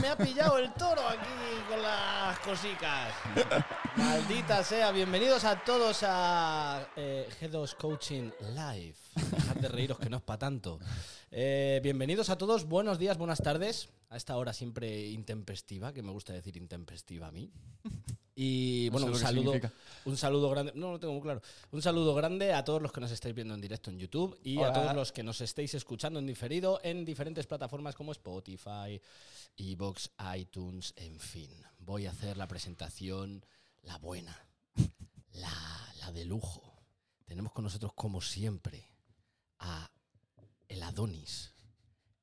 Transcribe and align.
Me 0.00 0.08
ha 0.08 0.16
pillado 0.16 0.58
el 0.58 0.72
toro 0.74 1.02
aquí 1.08 1.26
con 1.68 1.82
las 1.82 2.38
cosicas. 2.38 3.12
Maldita 3.96 4.62
sea, 4.62 4.92
bienvenidos 4.92 5.44
a 5.44 5.56
todos 5.64 6.04
a 6.04 6.86
eh, 6.94 7.28
G2 7.40 7.74
Coaching 7.74 8.30
Live. 8.54 8.94
Dejad 9.14 9.56
de 9.56 9.68
reíros 9.68 9.98
que 9.98 10.08
no 10.08 10.18
es 10.18 10.22
para 10.22 10.38
tanto. 10.38 10.78
Eh, 11.32 11.80
bienvenidos 11.82 12.30
a 12.30 12.38
todos, 12.38 12.66
buenos 12.68 13.00
días, 13.00 13.18
buenas 13.18 13.38
tardes. 13.38 13.88
A 14.08 14.16
esta 14.16 14.36
hora 14.36 14.52
siempre 14.52 15.08
intempestiva, 15.08 15.92
que 15.92 16.02
me 16.02 16.12
gusta 16.12 16.32
decir 16.32 16.56
intempestiva 16.56 17.28
a 17.28 17.32
mí. 17.32 17.50
Y 18.38 18.90
bueno, 18.90 19.06
sé 19.06 19.12
un 19.14 19.18
saludo, 19.18 19.52
un 20.04 20.16
saludo 20.18 20.50
grande, 20.50 20.72
no 20.74 20.92
lo 20.92 21.00
tengo 21.00 21.14
muy 21.14 21.22
claro. 21.22 21.40
Un 21.70 21.80
saludo 21.80 22.14
grande 22.14 22.52
a 22.52 22.62
todos 22.66 22.82
los 22.82 22.92
que 22.92 23.00
nos 23.00 23.10
estáis 23.10 23.34
viendo 23.34 23.54
en 23.54 23.62
directo 23.62 23.90
en 23.90 23.98
YouTube 23.98 24.38
y 24.44 24.60
a 24.60 24.74
todos 24.74 24.94
los 24.94 25.10
que 25.10 25.22
nos 25.22 25.40
estéis 25.40 25.72
escuchando 25.72 26.18
en 26.18 26.26
diferido 26.26 26.78
en 26.82 27.06
diferentes 27.06 27.46
plataformas 27.46 27.94
como 27.94 28.12
Spotify, 28.12 29.00
Evox, 29.56 30.10
iTunes, 30.36 30.92
en 30.96 31.18
fin. 31.18 31.50
Voy 31.78 32.04
a 32.04 32.10
hacer 32.10 32.36
la 32.36 32.46
presentación, 32.46 33.42
la 33.80 33.96
buena, 33.96 34.38
la, 35.32 35.94
la 36.00 36.12
de 36.12 36.26
lujo. 36.26 36.84
Tenemos 37.24 37.54
con 37.54 37.64
nosotros, 37.64 37.94
como 37.94 38.20
siempre, 38.20 38.86
a 39.60 39.90
el 40.68 40.82
Adonis. 40.82 41.54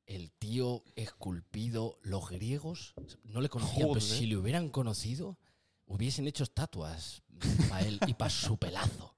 El 0.06 0.32
tío 0.32 0.84
esculpido, 0.96 1.98
los 2.02 2.30
griegos 2.30 2.94
no 3.24 3.42
le 3.42 3.50
conocían, 3.50 3.88
pero 3.90 4.02
si 4.02 4.26
le 4.26 4.38
hubieran 4.38 4.70
conocido, 4.70 5.38
hubiesen 5.86 6.28
hecho 6.28 6.44
estatuas 6.44 7.24
para 7.70 7.86
él 7.86 8.00
y 8.08 8.14
para 8.14 8.30
su 8.30 8.58
pelazo. 8.58 9.16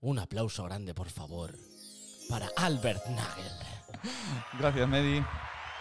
Un 0.00 0.18
aplauso 0.18 0.64
grande, 0.64 0.94
por 0.94 1.10
favor, 1.10 1.58
para 2.28 2.48
Albert 2.56 3.06
Nagel. 3.08 3.52
Gracias, 4.58 4.88
Medi. 4.88 5.22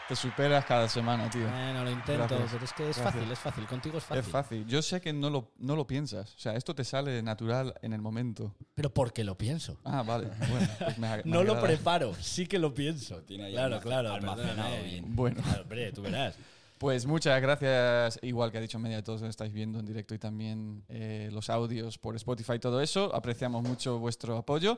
Te 0.08 0.16
superas 0.16 0.64
cada 0.64 0.88
semana, 0.88 1.30
tío. 1.30 1.50
Bueno, 1.50 1.84
lo 1.84 1.92
intento, 1.92 2.28
Gracias. 2.30 2.50
pero 2.54 2.64
es 2.66 2.74
que 2.74 2.90
es 2.90 2.96
Gracias. 2.98 3.14
fácil, 3.14 3.32
es 3.32 3.40
fácil. 3.40 3.66
Contigo 3.68 3.98
es 3.98 4.04
fácil. 4.06 4.20
Es 4.24 4.28
fácil. 4.28 4.66
Yo 4.66 4.82
sé 4.82 5.02
que 5.02 5.12
no 5.12 5.30
lo, 5.30 5.52
no 5.58 5.76
lo 5.76 5.86
piensas. 5.86 6.34
O 6.34 6.40
sea, 6.40 6.56
esto 6.56 6.74
te 6.74 6.86
sale 6.86 7.22
natural 7.22 7.74
en 7.82 7.92
el 7.92 8.02
momento. 8.02 8.56
Pero 8.74 8.94
porque 8.94 9.26
lo 9.26 9.38
pienso. 9.38 9.78
Ah, 9.84 10.04
vale. 10.04 10.30
Bueno, 10.50 10.68
pues 10.80 10.98
me, 10.98 11.18
me 11.18 11.22
No 11.26 11.44
lo 11.44 11.60
preparo, 11.62 12.14
sí 12.22 12.48
que 12.48 12.58
lo 12.58 12.74
pienso. 12.74 13.22
tiene 13.24 13.46
ahí 13.46 13.52
claro, 13.52 13.82
claro. 13.82 14.14
almacenado 14.14 14.56
perdóname. 14.56 14.84
bien. 14.84 15.16
Bueno. 15.16 15.42
Claro, 15.44 15.62
hombre, 15.64 15.92
tú 15.92 16.02
verás. 16.02 16.36
Pues 16.78 17.06
muchas 17.06 17.42
gracias, 17.42 18.20
igual 18.22 18.52
que 18.52 18.60
ha 18.60 18.62
dicho 18.62 18.78
Media, 18.80 19.04
todos 19.04 19.20
los 19.22 19.28
que 19.28 19.32
estáis 19.32 19.52
viendo 19.52 19.80
en 19.80 19.86
directo 19.88 20.14
y 20.14 20.20
también 20.20 20.84
eh, 20.90 21.28
los 21.34 21.50
audios 21.50 21.98
por 21.98 22.16
Spotify 22.16 22.54
y 22.54 22.60
todo 22.60 22.80
eso. 22.82 23.14
Apreciamos 23.16 23.64
mucho 23.64 23.98
vuestro 24.00 24.38
apoyo. 24.38 24.78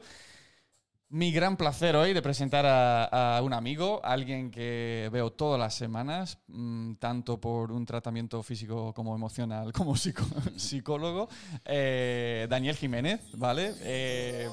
Mi 1.12 1.32
gran 1.32 1.58
placer 1.58 1.96
hoy 1.96 2.14
de 2.14 2.22
presentar 2.22 2.68
a, 2.68 3.38
a 3.38 3.42
un 3.42 3.52
amigo, 3.54 4.00
alguien 4.04 4.52
que 4.52 5.10
veo 5.12 5.32
todas 5.32 5.60
las 5.60 5.74
semanas, 5.74 6.38
mm, 6.48 6.96
tanto 6.96 7.42
por 7.42 7.72
un 7.72 7.84
tratamiento 7.84 8.44
físico 8.44 8.94
como 8.94 9.16
emocional, 9.16 9.74
como 9.74 9.96
psico- 9.96 10.24
psicólogo, 10.56 11.28
eh, 11.66 12.46
Daniel 12.48 12.76
Jiménez, 12.76 13.22
¿vale? 13.34 13.74
Eh, 13.82 14.50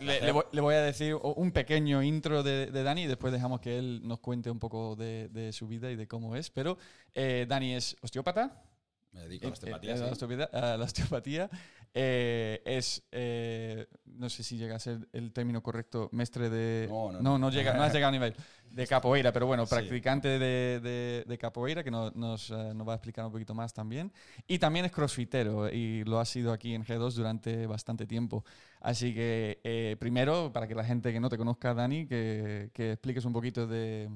le, 0.00 0.22
le 0.22 0.32
voy, 0.32 0.44
le 0.52 0.60
voy 0.62 0.74
a 0.74 0.80
decir 0.80 1.14
un 1.16 1.52
pequeño 1.52 2.02
intro 2.02 2.42
de, 2.42 2.70
de 2.70 2.82
Dani 2.82 3.02
y 3.02 3.06
después 3.06 3.30
dejamos 3.30 3.60
que 3.60 3.76
él 3.78 4.00
nos 4.04 4.20
cuente 4.20 4.50
un 4.50 4.58
poco 4.58 4.96
de, 4.96 5.28
de 5.28 5.52
su 5.52 5.68
vida 5.68 5.90
y 5.90 5.96
de 5.96 6.08
cómo 6.08 6.34
es. 6.34 6.48
Pero 6.48 6.78
eh, 7.14 7.44
Dani 7.46 7.74
es 7.74 7.94
osteópata. 8.00 8.62
Me 9.12 9.22
dedico 9.22 9.46
a 9.46 9.50
la 9.50 9.50
Eh, 9.50 9.52
osteopatía. 9.52 9.90
eh, 9.90 9.94
a 9.94 9.98
la 10.00 10.06
sí. 10.06 10.12
osteopatía, 10.12 10.44
a 10.52 10.76
la 10.76 10.84
osteopatía. 10.84 11.50
Eh, 11.94 12.62
es, 12.64 13.02
eh, 13.12 13.86
no 14.04 14.28
sé 14.28 14.42
si 14.42 14.56
llega 14.56 14.76
a 14.76 14.78
ser 14.78 15.08
el 15.12 15.32
término 15.32 15.62
correcto, 15.62 16.08
mestre 16.12 16.48
de... 16.50 16.86
No, 16.88 17.12
no, 17.12 17.20
no, 17.22 17.38
no. 17.38 17.50
llega, 17.50 17.74
no 17.74 17.82
has 17.82 17.92
llegado 17.92 18.08
a 18.08 18.12
nivel 18.12 18.34
de 18.70 18.86
capoeira, 18.86 19.32
pero 19.32 19.46
bueno, 19.46 19.64
Sí. 19.66 19.70
practicante 19.74 20.38
de, 20.38 20.80
de- 20.80 21.24
de 21.26 21.38
capoeira, 21.38 21.82
que 21.82 21.90
no- 21.90 22.10
nos, 22.12 22.50
eh, 22.50 22.72
nos 22.74 22.86
va 22.86 22.92
a 22.92 22.96
explicar 22.96 23.24
un 23.24 23.32
poquito 23.32 23.54
más 23.54 23.72
también. 23.72 24.12
Y 24.46 24.58
también 24.58 24.84
es 24.84 24.92
crossfitero 24.92 25.68
y 25.72 26.04
lo 26.04 26.20
ha 26.20 26.24
sido 26.24 26.52
aquí 26.52 26.74
en 26.74 26.84
G2 26.84 27.14
durante 27.14 27.66
bastante 27.66 28.06
tiempo. 28.06 28.44
Así 28.80 29.14
que, 29.14 29.60
eh, 29.64 29.96
primero, 29.98 30.52
para 30.52 30.68
que 30.68 30.74
la 30.74 30.84
gente 30.84 31.12
que 31.12 31.20
no 31.20 31.28
te 31.28 31.38
conozca, 31.38 31.74
Dani, 31.74 32.06
que, 32.06 32.70
que 32.74 32.92
expliques 32.92 33.24
un 33.24 33.32
poquito 33.32 33.66
de 33.66 34.08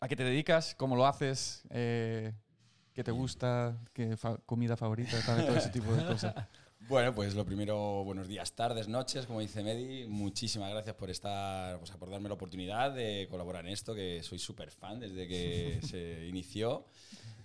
a 0.00 0.08
qué 0.08 0.16
te 0.16 0.24
dedicas, 0.24 0.74
cómo 0.74 0.96
lo 0.96 1.06
haces, 1.06 1.62
qué 1.70 3.02
te 3.04 3.10
gusta, 3.10 3.78
qué 3.92 4.16
fa- 4.16 4.36
comida 4.44 4.76
favorita, 4.76 5.16
tal, 5.24 5.46
todo 5.46 5.56
ese 5.56 5.70
tipo 5.70 5.94
de 5.94 6.04
cosas. 6.04 6.34
Bueno, 6.86 7.14
pues 7.14 7.34
lo 7.34 7.44
primero, 7.46 8.04
buenos 8.04 8.28
días, 8.28 8.52
tardes, 8.54 8.88
noches, 8.88 9.26
como 9.26 9.40
dice 9.40 9.62
Medi. 9.62 10.06
Muchísimas 10.06 10.70
gracias 10.70 10.94
por 10.96 11.08
estar, 11.10 11.78
pues, 11.78 11.90
por 11.92 12.10
darme 12.10 12.28
la 12.28 12.34
oportunidad 12.34 12.92
de 12.92 13.26
colaborar 13.30 13.64
en 13.66 13.72
esto, 13.72 13.94
que 13.94 14.22
soy 14.22 14.38
súper 14.38 14.70
fan 14.70 15.00
desde 15.00 15.26
que 15.26 15.80
se 15.82 16.26
inició. 16.26 16.84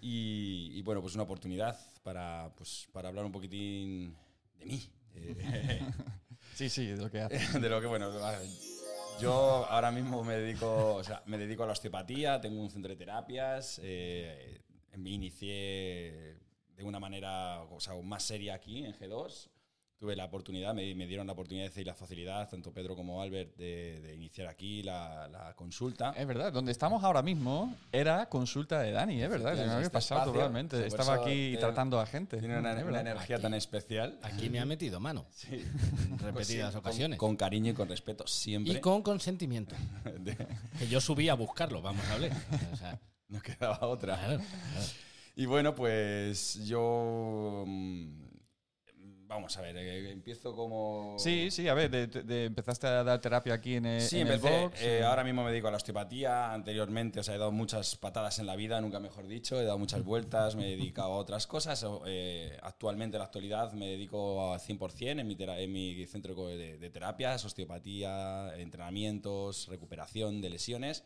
Y, 0.01 0.71
y, 0.73 0.81
bueno, 0.81 1.01
pues 1.01 1.13
una 1.15 1.23
oportunidad 1.23 1.77
para, 2.03 2.51
pues, 2.55 2.87
para 2.91 3.09
hablar 3.09 3.25
un 3.25 3.31
poquitín 3.31 4.15
de 4.57 4.65
mí. 4.65 4.81
de- 5.13 5.81
Sí, 6.55 6.67
sí, 6.69 6.87
de 6.87 6.97
lo 6.97 7.09
que 7.09 7.21
haces. 7.21 7.61
de 7.61 7.69
lo 7.69 7.79
que, 7.79 7.87
bueno, 7.87 8.11
yo 9.21 9.65
ahora 9.69 9.91
mismo 9.91 10.23
me 10.25 10.35
dedico, 10.35 10.95
o 10.95 11.03
sea, 11.03 11.23
me 11.25 11.37
dedico 11.37 11.63
a 11.63 11.67
la 11.67 11.71
osteopatía, 11.73 12.41
tengo 12.41 12.61
un 12.61 12.69
centro 12.69 12.89
de 12.89 12.97
terapias, 12.97 13.79
eh, 13.83 14.59
me 14.97 15.11
inicié 15.11 16.35
de 16.79 16.85
una 16.85 16.99
manera, 16.99 17.61
o 17.63 17.79
sea, 17.79 17.93
más 18.01 18.23
seria 18.23 18.55
aquí 18.55 18.83
en 18.85 18.93
G2. 18.93 19.49
Tuve 19.97 20.15
la 20.15 20.23
oportunidad, 20.23 20.73
me, 20.73 20.95
me 20.95 21.05
dieron 21.07 21.27
la 21.27 21.33
oportunidad 21.33 21.69
y 21.75 21.83
la 21.83 21.93
facilidad, 21.93 22.47
tanto 22.47 22.71
Pedro 22.71 22.95
como 22.95 23.21
Albert, 23.21 23.57
de, 23.57 23.99
de 23.99 24.15
iniciar 24.15 24.47
aquí 24.47 24.81
la, 24.81 25.27
la 25.27 25.53
consulta. 25.55 26.13
Es 26.15 26.25
verdad, 26.25 26.53
donde 26.53 26.71
estamos 26.71 27.03
ahora 27.03 27.21
mismo 27.21 27.75
era 27.91 28.29
consulta 28.29 28.79
de 28.79 28.91
Dani, 28.91 29.21
es 29.21 29.29
verdad, 29.29 29.55
se 29.57 29.65
me 29.65 29.71
había 29.71 29.79
Este 29.81 29.89
pasado 29.89 30.21
espacio, 30.21 30.39
totalmente. 30.39 30.77
sí, 30.77 30.89
por 30.89 30.99
Estaba 31.01 31.15
aquí 31.21 31.33
tiene- 31.33 31.57
tratando 31.57 31.99
a 31.99 32.05
gente. 32.05 32.37
Tiene 32.37 32.57
una, 32.57 32.71
una 32.71 32.81
verdad. 32.81 33.01
energía 33.01 33.39
tan 33.39 33.53
especial. 33.55 34.17
Aquí 34.23 34.49
me 34.49 34.61
ha 34.61 34.65
metido 34.65 35.01
mano. 35.01 35.25
Sí. 35.31 35.55
En 35.55 36.11
Pues 36.11 36.21
repetidas 36.21 36.69
sí, 36.69 36.71
con- 36.75 36.79
ocasiones. 36.79 37.19
Con, 37.19 37.35
cariño 37.35 37.71
y 37.71 37.73
con 37.73 37.89
respeto, 37.89 38.25
siempre. 38.25 38.71
y 38.75 38.79
con 38.79 39.01
consentimiento. 39.01 39.75
De- 40.19 40.37
Que 40.79 40.87
yo 40.87 41.01
subí 41.01 41.27
a 41.27 41.33
buscarlo, 41.33 41.81
vamos 41.81 42.05
a 42.05 42.13
hablar. 42.13 42.31
O 42.71 42.75
sea, 42.77 42.97
no 43.27 43.41
quedaba 43.41 43.85
otra. 43.85 44.15
claro, 44.15 44.37
claro. 44.37 44.85
Y 45.39 45.45
bueno, 45.45 45.73
pues 45.73 46.65
yo. 46.65 47.63
mm, 47.65 48.27
Vamos 49.25 49.55
a 49.57 49.61
ver, 49.61 49.77
eh, 49.77 50.11
empiezo 50.11 50.53
como. 50.55 51.15
Sí, 51.19 51.51
sí, 51.51 51.67
a 51.67 51.75
ver, 51.75 51.89
de- 51.91 52.07
de- 52.07 52.45
empezaste 52.45 52.87
a 52.87 53.03
dar 53.03 53.21
terapia 53.21 53.53
aquí 53.53 53.75
en 53.75 53.85
el, 53.85 54.01
Sí, 54.01 54.19
en 54.21 54.27
el 54.27 54.39
box. 54.39 54.81
eh, 54.81 55.03
ahora 55.03 55.23
mismo 55.23 55.43
me 55.43 55.51
dedico 55.51 55.67
a 55.67 55.71
la 55.71 55.77
osteopatía. 55.77 56.51
Anteriormente, 56.51 57.19
o 57.19 57.23
sea, 57.23 57.35
he 57.35 57.37
dado 57.37 57.51
muchas 57.51 57.95
patadas 57.95 58.39
en 58.39 58.47
la 58.47 58.55
vida, 58.55 58.81
nunca 58.81 58.99
mejor 58.99 59.27
dicho. 59.27 59.61
He 59.61 59.65
dado 59.65 59.77
muchas 59.77 60.03
vueltas, 60.03 60.55
me 60.55 60.65
he 60.73 60.75
dedicado 60.77 61.13
a 61.13 61.17
otras 61.17 61.45
cosas. 61.45 61.85
eh, 62.07 62.57
actualmente, 62.63 63.15
en 63.17 63.19
la 63.19 63.25
actualidad, 63.25 63.71
me 63.73 63.85
dedico 63.87 64.51
a 64.51 64.57
100% 64.59 65.21
en 65.21 65.27
mi, 65.27 65.35
tera- 65.35 65.59
en 65.59 65.71
mi 65.71 66.05
centro 66.07 66.47
de, 66.47 66.77
de 66.79 66.89
terapias, 66.89 67.45
osteopatía, 67.45 68.51
entrenamientos, 68.57 69.67
recuperación 69.67 70.41
de 70.41 70.49
lesiones. 70.49 71.03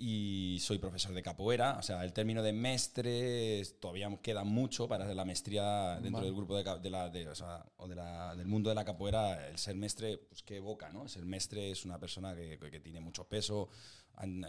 Y 0.00 0.58
soy 0.60 0.78
profesor 0.78 1.12
de 1.12 1.22
capoeira. 1.24 1.76
O 1.76 1.82
sea, 1.82 2.04
el 2.04 2.12
término 2.12 2.40
de 2.42 2.52
mestre 2.52 3.58
es- 3.58 3.80
todavía 3.80 4.08
queda 4.22 4.44
mucho 4.44 4.86
para 4.86 5.12
la 5.12 5.24
maestría 5.24 5.94
dentro 5.96 6.12
Vale. 6.20 6.26
del 6.26 6.36
grupo 6.36 6.56
de, 6.56 6.78
de 6.78 6.90
la, 6.90 7.08
de- 7.08 7.28
o 7.28 7.34
sea, 7.34 7.66
o 7.78 7.88
de 7.88 7.96
la- 7.96 8.36
del 8.36 8.46
mundo 8.46 8.68
de 8.68 8.76
la 8.76 8.84
capoeira. 8.84 9.48
El 9.48 9.58
ser 9.58 9.74
mestre, 9.74 10.18
pues 10.18 10.44
qué 10.44 10.56
evoca, 10.58 10.88
¿no? 10.90 11.08
Ser 11.08 11.24
mestre 11.24 11.72
es 11.72 11.84
una 11.84 11.98
persona 11.98 12.32
que, 12.36 12.58
que 12.70 12.78
tiene 12.80 13.00
mucho 13.00 13.24
peso. 13.28 13.68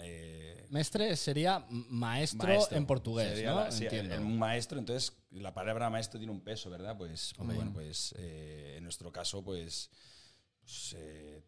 eh, 0.01 0.65
Mestre 0.71 1.15
sería 1.15 1.65
maestro, 1.69 2.47
maestro. 2.47 2.77
en 2.77 2.85
portugués, 2.87 3.29
Sería 3.35 3.53
¿no? 3.53 3.71
sí, 3.71 3.83
Entiendo. 3.85 4.15
el- 4.15 4.21
un 4.21 4.37
maestro, 4.39 4.79
entonces 4.79 5.15
la 5.31 5.53
palabra 5.53 5.89
maestro 5.91 6.19
tiene 6.19 6.31
un 6.33 6.41
peso, 6.41 6.69
¿verdad? 6.71 6.97
Pues, 6.97 7.33
pues 7.37 7.55
bueno, 7.55 7.71
pues 7.73 8.15
eh, 8.17 8.75
en 8.77 8.83
nuestro 8.83 9.11
caso, 9.11 9.43
pues, 9.43 9.89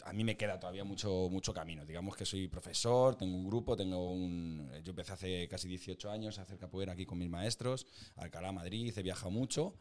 a 0.05 0.13
mí 0.13 0.23
me 0.23 0.35
queda 0.35 0.59
todavía 0.59 0.83
mucho, 0.83 1.27
mucho 1.29 1.53
camino. 1.53 1.85
Digamos 1.85 2.15
que 2.15 2.25
soy 2.25 2.47
profesor, 2.47 3.15
tengo 3.15 3.35
un 3.35 3.45
grupo, 3.45 3.75
tengo 3.75 4.11
un... 4.11 4.69
Yo 4.83 4.91
empecé 4.91 5.13
hace 5.13 5.47
casi 5.47 5.67
18 5.67 6.09
años 6.09 6.39
a 6.39 6.43
hacer 6.43 6.57
capoeira 6.57 6.93
aquí 6.93 7.05
con 7.05 7.17
mis 7.17 7.29
maestros, 7.29 7.85
Alcalá, 8.15 8.51
Madrid, 8.51 8.93
he 8.95 9.03
viajado 9.03 9.31
mucho. 9.31 9.75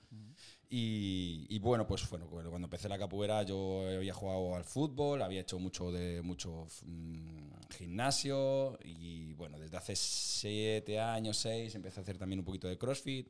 Y, 0.68 1.46
y 1.48 1.58
bueno, 1.58 1.86
pues 1.86 2.08
bueno, 2.08 2.28
cuando 2.28 2.66
empecé 2.66 2.88
la 2.88 2.98
capoeira 2.98 3.42
yo 3.42 3.86
había 3.88 4.14
jugado 4.14 4.54
al 4.54 4.64
fútbol, 4.64 5.22
había 5.22 5.40
hecho 5.40 5.58
mucho 5.58 5.90
de 5.90 6.22
mucho 6.22 6.66
mm, 6.84 7.50
gimnasio 7.70 8.78
y 8.84 9.32
bueno, 9.34 9.58
desde 9.58 9.76
hace 9.76 9.96
siete 9.96 11.00
años, 11.00 11.38
seis, 11.38 11.74
empecé 11.74 12.00
a 12.00 12.02
hacer 12.02 12.18
también 12.18 12.38
un 12.38 12.44
poquito 12.44 12.68
de 12.68 12.78
CrossFit 12.78 13.28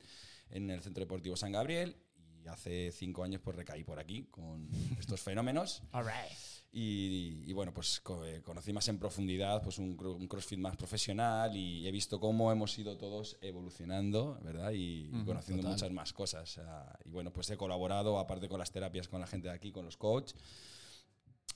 en 0.51 0.69
el 0.69 0.81
Centro 0.81 1.01
Deportivo 1.01 1.35
San 1.35 1.51
Gabriel 1.51 1.95
y 2.43 2.47
hace 2.47 2.91
cinco 2.91 3.23
años 3.23 3.41
pues 3.43 3.55
recaí 3.55 3.83
por 3.83 3.99
aquí 3.99 4.23
con 4.31 4.67
estos 4.99 5.21
fenómenos. 5.21 5.83
All 5.93 6.05
right. 6.05 6.37
Y, 6.73 7.43
y 7.45 7.51
bueno, 7.51 7.73
pues 7.73 8.01
eh, 8.25 8.41
conocí 8.45 8.71
más 8.71 8.87
en 8.87 8.97
profundidad 8.97 9.61
pues 9.61 9.77
un, 9.77 9.97
cro- 9.97 10.15
un 10.15 10.25
CrossFit 10.27 10.57
más 10.57 10.77
profesional 10.77 11.55
y 11.57 11.85
he 11.85 11.91
visto 11.91 12.17
cómo 12.19 12.49
hemos 12.49 12.77
ido 12.79 12.97
todos 12.97 13.37
evolucionando, 13.41 14.39
¿verdad? 14.41 14.71
Y, 14.73 15.09
conociendo 15.25 15.63
total. 15.63 15.73
muchas 15.73 15.91
más 15.91 16.13
cosas. 16.13 16.59
Y 17.03 17.09
bueno, 17.09 17.33
pues 17.33 17.49
he 17.49 17.57
colaborado, 17.57 18.17
aparte 18.19 18.47
con 18.47 18.59
las 18.59 18.71
terapias 18.71 19.09
con 19.09 19.19
la 19.19 19.27
gente 19.27 19.49
de 19.49 19.53
aquí, 19.53 19.73
con 19.73 19.83
los 19.83 19.97
coaches. 19.97 20.35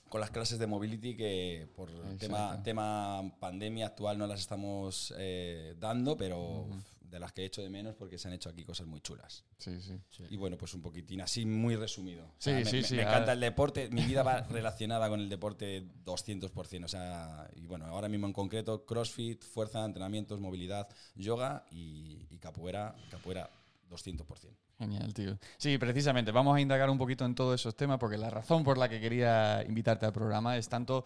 con 0.10 0.20
las 0.20 0.32
clases 0.32 0.60
de 0.60 0.68
mobility 0.68 1.16
que 1.16 1.68
por 1.76 1.90
tema, 2.18 2.62
tema 2.64 3.24
pandemia 3.40 3.88
actual 3.88 4.18
no 4.18 4.28
las 4.28 4.42
estamos 4.42 5.14
eh, 5.18 5.76
dando, 5.80 6.18
pero 6.18 6.68
de 7.10 7.20
las 7.20 7.32
que 7.34 7.42
he 7.44 7.46
hecho 7.46 7.62
de 7.62 7.70
menos 7.70 7.96
porque 7.96 8.18
se 8.18 8.28
han 8.28 8.34
hecho 8.34 8.50
aquí 8.50 8.64
cosas 8.64 8.88
muy 8.88 9.02
chulas. 9.02 9.44
Sí, 9.58 9.80
sí. 9.82 10.00
Y 10.30 10.38
bueno, 10.38 10.58
pues 10.58 10.74
un 10.74 10.82
poquitín 10.82 11.22
así 11.22 11.46
muy 11.46 11.76
resumido. 11.76 12.26
O 12.26 12.30
Sí, 12.40 12.50
sea, 12.52 12.66
sí, 12.66 12.78
me- 12.78 12.84
sí, 12.84 12.96
me 12.96 13.02
encanta 13.04 13.34
el 13.34 13.40
deporte, 13.40 13.90
mi 13.90 14.04
vida 14.04 14.24
va 14.24 14.42
relacionada 14.50 15.08
con 15.10 15.20
el 15.20 15.30
deporte 15.30 15.88
200%. 16.04 16.86
O 16.86 16.88
sea, 16.88 17.50
y 17.56 17.68
bueno, 17.68 17.86
ahora 17.86 18.10
mismo 18.10 18.28
en 18.28 18.34
concreto, 18.34 18.86
CrossFit, 18.86 19.44
fuerza, 19.44 19.84
entrenamientos, 19.86 20.40
movilidad, 20.40 20.88
yoga 21.16 21.66
y, 21.72 22.26
y 22.30 22.38
capoeira, 22.40 22.96
capoeira 23.10 23.50
200%. 23.90 24.56
Genial, 24.78 25.14
tío. 25.14 25.38
Sí, 25.58 25.78
precisamente, 25.78 26.32
vamos 26.32 26.56
a 26.58 26.60
indagar 26.62 26.90
un 26.90 26.98
poquito 26.98 27.24
en 27.26 27.34
todos 27.36 27.60
esos 27.62 27.76
temas 27.76 27.98
porque 27.98 28.18
la 28.18 28.30
razón 28.30 28.64
por 28.64 28.78
la 28.78 28.90
que 28.90 29.00
quería 29.00 29.64
invitarte 29.66 30.06
al 30.06 30.12
programa 30.12 30.58
es 30.58 30.68
tanto 30.68 31.06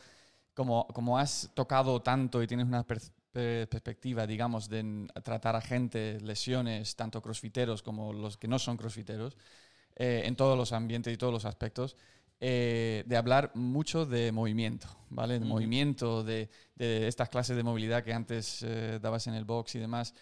como, 0.56 0.88
como 0.88 1.18
has 1.19 1.51
tocado 1.54 2.01
tanto 2.01 2.42
y 2.42 2.48
tienes 2.48 2.66
una 2.66 2.84
perspectiva, 3.31 4.26
digamos, 4.26 4.70
de 4.70 5.08
tratar 5.24 5.56
a 5.56 5.62
gente, 5.62 6.20
lesiones, 6.22 6.96
tanto 6.96 7.22
crossfiteros 7.22 7.84
como 7.84 8.14
los 8.14 8.38
que 8.38 8.48
no 8.48 8.60
son 8.60 8.78
crossfiteros, 8.78 9.38
eh, 9.96 10.24
en 10.26 10.36
todos 10.36 10.58
los 10.58 10.72
ambientes 10.72 11.14
y 11.14 11.18
todos 11.18 11.34
los 11.34 11.46
aspectos, 11.46 11.96
eh, 12.40 13.04
de 13.06 13.18
hablar 13.18 13.52
mucho 13.54 14.06
de 14.06 14.31
movimiento, 14.31 14.88
¿vale? 15.10 15.40
De 15.40 15.46
movimiento, 15.46 16.24
de, 16.24 16.50
de 16.76 17.08
estas 17.08 17.28
clases 17.28 17.58
de 17.58 17.64
movilidad 17.64 18.04
que 18.04 18.14
antes 18.14 18.64
eh, 18.64 19.00
dabas 19.02 19.28
en 19.28 19.34
el 19.34 19.44
box 19.44 19.75
y 19.75 19.80
demás 19.80 20.14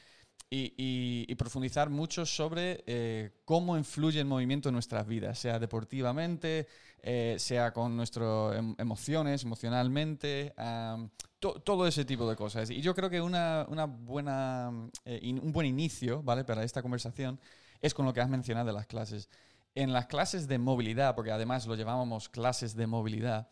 y, 0.49 0.73
y- 0.77 1.25
y 1.27 1.35
profundizar 1.35 1.89
mucho 1.89 2.25
sobre 2.25 2.83
eh, 2.87 3.31
cómo 3.45 3.77
influye 3.77 4.19
el 4.19 4.25
movimiento 4.25 4.69
en 4.69 4.73
nuestras 4.73 5.05
vidas, 5.05 5.37
sea 5.39 5.59
deportivamente, 5.59 6.67
eh, 7.01 7.35
sea 7.39 7.73
con 7.73 7.95
nuestras 7.97 8.55
em- 8.57 8.75
emociones, 8.77 9.43
emocionalmente, 9.43 10.53
am, 10.57 11.09
to- 11.39 11.61
todo 11.61 11.85
ese 11.87 12.05
tipo 12.05 12.29
de 12.29 12.35
cosas. 12.35 12.69
Y 12.69 12.81
yo 12.81 12.95
creo 12.95 13.09
que 13.09 13.21
una, 13.21 13.65
una 13.69 13.85
buena, 13.85 14.71
eh, 15.05 15.19
un 15.41 15.51
buen 15.51 15.67
inicio 15.67 16.23
¿vale? 16.23 16.43
para 16.45 16.63
esta 16.63 16.81
conversación 16.81 17.39
es 17.81 17.93
con 17.93 18.05
lo 18.05 18.13
que 18.13 18.21
has 18.21 18.29
mencionado 18.29 18.67
de 18.67 18.73
las 18.73 18.87
clases. 18.87 19.29
En 19.75 19.93
las 19.93 20.07
clases 20.07 20.47
de 20.47 20.57
movilidad, 20.57 21.13
porque 21.15 21.31
además 21.31 21.67
lo 21.67 21.75
llamábamos 21.75 22.29
clases 22.29 22.75
de 22.75 22.87
movilidad, 22.87 23.49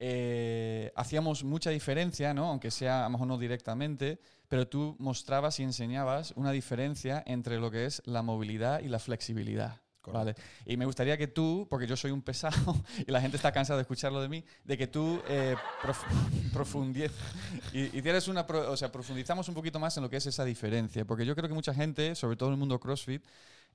eh, 0.00 0.92
hacíamos 0.96 1.44
mucha 1.44 1.70
diferencia, 1.70 2.34
¿no? 2.34 2.46
aunque 2.46 2.70
sea 2.70 3.00
a 3.00 3.04
lo 3.04 3.10
mejor 3.10 3.26
no 3.28 3.38
directamente, 3.38 4.18
pero 4.48 4.66
tú 4.66 4.96
mostrabas 4.98 5.60
y 5.60 5.62
enseñabas 5.62 6.32
una 6.36 6.50
diferencia 6.50 7.22
entre 7.26 7.58
lo 7.58 7.70
que 7.70 7.84
es 7.86 8.02
la 8.06 8.22
movilidad 8.22 8.80
y 8.80 8.88
la 8.88 8.98
flexibilidad. 8.98 9.80
¿vale? 10.12 10.34
Y 10.66 10.76
me 10.76 10.86
gustaría 10.86 11.16
que 11.18 11.28
tú, 11.28 11.66
porque 11.70 11.86
yo 11.86 11.96
soy 11.96 12.10
un 12.10 12.22
pesado 12.22 12.74
y 13.06 13.12
la 13.12 13.20
gente 13.20 13.36
está 13.36 13.52
cansada 13.52 13.76
de 13.76 13.82
escucharlo 13.82 14.20
de 14.20 14.28
mí, 14.28 14.44
de 14.64 14.76
que 14.78 14.86
tú 14.86 15.22
eh, 15.28 15.54
prof- 15.82 16.02
y, 17.72 18.00
una, 18.28 18.46
pro- 18.46 18.72
o 18.72 18.76
sea, 18.76 18.90
profundizamos 18.90 19.48
un 19.48 19.54
poquito 19.54 19.78
más 19.78 19.96
en 19.98 20.02
lo 20.02 20.10
que 20.10 20.16
es 20.16 20.26
esa 20.26 20.44
diferencia, 20.44 21.04
porque 21.04 21.24
yo 21.26 21.36
creo 21.36 21.48
que 21.48 21.54
mucha 21.54 21.74
gente, 21.74 22.14
sobre 22.14 22.36
todo 22.36 22.48
en 22.48 22.54
el 22.54 22.58
mundo 22.58 22.80
CrossFit, 22.80 23.22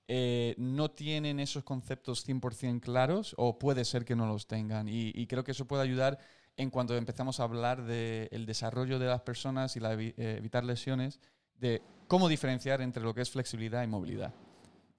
eh, 0.07 0.53
no 0.57 0.91
tienen 0.91 1.39
esos 1.39 1.63
conceptos 1.63 2.27
100% 2.27 2.79
claros 2.79 3.33
o 3.37 3.57
puede 3.57 3.85
ser 3.85 4.05
que 4.05 4.15
no 4.15 4.27
los 4.27 4.47
tengan. 4.47 4.87
Y, 4.87 5.11
y 5.15 5.27
creo 5.27 5.43
que 5.43 5.51
eso 5.51 5.65
puede 5.65 5.83
ayudar 5.83 6.19
en 6.57 6.69
cuanto 6.69 6.95
empezamos 6.95 7.39
a 7.39 7.43
hablar 7.43 7.83
del 7.85 8.45
desarrollo 8.45 8.99
de 8.99 9.07
las 9.07 9.21
personas 9.21 9.75
y 9.75 9.79
la 9.79 9.93
eh, 9.93 10.13
evitar 10.17 10.63
lesiones, 10.63 11.19
de 11.57 11.81
cómo 12.07 12.29
diferenciar 12.29 12.81
entre 12.81 13.03
lo 13.03 13.13
que 13.13 13.21
es 13.21 13.29
flexibilidad 13.29 13.83
y 13.83 13.87
movilidad, 13.87 14.33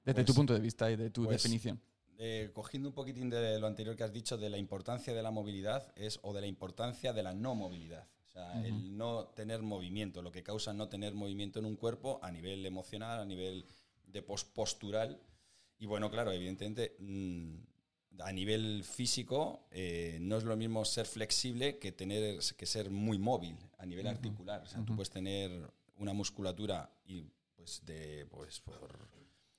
desde 0.05 0.15
Pues- 0.23 0.27
tu 0.27 0.35
punto 0.35 0.55
de 0.55 0.61
vista 0.61 0.91
y 0.91 0.97
de 0.97 1.11
tu 1.11 1.25
pues- 1.25 1.37
definición. 1.43 1.81
Eh, 2.19 2.51
cogiendo 2.55 2.89
un 2.89 2.95
poquitín 2.95 3.29
de 3.29 3.61
lo 3.61 3.67
anterior 3.67 3.95
que 3.95 4.03
has 4.03 4.13
dicho 4.13 4.39
de 4.39 4.49
la 4.49 4.57
importancia 4.57 5.13
de 5.13 5.23
la 5.23 5.31
movilidad 5.31 5.93
es 5.97 6.19
o 6.23 6.33
de 6.33 6.41
la 6.41 6.47
importancia 6.47 7.13
de 7.13 7.23
la 7.23 7.35
no 7.35 7.55
movilidad. 7.55 8.09
O 8.25 8.29
sea, 8.29 8.65
el 8.65 8.97
no 8.97 9.27
tener 9.29 9.63
movimiento, 9.63 10.23
lo 10.23 10.33
que 10.33 10.43
causa 10.43 10.73
no 10.73 10.89
tener 10.89 11.15
movimiento 11.15 11.59
en 11.59 11.67
un 11.67 11.77
cuerpo 11.77 12.19
a 12.23 12.31
nivel 12.31 12.65
emocional, 12.65 13.21
a 13.21 13.25
nivel 13.27 13.67
de 14.17 14.23
pos- 14.23 14.45
postural. 14.45 15.21
Y 15.79 15.87
bueno, 15.87 16.11
claro, 16.11 16.33
evidentemente 16.33 16.97
mm, 16.99 17.55
a 18.21 18.33
nivel 18.33 18.83
físico 18.83 19.67
eh, 19.71 20.19
no 20.21 20.39
es 20.39 20.45
lo 20.45 20.57
mismo 20.57 20.85
ser 20.85 21.07
flexible 21.07 21.79
que 21.79 21.93
tener 21.93 22.39
que 22.57 22.67
ser 22.67 22.91
muy 22.91 23.19
móvil 23.19 23.57
a 23.79 23.85
nivel 23.87 24.07
Ujú. 24.07 24.15
articular. 24.17 24.63
O 24.63 24.67
sea, 24.67 24.79
Ujú. 24.81 24.87
tú 24.87 24.97
puedes 24.97 25.11
tener 25.11 25.51
una 25.99 26.13
musculatura 26.15 26.91
y 27.05 27.23
pues 27.55 27.83
de 27.85 28.27
pues 28.31 28.61
por 28.61 29.15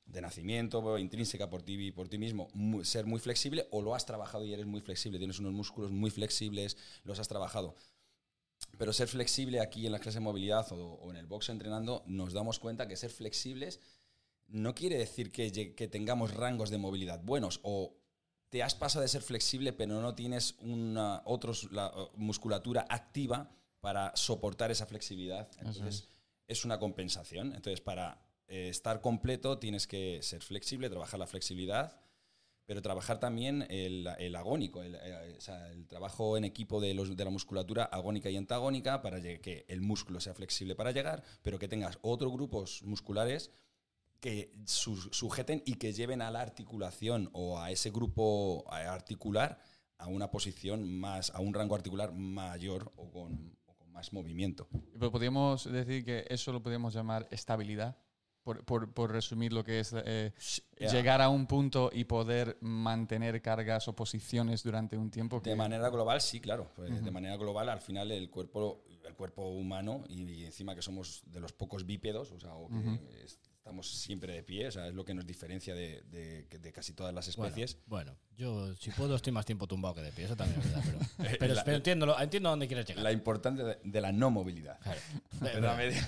de 0.05 0.21
nacimiento, 0.21 0.97
intrínseca 0.97 1.49
por 1.49 1.61
ti, 1.63 1.91
por 1.91 2.07
ti 2.07 2.17
mismo, 2.17 2.47
mu- 2.53 2.83
ser 2.85 3.05
muy 3.05 3.19
flexible 3.19 3.67
o 3.71 3.81
lo 3.81 3.93
has 3.93 4.05
trabajado 4.05 4.45
y 4.45 4.53
eres 4.53 4.65
muy 4.65 4.79
flexible, 4.79 5.17
tienes 5.19 5.37
unos 5.39 5.51
músculos 5.51 5.91
muy 5.91 6.09
flexibles, 6.11 6.77
los 7.03 7.19
has 7.19 7.27
trabajado. 7.27 7.75
Pero 8.77 8.93
ser 8.93 9.07
flexible 9.09 9.59
aquí 9.59 9.85
en 9.85 9.91
la 9.91 9.99
clase 9.99 10.19
de 10.19 10.23
movilidad 10.23 10.71
o, 10.71 10.93
o 10.93 11.11
en 11.11 11.17
el 11.17 11.25
box 11.27 11.49
entrenando, 11.49 12.03
nos 12.07 12.31
damos 12.33 12.57
cuenta 12.57 12.87
que 12.87 12.95
ser 12.95 13.09
flexibles 13.11 13.79
no 14.47 14.73
quiere 14.73 14.97
decir 14.97 15.31
que, 15.31 15.49
tengamos 15.91 16.33
rangos 16.33 16.69
de 16.69 16.77
movilidad 16.77 17.21
buenos 17.23 17.59
o 17.63 17.97
te 18.49 18.63
has 18.63 18.75
pasado 18.75 19.01
de 19.01 19.09
ser 19.09 19.21
flexible 19.21 19.73
pero 19.73 20.01
no 20.01 20.15
tienes 20.15 20.55
una 20.59 21.21
otros, 21.25 21.71
la, 21.71 21.93
musculatura 22.15 22.85
activa 22.89 23.51
para 23.81 24.15
soportar 24.15 24.71
esa 24.71 24.85
flexibilidad. 24.85 25.49
es. 25.51 25.77
Entonces 25.77 26.07
es 26.47 26.65
una 26.65 26.79
compensación. 26.79 27.53
Entonces 27.53 27.81
para 27.81 28.21
eh, 28.47 28.69
estar 28.69 29.01
completo 29.01 29.59
tienes 29.59 29.87
que 29.87 30.19
ser 30.21 30.41
flexible, 30.41 30.89
trabajar 30.89 31.19
la 31.19 31.27
flexibilidad, 31.27 31.99
pero 32.65 32.81
trabajar 32.81 33.19
también 33.19 33.65
el, 33.69 34.07
el 34.19 34.35
agónico, 34.35 34.81
el, 34.81 34.95
eh, 34.95 35.35
o 35.37 35.41
sea, 35.41 35.69
el 35.71 35.87
trabajo 35.87 36.37
en 36.37 36.43
equipo 36.45 36.81
de, 36.81 36.93
los, 36.93 37.15
de 37.15 37.23
la 37.23 37.29
musculatura 37.29 37.83
agónica 37.83 38.29
y 38.29 38.37
antagónica 38.37 39.01
para 39.01 39.21
que 39.21 39.65
el 39.67 39.81
músculo 39.81 40.19
sea 40.19 40.33
flexible 40.33 40.75
para 40.75 40.91
llegar, 40.91 41.23
pero 41.41 41.59
que 41.59 41.67
tengas 41.67 41.97
otros 42.01 42.31
grupos 42.31 42.83
musculares 42.83 43.51
que 44.19 44.53
su- 44.65 44.95
sujeten 45.11 45.61
y 45.65 45.75
que 45.75 45.93
lleven 45.93 46.21
a 46.21 46.31
la 46.31 46.41
articulación 46.41 47.29
o 47.33 47.59
a 47.59 47.71
ese 47.71 47.89
grupo 47.91 48.65
a- 48.69 48.91
articular 48.93 49.59
a 49.99 50.07
una 50.07 50.29
posición 50.29 50.87
más, 50.99 51.31
a 51.31 51.39
un 51.39 51.53
rango 51.53 51.75
articular 51.75 52.13
mayor 52.13 52.91
o 52.97 53.09
con, 53.11 53.57
o 53.65 53.73
con 53.75 53.91
más 53.91 54.13
movimiento. 54.13 54.67
Pero 54.93 55.11
podríamos 55.11 55.71
decir 55.71 56.03
que 56.05 56.25
eso 56.29 56.51
lo 56.51 56.61
podríamos 56.61 56.93
llamar 56.93 57.27
estabilidad, 57.31 57.97
por, 58.43 58.63
por- 58.63 58.93
por 58.93 59.11
resumir 59.11 59.51
lo 59.51 59.63
que 59.63 59.79
es 59.81 59.93
eh, 60.05 60.31
llegar 60.79 61.21
a 61.21 61.27
un 61.29 61.47
punto 61.47 61.89
y 61.91 62.05
poder 62.05 62.57
mantener 62.61 63.41
cargas 63.41 63.87
o 63.89 63.95
posiciones 63.95 64.63
durante 64.63 64.97
un 64.97 65.11
tiempo. 65.11 65.41
De 65.41 65.55
manera 65.55 65.89
global, 65.89 66.21
sí, 66.21 66.39
claro. 66.39 66.71
Pues, 66.75 66.91
Ujú. 66.91 67.03
De 67.03 67.11
manera 67.11 67.35
global, 67.35 67.67
al 67.67 67.81
final 67.81 68.09
el 68.11 68.29
cuerpo, 68.29 68.83
el 69.03 69.15
cuerpo 69.15 69.49
humano 69.49 70.03
y, 70.07 70.23
y 70.31 70.45
encima 70.45 70.75
que 70.75 70.81
somos 70.81 71.23
de 71.25 71.39
los 71.41 71.51
pocos 71.53 71.85
bípedos, 71.85 72.31
o 72.31 72.39
sea, 72.39 72.53
o 72.53 72.69
que 72.69 73.23
es- 73.25 73.39
estamos 73.67 73.89
siempre 73.89 74.31
de 74.31 74.43
pie, 74.43 74.67
o 74.67 74.71
sea, 74.71 74.87
es 74.87 74.93
lo 74.93 75.03
que 75.03 75.13
nos 75.13 75.25
diferencia 75.25 75.75
de, 75.75 76.01
de- 76.03 76.43
de 76.57 76.71
casi 76.71 76.93
todas 76.93 77.13
las 77.13 77.27
especies. 77.27 77.77
Bueno, 77.85 78.15
yo 78.37 78.73
si 78.77 78.91
puedo 78.91 79.13
estoy 79.17 79.33
más 79.33 79.45
tiempo 79.45 79.67
tumbado 79.67 79.95
que 79.95 80.01
de 80.03 80.13
pie, 80.13 80.23
eso 80.23 80.37
también 80.37 80.61
es 80.61 80.71
verdad. 80.73 80.83
Pero, 81.17 81.35
pero, 81.37 81.53
La- 81.55 81.63
pero 81.65 81.77
entiendo, 81.77 82.05
lo- 82.05 82.17
entiendo 82.19 82.47
a 82.47 82.51
dónde 82.51 82.67
quieres 82.67 82.85
llegar. 82.85 83.03
La 83.03 83.11
importancia 83.11 83.65
de, 83.65 83.77
de 83.83 84.01
la 84.01 84.13
no 84.13 84.31
movilidad. 84.31 84.79
Claro. 84.79 85.01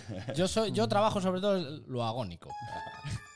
Yo, 0.38 0.48
soy, 0.48 0.72
yo 0.72 0.88
trabajo 0.88 1.20
sobre 1.20 1.42
todo 1.42 1.60
lo 1.88 2.04
agónico. 2.06 2.50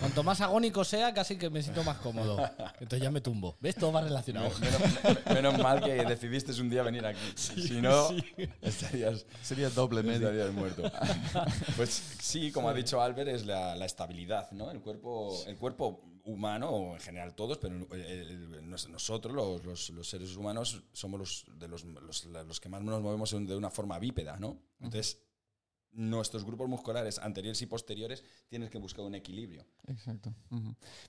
Cuanto 0.00 0.22
más 0.22 0.40
agónico 0.40 0.84
sea, 0.84 1.14
casi 1.14 1.36
que 1.36 1.48
me 1.50 1.62
siento 1.62 1.82
más 1.84 1.98
cómodo. 1.98 2.36
Entonces 2.80 3.00
ya 3.02 3.10
me 3.10 3.20
tumbo. 3.20 3.56
¿Ves? 3.60 3.76
Todo 3.76 3.92
va 3.92 4.02
relacionado. 4.02 4.50
menos, 4.58 5.26
menos 5.26 5.58
mal 5.58 5.82
que 5.82 5.92
decidiste 6.04 6.52
un 6.60 6.68
día 6.70 6.82
venir 6.82 7.06
aquí. 7.06 7.20
si 7.36 7.80
no, 7.80 8.08
estarías, 8.60 9.24
Sería 9.42 9.70
doble 9.70 10.02
medio. 10.02 10.28
estarías 10.28 10.52
muerto. 10.52 10.90
pues 11.76 11.90
sí, 12.20 12.50
como 12.52 12.68
ha 12.68 12.74
dicho 12.74 13.00
Albert, 13.00 13.28
es 13.28 13.46
la, 13.46 13.74
la 13.76 13.84
estabilidad, 13.86 14.50
¿no? 14.50 14.70
El 14.70 14.80
cuerpo, 14.80 15.42
el 15.46 15.56
cuerpo 15.56 16.02
humano, 16.24 16.70
o 16.70 16.94
en 16.94 17.00
general 17.00 17.34
todos, 17.34 17.58
pero 17.58 17.74
el- 17.92 18.00
el- 18.02 18.68
nos- 18.70 18.88
nosotros, 18.88 19.34
los, 19.34 19.64
los- 19.64 19.90
los 19.90 20.08
seres 20.08 20.34
humanos, 20.36 20.82
somos 20.92 21.20
los, 21.20 21.44
de 21.58 21.68
los, 21.68 21.84
los- 21.84 22.24
los 22.24 22.60
que 22.60 22.68
más 22.68 22.82
nos 22.82 23.00
movemos 23.02 23.30
de 23.30 23.56
una 23.56 23.70
forma 23.70 23.98
bípeda, 23.98 24.36
¿no? 24.38 24.58
Entonces, 24.80 25.18
nuestros 25.94 26.44
grupos 26.44 26.68
musculares 26.68 27.18
anteriores 27.18 27.60
y 27.62 27.66
posteriores 27.66 28.24
tienen 28.48 28.68
que 28.68 28.78
buscar 28.78 29.04
un 29.04 29.14
equilibrio. 29.14 29.64
Exacto. 29.86 30.34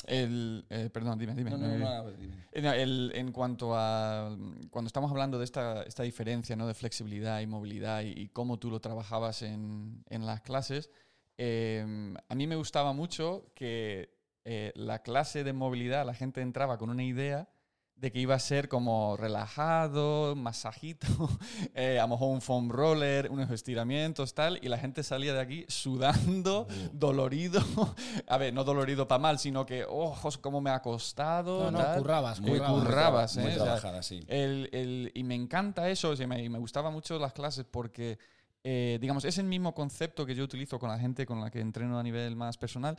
El, 0.05 0.65
eh, 0.69 0.89
perdón, 0.91 1.17
dime, 1.19 1.33
dime. 1.35 1.51
No, 1.51 1.57
no, 1.57 1.73
Eh, 1.73 1.77
no, 1.79 2.03
no, 2.03 2.11
dime. 2.11 2.35
Eh, 2.51 2.61
no, 2.61 2.71
el- 2.73 3.11
en 3.15 3.31
cuanto 3.31 3.71
a 3.75 4.35
cuando 4.69 4.87
estamos 4.87 5.09
hablando 5.11 5.37
de 5.39 5.45
esta, 5.45 5.83
esta 5.83 6.03
diferencia 6.03 6.55
¿no? 6.55 6.67
de 6.67 6.73
flexibilidad 6.73 7.41
y 7.41 7.47
movilidad 7.47 8.01
y, 8.03 8.09
y 8.11 8.27
cómo 8.29 8.59
tú 8.59 8.69
lo 8.69 8.79
trabajabas 8.79 9.41
en, 9.41 10.03
en 10.09 10.25
las 10.25 10.41
clases, 10.41 10.89
eh, 11.37 12.13
a 12.29 12.35
mí 12.35 12.47
me 12.47 12.55
gustaba 12.55 12.93
mucho 12.93 13.51
que 13.55 14.13
eh, 14.45 14.71
la 14.75 15.01
clase 15.01 15.43
de 15.43 15.53
movilidad 15.53 16.05
la 16.05 16.13
gente 16.13 16.41
entraba 16.41 16.77
con 16.77 16.89
una 16.89 17.03
idea 17.03 17.49
de 17.95 18.11
que 18.11 18.19
iba 18.19 18.35
a 18.35 18.39
ser 18.39 18.67
como 18.67 19.15
relajado, 19.17 20.35
masajito, 20.35 21.07
eh, 21.73 21.97
a 21.97 22.03
lo 22.03 22.09
mejor 22.09 22.33
un 22.33 22.41
foam 22.41 22.69
roller, 22.69 23.31
unos 23.31 23.49
estiramientos, 23.51 24.33
tal, 24.33 24.59
y 24.61 24.67
la 24.67 24.77
gente 24.77 25.01
salía 25.01 25.33
de 25.33 25.39
aquí 25.39 25.65
sudando, 25.69 26.67
dolorido. 26.91 27.61
a 28.27 28.37
ver, 28.37 28.53
no 28.53 28.63
dolorido 28.65 29.07
para 29.07 29.19
mal, 29.19 29.39
sino 29.39 29.65
que, 29.65 29.85
ojos, 29.85 30.37
cómo 30.37 30.59
me 30.61 30.69
ha 30.71 30.81
costado. 30.81 31.71
No, 31.71 31.79
no, 31.79 31.93
currabas, 31.97 32.41
Muy 32.41 32.51
currabas. 32.59 32.83
currabas, 32.83 33.37
muy 33.37 33.45
¿eh? 33.51 33.53
Sea, 33.55 33.63
trabajada, 33.63 34.03
sí. 34.03 34.19
el- 34.27 34.69
el- 34.73 35.11
y 35.13 35.23
me 35.23 35.35
encanta 35.35 35.89
eso, 35.89 36.15
sea, 36.15 36.27
me, 36.27 36.49
me 36.49 36.59
gustaban 36.59 36.91
mucho 36.91 37.17
las 37.17 37.31
clases 37.31 37.65
porque, 37.69 38.19
eh, 38.63 38.97
digamos, 38.99 39.23
es 39.23 39.37
el 39.37 39.45
mismo 39.45 39.73
concepto 39.73 40.25
que 40.25 40.35
yo 40.35 40.43
utilizo 40.43 40.79
con 40.79 40.89
la 40.89 40.99
gente 40.99 41.25
con 41.25 41.39
la 41.39 41.49
que 41.49 41.61
entreno 41.61 41.97
a 41.97 42.03
nivel 42.03 42.35
más 42.35 42.57
personal 42.57 42.97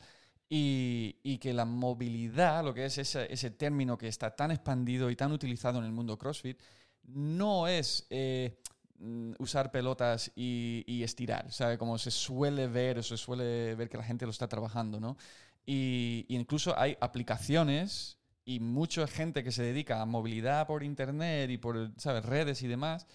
y, 0.48 1.16
y 1.22 1.38
que 1.38 1.52
la 1.52 1.64
movilidad, 1.64 2.64
lo 2.64 2.72
que 2.74 2.84
es 2.84 2.98
ese, 2.98 3.32
ese 3.32 3.50
término 3.50 3.98
que 3.98 4.08
está 4.08 4.34
tan 4.34 4.50
expandido 4.50 5.10
y 5.10 5.16
tan 5.16 5.32
utilizado 5.32 5.78
en 5.78 5.84
el 5.84 5.92
mundo 5.92 6.18
CrossFit, 6.18 6.60
no 7.04 7.66
es 7.68 8.06
eh, 8.10 8.58
mm, 8.98 9.32
usar 9.38 9.70
pelotas 9.70 10.32
y, 10.36 10.84
y 10.86 11.02
estirar, 11.02 11.50
¿sabe? 11.52 11.78
Como 11.78 11.98
se 11.98 12.10
suele 12.10 12.68
ver, 12.68 12.98
o 12.98 13.02
se 13.02 13.16
suele 13.16 13.74
ver 13.74 13.88
que 13.88 13.96
la 13.96 14.04
gente 14.04 14.24
lo 14.24 14.30
está 14.30 14.48
trabajando, 14.48 15.00
¿no? 15.00 15.16
Y, 15.64 16.26
y 16.28 16.36
incluso 16.36 16.78
hay 16.78 16.96
aplicaciones 17.00 18.18
y 18.44 18.60
mucha 18.60 19.06
gente 19.08 19.42
que 19.42 19.50
se 19.50 19.64
dedica 19.64 20.00
a 20.00 20.06
movilidad 20.06 20.68
por 20.68 20.84
internet 20.84 21.50
y 21.50 21.58
por 21.58 21.90
¿sabes? 21.96 22.24
redes 22.24 22.62
y 22.62 22.68
demás, 22.68 23.06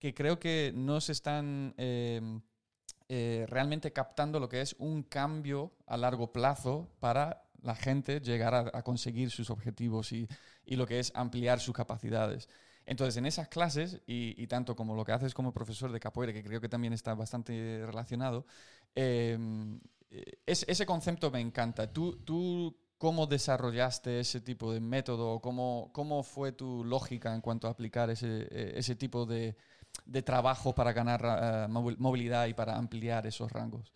que 0.00 0.12
creo 0.12 0.40
que 0.40 0.72
no 0.74 1.00
se 1.00 1.12
están 1.12 1.74
eh, 1.78 2.40
eh, 3.08 3.46
realmente 3.48 3.92
captando 3.92 4.40
lo 4.40 4.48
que 4.48 4.60
es 4.60 4.74
un 4.78 5.02
cambio 5.02 5.72
a 5.86 5.96
largo 5.96 6.32
plazo 6.32 6.88
para 7.00 7.44
la 7.62 7.74
gente 7.74 8.20
llegar 8.20 8.54
a, 8.54 8.70
a 8.72 8.82
conseguir 8.82 9.30
sus 9.30 9.50
objetivos 9.50 10.12
y, 10.12 10.28
y 10.64 10.76
lo 10.76 10.86
que 10.86 10.98
es 10.98 11.12
ampliar 11.14 11.60
sus 11.60 11.74
capacidades. 11.74 12.48
Entonces, 12.84 13.16
en 13.16 13.26
esas 13.26 13.48
clases, 13.48 14.00
y, 14.06 14.40
y 14.40 14.46
tanto 14.46 14.76
como 14.76 14.94
lo 14.94 15.04
que 15.04 15.12
haces 15.12 15.34
como 15.34 15.52
profesor 15.52 15.90
de 15.90 15.98
capoeira, 16.00 16.32
que 16.32 16.44
creo 16.44 16.60
que 16.60 16.68
también 16.68 16.92
está 16.92 17.14
bastante 17.14 17.82
relacionado, 17.84 18.46
eh, 18.94 19.36
es- 20.46 20.64
ese 20.68 20.86
concepto 20.86 21.30
me 21.30 21.40
encanta. 21.40 21.92
¿Tú, 21.92 22.16
tú 22.24 22.76
cómo 22.98 23.26
desarrollaste 23.26 24.20
ese 24.20 24.40
tipo 24.40 24.72
de 24.72 24.80
método? 24.80 25.40
¿Cómo, 25.40 25.90
cómo 25.92 26.22
fue 26.22 26.52
tu 26.52 26.84
lógica 26.84 27.34
en 27.34 27.40
cuanto 27.40 27.68
a 27.68 27.70
aplicar 27.70 28.10
ese, 28.10 28.48
eh, 28.50 28.72
ese 28.76 28.94
tipo 28.96 29.26
de, 29.26 29.56
de 30.04 30.22
trabajo 30.22 30.74
para 30.74 30.92
ganar 30.92 31.22
movi- 31.68 31.96
movilidad 31.98 32.46
y 32.46 32.54
para 32.54 32.76
ampliar 32.76 33.26
esos 33.26 33.50
rangos? 33.50 33.92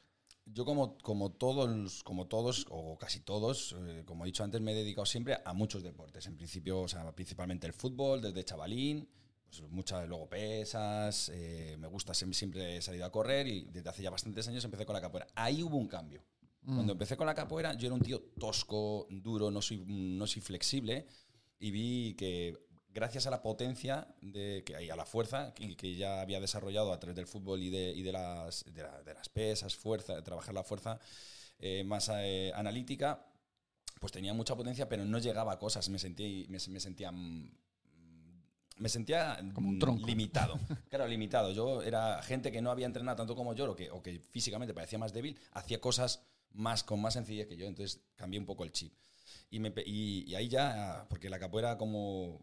Yo 0.46 0.64
como, 0.64 0.98
como, 0.98 1.30
todos, 1.30 2.02
como 2.02 2.26
todos, 2.26 2.66
o 2.70 2.98
casi 2.98 3.20
todos, 3.20 3.76
eh, 3.78 4.02
como 4.04 4.24
he 4.24 4.26
dicho 4.26 4.42
antes, 4.42 4.60
me 4.60 4.72
he 4.72 4.74
dedicado 4.74 5.06
siempre 5.06 5.38
a 5.44 5.52
muchos 5.52 5.82
deportes. 5.84 6.26
En 6.26 6.36
principio, 6.36 6.80
o 6.80 6.88
sea, 6.88 7.12
principalmente 7.12 7.68
el 7.68 7.72
fútbol, 7.72 8.20
desde 8.20 8.44
chavalín, 8.44 9.08
pues 9.46 9.62
muchas 9.70 10.08
luego 10.08 10.28
pesas, 10.28 11.30
eh, 11.32 11.76
me 11.78 11.86
gusta, 11.86 12.14
siempre, 12.14 12.36
siempre 12.36 12.76
he 12.76 12.82
salido 12.82 13.04
a 13.04 13.12
correr 13.12 13.46
y 13.46 13.64
desde 13.66 13.90
hace 13.90 14.02
ya 14.02 14.10
bastantes 14.10 14.48
años 14.48 14.64
empecé 14.64 14.84
con 14.84 14.94
la 14.94 15.00
capoeira. 15.00 15.28
Ahí 15.36 15.62
hubo 15.62 15.76
un 15.76 15.86
cambio. 15.86 16.24
Mm. 16.62 16.74
Cuando 16.74 16.92
empecé 16.92 17.16
con 17.16 17.26
la 17.26 17.34
capoeira, 17.34 17.74
yo 17.74 17.86
era 17.86 17.94
un 17.94 18.02
tío 18.02 18.20
tosco, 18.38 19.06
duro, 19.10 19.50
no 19.52 19.62
soy, 19.62 19.84
no 19.86 20.26
soy 20.26 20.42
flexible 20.42 21.06
y 21.60 21.70
vi 21.70 22.14
que 22.14 22.56
gracias 22.92 23.26
a 23.26 23.30
la 23.30 23.40
potencia 23.42 24.06
de, 24.20 24.62
que, 24.64 24.82
y 24.84 24.90
a 24.90 24.96
la 24.96 25.06
fuerza 25.06 25.52
que, 25.54 25.76
que 25.76 25.94
ya 25.94 26.20
había 26.20 26.40
desarrollado 26.40 26.92
a 26.92 26.98
través 27.00 27.16
del 27.16 27.26
fútbol 27.26 27.62
y 27.62 27.70
de, 27.70 27.90
y 27.90 28.02
de, 28.02 28.12
las, 28.12 28.64
de, 28.72 28.82
la- 28.82 29.02
de 29.02 29.14
las 29.14 29.28
pesas, 29.28 29.74
fuerza, 29.76 30.14
de 30.16 30.22
trabajar 30.22 30.54
la 30.54 30.64
fuerza 30.64 30.98
eh, 31.58 31.84
más 31.84 32.10
eh, 32.12 32.52
analítica, 32.54 33.26
pues 34.00 34.12
tenía 34.12 34.32
mucha 34.34 34.56
potencia, 34.56 34.88
pero 34.88 35.04
no 35.04 35.18
llegaba 35.18 35.52
a 35.52 35.58
cosas, 35.58 35.88
me 35.88 35.98
sentía, 35.98 36.46
me, 36.48 36.58
me 36.68 36.80
sentía 36.80 37.12
mm, 37.12 37.50
me 38.78 38.88
sentía 38.88 39.38
Como 39.52 39.68
un 39.68 39.78
tronco. 39.78 40.06
limitado. 40.06 40.58
Claro, 40.88 41.06
limitado. 41.06 41.52
Yo 41.52 41.82
era 41.82 42.22
gente 42.22 42.50
que 42.50 42.62
no 42.62 42.70
había 42.70 42.86
entrenado 42.86 43.16
tanto 43.18 43.36
como 43.36 43.52
yo, 43.54 43.70
o 43.70 43.76
que, 43.76 43.90
o 43.90 44.02
que 44.02 44.18
físicamente 44.20 44.72
parecía 44.72 44.98
más 44.98 45.12
débil, 45.12 45.38
hacía 45.52 45.80
cosas 45.82 46.22
más 46.52 46.82
con 46.82 47.00
más 47.00 47.12
sencillez 47.14 47.46
que 47.46 47.56
yo. 47.58 47.66
Entonces 47.66 48.00
cambié 48.16 48.40
un 48.40 48.46
poco 48.46 48.64
el 48.64 48.72
chip. 48.72 48.94
Y, 49.50 49.58
me 49.58 49.72
y, 49.84 50.24
y 50.30 50.34
ahí 50.34 50.48
ya, 50.48 51.04
porque 51.10 51.28
la 51.28 51.38
capoeira 51.38 51.76
como 51.76 52.42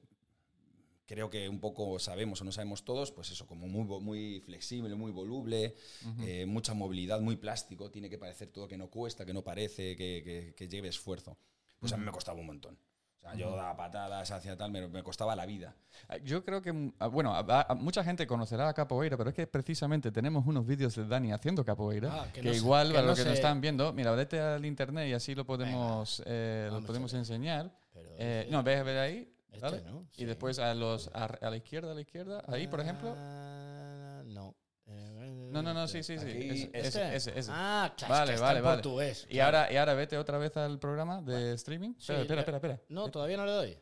creo 1.08 1.30
que 1.30 1.48
un 1.50 1.60
poco 1.60 1.98
sabemos 2.00 2.42
o 2.42 2.44
no 2.46 2.52
sabemos 2.52 2.84
todos, 2.84 3.12
pues 3.12 3.32
eso, 3.32 3.48
como 3.48 3.68
muy, 3.68 3.86
muy 4.02 4.42
flexible, 4.42 4.94
muy 4.96 5.12
voluble, 5.12 5.74
eh, 6.22 6.46
mucha 6.46 6.74
movilidad, 6.74 7.20
muy 7.22 7.38
plástico, 7.38 7.90
tiene 7.90 8.10
que 8.10 8.18
parecer 8.18 8.50
todo 8.50 8.68
que 8.68 8.78
no 8.78 8.90
cuesta, 8.90 9.26
que 9.26 9.34
no 9.34 9.44
parece, 9.44 9.96
que, 9.96 10.22
que- 10.24 10.54
que 10.56 10.68
lleve 10.68 10.90
esfuerzo. 10.90 11.38
Pues 11.80 11.94
a 11.94 11.98
mí 11.98 12.04
me 12.06 12.12
costaba 12.12 12.40
un 12.40 12.46
montón. 12.48 12.78
O 13.20 13.20
sea, 13.22 13.34
yo 13.36 13.56
daba 13.56 13.76
patadas 13.76 14.30
hacia 14.30 14.56
tal, 14.56 14.70
me, 14.72 14.88
me 14.88 15.02
costaba 15.02 15.36
la 15.36 15.46
vida. 15.48 15.76
Ah, 16.08 16.18
Yo 16.18 16.44
creo 16.46 16.62
que, 16.62 16.72
mm, 16.72 16.94
ah, 17.00 17.08
bueno, 17.08 17.34
a- 17.34 17.62
a- 17.68 17.74
mucha 17.76 18.04
gente 18.04 18.28
conocerá 18.28 18.66
la 18.66 18.74
capoeira, 18.74 19.18
pero 19.18 19.30
es 19.32 19.36
que 19.36 19.48
precisamente 19.48 20.12
tenemos 20.12 20.46
unos 20.46 20.68
vídeos 20.68 20.96
de 20.96 21.08
Dani 21.08 21.32
haciendo 21.32 21.66
capoeira, 21.66 22.10
Ah, 22.14 22.28
que, 22.32 22.42
que 22.42 22.48
no 22.48 22.54
sé- 22.54 22.58
igual 22.58 22.92
que 22.92 22.98
a 22.98 23.02
no 23.02 23.08
los 23.08 23.18
que 23.20 23.26
nos 23.26 23.34
están 23.34 23.60
viendo, 23.60 23.92
mira, 23.94 24.12
vete 24.12 24.40
al 24.40 24.64
internet 24.66 25.10
y 25.10 25.14
así 25.14 25.34
lo 25.34 25.46
podemos, 25.46 26.22
eh, 26.26 26.68
lo 26.70 26.78
a 26.78 26.82
podemos 26.82 27.12
ver. 27.12 27.20
enseñar. 27.20 27.76
Pero 27.94 28.10
Eh, 28.20 28.48
no, 28.52 28.62
ves, 28.62 28.86
ves 28.86 28.98
ahí, 28.98 29.34
este, 29.52 29.60
¿vale? 29.62 29.82
¿no? 29.84 30.08
Y 30.14 30.18
Sí. 30.20 30.26
después 30.26 30.60
a 30.60 30.74
los 30.74 31.10
a, 31.14 31.26
a 31.26 31.50
la 31.50 31.58
izquierda, 31.58 31.92
a 31.92 31.96
la 31.96 32.02
izquierda, 32.02 32.44
ahí, 32.48 32.68
por 32.68 32.80
ejemplo. 32.82 33.14
Ah, 33.18 34.22
no. 34.26 34.56
Eh, 34.90 35.50
No, 35.52 35.62
no, 35.62 35.74
no, 35.74 35.88
sí, 35.88 36.02
sí, 36.04 36.18
sí. 36.18 36.26
Aquí, 36.26 36.50
ese, 36.50 36.64
¿Este? 36.74 36.88
ese, 36.88 37.16
ese, 37.16 37.40
ese. 37.40 37.52
Ah, 37.54 37.94
claro, 37.98 38.14
Vale, 38.14 38.34
que 38.36 38.40
vale, 38.40 38.62
vale. 38.62 38.76
portugués. 38.78 39.26
Y 39.30 39.34
claro. 39.36 39.58
ahora, 39.58 39.72
y 39.74 39.78
ahora 39.78 39.94
vete 39.96 40.18
otra 40.18 40.38
vez 40.38 40.56
al 40.58 40.80
programa 40.80 41.22
de 41.22 41.54
streaming. 41.54 41.94
Sí, 41.98 42.14
espera, 42.14 42.22
espera, 42.22 42.42
espera, 42.42 42.58
espera. 42.58 42.82
No, 42.90 43.10
todavía 43.10 43.38
no 43.38 43.46
le 43.46 43.52
doy. 43.52 43.78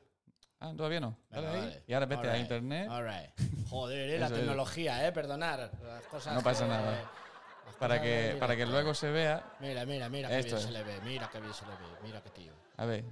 Ah, 0.60 0.74
todavía 0.76 1.00
no. 1.02 1.18
Ahí. 1.32 1.44
vale. 1.44 1.84
Y 1.86 1.94
ahora 1.94 2.06
vete 2.08 2.22
a 2.28 2.32
Alright, 2.32 2.42
internet 2.42 2.90
alright. 2.90 3.30
Joder, 3.70 4.10
eh, 4.10 4.20
la 4.20 4.30
tecnología, 4.30 5.08
eh, 5.08 5.12
perdonar. 5.12 5.72
Las 5.84 6.08
cosas 6.08 6.34
No 6.34 6.42
pasa 6.42 6.64
que- 6.64 6.70
nada. 6.70 7.12
para 7.78 8.02
que, 8.02 8.08
de 8.10 8.36
para 8.38 8.56
que 8.56 8.66
luego 8.66 8.94
se 8.94 9.12
vea. 9.12 9.44
Mira, 9.60 9.86
mira, 9.86 10.10
mira 10.10 10.30
qué 10.30 10.42
bien 10.44 10.60
se 10.60 10.72
le 10.72 10.84
ve, 10.84 11.02
mira 11.04 11.30
qué 11.32 11.40
bien 11.40 11.54
se 11.54 11.66
le 11.66 11.72
ve, 11.72 11.78
mira 12.04 12.22
qué 12.24 12.30
tío. 12.32 12.54
A 12.78 12.86
ver. 12.86 13.04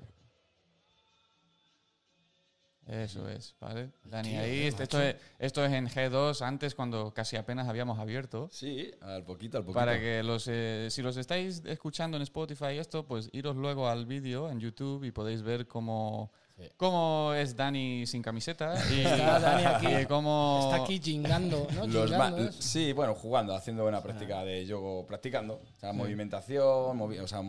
Eso 2.86 3.30
es, 3.30 3.56
¿vale? 3.62 3.92
Dani, 4.04 4.30
Tío, 4.32 4.40
ahí, 4.42 4.64
este- 4.64 4.84
esto, 4.84 5.02
es, 5.02 5.16
esto 5.40 5.64
es 5.66 5.72
en 5.72 5.88
G2, 5.88 6.42
antes 6.42 6.76
cuando 6.76 7.14
casi 7.14 7.38
apenas 7.38 7.68
habíamos 7.70 7.98
abierto. 7.98 8.50
Sí, 8.52 8.92
al 9.00 9.24
poquito, 9.24 9.58
al 9.58 9.64
poquito. 9.64 9.80
Para 9.80 9.98
que 10.00 10.22
los, 10.22 10.48
eh, 10.52 10.88
si 10.92 11.02
los 11.02 11.16
estáis 11.16 11.64
escuchando 11.66 12.18
en 12.18 12.24
Spotify 12.24 12.78
esto, 12.78 13.06
pues 13.08 13.30
iros 13.32 13.56
luego 13.56 13.88
al 13.88 14.06
vídeo 14.06 14.50
en 14.52 14.60
YouTube 14.60 15.06
y 15.06 15.12
podéis 15.12 15.44
ver 15.44 15.66
cómo, 15.66 16.34
Sí. 16.56 16.70
cómo 16.78 17.34
es 17.36 17.56
Dani 17.56 18.06
sin 18.06 18.22
camiseta 18.22 18.76
y, 18.92 19.00
Está 19.06 19.40
Dani 19.40 19.66
aquí. 19.66 20.06
cómo... 20.06 20.60
Está 20.72 20.84
aquí 20.84 21.00
jingando, 21.02 21.68
¿no? 21.74 21.88
Los 21.88 22.12
Jingando, 22.12 22.38
ma- 22.44 22.48
¿eh? 22.48 22.52
sí, 22.60 22.94
bueno, 22.94 23.16
jugando, 23.16 23.56
haciendo 23.56 23.88
una 23.88 24.02
práctica 24.04 24.44
de 24.44 24.64
yoga, 24.66 25.08
practicando. 25.08 25.56
O 25.56 25.80
sea, 25.80 25.94
movimentación, 25.94 26.98
movi- 26.98 27.20
o 27.20 27.28
sea, 27.28 27.42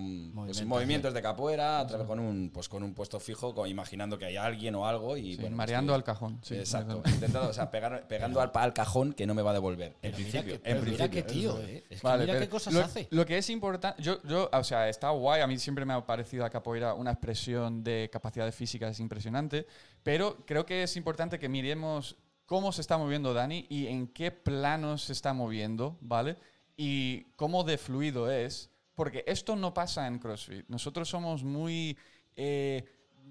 pues, 0.47 0.65
movimientos 0.65 1.13
de 1.13 1.21
capoeira, 1.23 1.81
a 1.81 1.87
través 1.87 2.07
con 2.07 2.19
un, 2.19 2.51
pues, 2.53 2.69
con 2.69 2.83
un 2.83 2.95
puesto 2.95 3.21
fijo, 3.21 3.55
con- 3.55 3.69
imaginando 3.69 4.19
que 4.19 4.25
hay 4.25 4.37
alguien 4.37 4.75
o 4.75 4.87
algo. 4.87 5.17
Y, 5.17 5.35
Sí, 5.37 5.41
bueno, 5.43 5.57
mareando 5.57 5.93
estoy- 5.93 6.01
al 6.01 6.05
cajón. 6.05 6.39
sí, 6.43 6.55
Exacto. 6.57 7.03
Intentando, 7.07 7.51
o 7.51 7.53
sea, 7.53 7.71
pegar- 7.71 8.07
pegando 8.09 8.41
al, 8.41 8.53
pa- 8.53 8.63
al 8.63 8.73
cajón 8.73 9.13
que 9.13 9.27
no 9.27 9.35
me 9.35 9.43
va 9.43 9.51
a 9.51 9.55
devolver. 9.55 9.95
En 10.03 10.13
Pero 10.13 10.17
mira 10.19 10.31
principio. 10.31 10.55
en 10.55 10.61
pero 10.63 10.83
mira 10.83 10.97
principio. 11.09 11.11
qué 11.27 11.33
tío, 11.33 11.59
eh. 11.61 11.85
Es 11.91 12.01
que 12.01 12.07
Vale, 12.07 12.25
mira 12.27 12.39
qué 12.41 12.49
cosas 12.49 12.73
lo, 12.73 12.81
hace. 12.81 13.07
Lo 13.11 13.27
que 13.27 13.37
es 13.39 13.51
importante, 13.51 14.03
yo, 14.03 14.23
yo, 14.23 14.49
o 14.53 14.65
sea, 14.65 14.89
está 14.89 15.11
guay, 15.11 15.43
a 15.43 15.47
mí 15.47 15.59
siempre 15.59 15.85
me 15.85 15.93
ha 15.93 16.01
parecido 16.07 16.43
la 16.43 16.51
capoeira 16.51 16.95
una 16.95 17.11
expresión 17.13 17.85
de 17.85 18.09
capacidades 18.13 18.55
físicas 18.55 18.94
impresionante, 19.01 19.67
pero 20.03 20.45
creo 20.47 20.65
que 20.67 20.83
es 20.83 20.97
importante 20.97 21.39
que 21.39 21.49
miremos 21.49 22.17
cómo 22.47 22.73
se 22.73 22.81
está 22.83 22.99
moviendo 22.99 23.33
Dani 23.35 23.67
y 23.69 23.87
en 23.87 24.07
qué 24.09 24.31
planos 24.31 25.05
se 25.05 25.13
está 25.13 25.33
moviendo, 25.33 25.97
¿vale? 26.01 26.37
Y 26.77 27.25
cómo 27.37 27.65
de 27.65 27.79
fluido 27.79 28.31
es, 28.31 28.71
porque 28.95 29.25
esto 29.27 29.57
no 29.57 29.73
pasa 29.75 30.07
en 30.07 30.19
CrossFit. 30.19 30.67
Nosotros 30.69 31.09
somos 31.09 31.43
muy 31.45 31.97
eh, 32.37 32.85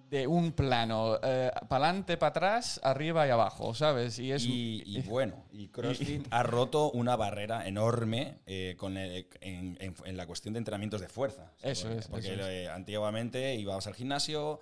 de 0.09 0.27
un 0.27 0.51
plano, 0.51 1.17
para 1.21 1.85
adelante, 1.85 2.17
para 2.17 2.29
atrás, 2.29 2.79
arriba 2.83 3.25
y 3.27 3.29
abajo, 3.31 3.73
¿sabes? 3.73 4.17
Y 4.19 4.31
es 4.31 4.43
Y, 4.45 4.81
y 4.85 5.01
bueno, 5.09 5.43
y 5.51 5.67
CrossFit 5.69 6.27
ha 6.31 6.43
roto 6.43 6.91
una 6.91 7.15
barrera 7.15 7.67
enorme 7.67 8.39
eh, 8.45 8.75
con 8.77 8.97
el- 8.97 9.27
en, 9.41 9.77
en- 9.79 9.95
en 10.05 10.17
la 10.17 10.25
cuestión 10.27 10.53
de 10.53 10.59
entrenamientos 10.59 11.01
de 11.01 11.07
fuerza. 11.09 11.51
Eso 11.61 11.89
es, 11.91 12.07
Porque 12.07 12.33
eso 12.33 12.41
es. 12.47 12.65
eh, 12.65 12.69
antiguamente 12.69 13.55
ibas 13.55 13.87
al 13.87 13.95
gimnasio, 13.95 14.59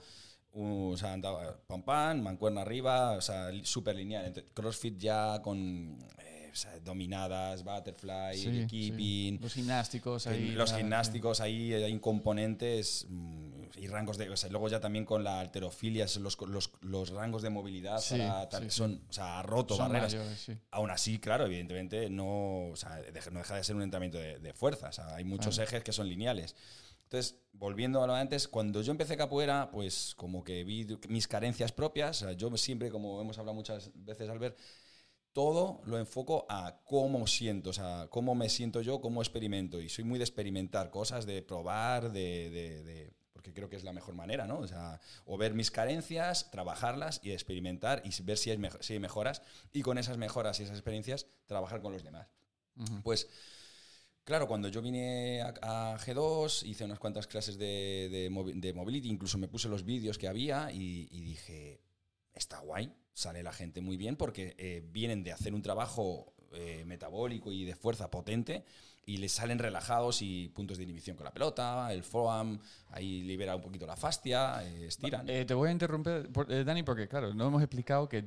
o 0.53 0.95
sea, 0.97 1.13
andaba 1.13 1.57
pam 1.67 1.81
pam, 1.83 2.21
mancuerna 2.21 2.61
arriba, 2.61 3.11
o 3.13 3.21
sea, 3.21 3.49
súper 3.63 3.95
lineal. 3.95 4.25
Entonces, 4.25 4.51
CrossFit 4.53 4.97
ya 4.97 5.41
con 5.41 5.97
eh, 6.19 6.49
o 6.51 6.55
sea, 6.55 6.77
dominadas, 6.79 7.63
butterfly, 7.63 8.37
Sí, 8.37 8.61
sí. 8.61 8.67
keeping, 8.67 9.39
Los 9.41 9.53
gimnásticos 9.53 10.27
ahí. 10.27 10.51
los 10.51 10.73
gimnásticos 10.73 11.39
ahí 11.39 11.73
hay 11.73 11.97
componentes 11.99 13.05
mm, 13.09 13.51
y 13.77 13.87
rangos 13.87 14.17
de 14.17 14.29
o 14.29 14.35
sea, 14.35 14.49
luego 14.49 14.67
ya 14.67 14.81
también 14.81 15.05
con 15.05 15.23
la 15.23 15.39
alterofilia 15.39 16.05
los, 16.19 16.37
los, 16.41 16.71
los 16.81 17.09
rangos 17.11 17.41
de 17.41 17.49
movilidad 17.49 18.01
para 18.09 18.49
tal- 18.49 18.69
son 18.69 19.01
o 19.09 19.13
sea 19.13 19.39
ha 19.39 19.43
roto 19.43 19.75
Son 19.77 19.87
barreras 19.87 20.13
mayores, 20.13 20.51
aún 20.71 20.91
así 20.91 21.19
claro 21.19 21.45
evidentemente 21.45 22.09
no 22.09 22.67
o 22.67 22.75
sea, 22.75 22.97
deja- 22.97 23.29
no 23.31 23.39
deja 23.39 23.55
de 23.55 23.63
ser 23.63 23.77
un 23.77 23.83
entrenamiento 23.83 24.17
de, 24.17 24.39
de 24.39 24.53
fuerza 24.53 24.89
o 24.89 24.91
sea, 24.91 25.15
hay 25.15 25.23
muchos 25.23 25.57
ejes 25.57 25.83
que 25.85 25.93
son 25.93 26.09
lineales 26.09 26.53
Entonces, 27.11 27.35
volviendo 27.51 28.01
a 28.01 28.07
lo 28.07 28.13
de 28.13 28.21
antes, 28.21 28.47
cuando 28.47 28.81
yo 28.81 28.91
empecé 28.91 29.17
capoeira, 29.17 29.69
pues 29.69 30.15
como 30.15 30.45
que 30.45 30.63
vi 30.63 30.87
mis 31.09 31.27
carencias 31.27 31.73
propias. 31.73 32.21
O 32.21 32.25
sea, 32.25 32.31
yo 32.37 32.55
siempre, 32.55 32.89
como 32.89 33.19
hemos 33.19 33.37
hablado 33.37 33.53
muchas 33.53 33.91
veces, 33.93 34.29
Albert, 34.29 34.57
todo 35.33 35.81
lo 35.83 35.97
enfoco 35.97 36.45
a 36.47 36.79
cómo 36.85 37.27
siento, 37.27 37.71
o 37.71 37.73
sea, 37.73 38.07
cómo 38.09 38.33
me 38.33 38.47
siento 38.47 38.79
yo, 38.81 39.01
cómo 39.01 39.21
experimento. 39.21 39.81
Y 39.81 39.89
soy 39.89 40.05
muy 40.05 40.19
de 40.19 40.23
experimentar 40.23 40.89
cosas, 40.89 41.25
de 41.25 41.41
probar, 41.41 42.13
de, 42.13 42.49
de- 42.49 42.83
de- 42.83 43.13
porque 43.33 43.53
creo 43.53 43.67
que 43.67 43.75
es 43.75 43.83
la 43.83 43.91
mejor 43.91 44.15
manera, 44.15 44.47
¿no? 44.47 44.59
O 44.59 44.67
sea, 44.67 45.01
o 45.25 45.37
ver 45.37 45.53
mis 45.53 45.69
carencias, 45.69 46.49
trabajarlas 46.49 47.19
y 47.23 47.33
experimentar 47.33 48.01
y 48.05 48.23
ver 48.23 48.37
si 48.37 48.51
hay, 48.51 48.69
si 48.79 48.93
hay 48.93 48.99
mejoras. 48.99 49.41
Y 49.73 49.81
con 49.81 49.97
esas 49.97 50.17
mejoras 50.17 50.61
y 50.61 50.63
esas 50.63 50.77
experiencias, 50.77 51.25
trabajar 51.45 51.81
con 51.81 51.91
los 51.91 52.03
demás. 52.05 52.29
Ujú. 52.77 53.01
Pues, 53.03 53.27
claro, 54.23 54.47
cuando 54.47 54.67
yo 54.67 54.81
vine 54.81 55.41
a, 55.41 55.93
a 55.93 55.97
G2, 55.97 56.65
hice 56.65 56.85
unas 56.85 56.99
cuantas 56.99 57.27
clases 57.27 57.57
de, 57.57 58.09
de, 58.11 58.73
mobility, 58.73 59.09
incluso 59.09 59.37
me 59.37 59.47
puse 59.47 59.69
los 59.69 59.83
vídeos 59.83 60.17
que 60.17 60.27
había 60.27 60.71
y, 60.71 61.07
dije, 61.21 61.81
está 62.33 62.59
guay, 62.59 62.93
sale 63.13 63.43
la 63.43 63.51
gente 63.51 63.81
muy 63.81 63.97
bien 63.97 64.15
porque 64.15 64.55
eh, 64.57 64.83
vienen 64.91 65.23
de 65.23 65.31
hacer 65.31 65.53
un 65.53 65.61
trabajo 65.61 66.33
eh, 66.53 66.83
metabólico 66.85 67.51
y 67.51 67.65
de 67.65 67.75
fuerza 67.75 68.09
potente 68.09 68.63
y 69.05 69.17
les 69.17 69.31
salen 69.31 69.57
relajados 69.57 70.21
y 70.21 70.49
puntos 70.49 70.77
de 70.77 70.83
inhibición 70.83 71.17
con 71.17 71.25
la 71.25 71.33
pelota, 71.33 71.91
el 71.91 72.03
forearm, 72.03 72.59
ahí 72.91 73.23
libera 73.23 73.55
un 73.55 73.61
poquito 73.61 73.87
la 73.87 73.95
fascia, 73.95 74.63
eh, 74.63 74.85
estiran. 74.85 75.25
Te 75.25 75.53
voy 75.53 75.69
a 75.69 75.71
interrumpir, 75.71 76.29
Dani, 76.63 76.83
porque 76.83 77.07
claro, 77.07 77.33
no 77.33 77.47
hemos 77.47 77.61
explicado 77.61 78.07
que 78.07 78.25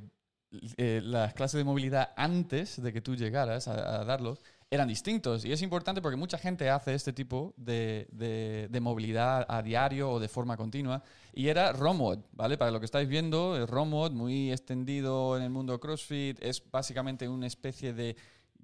las 0.76 1.34
clases 1.34 1.58
de 1.58 1.64
movilidad 1.64 2.12
antes 2.16 2.80
de 2.80 2.92
que 2.92 3.00
tú 3.00 3.16
llegaras 3.16 3.66
a, 3.66 4.00
a 4.00 4.04
darlos 4.04 4.40
eran 4.70 4.88
distintos. 4.88 5.44
Y 5.44 5.52
es 5.52 5.62
importante 5.62 6.02
porque 6.02 6.16
mucha 6.16 6.38
gente 6.38 6.68
hace 6.70 6.94
este 6.94 7.12
tipo 7.12 7.54
de, 7.56 8.08
de- 8.12 8.68
de 8.70 8.80
movilidad 8.80 9.46
a 9.48 9.62
diario 9.62 10.10
o 10.10 10.20
de 10.20 10.28
forma 10.28 10.56
continua. 10.56 11.02
Y 11.32 11.48
era 11.48 11.72
ROMOD, 11.72 12.18
¿vale? 12.32 12.56
Para 12.58 12.70
lo 12.70 12.80
que 12.80 12.86
estáis 12.86 13.08
viendo, 13.08 13.56
el 13.56 13.66
ROMOD, 13.68 14.12
muy 14.12 14.50
extendido 14.52 15.36
en 15.36 15.42
el 15.42 15.50
mundo 15.50 15.78
CrossFit, 15.80 16.42
es 16.42 16.62
básicamente 16.70 17.28
una 17.28 17.46
especie 17.46 17.92
de 17.92 18.16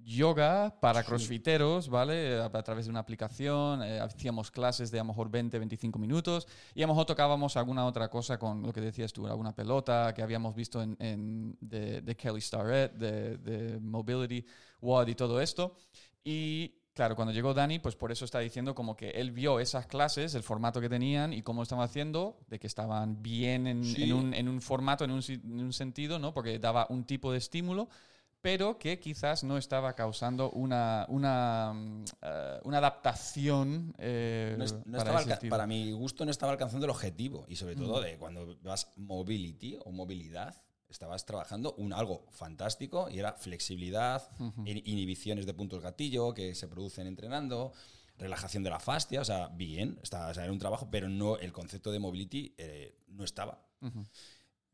yoga 0.03 0.75
para 0.81 1.03
crossfiteros, 1.05 1.89
¿vale? 1.91 2.39
A, 2.41 2.47
a 2.47 2.63
través 2.63 2.87
de 2.87 2.91
una 2.91 3.01
aplicación, 3.01 3.83
eh, 3.83 4.01
hacíamos 4.01 4.51
clases 4.51 4.91
de 4.91 4.99
a 4.99 5.03
lo 5.03 5.09
mejor 5.09 5.31
20, 5.31 5.59
25 5.59 5.99
minutos 5.99 6.47
y 6.75 6.83
a 6.83 6.87
lo 6.87 6.95
mejor 6.95 7.05
tocábamos 7.07 7.57
alguna 7.57 7.85
otra 7.87 8.09
cosa 8.09 8.39
con 8.39 8.63
lo 8.63 8.73
que 8.73 8.81
decías 8.81 9.13
tú, 9.13 9.27
alguna 9.27 9.55
pelota 9.55 10.13
que 10.15 10.23
habíamos 10.23 10.55
visto 10.55 10.81
en, 10.83 10.97
en- 11.01 11.57
de, 11.61 12.01
de 12.01 12.17
Kelly 12.17 12.41
Starrett, 12.41 12.95
de, 12.95 13.37
de 13.39 13.79
Mobility 13.79 14.45
WOD 14.81 15.09
y 15.09 15.15
todo 15.15 15.41
esto. 15.41 15.77
Y 16.25 16.75
claro, 16.95 17.17
cuando 17.17 17.33
llegó 17.33 17.55
Dani, 17.55 17.79
pues 17.79 17.97
por 17.97 18.13
eso 18.13 18.25
está 18.25 18.41
diciendo 18.41 18.75
como 18.75 18.97
que 18.97 19.11
él 19.11 19.31
vio 19.31 19.59
esas 19.61 19.87
clases, 19.87 20.35
el 20.35 20.43
formato 20.43 20.81
que 20.81 20.89
tenían 20.89 21.33
y 21.33 21.43
cómo 21.43 21.63
estaban 21.63 21.85
haciendo, 21.85 22.39
de 22.49 22.59
que 22.59 22.67
estaban 22.67 23.23
bien 23.23 23.67
en, 23.67 23.85
Sí. 23.85 24.03
en 24.05 24.13
un, 24.13 24.35
en 24.35 24.49
un 24.49 24.61
formato, 24.61 25.05
en 25.05 25.11
un, 25.13 25.23
en 25.29 25.61
un 25.61 25.73
sentido, 25.73 26.19
¿no? 26.19 26.35
Porque 26.35 26.59
daba 26.59 26.87
un 26.91 27.05
tipo 27.05 27.33
de 27.33 27.39
estímulo 27.39 27.89
pero 28.43 28.79
que 28.79 28.99
quizás 28.99 29.45
no 29.45 29.59
estaba 29.59 29.93
causando 29.95 30.51
una, 30.53 31.05
una, 31.11 31.75
eh, 32.23 32.59
una 32.65 32.79
adaptación 32.79 33.95
eh, 33.99 34.55
No 34.57 34.65
es- 34.65 34.75
no 34.87 34.97
para 34.97 35.21
estaba 35.21 35.39
para 35.51 35.67
mi 35.67 35.93
gusto 35.93 36.25
no 36.25 36.31
estaba 36.31 36.53
alcanzando 36.53 36.87
el 36.87 36.91
objetivo 36.91 37.45
y 37.49 37.57
sobre 37.57 37.77
todo 37.77 38.01
Mm. 38.01 38.05
de 38.05 38.17
cuando 38.17 38.57
vas 38.63 38.89
mobility 38.97 39.77
o 39.85 39.93
movilidad 39.93 40.55
estabas 40.91 41.25
trabajando 41.25 41.75
un 41.79 41.93
algo 41.93 42.27
fantástico 42.31 43.09
y 43.11 43.19
era 43.19 43.33
flexibilidad 43.33 44.29
Ujú. 44.39 44.63
in- 44.67 44.83
inhibiciones 44.85 45.47
de 45.47 45.55
puntos 45.55 45.83
gatillo 45.83 46.35
que 46.35 46.55
se 46.55 46.69
producen 46.69 47.07
entrenando 47.07 47.73
relajación 48.19 48.63
de 48.63 48.71
la 48.71 48.81
fascia 48.81 49.21
o 49.21 49.25
sea 49.25 49.49
bien 49.49 49.99
estaba, 50.03 50.29
o 50.29 50.35
sea, 50.35 50.45
era 50.45 50.53
un 50.53 50.59
trabajo 50.59 50.89
pero 50.91 51.09
no 51.09 51.39
el 51.39 51.53
concepto 51.53 51.91
de 51.93 51.99
mobility 51.99 52.55
eh, 52.59 52.95
no 53.09 53.25
estaba 53.25 53.67
Ujú. 53.81 54.05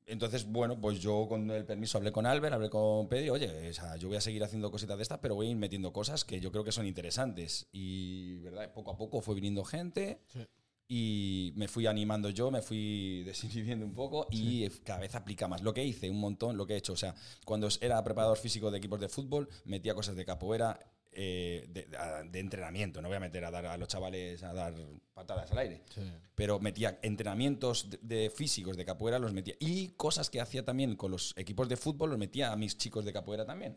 entonces, 0.07 0.47
bueno, 0.47 0.81
pues 0.81 1.01
yo 1.01 1.27
con 1.29 1.51
el 1.51 1.65
permiso 1.65 1.99
hablé 1.99 2.13
con 2.13 2.27
Albert, 2.27 2.55
hablé 2.55 2.71
con 2.71 3.09
Pedro, 3.09 3.35
oye, 3.35 3.71
o 3.71 3.73
sea, 3.73 3.97
yo 3.97 4.07
voy 4.09 4.17
a 4.17 4.21
seguir 4.21 4.43
haciendo 4.45 4.71
cositas 4.71 4.97
de 4.97 5.03
estas, 5.03 5.19
pero 5.19 5.35
voy 5.35 5.49
a 5.49 5.51
ir 5.51 5.57
metiendo 5.57 5.93
cosas 5.93 6.25
que 6.25 6.41
yo 6.41 6.53
creo 6.53 6.63
que 6.63 6.71
son 6.71 6.87
interesantes. 6.87 7.67
Y, 7.73 8.37
¿verdad? 8.39 8.73
Poco 8.73 8.93
a 8.93 8.97
poco 8.97 9.21
fue 9.21 9.35
viniendo 9.35 9.65
gente 9.65 10.21
Sí. 10.33 10.47
Y 10.89 11.53
me 11.57 11.69
fui 11.69 11.87
animando 11.87 12.31
yo, 12.31 12.51
me 12.51 12.63
fui 12.63 13.23
desinhibiendo 13.27 13.85
un 13.85 13.95
poco 13.95 14.27
y 14.31 14.69
cada 14.85 15.01
vez 15.01 15.15
aplica 15.15 15.49
más. 15.49 15.63
Lo 15.63 15.75
que 15.75 15.85
hice, 15.85 16.11
un 16.11 16.21
montón, 16.21 16.57
lo 16.57 16.67
que 16.67 16.75
he 16.75 16.77
hecho. 16.77 16.93
O 16.93 16.97
sea, 16.97 17.15
cuando 17.45 17.69
era 17.81 18.03
preparador 18.05 18.39
físico 18.39 18.71
de 18.71 18.79
equipos 18.79 19.01
de 19.01 19.09
fútbol, 19.09 19.49
metía 19.65 19.95
cosas 19.95 20.17
de 20.17 20.25
capoeira, 20.25 20.79
eh, 21.17 21.67
de, 22.31 22.39
entrenamiento. 22.39 23.01
No 23.03 23.09
voy 23.09 23.17
a 23.17 23.21
meter 23.21 23.45
a 23.45 23.51
dar 23.51 23.67
a 23.67 23.77
los 23.77 23.89
chavales 23.89 24.43
a 24.43 24.53
dar 24.53 24.75
patadas 25.15 25.51
al 25.53 25.59
aire 25.59 25.83
Sí. 25.95 26.03
pero 26.35 26.61
metía 26.61 26.99
entrenamientos 27.03 27.89
de, 27.89 27.99
de 28.03 28.31
físicos 28.31 28.77
de 28.77 28.85
capoeira, 28.85 29.19
los 29.19 29.33
metía. 29.33 29.55
Y 29.59 29.89
cosas 29.97 30.29
que 30.29 30.41
hacía 30.43 30.63
también 30.65 30.95
con 30.95 31.11
los 31.11 31.33
equipos 31.39 31.69
de 31.71 31.79
fútbol, 31.79 32.11
los 32.11 32.19
metía 32.19 32.53
a 32.53 32.57
mis 32.57 32.77
chicos 32.77 33.05
de 33.07 33.13
capoeira 33.15 33.47
también. 33.47 33.77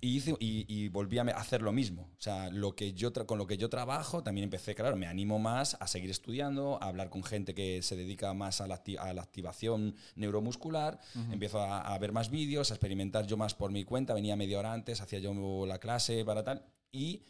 Y, 0.00 0.16
hice, 0.16 0.34
y, 0.40 0.64
y 0.66 0.88
volví 0.88 1.18
a 1.18 1.22
hacer 1.24 1.60
lo 1.60 1.72
mismo. 1.72 2.08
O 2.18 2.20
sea, 2.22 2.48
lo 2.50 2.74
que 2.74 2.94
yo 2.94 3.12
con 3.26 3.36
lo 3.38 3.46
que 3.46 3.58
yo 3.58 3.68
trabajo, 3.68 4.22
también 4.22 4.44
empecé, 4.44 4.74
claro, 4.74 4.96
me 4.96 5.06
animo 5.06 5.38
más 5.38 5.76
a 5.78 5.86
seguir 5.86 6.08
estudiando, 6.10 6.82
a 6.82 6.86
hablar 6.88 7.10
con 7.10 7.22
gente 7.22 7.54
que 7.54 7.82
se 7.82 7.94
dedica 7.96 8.32
más 8.32 8.62
a 8.62 8.66
la, 8.66 8.82
acti- 8.82 8.98
a 8.98 9.12
la 9.12 9.20
activación 9.22 9.94
neuromuscular. 10.16 10.98
Empiezo 11.30 11.60
a, 11.60 11.80
a 11.82 11.98
ver 11.98 12.12
más 12.12 12.30
vídeos, 12.30 12.70
a 12.70 12.74
experimentar 12.74 13.26
yo 13.26 13.36
más 13.36 13.54
por 13.54 13.70
mi 13.70 13.84
cuenta. 13.84 14.14
Venía 14.14 14.34
media 14.36 14.58
hora 14.58 14.72
antes, 14.72 15.00
hacía 15.02 15.18
yo 15.18 15.66
la 15.66 15.78
clase 15.78 16.24
para 16.24 16.42
tal. 16.42 16.53
Y 16.94 17.24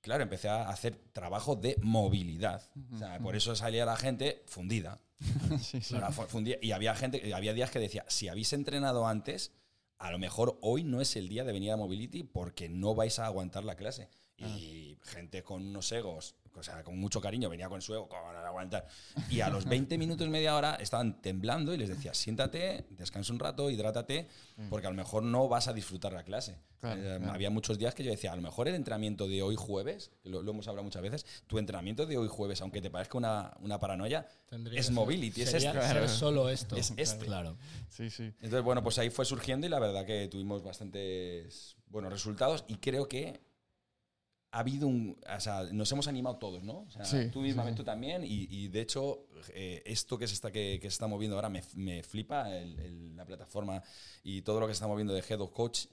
claro, 0.00 0.22
empecé 0.22 0.48
a 0.48 0.68
hacer 0.70 0.96
trabajo 1.12 1.54
de 1.56 1.76
movilidad. 1.82 2.62
O 2.94 2.98
sea, 2.98 3.18
por 3.18 3.36
eso 3.36 3.54
salía 3.54 3.84
la 3.84 3.96
gente 3.96 4.42
fundida. 4.46 4.98
Sí, 5.60 5.80
sí. 5.82 5.94
Ahora 5.94 6.10
fu- 6.12 6.22
fue 6.22 6.38
un 6.38 6.44
día- 6.44 6.58
y 6.62 6.72
había 6.72 6.94
gente, 6.94 7.34
había 7.34 7.52
días 7.52 7.70
que 7.70 7.78
decía, 7.78 8.04
si 8.08 8.28
habéis 8.28 8.52
entrenado 8.54 9.06
antes, 9.06 9.52
a 9.98 10.10
lo 10.10 10.18
mejor 10.18 10.58
hoy 10.62 10.82
no 10.82 11.02
es 11.02 11.14
el 11.16 11.28
día 11.28 11.44
de 11.44 11.52
venir 11.52 11.72
a 11.72 11.76
Mobility 11.76 12.22
porque 12.22 12.70
no 12.70 12.94
vais 12.94 13.18
a 13.18 13.26
aguantar 13.26 13.64
la 13.64 13.74
clase. 13.76 14.08
Y 14.40 14.96
gente 15.04 15.42
con 15.42 15.62
unos 15.66 15.90
egos, 15.92 16.34
o 16.54 16.62
sea, 16.62 16.82
con 16.82 16.98
mucho 16.98 17.20
cariño, 17.20 17.48
venía 17.48 17.68
con 17.68 17.80
su 17.82 17.94
ego, 17.94 18.08
con 18.08 18.18
aguantar. 18.36 18.86
Y 19.30 19.40
a 19.40 19.48
los 19.50 19.64
20 19.66 19.98
minutos, 19.98 20.28
media 20.28 20.56
hora, 20.56 20.74
estaban 20.76 21.20
temblando 21.20 21.72
y 21.74 21.78
les 21.78 21.88
decía, 21.88 22.12
siéntate, 22.14 22.86
descansa 22.90 23.32
un 23.32 23.38
rato, 23.38 23.70
hidrátate, 23.70 24.28
porque 24.68 24.86
a 24.86 24.90
lo 24.90 24.96
mejor 24.96 25.22
no 25.22 25.48
vas 25.48 25.68
a 25.68 25.72
disfrutar 25.72 26.12
la 26.12 26.22
clase. 26.24 26.56
Claro, 26.80 27.00
Eh, 27.00 27.16
claro. 27.18 27.32
Había 27.32 27.50
muchos 27.50 27.78
días 27.78 27.94
que 27.94 28.02
yo 28.02 28.10
decía, 28.10 28.32
a 28.32 28.36
lo 28.36 28.42
mejor 28.42 28.66
el 28.68 28.74
entrenamiento 28.74 29.28
de 29.28 29.42
hoy 29.42 29.54
jueves, 29.56 30.10
lo, 30.24 30.42
lo 30.42 30.50
hemos 30.52 30.66
hablado 30.68 30.84
muchas 30.84 31.02
veces, 31.02 31.26
tu 31.46 31.58
entrenamiento 31.58 32.06
de 32.06 32.16
hoy 32.16 32.28
jueves, 32.28 32.60
aunque 32.62 32.80
te 32.80 32.90
parezca 32.90 33.18
una, 33.18 33.52
una 33.60 33.78
paranoia, 33.78 34.26
Tendría 34.48 34.80
es 34.80 34.90
mobility, 34.90 35.42
es 35.42 35.50
ser 35.50 35.60
Claro. 35.72 36.08
solo 36.08 36.48
esto. 36.48 36.76
Es 36.76 36.92
este. 36.96 37.26
Claro. 37.26 37.56
Sí, 37.88 38.08
sí. 38.10 38.24
Entonces, 38.40 38.62
bueno, 38.62 38.82
pues 38.82 38.98
ahí 38.98 39.10
fue 39.10 39.24
surgiendo 39.24 39.66
y 39.66 39.70
la 39.70 39.78
verdad 39.78 40.04
que 40.06 40.26
tuvimos 40.28 40.62
bastantes 40.62 41.76
buenos 41.88 42.12
resultados 42.12 42.64
y 42.68 42.76
creo 42.76 43.08
que 43.08 43.40
ha 44.52 44.58
habido 44.58 44.88
un... 44.88 45.16
O 45.36 45.40
sea, 45.40 45.64
nos 45.72 45.90
hemos 45.92 46.08
animado 46.08 46.36
todos, 46.38 46.62
¿no? 46.62 46.80
O 46.80 46.90
sea, 46.90 47.04
Sí, 47.04 47.28
tú 47.32 47.40
mismamente 47.40 47.76
sí, 47.78 47.82
tú 47.82 47.84
también 47.84 48.24
y, 48.24 48.46
y, 48.50 48.68
de 48.68 48.80
hecho 48.80 49.26
eh, 49.54 49.82
esto 49.86 50.18
que 50.18 50.26
se 50.26 50.34
está, 50.34 50.50
que, 50.50 50.78
que 50.80 50.88
se 50.90 50.94
está 50.94 51.06
moviendo 51.06 51.36
ahora 51.36 51.48
me, 51.48 51.62
me 51.76 52.02
flipa, 52.02 52.54
el- 52.56 52.78
el- 52.80 53.16
la 53.16 53.24
plataforma 53.24 53.82
y 54.24 54.42
todo 54.42 54.58
lo 54.60 54.66
que 54.66 54.72
se 54.72 54.78
está 54.78 54.88
moviendo 54.88 55.12
de 55.14 55.20
Head 55.28 55.40
of 55.40 55.50
Coach 55.52 55.86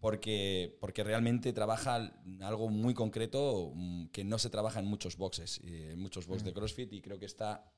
porque, 0.00 0.76
porque 0.80 1.04
realmente 1.04 1.52
trabaja 1.52 2.12
algo 2.42 2.68
muy 2.68 2.94
concreto 2.94 3.72
mm, 3.74 4.06
que 4.08 4.24
no 4.24 4.38
se 4.38 4.50
trabaja 4.50 4.80
en 4.80 4.86
muchos 4.86 5.16
boxes, 5.16 5.60
eh, 5.64 5.90
en 5.92 5.98
muchos 6.00 6.26
boxes 6.26 6.44
de 6.44 6.52
CrossFit 6.52 6.92
y 6.92 7.00
creo 7.00 7.18
que 7.18 7.26
está 7.26 7.70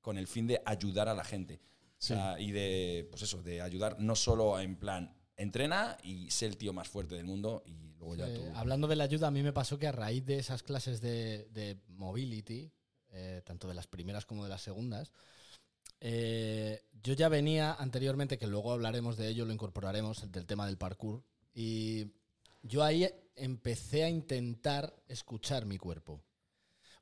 con 0.00 0.18
el 0.18 0.26
fin 0.26 0.46
de 0.46 0.62
ayudar 0.64 1.08
a 1.08 1.14
la 1.14 1.24
gente. 1.24 1.60
O 1.98 2.02
sea, 2.02 2.38
y 2.38 2.52
de, 2.52 3.06
pues 3.10 3.22
eso, 3.22 3.42
de 3.42 3.62
ayudar 3.62 3.98
no 3.98 4.14
solo 4.14 4.60
en 4.60 4.76
plan, 4.76 5.14
entrena 5.36 5.96
y 6.02 6.30
sé 6.30 6.46
el 6.46 6.56
tío 6.56 6.72
más 6.72 6.88
fuerte 6.88 7.14
del 7.14 7.24
mundo 7.24 7.62
y 7.66 7.94
luego 7.98 8.16
ya 8.16 8.32
tú... 8.32 8.42
hablando 8.54 8.88
de 8.88 8.96
la 8.96 9.04
ayuda, 9.04 9.28
a 9.28 9.30
mí 9.30 9.42
me 9.42 9.52
pasó 9.52 9.78
que 9.78 9.86
a 9.86 9.92
raíz 9.92 10.24
de 10.24 10.38
esas 10.38 10.62
clases 10.62 11.00
de, 11.00 11.48
de 11.52 11.78
mobility, 11.88 12.70
eh, 13.10 13.42
tanto 13.44 13.68
de 13.68 13.74
las 13.74 13.86
primeras 13.86 14.26
como 14.26 14.44
de 14.44 14.50
las 14.50 14.62
segundas, 14.62 15.12
eh, 16.00 16.82
yo 17.02 17.14
ya 17.14 17.28
venía 17.28 17.74
anteriormente, 17.74 18.38
que 18.38 18.46
luego 18.46 18.72
hablaremos 18.72 19.16
de 19.16 19.28
ello, 19.28 19.44
lo 19.44 19.52
incorporaremos, 19.52 20.30
del 20.30 20.46
tema 20.46 20.66
del 20.66 20.76
parkour, 20.76 21.24
y 21.54 22.12
yo 22.62 22.82
ahí 22.82 23.08
empecé 23.34 24.04
a 24.04 24.08
intentar 24.08 24.94
escuchar 25.08 25.66
mi 25.66 25.78
cuerpo 25.78 26.22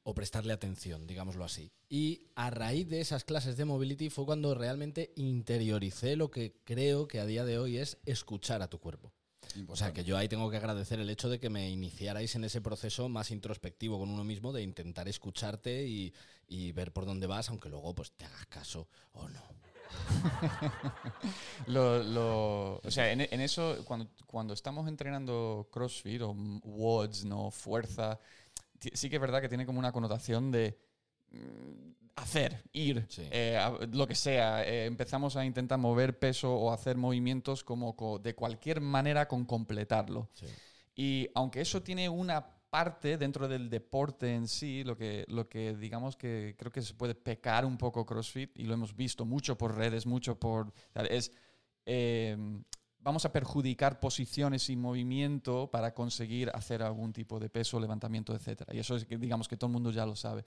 o 0.04 0.14
prestarle 0.14 0.52
atención, 0.52 1.06
digámoslo 1.06 1.44
así. 1.44 1.72
Y 1.88 2.28
a 2.36 2.50
raíz 2.50 2.88
de 2.88 3.00
esas 3.00 3.24
clases 3.24 3.56
de 3.56 3.64
mobility 3.64 4.10
fue 4.10 4.26
cuando 4.26 4.54
realmente 4.54 5.12
interioricé 5.16 6.16
lo 6.16 6.30
que 6.30 6.54
creo 6.64 7.08
que 7.08 7.20
a 7.20 7.26
día 7.26 7.44
de 7.44 7.58
hoy 7.58 7.78
es 7.78 7.98
escuchar 8.06 8.62
a 8.62 8.68
tu 8.68 8.78
cuerpo. 8.78 9.12
O 9.68 9.76
sea, 9.76 9.92
que 9.92 10.04
yo 10.04 10.16
ahí 10.16 10.28
tengo 10.28 10.50
que 10.50 10.56
agradecer 10.56 11.00
el 11.00 11.10
hecho 11.10 11.28
de 11.28 11.38
que 11.38 11.50
me 11.50 11.70
iniciarais 11.70 12.34
en 12.34 12.44
ese 12.44 12.60
proceso 12.60 13.08
más 13.08 13.30
introspectivo 13.30 13.98
con 13.98 14.10
uno 14.10 14.24
mismo, 14.24 14.52
de 14.52 14.62
intentar 14.62 15.08
escucharte 15.08 15.86
y, 15.86 16.12
y 16.48 16.72
ver 16.72 16.92
por 16.92 17.06
dónde 17.06 17.26
vas, 17.26 17.50
aunque 17.50 17.68
luego 17.68 17.94
pues 17.94 18.12
te 18.12 18.24
hagas 18.24 18.46
caso 18.46 18.88
o 19.12 19.28
no. 19.28 19.42
Lo, 21.66 22.02
lo- 22.02 22.80
o 22.84 22.90
sea, 22.90 23.12
en, 23.12 23.20
en 23.22 23.40
eso, 23.40 23.76
cuando, 23.84 24.08
cuando 24.26 24.54
estamos 24.54 24.88
entrenando 24.88 25.68
CrossFit 25.70 26.22
o 26.22 26.32
WODs, 26.32 27.24
¿no? 27.24 27.50
Fuerza, 27.50 28.18
sí 28.94 29.08
que 29.08 29.16
es 29.16 29.20
verdad 29.22 29.40
que 29.40 29.48
tiene 29.48 29.66
como 29.66 29.78
una 29.78 29.92
connotación 29.92 30.50
de 30.50 30.78
mm, 31.30 31.92
hacer, 32.16 32.62
ir, 32.72 33.06
Sí. 33.08 33.22
eh, 33.30 33.58
lo 33.92 34.06
que 34.06 34.14
sea. 34.14 34.64
Eh, 34.64 34.86
empezamos 34.86 35.36
a 35.36 35.44
intentar 35.44 35.78
mover 35.78 36.18
peso 36.18 36.54
o 36.54 36.72
hacer 36.72 36.96
movimientos 36.96 37.64
como 37.64 37.96
co- 37.96 38.18
de 38.18 38.34
cualquier 38.34 38.80
manera 38.80 39.26
con 39.26 39.44
completarlo. 39.44 40.28
Sí. 40.34 40.46
Y 40.96 41.28
aunque 41.34 41.60
eso 41.60 41.82
tiene 41.82 42.08
una 42.08 42.46
parte 42.70 43.18
dentro 43.18 43.46
del 43.46 43.70
deporte 43.70 44.34
en 44.34 44.48
sí, 44.48 44.82
lo 44.84 44.96
que, 44.96 45.24
lo 45.28 45.48
que 45.48 45.74
digamos 45.76 46.16
que 46.16 46.54
creo 46.58 46.72
que 46.72 46.82
se 46.82 46.94
puede 46.94 47.14
pecar 47.14 47.64
un 47.64 47.78
poco 47.78 48.04
CrossFit, 48.04 48.50
y 48.58 48.64
lo 48.64 48.74
hemos 48.74 48.96
visto 48.96 49.24
mucho 49.24 49.56
por 49.56 49.76
redes, 49.76 50.06
mucho 50.06 50.38
por... 50.38 50.72
es 51.08 51.30
eh, 51.86 52.36
vamos 53.04 53.26
a 53.26 53.32
perjudicar 53.32 54.00
posiciones 54.00 54.70
y 54.70 54.76
movimiento 54.76 55.70
para 55.70 55.92
conseguir 55.92 56.50
hacer 56.54 56.82
algún 56.82 57.12
tipo 57.12 57.38
de 57.38 57.50
peso, 57.50 57.78
levantamiento, 57.78 58.34
etc. 58.34 58.62
Y 58.72 58.78
eso 58.78 58.96
es 58.96 59.04
que 59.04 59.18
digamos 59.18 59.46
que 59.46 59.58
todo 59.58 59.68
el 59.68 59.74
mundo 59.74 59.90
ya 59.90 60.06
lo 60.06 60.16
sabe. 60.16 60.44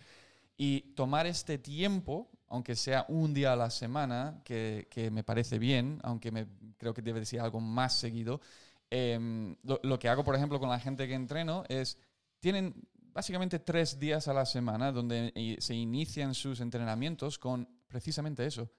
Y 0.58 0.82
tomar 0.96 1.28
este 1.28 1.60
tiempo, 1.60 2.32
aunque 2.48 2.76
sea 2.76 3.06
un 3.10 3.36
día 3.36 3.54
a 3.54 3.56
la 3.56 3.70
semana, 3.70 4.42
que, 4.44 4.88
que 4.90 5.12
me 5.12 5.24
parece 5.24 5.60
bien, 5.60 6.00
aunque 6.02 6.32
me, 6.32 6.48
creo 6.78 6.96
que 6.96 7.04
debe 7.04 7.20
de 7.20 7.28
ser 7.28 7.42
algo 7.42 7.62
más 7.62 7.96
seguido, 7.96 8.42
em, 8.90 9.56
lo, 9.62 9.80
lo 9.84 10.00
que 10.00 10.10
hago, 10.10 10.24
por 10.24 10.36
ejemplo, 10.36 10.60
con 10.60 10.70
la 10.70 10.80
gente 10.80 11.08
que 11.08 11.14
entreno 11.14 11.64
es, 11.70 12.00
tienen 12.40 12.74
básicamente 13.14 13.60
tres 13.60 14.00
días 14.00 14.28
a 14.28 14.34
la 14.34 14.48
semana 14.48 14.92
donde 14.92 15.58
se 15.60 15.76
inician 15.76 16.34
sus 16.34 16.60
entrenamientos 16.60 17.38
con 17.38 17.70
precisamente 17.88 18.48
eso, 18.48 18.72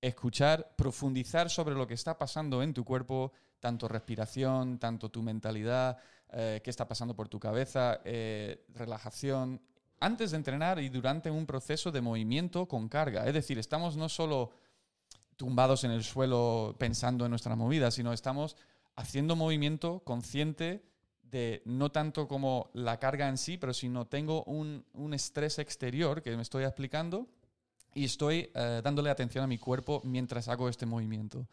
escuchar, 0.00 0.74
profundizar 0.76 1.50
sobre 1.50 1.74
lo 1.74 1.86
que 1.86 1.94
está 1.94 2.18
pasando 2.18 2.62
en 2.62 2.74
tu 2.74 2.84
cuerpo, 2.84 3.32
tanto 3.60 3.88
respiración, 3.88 4.78
tanto 4.78 5.10
tu 5.10 5.22
mentalidad, 5.22 5.98
eh, 6.30 6.60
qué 6.62 6.70
está 6.70 6.86
pasando 6.86 7.14
por 7.14 7.28
tu 7.28 7.40
cabeza, 7.40 8.00
eh, 8.04 8.64
relajación, 8.74 9.60
antes 10.00 10.30
de 10.30 10.36
entrenar 10.36 10.78
y 10.78 10.88
durante 10.88 11.30
un 11.30 11.46
proceso 11.46 11.90
de 11.90 12.00
movimiento 12.00 12.66
con 12.66 12.88
carga. 12.88 13.26
Es 13.26 13.34
decir, 13.34 13.58
estamos 13.58 13.96
no 13.96 14.08
solo 14.08 14.52
tumbados 15.36 15.84
en 15.84 15.90
el 15.90 16.04
suelo 16.04 16.76
pensando 16.78 17.24
en 17.24 17.30
nuestra 17.30 17.56
movida, 17.56 17.90
sino 17.90 18.12
estamos 18.12 18.56
haciendo 18.96 19.36
movimiento 19.36 20.00
consciente 20.04 20.84
de 21.22 21.62
no 21.64 21.90
tanto 21.90 22.26
como 22.26 22.70
la 22.74 22.98
carga 22.98 23.28
en 23.28 23.38
sí, 23.38 23.58
pero 23.58 23.74
sino 23.74 24.06
tengo 24.06 24.44
un, 24.44 24.84
un 24.94 25.14
estrés 25.14 25.58
exterior 25.58 26.22
que 26.22 26.34
me 26.36 26.42
estoy 26.42 26.64
aplicando 26.64 27.28
y 27.94 28.04
estoy 28.04 28.50
eh, 28.54 28.80
dándole 28.82 29.10
atención 29.10 29.44
a 29.44 29.46
mi 29.46 29.58
cuerpo 29.58 30.00
mientras 30.04 30.48
hago 30.48 30.68
este 30.68 30.86
movimiento. 30.86 31.46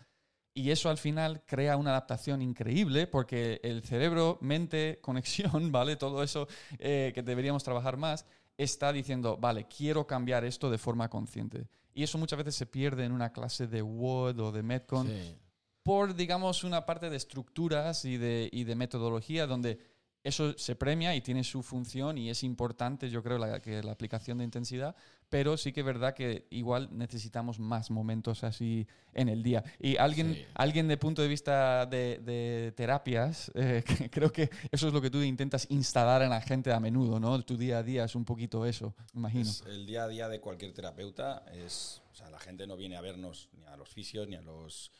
Y 0.53 0.71
eso 0.71 0.89
al 0.89 0.97
final 0.97 1.43
crea 1.45 1.75
una 1.75 1.89
adaptación 1.91 2.41
increíble 2.41 3.07
porque 3.07 3.59
el 3.63 3.83
cerebro, 3.83 4.37
mente, 4.41 4.99
conexión, 5.01 5.71
¿vale? 5.71 5.95
Todo 5.97 6.23
eso 6.23 6.47
eh, 6.79 7.11
que 7.13 7.23
deberíamos 7.23 7.63
trabajar 7.63 7.97
más, 7.97 8.25
está 8.57 8.93
diciendo, 8.93 9.37
vale, 9.37 9.65
quiero 9.67 10.07
cambiar 10.07 10.45
esto 10.45 10.69
de 10.69 10.77
forma 10.77 11.09
consciente. 11.09 11.67
Y 11.93 12.03
eso 12.03 12.17
muchas 12.17 12.37
veces 12.37 12.55
se 12.55 12.65
pierde 12.65 13.03
en 13.03 13.11
una 13.11 13.33
clase 13.33 13.67
de 13.67 13.81
WOD 13.81 14.39
o 14.39 14.51
de 14.51 14.63
Metcon 14.63 15.07
Sí. 15.07 15.35
por, 15.83 16.15
digamos, 16.15 16.63
una 16.63 16.85
parte 16.85 17.09
de 17.09 17.17
estructuras 17.17 18.05
y 18.05 18.17
de, 18.17 18.49
y 18.51 18.63
de 18.63 18.75
metodología 18.75 19.47
donde 19.47 19.79
eso 20.25 20.57
se 20.57 20.75
premia 20.75 21.15
y 21.15 21.21
tiene 21.21 21.43
su 21.43 21.63
función 21.63 22.17
y 22.17 22.29
es 22.29 22.43
importante, 22.43 23.09
yo 23.09 23.23
creo, 23.23 23.37
la, 23.37 23.61
que 23.61 23.81
la 23.83 23.91
aplicación 23.91 24.39
de 24.39 24.43
intensidad, 24.43 24.95
pero 25.29 25.55
sí 25.55 25.71
que 25.71 25.79
es 25.81 25.85
verdad 25.85 26.13
que 26.13 26.47
igual 26.49 26.89
necesitamos 26.91 27.59
más 27.59 27.89
momentos 27.91 28.43
así 28.43 28.87
en 29.13 29.29
el 29.29 29.41
día. 29.43 29.63
Y 29.79 29.97
alguien, 29.97 30.33
Sí. 30.33 30.45
alguien 30.55 30.87
de 30.87 30.97
punto 30.97 31.21
de 31.21 31.27
vista 31.27 31.85
de, 31.85 32.19
de 32.19 32.73
terapias, 32.75 33.51
eh, 33.55 33.83
que 34.07 34.09
creo 34.09 34.31
que 34.31 34.49
eso 34.71 34.87
es 34.87 34.93
lo 34.93 35.01
que 35.01 35.09
tú 35.09 35.21
intentas 35.21 35.67
instalar 35.69 36.21
en 36.21 36.29
la 36.31 36.41
gente 36.41 36.73
a 36.73 36.79
menudo, 36.79 37.19
¿no? 37.19 37.41
Tu 37.43 37.55
día 37.57 37.77
a 37.79 37.83
día 37.83 38.03
es 38.05 38.15
un 38.15 38.25
poquito 38.25 38.65
eso, 38.65 38.93
imagino. 39.13 39.49
Es 39.49 39.63
el 39.67 39.85
día 39.85 40.03
a 40.03 40.07
día 40.07 40.27
de 40.27 40.39
cualquier 40.41 40.73
terapeuta 40.73 41.43
es, 41.53 42.01
o 42.11 42.15
sea, 42.15 42.29
la 42.29 42.39
gente 42.39 42.65
no 42.67 42.75
viene 42.75 42.97
a 42.97 43.01
vernos 43.01 43.49
ni 43.53 43.63
a 43.65 43.77
los 43.77 43.89
fisios 43.89 44.27
ni 44.27 44.35
a 44.35 44.41
los, 44.41 44.91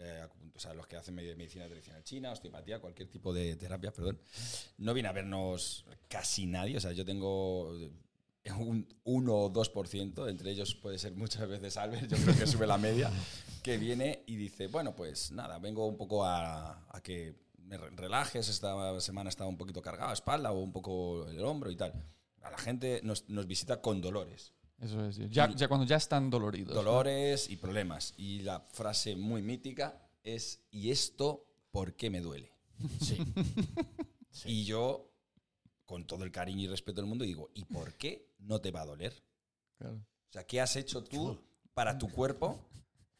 eh, 0.00 0.24
acu- 0.24 0.52
o 0.54 0.58
sea, 0.58 0.74
los 0.74 0.86
que 0.86 0.96
hacen 0.96 1.14
medi- 1.16 1.36
medicina 1.36 1.66
tradicional 1.66 2.02
china, 2.04 2.32
osteopatía, 2.32 2.80
cualquier 2.80 3.08
tipo 3.08 3.32
de 3.32 3.56
terapia, 3.56 3.92
perdón. 3.92 4.18
No 4.78 4.94
viene 4.94 5.08
a 5.08 5.12
vernos 5.12 5.84
casi 6.08 6.46
nadie, 6.46 6.76
o 6.76 6.80
sea, 6.80 6.92
yo 6.92 7.04
tengo 7.04 7.74
eh, 7.78 8.52
un 8.58 8.88
1 9.04 9.34
o 9.34 9.52
2%, 9.52 10.28
entre 10.28 10.50
ellos 10.50 10.74
puede 10.74 10.98
ser 10.98 11.12
muchas 11.14 11.46
veces 11.48 11.76
Albert, 11.76 12.08
yo 12.10 12.16
creo 12.16 12.36
que 12.38 12.46
sube 12.46 12.66
la 12.66 12.78
media, 12.78 13.10
que 13.62 13.76
viene 13.78 14.24
y 14.26 14.36
dice, 14.36 14.66
bueno, 14.66 14.96
pues 14.96 15.30
nada, 15.32 15.58
vengo 15.58 15.86
un 15.86 15.96
poco 15.96 16.24
a, 16.24 16.86
a 16.88 17.02
que 17.02 17.34
me 17.58 17.76
re- 17.76 17.90
relajes, 17.90 18.48
esta 18.48 18.98
semana 19.00 19.28
estaba 19.30 19.48
un 19.48 19.56
poquito 19.58 19.80
cargado, 19.82 20.12
espalda 20.12 20.50
o 20.52 20.58
un 20.60 20.72
poco 20.72 21.28
el 21.28 21.44
hombro 21.44 21.70
y 21.70 21.76
tal. 21.76 21.92
A 22.42 22.50
la 22.50 22.58
gente 22.58 23.00
nos, 23.04 23.28
nos 23.28 23.46
visita 23.46 23.80
con 23.82 24.00
dolores. 24.00 24.52
Eso 24.80 25.04
es. 25.04 25.18
Ya, 25.30 25.50
ya 25.54 25.68
cuando 25.68 25.86
ya 25.86 25.96
están 25.96 26.30
doloridos. 26.30 26.74
¿no? 26.74 26.82
Dolores 26.82 27.50
y 27.50 27.56
problemas. 27.56 28.14
Y 28.16 28.40
la 28.40 28.60
frase 28.60 29.14
muy 29.14 29.42
mítica 29.42 30.08
es, 30.22 30.62
¿y 30.70 30.90
esto 30.90 31.44
por 31.70 31.94
qué 31.94 32.10
me 32.10 32.20
duele? 32.20 32.52
Sí. 33.00 33.16
Sí. 34.30 34.48
Y 34.48 34.64
yo, 34.64 35.10
con 35.84 36.06
todo 36.06 36.22
el 36.22 36.30
cariño 36.30 36.62
y 36.62 36.68
respeto 36.68 37.00
del 37.00 37.08
mundo, 37.08 37.24
digo, 37.24 37.50
¿y 37.52 37.64
por 37.64 37.94
qué 37.94 38.32
no 38.38 38.60
te 38.60 38.70
va 38.70 38.82
a 38.82 38.86
doler? 38.86 39.12
Claro. 39.76 39.96
O 39.96 40.32
sea, 40.32 40.46
¿qué 40.46 40.60
has 40.60 40.76
hecho 40.76 41.02
tú 41.02 41.42
para 41.74 41.98
tu 41.98 42.08
cuerpo? 42.08 42.64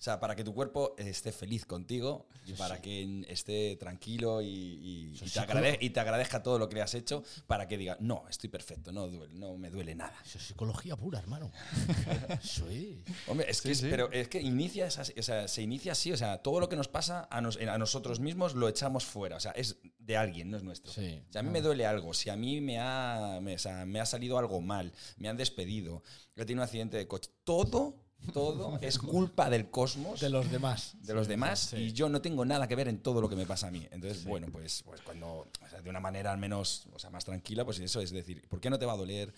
O 0.01 0.03
sea, 0.03 0.19
para 0.19 0.35
que 0.35 0.43
tu 0.43 0.55
cuerpo 0.55 0.95
esté 0.97 1.31
feliz 1.31 1.67
contigo 1.67 2.27
y 2.47 2.53
para 2.55 2.81
que 2.81 3.23
esté 3.29 3.77
tranquilo 3.77 4.41
y, 4.41 5.13
te 5.35 5.41
agrade- 5.41 5.77
y 5.79 5.91
te 5.91 6.01
agradezca 6.01 6.43
todo 6.43 6.59
lo 6.59 6.71
que 6.71 6.77
le 6.77 6.81
has 6.83 6.95
hecho 6.95 7.23
para 7.47 7.69
que 7.69 7.77
diga, 7.77 7.99
no, 8.01 8.25
estoy 8.31 8.49
perfecto, 8.49 8.93
no, 8.93 9.09
duele, 9.09 9.35
no 9.35 9.59
me 9.59 9.69
duele 9.69 9.95
nada. 9.95 10.15
Eso 10.25 10.39
es 10.39 10.45
psicología 10.45 10.97
pura, 10.97 11.19
hermano. 11.19 11.53
Eso 12.43 12.67
es. 12.71 12.97
Hombre, 13.29 13.51
es 13.51 13.61
que, 13.61 13.69
Sí, 13.69 13.73
es- 13.73 13.79
sí. 13.81 13.87
pero 13.91 14.11
es 14.11 14.29
que 14.29 14.41
inicia 14.41 14.87
esa- 14.87 15.03
o 15.03 15.23
sea, 15.23 15.47
se 15.49 15.61
inicia 15.61 15.93
así, 15.93 16.11
o 16.13 16.17
sea, 16.17 16.39
todo 16.39 16.61
lo 16.61 16.71
que 16.71 16.77
nos 16.77 16.89
pasa 16.89 17.29
a, 17.31 17.43
nos- 17.43 17.59
a 17.59 17.77
nosotros 17.77 18.21
mismos 18.21 18.55
lo 18.55 18.69
echamos 18.71 19.05
fuera, 19.05 19.37
o 19.37 19.41
sea, 19.41 19.53
es 19.53 19.77
de 19.99 20.17
alguien, 20.17 20.51
no 20.51 20.57
es 20.57 20.63
nuestro. 20.63 20.91
Sí. 20.93 21.23
Si 21.29 21.37
a 21.37 21.43
mí 21.43 21.51
me 21.51 21.61
duele 21.61 21.85
algo, 21.85 22.15
si 22.15 22.31
a 22.31 22.37
mí 22.37 22.63
me 22.63 22.79
ha, 22.81 23.39
me, 23.43 23.55
o 23.55 23.59
sea, 23.59 23.85
me 23.85 24.01
ha 24.01 24.07
salido 24.07 24.39
algo 24.39 24.63
mal, 24.63 24.95
me 25.19 25.29
han 25.29 25.37
despedido, 25.37 26.03
he 26.37 26.41
tenido 26.47 26.63
un 26.63 26.65
accidente 26.65 26.97
de 26.97 27.07
coche, 27.07 27.29
todo, 27.45 27.97
todo 28.33 28.79
es 28.81 28.99
culpa 28.99 29.49
del 29.51 29.71
cosmos, 29.71 30.21
De 30.21 30.29
los 30.31 30.51
demás. 30.51 30.95
de 31.03 31.15
los 31.15 31.27
demás, 31.29 31.59
Sí. 31.71 31.77
y 31.77 31.93
yo 31.93 32.09
no 32.09 32.21
tengo 32.21 32.45
nada 32.45 32.69
que 32.69 32.77
ver 32.77 32.89
en 32.89 32.99
todo 33.03 33.21
lo 33.21 33.29
que 33.29 33.37
me 33.37 33.47
pasa 33.47 33.69
a 33.69 33.71
mí. 33.71 33.87
Entonces, 33.91 34.25
bueno, 34.25 34.49
pues, 34.53 34.83
pues 34.85 35.01
cuando, 35.03 35.49
o 35.65 35.69
sea, 35.69 35.81
de 35.83 35.91
una 35.91 36.01
manera 36.01 36.33
al 36.33 36.39
menos, 36.39 36.87
o 36.93 36.99
sea, 36.99 37.11
más 37.11 37.25
tranquila, 37.25 37.65
pues 37.65 37.79
eso 37.81 38.01
es 38.01 38.11
decir, 38.11 38.47
¿por 38.49 38.61
qué 38.61 38.71
no 38.71 38.79
te 38.79 38.87
va 38.87 38.93
a 38.93 38.97
doler? 38.97 39.33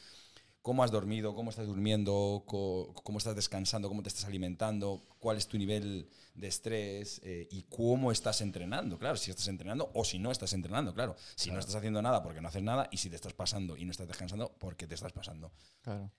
¿Cómo 0.62 0.84
has 0.84 0.92
dormido? 0.92 1.34
¿Cómo 1.34 1.50
estás 1.50 1.66
durmiendo? 1.66 2.44
¿Cómo 2.46 3.18
estás 3.18 3.34
descansando? 3.34 3.88
¿Cómo 3.88 4.02
te 4.04 4.08
estás 4.08 4.26
alimentando? 4.26 5.02
¿Cuál 5.18 5.36
es 5.36 5.48
tu 5.48 5.58
nivel 5.58 6.08
de 6.34 6.46
estrés? 6.46 7.20
Eh, 7.24 7.48
¿Y 7.50 7.62
cómo 7.64 8.12
estás 8.12 8.40
entrenando? 8.42 8.96
Claro, 8.96 9.16
si 9.16 9.32
estás 9.32 9.48
entrenando 9.48 9.90
o 9.94 10.04
si 10.04 10.20
no 10.20 10.30
estás 10.30 10.52
entrenando, 10.52 10.94
claro. 10.94 11.16
Si 11.34 11.50
no 11.50 11.58
estás 11.58 11.74
haciendo 11.74 12.00
nada 12.00 12.22
porque 12.22 12.40
no 12.40 12.46
haces 12.46 12.62
nada 12.62 12.86
y 12.92 12.98
si 12.98 13.10
te 13.10 13.16
estás 13.16 13.32
pasando 13.32 13.76
y 13.76 13.84
no 13.84 13.90
estás 13.90 14.06
descansando 14.06 14.54
porque 14.60 14.86
te 14.86 14.94
estás 14.94 15.12
pasando. 15.12 15.50
Claro. 15.82 16.12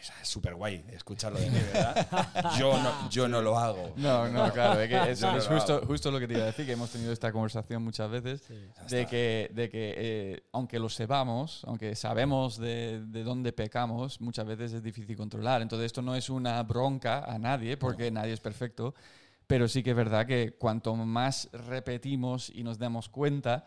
Es 0.00 0.28
súper 0.28 0.54
guay 0.54 0.84
escucharlo 0.92 1.38
de 1.38 1.50
mí, 1.50 1.58
¿verdad? 1.72 2.52
Yo 2.58 2.76
no, 2.76 3.10
yo 3.10 3.28
no 3.28 3.40
lo 3.40 3.58
hago. 3.58 3.92
No, 3.96 4.28
no, 4.28 4.52
claro, 4.52 4.80
es, 4.80 4.88
que 4.88 5.10
es, 5.12 5.20
no 5.20 5.36
es 5.36 5.48
lo 5.48 5.54
justo, 5.56 5.74
hago. 5.76 5.86
justo 5.86 6.10
lo 6.10 6.18
que 6.18 6.26
te 6.26 6.34
iba 6.34 6.42
a 6.42 6.46
decir, 6.46 6.66
que 6.66 6.72
hemos 6.72 6.90
tenido 6.90 7.12
esta 7.12 7.32
conversación 7.32 7.82
muchas 7.82 8.10
veces, 8.10 8.48
de 8.48 8.66
está. 8.66 9.10
que, 9.10 9.50
de 9.54 9.68
que 9.68 9.94
eh, 9.96 10.42
aunque 10.52 10.78
lo 10.78 10.88
sepamos, 10.88 11.64
aunque 11.66 11.94
sabemos 11.94 12.58
de, 12.58 13.02
de 13.06 13.22
dónde 13.24 13.52
pecamos, 13.52 14.20
muchas 14.20 14.46
veces 14.46 14.72
es 14.72 14.82
difícil 14.82 15.16
controlar. 15.16 15.62
Entonces 15.62 15.86
esto 15.86 16.02
no 16.02 16.14
es 16.14 16.28
una 16.28 16.62
bronca 16.62 17.24
a 17.24 17.38
nadie, 17.38 17.76
porque 17.76 18.10
nadie 18.10 18.32
es 18.32 18.40
perfecto, 18.40 18.94
pero 19.46 19.68
sí 19.68 19.82
que 19.82 19.90
es 19.90 19.96
verdad 19.96 20.26
que 20.26 20.56
cuanto 20.58 20.94
más 20.94 21.48
repetimos 21.52 22.50
y 22.50 22.62
nos 22.62 22.78
damos 22.78 23.08
cuenta, 23.08 23.66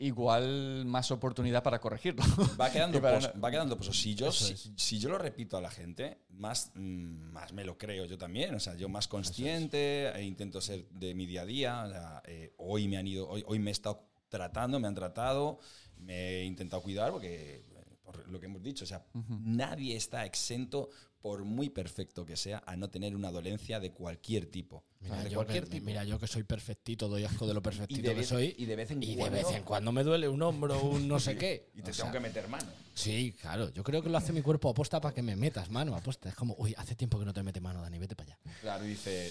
igual 0.00 0.84
más 0.86 1.10
oportunidad 1.10 1.62
para 1.62 1.80
corregirlo. 1.80 2.22
Va 2.60 2.70
quedando, 2.72 3.00
pos- 3.00 3.34
no- 3.34 3.40
va 3.40 3.50
quedando 3.50 3.76
pozo. 3.76 3.92
Si 3.92 4.14
yo, 4.14 4.30
si, 4.32 4.52
es. 4.52 4.70
si 4.76 4.98
yo 4.98 5.08
lo 5.08 5.18
repito 5.18 5.56
a 5.56 5.60
la 5.60 5.70
gente, 5.70 6.18
más, 6.30 6.70
mm, 6.74 7.30
más 7.32 7.52
me 7.52 7.64
lo 7.64 7.76
creo 7.76 8.04
yo 8.04 8.16
también. 8.16 8.54
O 8.54 8.60
sea, 8.60 8.74
yo 8.76 8.88
más 8.88 9.08
consciente, 9.08 10.08
e 10.10 10.22
intento 10.22 10.60
ser 10.60 10.88
de 10.90 11.14
mi 11.14 11.26
día 11.26 11.42
a 11.42 11.46
día. 11.46 11.82
o 11.84 11.90
sea, 11.90 12.22
eh, 12.26 12.52
hoy 12.58 12.88
me 12.88 12.96
han 12.96 13.06
ido, 13.06 13.28
hoy, 13.28 13.42
hoy 13.46 13.58
me 13.58 13.70
he 13.70 13.72
estado 13.72 14.04
tratando, 14.28 14.78
me 14.78 14.86
han 14.88 14.94
tratado, 14.94 15.58
me 15.96 16.14
he 16.40 16.44
intentado 16.44 16.82
cuidar 16.82 17.10
porque 17.10 17.56
eh, 17.56 17.64
por 18.08 18.26
lo 18.28 18.40
que 18.40 18.46
hemos 18.46 18.62
dicho, 18.62 18.84
o 18.84 18.86
sea, 18.88 19.04
nadie 19.44 19.94
está 19.96 20.24
exento 20.24 20.88
por 21.20 21.44
muy 21.44 21.68
perfecto 21.68 22.24
que 22.24 22.36
sea 22.36 22.62
a 22.66 22.74
no 22.76 22.88
tener 22.88 23.14
una 23.14 23.30
dolencia 23.30 23.80
de 23.80 23.90
cualquier 23.92 24.46
tipo. 24.46 24.84
Mira, 25.00 25.24
de 25.24 25.30
yo 25.30 25.34
cualquier 25.36 25.64
que, 25.64 25.70
tipo. 25.72 25.84
mira, 25.84 26.04
yo 26.04 26.18
que 26.18 26.26
soy 26.26 26.44
perfectito, 26.44 27.06
doy 27.08 27.24
asco 27.24 27.46
de 27.46 27.52
lo 27.52 27.60
perfectito 27.70 28.08
de, 28.08 28.14
que 28.14 28.24
soy. 28.24 28.54
y 28.56 28.64
de 28.64 28.76
vez 28.76 28.90
en 28.92 29.02
Y 29.02 29.08
de 29.08 29.16
cuando, 29.16 29.36
vez 29.36 29.50
en 29.50 29.62
cuando 29.64 29.92
me 29.92 30.04
duele 30.04 30.26
un 30.28 30.40
hombro, 30.40 30.80
un 30.80 31.06
no 31.06 31.20
sé 31.20 31.36
qué. 31.38 31.68
y 31.74 31.82
te 31.82 31.90
O 31.90 31.94
tengo 31.94 32.04
sea, 32.04 32.12
que 32.12 32.20
meter 32.20 32.48
mano. 32.48 32.68
Sí, 32.94 33.34
claro. 33.38 33.68
Yo 33.74 33.82
creo 33.84 34.02
que 34.02 34.08
lo 34.08 34.16
hace 34.16 34.32
mi 34.32 34.40
cuerpo 34.40 34.70
aposta 34.70 35.00
para 35.02 35.12
que 35.14 35.22
me 35.22 35.36
metas 35.36 35.70
mano, 35.70 35.94
aposta. 35.94 36.30
Es 36.30 36.34
como, 36.34 36.54
uy, 36.58 36.74
hace 36.78 36.94
tiempo 36.94 37.18
que 37.18 37.26
no 37.26 37.34
te 37.34 37.42
mete 37.42 37.60
mano, 37.60 37.82
Dani, 37.82 37.98
vete 37.98 38.16
para 38.16 38.32
allá. 38.32 38.38
Claro, 38.62 38.84
y 38.86 38.88
dice, 38.88 39.30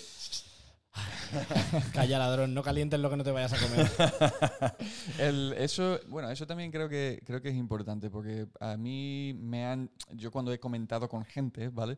Calla, 1.93 2.19
ladrón, 2.19 2.53
no 2.53 2.63
calientes 2.63 2.99
lo 2.99 3.09
que 3.09 3.17
no 3.17 3.23
te 3.23 3.31
vayas 3.31 3.53
a 3.53 3.57
comer. 3.57 4.75
El- 5.19 5.53
eso, 5.57 5.99
bueno, 6.07 6.29
eso 6.29 6.45
también 6.47 6.71
creo 6.71 6.87
que, 6.89 7.21
creo 7.25 7.41
que 7.41 7.49
es 7.49 7.55
importante 7.55 8.09
porque 8.09 8.47
a 8.59 8.77
mí 8.77 9.33
me 9.39 9.65
han, 9.65 9.89
yo 10.13 10.31
cuando 10.31 10.51
he 10.51 10.59
comentado 10.59 11.07
con 11.09 11.25
gente, 11.25 11.69
¿vale? 11.69 11.97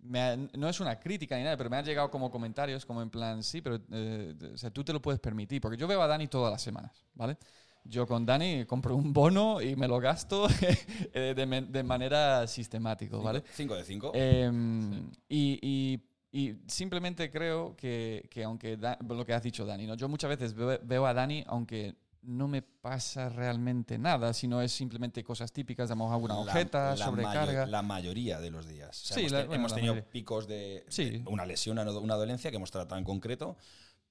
Me 0.00 0.20
han- 0.20 0.50
no 0.56 0.68
es 0.68 0.80
una 0.80 0.98
crítica 0.98 1.36
ni 1.36 1.42
nada, 1.44 1.56
pero 1.56 1.70
me 1.70 1.76
han 1.76 1.84
llegado 1.84 2.10
como 2.10 2.30
comentarios 2.30 2.84
como 2.86 3.02
en 3.02 3.10
plan, 3.10 3.42
sí, 3.42 3.60
pero 3.60 3.80
eh, 3.90 4.34
o 4.54 4.56
sea, 4.56 4.70
tú 4.70 4.84
te 4.84 4.92
lo 4.92 5.00
puedes 5.02 5.20
permitir, 5.20 5.60
porque 5.60 5.76
yo 5.76 5.86
veo 5.88 6.02
a 6.02 6.06
Dani 6.06 6.28
todas 6.28 6.52
las 6.52 6.62
semanas, 6.62 6.92
¿vale? 7.14 7.36
Yo 7.84 8.06
con 8.06 8.26
Dani 8.26 8.66
compro 8.66 8.94
un 8.96 9.12
bono 9.12 9.62
y 9.62 9.74
me 9.74 9.88
lo 9.88 9.98
gasto 9.98 10.46
de, 11.14 11.82
manera 11.84 12.46
sistemática, 12.46 13.16
¿vale? 13.16 13.42
5 13.54 13.74
de 13.76 13.84
5. 13.84 14.12
Em, 14.14 15.10
y, 15.28 15.58
y- 15.62 16.07
y 16.30 16.54
simplemente 16.66 17.30
creo 17.30 17.74
que, 17.76 18.28
que 18.30 18.44
aunque 18.44 18.76
Da- 18.76 18.98
lo 19.08 19.24
que 19.24 19.32
has 19.34 19.42
dicho, 19.42 19.64
Dani, 19.64 19.86
¿no? 19.86 19.94
yo 19.94 20.08
muchas 20.08 20.28
veces 20.30 20.54
veo, 20.54 20.78
veo 20.82 21.06
a 21.06 21.14
Dani, 21.14 21.42
aunque 21.46 21.94
no 22.22 22.48
me 22.48 22.60
pasa 22.62 23.28
realmente 23.28 23.96
nada, 23.96 24.34
sino 24.34 24.60
es 24.60 24.72
simplemente 24.72 25.22
cosas 25.24 25.52
típicas, 25.52 25.88
damos 25.88 26.12
alguna 26.12 26.36
ojeta, 26.36 26.96
sobrecarga. 26.96 27.64
la 27.66 27.80
mayoría 27.80 28.40
de 28.40 28.50
los 28.50 28.66
días. 28.66 29.02
O 29.04 29.06
sea, 29.06 29.14
Sí, 29.14 29.20
hemos, 29.20 29.32
la- 29.32 29.38
bueno, 29.46 29.54
hemos 29.54 29.70
la 29.70 29.74
tenido 29.76 29.94
mayoría. 29.94 30.10
picos 30.10 30.46
de, 30.48 30.84
Sí. 30.88 31.10
de 31.10 31.24
una 31.30 31.46
lesión, 31.46 31.78
una, 31.78 32.14
dolencia 32.16 32.50
que 32.50 32.56
hemos 32.56 32.70
tratado 32.70 32.98
en 32.98 33.04
concreto, 33.04 33.56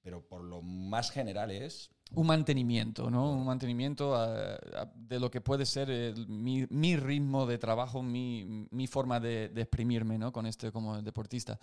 pero 0.02 0.26
por 0.26 0.42
lo 0.42 0.62
más 0.62 1.10
general 1.10 1.50
es 1.50 1.90
un 2.12 2.26
mantenimiento, 2.26 3.10
¿no? 3.10 3.30
Un 3.32 3.44
mantenimiento 3.44 4.16
ah, 4.16 4.56
ah, 4.76 4.90
de 4.96 5.20
lo 5.20 5.30
que 5.30 5.42
puede 5.42 5.66
ser 5.66 5.90
el- 5.90 6.26
mi, 6.28 6.66
mi 6.70 6.96
ritmo 6.96 7.46
de 7.46 7.58
trabajo, 7.58 8.02
mi, 8.02 8.66
mi 8.70 8.86
forma 8.86 9.20
de, 9.20 9.50
de 9.50 9.60
exprimirme, 9.60 10.16
¿no? 10.18 10.32
Con 10.32 10.46
este 10.46 10.72
como 10.72 11.00
deportista. 11.02 11.58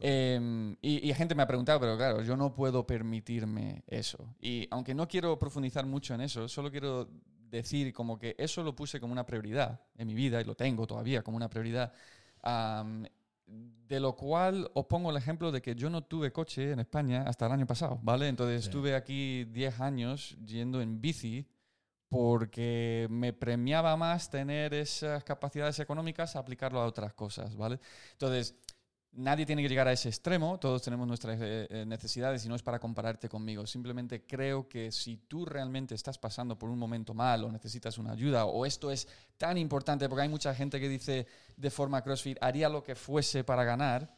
Em, 0.00 0.72
y, 0.82 1.08
y 1.08 1.14
gente 1.14 1.34
me 1.34 1.42
ha 1.42 1.46
preguntado, 1.46 1.80
pero 1.80 1.96
claro, 1.96 2.22
yo 2.22 2.36
no 2.36 2.54
puedo 2.54 2.86
permitirme 2.86 3.82
eso. 3.86 4.34
Y 4.40 4.66
aunque 4.70 4.94
no 4.94 5.06
quiero 5.08 5.38
profundizar 5.38 5.86
mucho 5.86 6.14
en 6.14 6.20
eso, 6.22 6.48
solo 6.48 6.70
quiero 6.70 7.08
decir 7.50 7.92
como 7.92 8.18
que 8.18 8.34
eso 8.38 8.62
lo 8.62 8.74
puse 8.74 8.98
como 9.00 9.12
una 9.12 9.24
prioridad 9.24 9.80
en 9.96 10.08
mi 10.08 10.14
vida 10.14 10.40
y 10.40 10.44
lo 10.44 10.54
tengo 10.56 10.86
todavía 10.86 11.22
como 11.22 11.36
una 11.36 11.48
prioridad. 11.48 11.92
am, 12.42 13.04
de 13.46 14.00
lo 14.00 14.16
cual 14.16 14.70
os 14.74 14.86
pongo 14.86 15.10
el 15.10 15.16
ejemplo 15.18 15.52
de 15.52 15.60
que 15.60 15.74
yo 15.74 15.90
no 15.90 16.02
tuve 16.04 16.32
coche 16.32 16.72
en 16.72 16.80
España 16.80 17.24
hasta 17.26 17.46
el 17.46 17.52
año 17.52 17.66
pasado, 17.66 17.98
¿vale? 18.02 18.28
Entonces 18.28 18.62
Sí. 18.62 18.68
estuve 18.70 18.94
aquí 18.94 19.44
10 19.44 19.80
años 19.80 20.36
yendo 20.44 20.80
en 20.80 21.00
bici 21.00 21.46
porque 22.08 23.06
me 23.10 23.32
premiaba 23.32 23.96
más 23.96 24.30
tener 24.30 24.72
esas 24.74 25.24
capacidades 25.24 25.78
económicas 25.80 26.36
a 26.36 26.38
aplicarlo 26.38 26.80
a 26.80 26.86
otras 26.86 27.12
cosas, 27.14 27.56
¿vale? 27.56 27.80
Entonces, 28.12 28.54
nadie 29.16 29.46
tiene 29.46 29.62
que 29.62 29.68
llegar 29.68 29.88
a 29.88 29.92
ese 29.92 30.08
extremo, 30.08 30.58
todos 30.58 30.82
tenemos 30.82 31.06
nuestras 31.06 31.38
eh, 31.40 31.66
eh, 31.70 31.84
necesidades 31.86 32.44
y 32.44 32.48
no 32.48 32.54
es 32.54 32.62
para 32.62 32.78
compararte 32.78 33.28
conmigo, 33.28 33.66
simplemente 33.66 34.26
creo 34.26 34.68
que 34.68 34.90
si 34.92 35.16
tú 35.16 35.44
realmente 35.44 35.94
estás 35.94 36.18
pasando 36.18 36.58
por 36.58 36.70
un 36.70 36.78
momento 36.78 37.14
mal 37.14 37.44
o 37.44 37.52
necesitas 37.52 37.98
una 37.98 38.12
ayuda 38.12 38.46
o 38.46 38.66
esto 38.66 38.90
es 38.90 39.08
tan 39.36 39.58
importante, 39.58 40.08
porque 40.08 40.22
hay 40.22 40.28
mucha 40.28 40.54
gente 40.54 40.80
que 40.80 40.88
dice 40.88 41.26
de 41.56 41.70
forma 41.70 42.02
CrossFit, 42.02 42.38
haría 42.40 42.68
lo 42.68 42.82
que 42.82 42.94
fuese 42.94 43.44
para 43.44 43.64
ganar, 43.64 44.16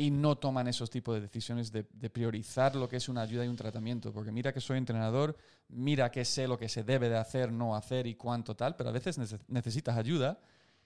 y 0.00 0.12
no 0.12 0.38
toman 0.38 0.68
esos 0.68 0.90
tipos 0.90 1.16
de 1.16 1.22
decisiones 1.22 1.72
de, 1.72 1.82
priorizar 1.82 2.76
lo 2.76 2.88
que 2.88 2.96
es 2.96 3.08
una 3.08 3.22
ayuda 3.22 3.44
y 3.44 3.48
un 3.48 3.56
tratamiento. 3.56 4.12
Porque 4.12 4.30
mira 4.30 4.52
que 4.52 4.60
soy 4.60 4.78
entrenador, 4.78 5.36
mira 5.68 6.12
que 6.12 6.24
sé 6.24 6.46
lo 6.46 6.56
que 6.56 6.68
se 6.68 6.84
debe 6.84 7.08
de 7.08 7.16
hacer, 7.16 7.50
no 7.50 7.74
hacer 7.74 8.06
y 8.06 8.14
cuánto 8.14 8.54
tal, 8.54 8.76
pero 8.76 8.90
a 8.90 8.92
veces 8.92 9.18
nece- 9.18 9.40
necesitas 9.48 9.96
ayuda 9.96 10.38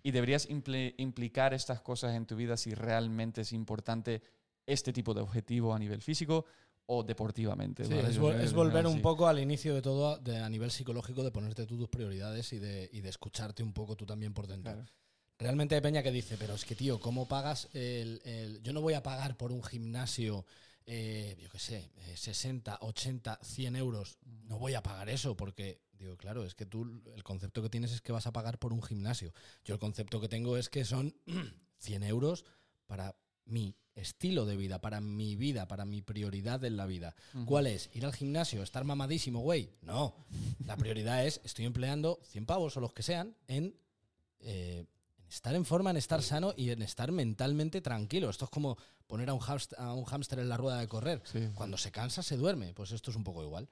y 0.02 0.10
deberías 0.10 0.48
impli- 0.48 0.94
implicar 0.98 1.54
estas 1.54 1.80
cosas 1.80 2.14
en 2.14 2.26
tu 2.26 2.36
vida 2.36 2.56
si 2.56 2.74
realmente 2.74 3.42
es 3.42 3.52
importante 3.52 4.22
este 4.66 4.92
tipo 4.92 5.14
de 5.14 5.20
objetivo 5.20 5.74
a 5.74 5.78
nivel 5.78 6.02
físico 6.02 6.44
o 6.86 7.02
deportivamente. 7.04 7.84
Sí, 7.84 7.94
¿vale? 7.94 8.08
es, 8.08 8.18
vol- 8.20 8.52
volver 8.52 8.86
un 8.86 9.00
poco 9.00 9.26
al 9.28 9.38
inicio 9.38 9.74
de 9.74 9.82
todo 9.82 10.18
de, 10.18 10.38
a 10.38 10.48
nivel 10.48 10.70
psicológico, 10.70 11.22
de 11.22 11.30
ponerte 11.30 11.66
tú 11.66 11.78
tus 11.78 11.88
prioridades 11.88 12.52
y 12.52 12.58
de, 12.58 12.90
y 12.92 13.00
de 13.00 13.08
escucharte 13.08 13.62
un 13.62 13.72
poco 13.72 13.96
tú 13.96 14.04
también 14.06 14.34
por 14.34 14.46
dentro. 14.46 14.72
Claro. 14.72 14.88
Realmente 15.38 15.74
hay 15.74 15.80
Peña 15.80 16.02
que 16.02 16.12
dice, 16.12 16.36
pero 16.38 16.54
es 16.54 16.64
que 16.64 16.74
tío, 16.76 17.00
¿cómo 17.00 17.26
pagas 17.26 17.68
el, 17.72 18.20
el- 18.24 18.62
Yo 18.62 18.72
no 18.72 18.80
voy 18.80 18.94
a 18.94 19.02
pagar 19.02 19.36
por 19.36 19.50
un 19.52 19.62
gimnasio, 19.62 20.44
eh, 20.86 21.36
yo 21.40 21.48
qué 21.48 21.58
sé, 21.58 21.90
eh, 21.96 22.16
60, 22.16 22.78
80, 22.80 23.38
100 23.42 23.76
euros. 23.76 24.18
No 24.24 24.58
voy 24.58 24.74
a 24.74 24.82
pagar 24.82 25.08
eso 25.08 25.36
porque, 25.36 25.80
digo, 26.02 26.16
claro, 26.16 26.44
es 26.44 26.54
que 26.54 26.66
tú 26.66 27.02
el 27.14 27.22
concepto 27.22 27.62
que 27.62 27.70
tienes 27.70 27.92
es 27.92 28.00
que 28.00 28.12
vas 28.12 28.26
a 28.26 28.32
pagar 28.32 28.58
por 28.58 28.72
un 28.72 28.82
gimnasio. 28.82 29.32
Yo 29.64 29.74
el 29.74 29.80
concepto 29.80 30.20
que 30.20 30.28
tengo 30.28 30.56
es 30.56 30.68
que 30.68 30.84
son 30.84 31.14
100 31.78 32.02
euros 32.02 32.44
para 32.86 33.16
mi 33.44 33.76
estilo 33.94 34.46
de 34.46 34.56
vida, 34.56 34.80
para 34.80 35.00
mi 35.00 35.36
vida, 35.36 35.68
para 35.68 35.84
mi 35.84 36.02
prioridad 36.02 36.64
en 36.64 36.76
la 36.76 36.86
vida. 36.86 37.14
¿Cuál 37.44 37.66
es? 37.66 37.90
¿Ir 37.94 38.06
al 38.06 38.14
gimnasio? 38.14 38.62
¿Estar 38.62 38.84
mamadísimo, 38.84 39.40
güey? 39.40 39.70
No. 39.82 40.14
La 40.66 40.76
prioridad 40.76 41.26
es, 41.26 41.40
estoy 41.44 41.66
empleando 41.66 42.20
100 42.24 42.46
pavos 42.46 42.76
o 42.76 42.80
los 42.80 42.92
que 42.92 43.02
sean 43.02 43.36
en, 43.48 43.76
eh, 44.40 44.84
en 44.84 44.86
estar 45.34 45.54
en 45.54 45.64
forma, 45.64 45.90
en 45.90 45.96
estar 45.96 46.22
sano 46.22 46.52
y 46.56 46.70
en 46.70 46.82
estar 46.82 47.10
mentalmente 47.12 47.80
tranquilo. 47.80 48.28
Esto 48.30 48.44
es 48.44 48.50
como 48.50 48.76
poner 49.06 49.30
a 49.30 49.34
un, 49.34 49.40
hamst- 49.40 49.74
a 49.78 49.94
un 49.94 50.04
hámster 50.04 50.38
en 50.40 50.48
la 50.48 50.56
rueda 50.56 50.78
de 50.78 50.88
correr. 50.88 51.22
Sí. 51.24 51.48
Cuando 51.54 51.76
se 51.78 51.90
cansa, 51.90 52.22
se 52.22 52.36
duerme. 52.36 52.74
Pues 52.74 52.92
esto 52.92 53.10
es 53.10 53.16
un 53.16 53.24
poco 53.24 53.42
igual. 53.42 53.68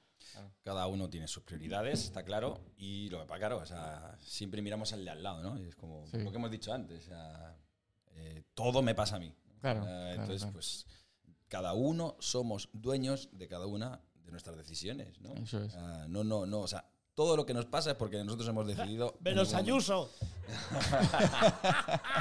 Cada 0.63 0.87
uno 0.87 1.09
tiene 1.11 1.27
sus 1.29 1.43
prioridades, 1.43 2.05
está 2.05 2.25
claro. 2.25 2.61
Y 2.77 3.09
lo 3.11 3.21
que 3.21 3.27
pasa, 3.27 3.39
claro, 3.39 3.59
o 3.59 3.67
sea, 3.67 4.17
siempre 4.21 4.63
miramos 4.63 4.93
al 4.93 5.05
de 5.05 5.11
al 5.11 5.23
lado, 5.23 5.43
¿no? 5.43 5.59
Y 5.59 5.67
es 5.67 5.75
como 5.77 6.07
Sí. 6.07 6.19
lo 6.19 6.31
que 6.31 6.37
hemos 6.37 6.51
dicho 6.51 6.73
antes. 6.73 7.05
o 7.05 7.09
sea, 7.09 7.57
eh, 8.13 8.43
todo 8.55 8.81
me 8.83 8.95
pasa 8.95 9.17
a 9.17 9.19
mí. 9.19 9.35
Claro, 9.61 9.81
Eh, 9.81 9.85
claro, 9.85 10.11
entonces, 10.13 10.39
claro. 10.43 10.53
pues, 10.53 10.87
cada 11.49 11.73
uno 11.75 12.17
somos 12.21 12.69
dueños 12.73 13.29
de 13.33 13.49
cada 13.49 13.67
una 13.67 14.01
de 14.15 14.31
nuestras 14.31 14.57
decisiones, 14.57 15.21
¿no? 15.21 15.35
Eso 15.35 15.63
es. 15.65 15.75
No, 16.09 16.23
no, 16.25 16.47
no. 16.47 16.61
O 16.61 16.69
sea, 16.69 16.89
todo 17.21 17.37
lo 17.37 17.45
que 17.45 17.53
nos 17.53 17.67
pasa 17.67 17.91
es 17.91 17.97
porque 17.99 18.17
nosotros 18.25 18.49
hemos 18.49 18.67
decidido. 18.67 19.15
en 19.19 19.25
Menos 19.25 19.53
Ayuso. 19.53 20.11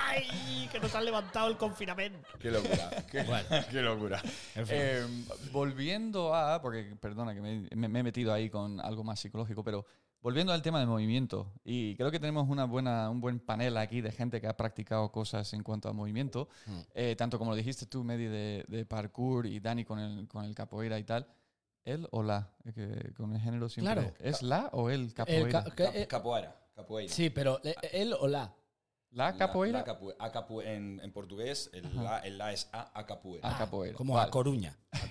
¡Ay! 0.07 0.67
Que 0.69 0.77
nos 0.77 0.93
han 0.93 1.05
levantado 1.05 1.47
el 1.47 1.55
confinamiento. 1.55 2.27
Qué 2.37 2.51
locura. 2.51 2.89
Qué, 3.09 3.25
qué 3.71 3.81
locura. 3.81 4.21
Eh, 4.55 5.05
volviendo 5.53 6.35
a, 6.35 6.61
porque 6.61 6.97
perdona 6.99 7.33
que 7.33 7.39
me, 7.39 7.67
me- 7.75 7.87
me 7.87 7.99
he 7.99 8.03
metido 8.03 8.33
ahí 8.33 8.49
con 8.49 8.81
algo 8.81 9.05
más 9.05 9.21
psicológico, 9.21 9.63
pero 9.63 9.85
volviendo 10.21 10.51
al 10.51 10.61
tema 10.61 10.79
del 10.79 10.89
movimiento, 10.89 11.53
y 11.63 11.95
creo 11.95 12.11
que 12.11 12.19
tenemos 12.19 12.49
una 12.49 12.65
buena, 12.65 13.09
un 13.09 13.21
buen 13.21 13.39
panel 13.39 13.77
aquí 13.77 14.01
de 14.01 14.11
gente 14.11 14.41
que 14.41 14.47
ha 14.47 14.57
practicado 14.57 15.09
cosas 15.13 15.53
en 15.53 15.63
cuanto 15.63 15.87
a 15.87 15.93
movimiento, 15.93 16.49
Mm. 16.67 16.79
eh, 16.93 17.15
tanto 17.17 17.39
como 17.39 17.51
lo 17.51 17.55
dijiste 17.55 17.85
tú, 17.85 18.03
Medi, 18.03 18.25
de, 18.25 18.65
de 18.67 18.85
parkour 18.85 19.45
y 19.45 19.61
Dani 19.61 19.85
con 19.85 19.97
el, 19.97 20.27
con 20.27 20.43
el 20.43 20.53
capoeira 20.53 20.99
y 20.99 21.05
tal. 21.05 21.25
¿Él 21.85 22.07
o 22.11 22.23
la? 22.23 22.51
Es 22.65 22.73
que 22.75 23.13
con 23.15 23.33
el 23.33 23.41
género 23.41 23.69
siempre. 23.69 23.93
Claro. 23.93 24.13
¿Es 24.19 24.41
la 24.43 24.67
o 24.73 24.89
el 24.89 25.01
El 25.01 25.13
capoeira? 25.13 25.63
ca- 25.63 25.75
Cap- 25.75 25.95
eh, 25.95 26.07
capoeira. 26.07 26.55
Capoeira. 26.75 27.13
sí, 27.13 27.29
pero 27.29 27.59
eh, 27.63 27.75
él 27.91 28.13
o 28.19 28.27
la. 28.27 28.53
¿La 29.11 29.35
capoeira? 29.35 29.79
La, 29.79 29.85
capu- 29.85 30.13
a 30.19 30.31
capu- 30.31 30.63
en, 30.63 30.99
en 31.03 31.11
portugués, 31.11 31.71
el 31.73 31.95
la, 31.95 32.19
el 32.19 32.37
la 32.37 32.53
es 32.53 32.69
a, 32.71 32.91
a 32.97 33.05
capoeira. 33.07 33.49
Ah, 33.49 33.57
capoeira. 33.57 33.97
Como 33.97 34.13
Vale. 34.13 34.27
a 34.27 34.31
Coruña. 34.31 34.77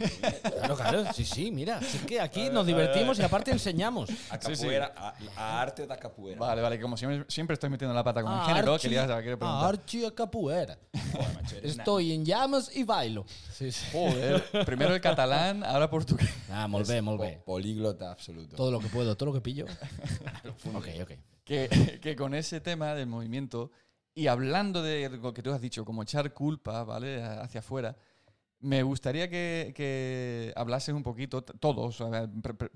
Claro, 0.59 0.77
claro. 0.77 1.13
Sí, 1.13 1.25
sí, 1.25 1.51
mira. 1.51 1.81
Si 1.81 1.97
es 1.99 2.05
que 2.05 2.21
aquí 2.21 2.49
nos 2.51 2.67
divertimos 2.67 3.19
y 3.19 3.23
aparte 3.23 3.51
enseñamos. 3.51 4.09
A 4.31 4.39
Sí, 4.41 4.55
sí. 4.55 4.63
capoeira, 4.63 4.93
A, 4.97 5.15
a 5.37 5.61
arte 5.63 5.87
da 5.87 5.97
capoeira. 5.97 6.39
Vale, 6.39 6.63
vale, 6.63 6.81
como 6.81 6.97
siempre, 6.97 7.25
siempre 7.29 7.55
estoy 7.55 7.71
metiendo 7.71 7.93
la 7.95 8.05
pata 8.05 8.23
con 8.23 8.33
el 8.33 8.39
A 8.39 8.45
género, 8.45 8.75
Archie- 8.77 8.83
quería, 8.83 9.03
a 9.05 9.17
preguntar. 9.19 9.65
Archie 9.65 10.07
a 10.07 10.15
capoeira. 10.15 10.79
Estoy 11.63 12.13
en 12.13 12.25
llamas 12.25 12.71
y 12.77 12.85
bailo. 12.85 13.25
Sí, 13.53 13.73
sí. 13.73 13.87
Joder, 13.93 14.45
primero 14.65 14.95
el 14.95 15.01
catalán, 15.01 15.65
ahora 15.65 15.91
portugués. 15.91 16.29
Ah, 16.51 16.67
bé. 16.69 17.03
po- 17.03 17.45
políglota 17.55 18.13
absoluto. 18.13 18.55
Todo 18.57 18.71
lo 18.71 18.79
que 18.81 18.89
puedo, 18.89 19.17
todo 19.17 19.27
lo 19.31 19.33
que 19.33 19.41
pillo. 19.41 19.65
ok, 20.75 20.87
ok. 21.03 21.11
que, 21.45 21.99
que 22.03 22.15
con 22.17 22.35
ese 22.35 22.61
tema 22.61 22.95
del 22.95 23.07
movimiento 23.07 23.71
y 24.19 24.27
hablando 24.27 24.83
de 24.83 25.09
lo 25.11 25.33
que 25.33 25.43
tú 25.43 25.53
has 25.53 25.61
dicho, 25.61 25.85
como 25.85 26.03
echar 26.03 26.35
culpa, 26.35 26.83
¿vale? 26.83 27.23
Hacia 27.23 27.61
afuera, 27.61 27.97
me 28.61 28.83
gustaría 28.83 29.31
que, 29.31 29.73
que 29.77 30.53
hablases 30.57 30.93
un 30.93 31.05
poquito, 31.05 31.43
todos, 31.43 32.03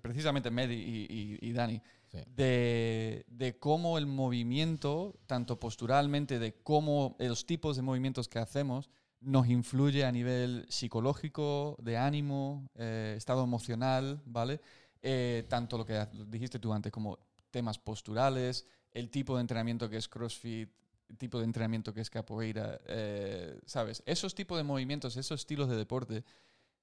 precisamente 0.00 0.52
Medi 0.52 0.74
y, 0.76 1.06
y- 1.42 1.48
y 1.48 1.52
Dani, 1.52 1.80
Sí. 2.12 2.18
de, 2.26 3.24
de 3.26 3.58
cómo 3.58 3.96
el 3.98 4.06
movimiento, 4.06 5.18
tanto 5.26 5.58
posturalmente, 5.58 6.38
de 6.38 6.52
cómo 6.62 7.16
los 7.18 7.46
tipos 7.46 7.74
de 7.74 7.82
movimientos 7.82 8.28
que 8.28 8.38
hacemos, 8.38 8.90
nos 9.20 9.48
influye 9.48 10.04
a 10.04 10.12
nivel 10.12 10.66
psicológico, 10.68 11.76
de 11.80 11.96
ánimo, 11.96 12.68
eh, 12.76 13.14
estado 13.16 13.42
emocional, 13.42 14.20
¿vale? 14.26 14.60
Eh, 15.00 15.44
tanto 15.48 15.78
lo 15.78 15.86
que 15.86 16.06
dijiste 16.28 16.58
tú 16.58 16.72
antes, 16.72 16.92
como 16.92 17.18
temas 17.50 17.78
posturales, 17.78 18.66
el 18.92 19.08
tipo 19.10 19.34
de 19.36 19.40
entrenamiento 19.40 19.88
que 19.88 19.96
es 19.96 20.06
CrossFit, 20.06 20.70
tipo 21.18 21.38
de 21.38 21.44
entrenamiento 21.44 21.92
que 21.92 22.00
es 22.00 22.10
capoeira, 22.10 22.80
eh, 22.86 23.58
¿sabes? 23.66 24.02
Esos 24.06 24.34
tipos 24.34 24.56
de 24.56 24.64
movimientos, 24.64 25.16
esos 25.16 25.40
estilos 25.40 25.68
de 25.68 25.76
deporte, 25.76 26.24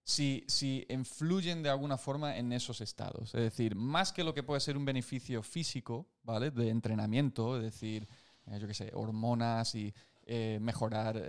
si, 0.04 0.44
si 0.48 0.86
influyen 0.90 1.62
de 1.62 1.70
alguna 1.70 1.98
forma 1.98 2.38
en 2.38 2.52
esos 2.52 2.82
estados. 2.82 3.34
Es 3.36 3.42
decir, 3.42 3.76
más 3.76 4.12
que 4.12 4.24
lo 4.24 4.34
que 4.34 4.44
puede 4.44 4.62
ser 4.62 4.78
un 4.78 4.86
beneficio 4.86 5.44
físico, 5.44 6.08
¿vale? 6.24 6.52
De 6.52 6.70
entrenamiento, 6.70 7.58
es 7.58 7.64
decir, 7.64 8.08
eh, 8.48 8.58
yo 8.60 8.68
qué 8.68 8.74
sé, 8.74 8.92
hormonas 8.94 9.76
y 9.76 9.94
eh, 10.24 10.60
mejorar 10.62 11.22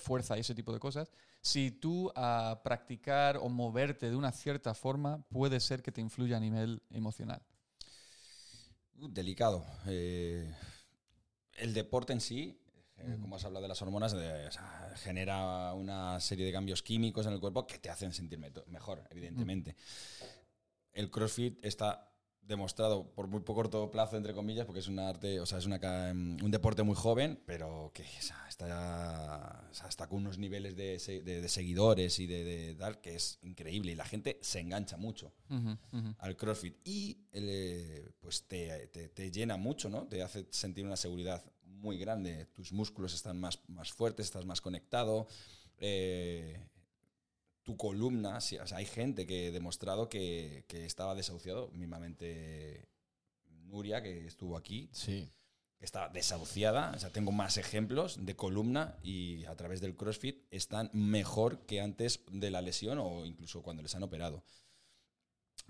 fuerza 0.00 0.36
y 0.36 0.40
ese 0.40 0.54
tipo 0.54 0.72
de 0.72 0.78
cosas, 0.78 1.10
si 1.42 1.70
tú 1.70 2.12
a 2.14 2.60
practicar 2.62 3.36
o 3.36 3.48
moverte 3.48 4.10
de 4.10 4.16
una 4.16 4.30
cierta 4.30 4.74
forma 4.74 5.22
puede 5.28 5.58
ser 5.60 5.82
que 5.82 5.90
te 5.90 6.00
influya 6.00 6.36
a 6.36 6.40
nivel 6.40 6.82
emocional. 6.90 7.42
Delicado. 8.94 9.64
El 11.60 11.74
deporte 11.74 12.12
en 12.12 12.20
sí, 12.20 12.58
eh, 12.98 13.16
como 13.20 13.36
has 13.36 13.44
hablado 13.44 13.62
de 13.62 13.68
las 13.68 13.80
hormonas, 13.82 14.12
de- 14.12 14.46
o 14.46 14.50
sea, 14.52 14.92
genera 14.96 15.72
una 15.74 16.20
serie 16.20 16.44
de 16.44 16.52
cambios 16.52 16.82
químicos 16.82 17.26
en 17.26 17.32
el 17.32 17.40
cuerpo 17.40 17.66
que 17.66 17.78
te 17.78 17.88
hacen 17.90 18.12
sentir 18.12 18.38
mejor, 18.66 19.04
evidentemente. 19.10 19.76
El 20.92 21.10
CrossFit 21.10 21.64
está 21.64 22.09
demostrado 22.50 23.10
por 23.14 23.26
muy 23.28 23.42
corto 23.42 23.90
plazo, 23.90 24.18
entre 24.18 24.34
comillas, 24.34 24.66
porque 24.66 24.80
es 24.80 24.88
un 24.88 24.98
arte, 24.98 25.40
o 25.40 25.46
sea, 25.46 25.56
es 25.58 25.64
una, 25.64 25.78
ca- 25.78 26.10
un 26.12 26.50
deporte 26.50 26.82
muy 26.82 26.94
joven, 26.94 27.40
pero 27.46 27.90
que 27.94 28.02
o 28.02 28.22
sea, 28.22 28.44
está, 28.48 29.66
o 29.70 29.74
sea, 29.74 29.88
está 29.88 30.06
con 30.06 30.18
unos 30.18 30.36
niveles 30.36 30.76
de, 30.76 30.98
de- 31.24 31.40
de 31.40 31.48
seguidores 31.48 32.18
y 32.18 32.26
de, 32.26 32.44
de 32.44 32.74
tal 32.74 33.00
que 33.00 33.14
es 33.14 33.38
increíble 33.42 33.92
y 33.92 33.94
la 33.94 34.04
gente 34.04 34.38
se 34.42 34.60
engancha 34.60 34.98
mucho 34.98 35.32
al 36.18 36.36
CrossFit 36.36 36.76
y 36.84 37.16
eh, 37.32 38.10
pues 38.20 38.44
te, 38.46 38.88
te- 38.88 39.08
te 39.08 39.30
llena 39.30 39.56
mucho, 39.56 39.88
¿no? 39.88 40.06
Te 40.06 40.22
hace 40.22 40.46
sentir 40.50 40.84
una 40.84 40.96
seguridad 40.96 41.42
muy 41.64 41.96
grande. 41.98 42.44
Tus 42.52 42.72
músculos 42.72 43.14
están 43.14 43.40
más, 43.40 43.58
más 43.68 43.90
fuertes, 43.92 44.26
estás 44.26 44.44
más 44.44 44.60
conectado. 44.60 45.26
eh, 45.78 46.60
tu 47.62 47.76
columna, 47.76 48.38
o 48.38 48.40
sea, 48.40 48.64
hay 48.76 48.86
gente 48.86 49.26
que 49.26 49.48
he 49.48 49.50
demostrado 49.52 50.08
que, 50.08 50.64
que 50.66 50.86
estaba 50.86 51.14
desahuciado, 51.14 51.70
mismamente 51.72 52.88
Nuria, 53.64 54.02
que 54.02 54.26
estuvo 54.26 54.56
aquí, 54.56 54.88
Sí. 54.92 55.30
que 55.78 55.84
está 55.84 56.08
desahuciada. 56.08 56.92
O 56.96 56.98
sea, 56.98 57.10
tengo 57.10 57.32
más 57.32 57.56
ejemplos 57.58 58.24
de 58.24 58.34
columna 58.34 58.98
y 59.02 59.44
a 59.44 59.54
través 59.56 59.80
del 59.80 59.94
CrossFit 59.96 60.42
están 60.50 60.90
mejor 60.92 61.66
que 61.66 61.80
antes 61.80 62.20
de 62.32 62.50
la 62.50 62.62
lesión 62.62 62.98
o 62.98 63.24
incluso 63.26 63.62
cuando 63.62 63.82
les 63.82 63.94
han 63.94 64.02
operado. 64.02 64.42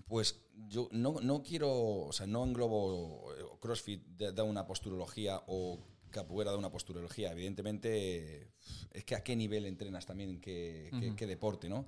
Pues 0.07 0.41
yo 0.67 0.89
no, 0.91 1.19
no 1.21 1.43
quiero, 1.43 1.69
o 2.07 2.11
sea, 2.13 2.25
no 2.27 2.43
englobo 2.43 3.33
eh, 3.35 3.43
CrossFit 3.59 4.01
da 4.17 4.43
una 4.43 4.65
posturología 4.65 5.41
o 5.47 5.79
capoeira 6.11 6.51
da 6.51 6.57
una 6.57 6.71
posturología. 6.71 7.31
Evidentemente, 7.31 8.51
es 8.91 9.03
que 9.05 9.15
a 9.15 9.23
qué 9.23 9.35
nivel 9.35 9.65
entrenas 9.65 10.05
también, 10.05 10.39
qué, 10.39 10.89
qué- 11.15 11.27
deporte, 11.27 11.69
¿no? 11.69 11.87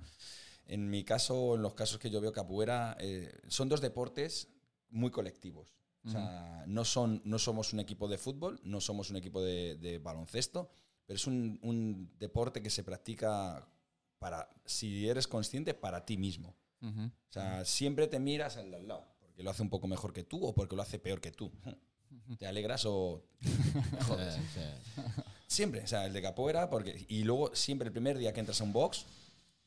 En 0.66 0.88
mi 0.88 1.04
caso, 1.04 1.54
en 1.56 1.62
los 1.62 1.74
casos 1.74 1.98
que 1.98 2.10
yo 2.10 2.20
veo 2.20 2.32
capoeira, 2.32 2.96
eh, 2.98 3.30
son 3.48 3.68
dos 3.68 3.80
deportes 3.80 4.48
muy 4.90 5.10
colectivos. 5.10 5.74
O 6.06 6.10
sea, 6.10 6.64
no, 6.66 6.84
son, 6.84 7.22
no 7.24 7.38
somos 7.38 7.72
un 7.72 7.80
equipo 7.80 8.08
de 8.08 8.18
fútbol, 8.18 8.60
no 8.62 8.80
somos 8.80 9.10
un 9.10 9.16
equipo 9.16 9.40
de, 9.42 9.76
de 9.76 9.98
baloncesto, 9.98 10.68
pero 11.06 11.16
es 11.16 11.26
un, 11.26 11.58
un 11.62 12.10
deporte 12.18 12.62
que 12.62 12.70
se 12.70 12.82
practica 12.84 13.66
para, 14.18 14.48
si 14.64 15.08
eres 15.08 15.26
consciente, 15.28 15.74
para 15.74 16.04
ti 16.04 16.16
mismo. 16.16 16.54
O 17.28 17.32
sea, 17.32 17.64
siempre 17.64 18.06
te 18.06 18.18
miras 18.18 18.56
al 18.58 18.70
lado, 18.86 19.06
porque 19.20 19.42
lo 19.42 19.50
hace 19.50 19.62
un 19.62 19.70
poco 19.70 19.86
mejor 19.86 20.12
que 20.12 20.24
tú 20.24 20.44
o 20.46 20.54
porque 20.54 20.76
lo 20.76 20.82
hace 20.82 20.98
peor 20.98 21.20
que 21.20 21.32
tú. 21.32 21.50
¿Te 22.38 22.46
alegras 22.46 22.84
o 22.86 23.22
jodes? 24.06 24.34
Sí. 24.34 24.60
Siempre, 25.46 25.82
o 25.82 25.86
sea, 25.86 26.06
el 26.06 26.12
de 26.12 26.22
capoeira, 26.22 26.68
porque, 26.70 27.04
y 27.08 27.22
luego 27.24 27.54
siempre 27.54 27.86
el 27.88 27.92
primer 27.92 28.18
día 28.18 28.32
que 28.32 28.40
entras 28.40 28.60
a 28.60 28.64
un 28.64 28.72
box, 28.72 29.04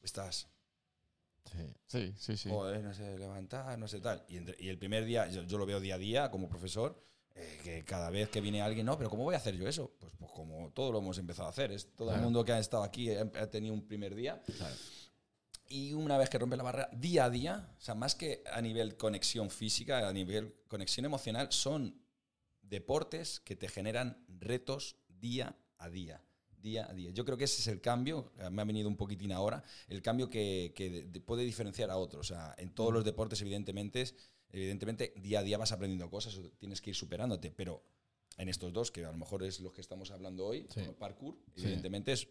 estás, 0.02 0.48
Sí. 1.50 1.74
Sí, 1.88 2.14
sí, 2.18 2.36
sí. 2.38 2.50
joder, 2.50 2.84
no 2.84 2.94
sé 2.94 3.18
levantar, 3.18 3.80
no 3.80 3.88
sé 3.88 4.02
tal. 4.02 4.22
Y, 4.28 4.36
entre- 4.36 4.58
y 4.60 4.68
el 4.68 4.78
primer 4.78 5.06
día, 5.06 5.28
yo, 5.30 5.44
yo 5.44 5.58
lo 5.58 5.66
veo 5.66 5.80
día 5.80 5.96
a 5.96 5.98
día 5.98 6.30
como 6.30 6.50
profesor, 6.50 7.02
eh, 7.36 7.60
que 7.64 7.86
cada 7.86 8.10
vez 8.10 8.28
que 8.28 8.42
viene 8.42 8.62
alguien, 8.62 8.86
no, 8.86 8.98
pero 8.98 9.10
¿cómo 9.10 9.24
voy 9.24 9.34
a 9.34 9.38
hacer 9.38 9.56
yo 9.56 9.66
eso? 9.66 9.94
Pues, 9.98 10.12
pues 10.20 10.30
como 10.34 10.72
todo 10.74 10.92
lo 10.92 11.00
hemos 11.00 11.18
empezado 11.20 11.48
a 11.48 11.52
hacer. 11.52 11.72
Es, 11.72 11.96
todo 11.96 12.10
el 12.10 12.16
Claro. 12.16 12.24
mundo 12.26 12.44
que 12.44 12.52
ha 12.52 12.60
estado 12.60 12.84
aquí 12.84 13.12
ha, 13.16 13.22
ha 13.22 13.48
tenido 13.50 13.74
un 13.74 13.88
primer 13.88 14.14
día. 14.14 14.42
Claro. 14.58 14.76
Y 15.70 15.94
una 15.94 16.18
vez 16.18 16.30
que 16.30 16.38
rompe 16.38 16.58
la 16.58 16.64
barrera, 16.64 16.90
día 16.92 17.24
a 17.26 17.30
día, 17.30 17.70
o 17.78 17.82
sea, 17.82 17.96
más 17.96 18.14
que 18.16 18.44
a 18.52 18.62
nivel 18.62 18.98
conexión 18.98 19.50
física, 19.50 20.06
a 20.06 20.12
nivel 20.12 20.54
conexión 20.68 21.06
emocional, 21.06 21.48
son 21.52 21.96
deportes 22.70 23.40
que 23.40 23.56
te 23.56 23.68
generan 23.68 24.24
retos 24.28 24.98
día 25.08 25.56
a 25.78 25.90
día. 25.90 26.24
Día 26.60 26.88
a 26.90 26.94
día. 26.94 27.12
Yo 27.12 27.24
creo 27.24 27.38
que 27.38 27.44
ese 27.46 27.62
es 27.62 27.68
el 27.68 27.82
cambio, 27.82 28.32
eh, 28.40 28.50
me 28.50 28.62
ha 28.62 28.66
venido 28.66 28.90
un 28.90 28.98
poquitín 28.98 29.32
ahora, 29.32 29.64
el 29.88 30.02
cambio 30.02 30.30
que, 30.30 30.74
que 30.76 30.90
de- 30.90 31.04
de- 31.04 31.22
puede 31.22 31.44
diferenciar 31.44 31.92
a 31.92 31.98
otros. 31.98 32.32
O 32.32 32.34
sea, 32.34 32.56
en 32.58 32.74
todos 32.74 32.92
los 32.94 33.06
deportes, 33.06 33.40
evidentemente, 33.42 34.06
evidentemente, 34.52 35.14
día 35.18 35.40
a 35.40 35.44
día 35.44 35.58
vas 35.58 35.72
aprendiendo 35.72 36.10
cosas, 36.10 36.40
tienes 36.58 36.82
que 36.82 36.90
ir 36.90 36.96
superándote, 36.96 37.52
pero 37.52 37.84
en 38.38 38.50
estos 38.50 38.74
dos, 38.74 38.92
que 38.92 39.06
a 39.06 39.12
lo 39.12 39.18
mejor 39.18 39.44
es 39.44 39.60
los 39.60 39.72
que 39.74 39.82
estamos 39.82 40.12
hablando 40.12 40.46
hoy, 40.46 40.68
Sí. 40.74 40.82
parkour, 40.98 41.36
Sí. 41.56 41.64
evidentemente 41.66 42.12
es 42.12 42.28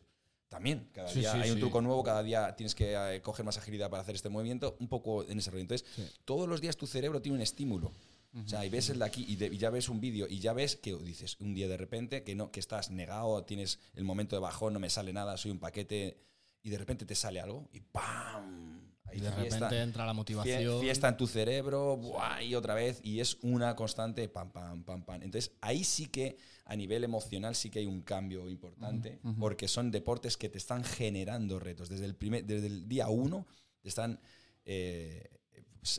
también, 0.49 0.89
cada 0.93 1.09
Sí, 1.09 1.21
día 1.21 1.33
sí, 1.33 1.39
hay 1.39 1.51
un 1.51 1.57
sí. 1.57 1.61
truco 1.61 1.81
nuevo, 1.81 2.03
cada 2.05 2.23
día 2.23 2.55
tienes 2.57 2.75
que 2.75 2.95
eh, 2.95 3.21
coger 3.23 3.45
más 3.45 3.59
agilidad 3.59 3.91
para 3.91 4.03
hacer 4.03 4.15
este 4.15 4.29
movimiento, 4.29 4.77
un 4.81 4.89
poco 4.89 5.25
en 5.25 5.39
ese 5.39 5.51
rollo. 5.51 5.63
Entonces, 5.63 5.87
todos 6.25 6.49
los 6.49 6.61
días 6.61 6.77
tu 6.77 6.87
cerebro 6.87 7.21
tiene 7.23 7.37
un 7.37 7.43
estímulo. 7.43 7.91
O 8.35 8.47
sea, 8.49 8.65
y 8.67 8.69
ves 8.69 8.91
el 8.91 8.99
de 8.99 9.05
aquí 9.05 9.25
y, 9.29 9.37
de- 9.37 9.47
y 9.47 9.57
ya 9.59 9.71
ves 9.71 9.89
un 9.89 10.01
vídeo 10.01 10.27
y 10.29 10.39
ya 10.41 10.53
ves 10.53 10.77
que 10.77 10.95
dices 10.97 11.37
un 11.41 11.55
día 11.55 11.69
de 11.69 11.77
repente 11.77 12.23
que 12.23 12.35
no 12.35 12.51
que 12.51 12.61
estás 12.61 12.91
negado, 12.91 13.43
tienes 13.45 13.79
el 13.95 14.05
momento 14.05 14.37
de 14.37 14.41
bajón, 14.41 14.73
no 14.75 14.79
me 14.81 14.91
sale 14.91 15.13
nada, 15.13 15.37
soy 15.37 15.51
un 15.53 15.59
paquete 15.59 16.19
y 16.63 16.71
de 16.71 16.79
repente 16.79 17.07
te 17.07 17.15
sale 17.15 17.41
algo 17.41 17.69
y 17.73 17.81
¡pam! 17.81 18.81
Ahí 19.07 19.19
Y 19.19 19.21
de 19.21 19.31
fiesta, 19.31 19.55
repente 19.61 19.81
entra 19.83 20.05
la 20.05 20.13
motivación. 20.13 20.81
fiesta 20.81 21.09
en 21.09 21.17
tu 21.17 21.27
cerebro, 21.29 21.97
¡buah! 21.97 22.43
y 22.43 22.55
otra 22.57 22.75
vez 22.75 23.01
y 23.05 23.21
es 23.21 23.39
una 23.43 23.77
constante 23.77 24.29
pam 24.29 24.51
pam 24.51 24.83
pam 24.83 25.05
pam. 25.05 25.23
Entonces, 25.23 25.53
ahí 25.61 25.85
sí 25.85 26.07
que 26.07 26.37
a 26.65 26.75
nivel 26.75 27.05
emocional 27.05 27.55
sí 27.55 27.71
que 27.71 27.79
hay 27.79 27.87
un 27.87 28.03
cambio 28.03 28.49
importante 28.51 29.21
porque 29.39 29.69
son 29.69 29.93
deportes 29.93 30.37
que 30.37 30.49
te 30.49 30.59
están 30.59 30.83
generando 30.83 31.61
retos 31.61 31.89
desde 31.89 32.05
el 32.05 32.17
primer 32.17 32.45
desde 32.45 32.67
el 32.67 32.89
día 32.89 33.09
uno 33.09 33.47
te 33.81 33.89
están 33.89 34.19
eh, 34.65 35.36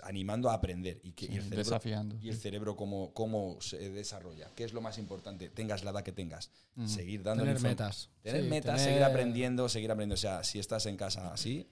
animando 0.03 0.49
a 0.49 0.53
aprender 0.53 0.99
y, 1.03 1.11
que, 1.13 1.27
Sí, 1.27 1.33
y 1.33 1.35
el 1.37 1.43
cerebro 1.43 1.57
desafiando. 1.63 2.17
y 2.21 2.29
el 2.29 2.37
cerebro 2.37 2.75
cómo, 2.75 3.13
cómo 3.13 3.57
se 3.61 3.89
desarrolla. 3.89 4.49
¿Qué 4.55 4.63
es 4.63 4.73
lo 4.73 4.81
más 4.81 4.97
importante? 4.97 5.49
Tengas 5.49 5.83
la 5.83 5.91
edad 5.91 6.03
que 6.03 6.11
tengas. 6.11 6.51
Ujú. 6.75 6.87
Seguir 6.87 7.23
dando 7.23 7.43
tener 7.43 7.59
metas. 7.61 8.09
Tener 8.21 8.43
Sí, 8.43 8.49
metas, 8.49 8.75
tener- 8.77 8.89
seguir 8.89 9.03
aprendiendo, 9.03 9.69
seguir 9.69 9.91
aprendiendo. 9.91 10.15
O 10.15 10.17
sea, 10.17 10.43
si 10.43 10.59
estás 10.59 10.85
en 10.85 10.97
casa 10.97 11.33
así 11.33 11.67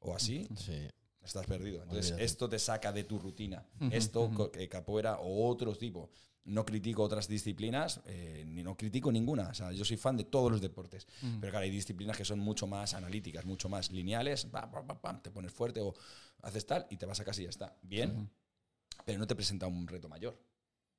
o 0.00 0.14
así, 0.14 0.48
Sí. 0.56 0.88
estás 1.22 1.46
perdido. 1.46 1.82
Entonces, 1.82 2.06
Olvídate. 2.12 2.24
esto 2.24 2.48
te 2.48 2.58
saca 2.58 2.92
de 2.92 3.04
tu 3.04 3.18
rutina. 3.18 3.66
Ujú, 3.80 3.90
Esto, 3.92 4.22
ujú. 4.22 4.34
co- 4.34 4.52
eh, 4.54 4.68
capoeira 4.68 5.18
o 5.20 5.48
otro 5.48 5.74
tipo. 5.76 6.10
No 6.42 6.64
critico 6.64 7.02
otras 7.02 7.28
disciplinas, 7.28 8.00
eh, 8.06 8.44
ni 8.48 8.62
no 8.62 8.74
critico 8.74 9.12
ninguna. 9.12 9.48
O 9.50 9.54
sea, 9.54 9.72
yo 9.72 9.84
soy 9.84 9.98
fan 9.98 10.16
de 10.16 10.24
todos 10.24 10.50
los 10.50 10.62
deportes. 10.62 11.06
Pero 11.20 11.50
claro, 11.52 11.58
hay 11.64 11.70
disciplinas 11.70 12.16
que 12.16 12.24
son 12.24 12.38
mucho 12.38 12.66
más 12.66 12.94
analíticas, 12.94 13.44
mucho 13.44 13.68
más 13.68 13.90
lineales. 13.92 14.46
Pam, 14.46 14.70
pam, 14.70 14.98
pam, 14.98 15.22
te 15.22 15.30
pones 15.30 15.52
fuerte 15.52 15.80
o 15.82 15.94
haces 16.42 16.66
tal 16.66 16.86
y 16.90 16.96
te 16.96 17.06
vas 17.06 17.20
a 17.20 17.24
casa 17.24 17.40
y 17.40 17.44
ya 17.44 17.50
está. 17.50 17.76
Bien, 17.82 18.10
Ujú. 18.10 18.28
pero 19.04 19.18
no 19.18 19.26
te 19.26 19.34
presenta 19.34 19.66
un 19.66 19.86
reto 19.86 20.08
mayor. 20.08 20.38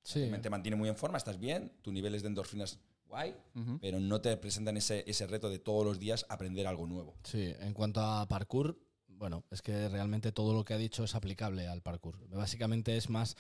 Sí. 0.04 0.32
Te 0.42 0.50
mantiene 0.50 0.76
muy 0.76 0.90
en 0.90 0.96
forma, 0.96 1.18
estás 1.18 1.38
bien, 1.40 1.72
tus 1.82 1.94
niveles 1.94 2.22
de 2.24 2.30
endorfinas 2.30 2.80
guay, 3.06 3.36
Ujú. 3.56 3.78
pero 3.80 4.00
no 4.00 4.22
te 4.22 4.36
presentan 4.38 4.78
ese, 4.78 5.04
ese 5.08 5.28
reto 5.28 5.50
de 5.50 5.60
todos 5.60 5.86
los 5.86 6.00
días 6.00 6.26
aprender 6.30 6.66
algo 6.66 6.88
nuevo. 6.88 7.16
Sí, 7.24 7.54
en 7.60 7.74
cuanto 7.74 8.02
a 8.02 8.28
parkour, 8.28 8.80
bueno, 9.08 9.44
es 9.52 9.62
que 9.62 9.90
realmente 9.90 10.32
todo 10.32 10.54
lo 10.54 10.64
que 10.64 10.74
ha 10.74 10.78
dicho 10.78 11.04
es 11.04 11.14
aplicable 11.14 11.68
al 11.68 11.82
parkour. 11.84 12.18
Básicamente 12.30 12.98
es 12.98 13.10
más, 13.10 13.36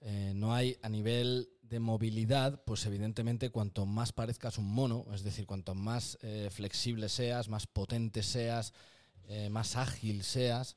eh, 0.00 0.32
no 0.34 0.52
hay 0.54 0.76
a 0.82 0.88
nivel 0.90 1.48
de 1.62 1.80
movilidad, 1.80 2.62
pues 2.64 2.84
evidentemente 2.84 3.50
cuanto 3.50 3.86
más 3.86 4.12
parezcas 4.12 4.58
un 4.58 4.66
mono, 4.66 5.06
es 5.14 5.22
decir, 5.22 5.46
cuanto 5.46 5.74
más 5.74 6.18
eh, 6.20 6.48
flexible 6.52 7.08
seas, 7.08 7.48
más 7.48 7.66
potente 7.66 8.22
seas, 8.22 8.74
eh, 9.24 9.48
más 9.48 9.76
ágil 9.76 10.22
seas. 10.22 10.76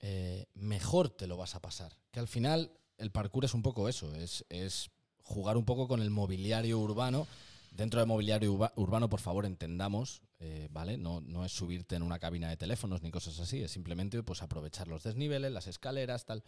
Eh, 0.00 0.46
mejor 0.54 1.10
te 1.10 1.26
lo 1.26 1.36
vas 1.36 1.54
a 1.54 1.60
pasar. 1.60 1.96
Que 2.10 2.20
al 2.20 2.28
final 2.28 2.72
el 2.98 3.10
parkour 3.10 3.44
es 3.44 3.54
un 3.54 3.62
poco 3.62 3.88
eso, 3.88 4.14
es, 4.14 4.44
es 4.48 4.90
jugar 5.22 5.56
un 5.56 5.64
poco 5.64 5.88
con 5.88 6.02
el 6.02 6.10
mobiliario 6.10 6.78
urbano. 6.78 7.26
Dentro 7.70 8.00
del 8.00 8.08
mobiliario 8.08 8.52
urba- 8.52 8.72
urbano, 8.74 9.08
por 9.08 9.20
favor, 9.20 9.46
entendamos, 9.46 10.22
eh, 10.40 10.68
¿vale? 10.72 10.98
No, 10.98 11.20
no 11.20 11.44
es 11.44 11.52
subirte 11.52 11.94
en 11.94 12.02
una 12.02 12.18
cabina 12.18 12.48
de 12.48 12.56
teléfonos 12.56 13.00
ni 13.02 13.12
cosas 13.12 13.38
así, 13.38 13.62
es 13.62 13.70
simplemente 13.70 14.20
pues, 14.24 14.42
aprovechar 14.42 14.88
los 14.88 15.04
desniveles, 15.04 15.52
las 15.52 15.68
escaleras, 15.68 16.24
tal, 16.24 16.42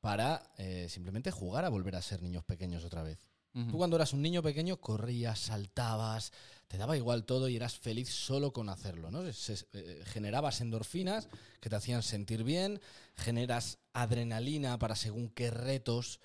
para 0.00 0.42
eh, 0.58 0.88
simplemente 0.90 1.30
jugar 1.30 1.64
a 1.64 1.68
volver 1.68 1.94
a 1.94 2.02
ser 2.02 2.20
niños 2.22 2.42
pequeños 2.44 2.84
otra 2.84 3.02
vez. 3.04 3.20
Tú 3.52 3.76
cuando 3.78 3.96
eras 3.96 4.12
un 4.12 4.22
niño 4.22 4.42
pequeño 4.42 4.76
corrías, 4.76 5.38
saltabas, 5.38 6.32
te 6.70 6.78
daba 6.78 6.96
igual 6.96 7.24
todo 7.24 7.48
y 7.48 7.56
eras 7.56 7.76
feliz 7.76 8.08
solo 8.08 8.52
con 8.52 8.68
hacerlo, 8.68 9.10
¿no? 9.10 9.24
Eh, 9.26 10.02
generabas 10.06 10.60
endorfinas 10.60 11.28
que 11.58 11.68
te 11.68 11.74
hacían 11.74 12.04
sentir 12.04 12.44
bien, 12.44 12.80
generas 13.16 13.80
adrenalina 13.92 14.78
para 14.78 14.94
según 14.94 15.30
qué 15.30 15.50
retos 15.50 16.20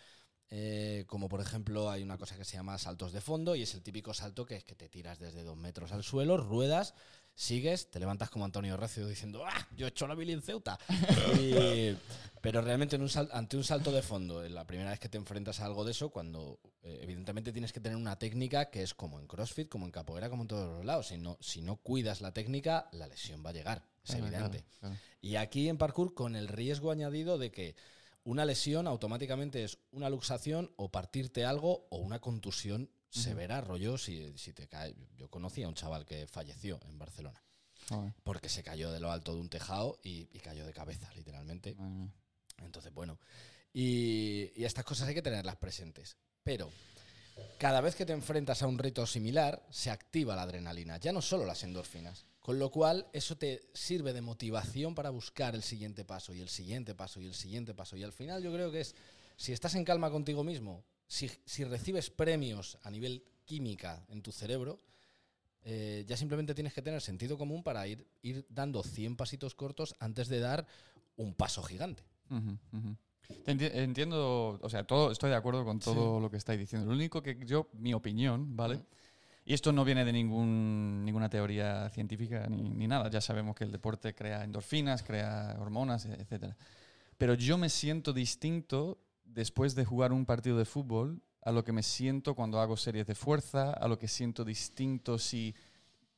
eh, 0.51 1.05
como 1.07 1.27
por 1.27 1.41
ejemplo 1.41 1.89
hay 1.89 2.03
una 2.03 2.19
cosa 2.19 2.37
que 2.37 2.45
se 2.45 2.57
llama 2.57 2.77
saltos 2.77 3.11
de 3.11 3.21
fondo 3.21 3.55
y 3.55 3.63
es 3.63 3.73
el 3.73 3.81
típico 3.81 4.13
salto 4.13 4.45
que 4.45 4.55
es 4.55 4.63
que 4.63 4.75
te 4.75 4.87
tiras 4.87 5.17
desde 5.17 5.41
dos 5.41 5.57
metros 5.57 5.91
al 5.91 6.03
suelo, 6.03 6.37
ruedas, 6.37 6.93
sigues, 7.35 7.91
te 7.91 7.99
levantas 7.99 8.29
como 8.29 8.45
Antonio 8.45 8.77
Recio 8.77 9.07
diciendo 9.07 9.43
¡Ah! 9.45 9.67
Yo 9.75 9.85
he 9.85 9.89
hecho 9.89 10.07
la 10.07 10.15
mili 10.15 10.33
en 10.33 10.41
Ceuta. 10.41 10.79
Y- 11.39 11.95
pero 12.41 12.61
realmente 12.61 12.95
en 12.95 13.01
un 13.01 13.09
sal- 13.09 13.29
ante 13.33 13.57
un 13.57 13.63
salto 13.63 13.91
de 13.91 14.03
fondo, 14.03 14.47
la 14.47 14.67
primera 14.67 14.91
vez 14.91 14.99
que 14.99 15.09
te 15.09 15.17
enfrentas 15.17 15.59
a 15.61 15.65
algo 15.65 15.83
de 15.83 15.91
eso, 15.91 16.09
cuando 16.11 16.59
eh, 16.83 16.99
evidentemente 17.01 17.51
tienes 17.51 17.73
que 17.73 17.79
tener 17.79 17.97
una 17.97 18.19
técnica 18.19 18.69
que 18.69 18.83
es 18.83 18.93
como 18.93 19.19
en 19.19 19.25
CrossFit, 19.25 19.67
como 19.67 19.85
en 19.85 19.91
capoeira, 19.91 20.29
como 20.29 20.43
en 20.43 20.47
todos 20.49 20.77
los 20.77 20.85
lados. 20.85 21.07
Si 21.07 21.17
no, 21.17 21.37
si 21.41 21.63
no 21.63 21.77
cuidas 21.77 22.21
la 22.21 22.33
técnica, 22.33 22.87
la 22.91 23.07
lesión 23.07 23.43
va 23.43 23.49
a 23.49 23.53
llegar. 23.53 23.83
Es 24.03 24.11
Claro, 24.11 24.27
evidente. 24.27 24.57
claro, 24.59 24.69
claro. 24.79 24.95
Y 25.21 25.37
aquí 25.37 25.67
en 25.69 25.79
parkour 25.79 26.13
con 26.13 26.35
el 26.35 26.47
riesgo 26.47 26.91
añadido 26.91 27.39
de 27.39 27.49
que 27.49 27.75
una 28.23 28.45
lesión 28.45 28.85
automáticamente 28.85 29.63
es 29.63 29.79
una 29.91 30.11
luxación 30.11 30.71
o 30.77 30.89
partirte 30.91 31.45
algo 31.45 31.87
o 31.89 31.97
una 31.97 32.19
contusión 32.19 32.91
severa, 33.21 33.61
rollo, 33.61 33.97
si, 33.97 34.37
si 34.37 34.53
te 34.53 34.67
cae. 34.67 34.95
Yo 35.17 35.29
conocí 35.29 35.63
a 35.63 35.67
un 35.67 35.75
chaval 35.75 36.05
que 36.05 36.27
falleció 36.27 36.79
en 36.87 36.97
Barcelona 36.97 37.41
Joder, 37.89 38.13
porque 38.23 38.49
se 38.49 38.63
cayó 38.63 38.91
de 38.91 38.99
lo 38.99 39.11
alto 39.11 39.33
de 39.33 39.41
un 39.41 39.49
tejado 39.49 39.99
y, 40.03 40.29
y 40.31 40.39
cayó 40.39 40.65
de 40.65 40.73
cabeza, 40.73 41.11
literalmente. 41.15 41.75
Entonces, 42.57 42.93
bueno, 42.93 43.19
y, 43.73 44.51
y 44.55 44.63
estas 44.65 44.85
cosas 44.85 45.07
hay 45.07 45.13
que 45.13 45.21
tenerlas 45.21 45.57
presentes. 45.57 46.17
Pero 46.43 46.71
cada 47.57 47.81
vez 47.81 47.95
que 47.95 48.05
te 48.05 48.13
enfrentas 48.13 48.61
a 48.61 48.67
un 48.67 48.77
reto 48.77 49.05
similar, 49.05 49.65
se 49.69 49.91
activa 49.91 50.35
la 50.35 50.43
adrenalina, 50.43 50.97
ya 50.97 51.11
no 51.11 51.21
solo 51.21 51.45
las 51.45 51.63
endorfinas. 51.63 52.25
Con 52.39 52.59
lo 52.59 52.69
cual, 52.69 53.07
eso 53.11 53.37
te 53.37 53.69
sirve 53.73 54.13
de 54.13 54.21
motivación 54.21 54.93
para 54.93 55.09
buscar 55.09 55.55
el 55.55 55.63
siguiente 55.63 56.05
paso 56.05 56.33
y 56.33 56.41
el 56.41 56.49
siguiente 56.49 56.93
paso 56.93 57.19
y 57.19 57.25
el 57.25 57.33
siguiente 57.33 57.73
paso. 57.73 57.97
Y 57.97 58.03
al 58.03 58.13
final 58.13 58.43
yo 58.43 58.53
creo 58.53 58.71
que 58.71 58.81
es, 58.81 58.93
si 59.35 59.51
estás 59.51 59.73
en 59.73 59.83
calma 59.83 60.11
contigo 60.11 60.43
mismo, 60.43 60.85
si, 61.07 61.29
si 61.45 61.63
recibes 61.63 62.09
premios 62.09 62.77
a 62.83 62.91
nivel 62.91 63.23
química 63.45 64.03
en 64.09 64.21
tu 64.21 64.31
cerebro, 64.31 64.79
eh, 65.63 66.03
ya 66.07 66.15
simplemente 66.17 66.53
tienes 66.53 66.73
que 66.73 66.81
tener 66.81 67.01
sentido 67.01 67.37
común 67.37 67.63
para 67.63 67.87
ir, 67.87 68.05
ir 68.21 68.45
dando 68.49 68.83
100 68.83 69.15
pasitos 69.15 69.55
cortos 69.55 69.95
antes 69.99 70.27
de 70.27 70.39
dar 70.39 70.67
un 71.17 71.33
paso 71.33 71.63
gigante. 71.63 72.03
Entiendo, 73.47 74.59
o 74.61 74.69
sea, 74.69 74.83
todo, 74.83 75.11
estoy 75.11 75.31
de 75.31 75.35
acuerdo 75.35 75.65
con 75.65 75.79
todo 75.79 76.19
lo 76.19 76.29
que 76.29 76.37
estáis 76.37 76.59
diciendo. 76.59 76.87
Lo 76.87 76.93
único 76.93 77.21
que 77.23 77.37
yo, 77.45 77.69
mi 77.73 77.93
opinión, 77.93 78.55
¿vale? 78.55 78.81
Y 79.45 79.53
esto 79.53 79.71
no 79.71 79.85
viene 79.85 80.03
de 80.05 80.11
ningún, 80.13 81.03
ninguna 81.05 81.29
teoría 81.29 81.89
científica 81.89 82.47
ni, 82.47 82.69
ni 82.69 82.87
nada. 82.87 83.09
Ya 83.09 83.21
sabemos 83.21 83.55
que 83.55 83.63
el 83.63 83.71
deporte 83.71 84.13
crea 84.15 84.43
endorfinas, 84.43 85.03
crea 85.03 85.55
hormonas, 85.59 86.05
e- 86.05 86.13
etcétera. 86.13 86.57
Pero 87.17 87.35
yo 87.35 87.57
me 87.57 87.69
siento 87.69 88.11
distinto 88.13 88.97
después 89.25 89.75
de 89.75 89.85
jugar 89.85 90.13
un 90.13 90.25
partido 90.25 90.57
de 90.57 90.65
fútbol 90.65 91.21
a 91.41 91.51
lo 91.51 91.63
que 91.63 91.71
me 91.73 91.83
siento 91.83 92.33
cuando 92.35 92.59
hago 92.59 92.77
series 92.77 93.05
de 93.05 93.15
fuerza, 93.15 93.71
a 93.71 93.87
lo 93.87 93.99
que 93.99 94.07
siento 94.07 94.43
distinto 94.45 95.17
si 95.19 95.53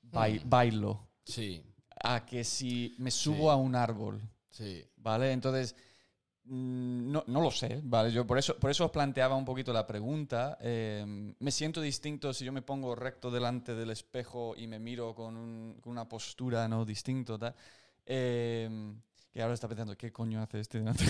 Mm. 0.03 0.49
bailo, 0.49 1.07
Sí, 1.25 1.61
a 2.03 2.25
que 2.25 2.43
si 2.43 2.95
me 2.99 3.11
subo 3.11 3.45
Sí. 3.45 3.49
a 3.49 3.55
un 3.55 3.75
árbol. 3.75 4.21
sí. 4.49 4.83
¿Vale? 4.95 5.31
Entonces, 5.31 5.75
mm, 6.45 7.11
no, 7.11 7.23
no 7.27 7.41
lo 7.41 7.51
sé, 7.51 7.81
¿vale? 7.83 8.11
Yo 8.11 8.25
por 8.25 8.37
eso, 8.37 8.55
por 8.57 8.71
eso 8.71 8.85
os 8.85 8.91
planteaba 8.91 9.35
un 9.35 9.43
poquito 9.45 9.73
la 9.73 9.85
pregunta. 9.85 10.57
Eh, 10.61 11.33
me 11.39 11.51
siento 11.51 11.81
distinto 11.81 12.33
si 12.33 12.45
yo 12.45 12.51
me 12.53 12.61
pongo 12.61 12.95
recto 12.95 13.29
delante 13.31 13.75
del 13.75 13.89
espejo 13.91 14.55
y 14.55 14.65
me 14.67 14.79
miro 14.79 15.13
con, 15.13 15.35
un- 15.35 15.77
con 15.81 15.91
una 15.91 16.07
postura 16.07 16.67
no 16.67 16.85
distinto, 16.85 17.37
tal. 17.37 17.53
Eh, 18.05 18.69
que 19.37 19.43
ahora 19.43 19.53
está 19.53 19.67
pensando, 19.67 19.95
¿qué 19.95 20.11
coño 20.11 20.41
hace 20.41 20.59
este 20.59 20.79
delante 20.79 21.03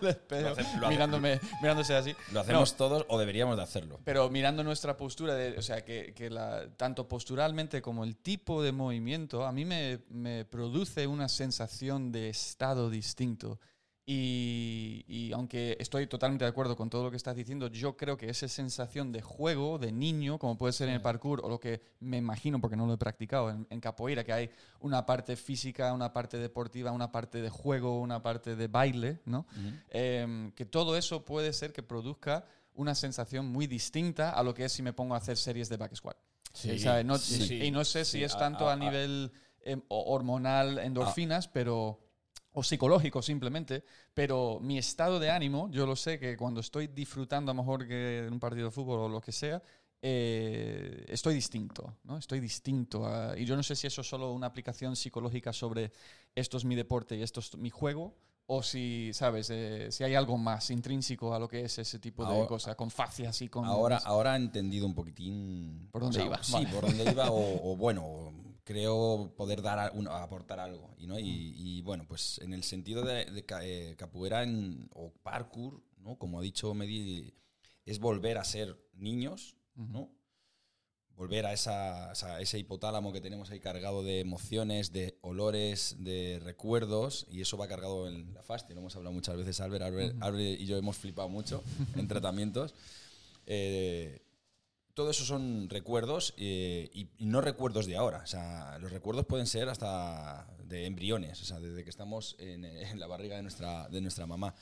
del 0.00 0.08
espejo? 0.10 0.42
Lo 0.42 0.52
hace- 0.52 0.62
lo 0.78 0.86
hace- 0.86 0.88
Mirándome, 0.88 1.40
mirándose 1.60 1.94
así. 1.94 2.14
Lo 2.32 2.40
hacemos 2.40 2.76
todos 2.78 3.04
o 3.08 3.18
deberíamos 3.18 3.58
de 3.58 3.62
hacerlo. 3.62 4.00
Pero 4.04 4.30
mirando 4.30 4.64
nuestra 4.64 4.96
postura, 4.96 5.34
de, 5.34 5.58
o 5.58 5.60
sea, 5.60 5.84
que, 5.84 6.14
que 6.14 6.30
la, 6.30 6.66
tanto 6.78 7.06
posturalmente 7.06 7.82
como 7.82 8.04
el 8.04 8.16
tipo 8.16 8.62
de 8.62 8.72
movimiento, 8.72 9.44
a 9.44 9.52
mí 9.52 9.66
me, 9.66 9.98
me 10.08 10.46
produce 10.46 11.06
una 11.06 11.28
sensación 11.28 12.10
de 12.10 12.30
estado 12.30 12.88
distinto. 12.88 13.60
Y, 14.08 14.75
y 15.26 15.32
aunque 15.32 15.76
estoy 15.80 16.06
totalmente 16.06 16.44
de 16.44 16.48
acuerdo 16.50 16.76
con 16.76 16.88
todo 16.90 17.04
lo 17.04 17.10
que 17.10 17.16
estás 17.16 17.36
diciendo, 17.36 17.68
yo 17.68 17.96
creo 17.96 18.16
que 18.16 18.28
esa 18.28 18.48
sensación 18.48 19.12
de 19.12 19.22
juego, 19.22 19.78
de 19.78 19.92
niño, 19.92 20.38
como 20.38 20.56
puede 20.58 20.72
ser 20.72 20.88
en 20.88 20.94
el 20.94 21.00
parkour, 21.02 21.40
o 21.44 21.48
lo 21.48 21.60
que 21.60 21.80
me 22.00 22.16
imagino, 22.16 22.60
porque 22.60 22.76
no 22.76 22.86
lo 22.86 22.94
he 22.94 22.98
practicado, 22.98 23.50
en, 23.50 23.66
en 23.70 23.80
capoeira, 23.80 24.24
que 24.24 24.32
hay 24.32 24.50
una 24.80 25.04
parte 25.06 25.36
física, 25.36 25.92
una 25.92 26.12
parte 26.12 26.38
deportiva, 26.38 26.92
una 26.92 27.10
parte 27.12 27.40
de 27.42 27.50
juego, 27.50 28.00
una 28.00 28.22
parte 28.22 28.56
de 28.56 28.68
baile, 28.68 29.20
¿no? 29.24 29.46
Em, 29.90 30.52
que 30.52 30.64
todo 30.66 30.96
eso 30.96 31.24
puede 31.24 31.52
ser 31.52 31.72
que 31.72 31.82
produzca 31.82 32.44
una 32.74 32.94
sensación 32.94 33.46
muy 33.46 33.66
distinta 33.66 34.30
a 34.30 34.42
lo 34.42 34.52
que 34.54 34.64
es 34.66 34.72
si 34.72 34.82
me 34.82 34.92
pongo 34.92 35.14
a 35.14 35.18
hacer 35.18 35.36
series 35.36 35.68
de 35.68 35.76
back 35.76 35.94
squat. 35.94 36.16
Sí, 36.52 36.78
¿sabes? 36.78 37.04
No- 37.04 37.18
sí, 37.18 37.46
sí. 37.46 37.62
Y 37.64 37.70
no 37.70 37.84
sé 37.84 38.04
si 38.04 38.22
es 38.24 38.36
tanto 38.36 38.66
a, 38.68 38.70
a- 38.70 38.72
a- 38.74 38.76
nivel 38.78 39.32
em, 39.62 39.82
hormonal, 39.88 40.78
endorfinas, 40.78 41.48
pero 41.48 41.98
o 42.58 42.62
psicológico 42.62 43.20
simplemente, 43.20 43.84
pero 44.14 44.58
mi 44.62 44.78
estado 44.78 45.20
de 45.20 45.30
ánimo, 45.30 45.68
yo 45.70 45.84
lo 45.84 45.94
sé 45.94 46.18
que 46.18 46.38
cuando 46.38 46.60
estoy 46.60 46.86
disfrutando 46.86 47.50
a 47.50 47.54
lo 47.54 47.62
mejor 47.62 47.86
que 47.86 48.24
en 48.26 48.32
un 48.32 48.40
partido 48.40 48.66
de 48.66 48.70
fútbol 48.70 49.00
o 49.00 49.08
lo 49.10 49.20
que 49.20 49.30
sea, 49.30 49.62
eh, 50.00 51.04
estoy 51.08 51.34
distinto, 51.34 51.98
¿no? 52.04 52.16
Estoy 52.16 52.40
distinto. 52.40 53.06
a- 53.06 53.36
y 53.38 53.44
yo 53.44 53.56
no 53.56 53.62
sé 53.62 53.76
si 53.76 53.86
eso 53.86 54.00
es 54.00 54.08
solo 54.08 54.32
una 54.32 54.46
aplicación 54.46 54.96
psicológica 54.96 55.52
sobre 55.52 55.92
esto 56.34 56.56
es 56.56 56.64
mi 56.64 56.74
deporte 56.74 57.14
y 57.16 57.22
esto 57.22 57.40
es 57.40 57.54
mi 57.58 57.68
juego, 57.68 58.14
o 58.46 58.62
si, 58.62 59.10
¿sabes? 59.12 59.50
Eh, 59.50 59.88
si 59.90 60.04
hay 60.04 60.14
algo 60.14 60.38
más 60.38 60.70
intrínseco 60.70 61.34
a 61.34 61.38
lo 61.38 61.48
que 61.48 61.62
es 61.64 61.78
ese 61.78 61.98
tipo 61.98 62.24
de 62.24 62.46
cosas, 62.46 62.74
con 62.76 62.90
facias 62.90 63.42
y 63.42 63.48
con... 63.48 63.66
Ahora, 63.66 63.98
ahora 64.04 64.34
he 64.34 64.38
entendido 64.38 64.86
un 64.86 64.94
poquitín 64.94 65.88
¿Por 65.92 66.02
dónde 66.02 66.24
iba? 66.24 66.42
Sí, 66.42 66.52
Vale. 66.52 66.68
por 66.68 66.86
dónde 66.86 67.10
iba 67.10 67.30
o, 67.30 67.72
o, 67.72 67.76
bueno, 67.76 68.32
creo 68.66 69.32
poder 69.36 69.62
dar 69.62 69.78
a- 69.78 69.92
un- 69.92 70.08
aportar 70.08 70.58
algo. 70.58 70.92
Y, 70.98 71.06
¿no? 71.06 71.18
y, 71.20 71.54
y, 71.56 71.82
bueno, 71.82 72.04
pues 72.08 72.38
en 72.42 72.52
el 72.52 72.64
sentido 72.64 73.04
de, 73.04 73.24
de 73.26 73.44
eh, 73.62 73.94
capoeira 73.96 74.42
en- 74.42 74.90
o 74.92 75.12
parkour, 75.22 75.82
¿no? 75.98 76.18
como 76.18 76.40
ha 76.40 76.42
dicho 76.42 76.74
Medi, 76.74 77.32
es 77.84 78.00
volver 78.00 78.38
a 78.38 78.44
ser 78.44 78.76
niños, 78.94 79.54
¿no? 79.76 80.10
volver 81.14 81.46
a 81.46 81.52
esa, 81.54 82.12
ese 82.40 82.58
hipotálamo 82.58 83.10
que 83.12 83.22
tenemos 83.22 83.50
ahí 83.50 83.58
cargado 83.60 84.02
de 84.02 84.20
emociones, 84.20 84.92
de 84.92 85.16
olores, 85.22 85.96
de 86.00 86.38
recuerdos, 86.42 87.24
y 87.30 87.40
eso 87.40 87.56
va 87.56 87.68
cargado 87.68 88.06
en 88.08 88.34
la 88.34 88.42
fascia. 88.42 88.74
Lo 88.74 88.80
hemos 88.80 88.96
hablado 88.96 89.14
muchas 89.14 89.34
veces, 89.36 89.60
Albert, 89.60 89.84
Albert, 89.84 90.16
Albert 90.22 90.60
y 90.60 90.66
yo 90.66 90.76
hemos 90.76 90.98
flipado 90.98 91.28
mucho 91.28 91.62
en 91.94 92.08
tratamientos. 92.08 92.74
Eh, 93.48 94.25
todo 94.96 95.10
eso 95.10 95.26
son 95.26 95.68
recuerdos 95.68 96.32
eh, 96.38 96.88
y, 96.94 97.10
y 97.18 97.26
no 97.26 97.42
recuerdos 97.42 97.84
de 97.84 97.96
ahora. 97.96 98.22
O 98.24 98.26
sea, 98.26 98.78
los 98.78 98.90
recuerdos 98.90 99.26
pueden 99.26 99.46
ser 99.46 99.68
hasta 99.68 100.48
de 100.64 100.86
embriones, 100.86 101.38
o 101.42 101.44
sea, 101.44 101.60
desde 101.60 101.84
que 101.84 101.90
estamos 101.90 102.34
en, 102.38 102.64
en 102.64 102.98
la 102.98 103.06
barriga 103.06 103.36
de 103.36 103.42
nuestra, 103.42 103.90
de 103.90 104.00
nuestra 104.00 104.26
mamá. 104.26 104.54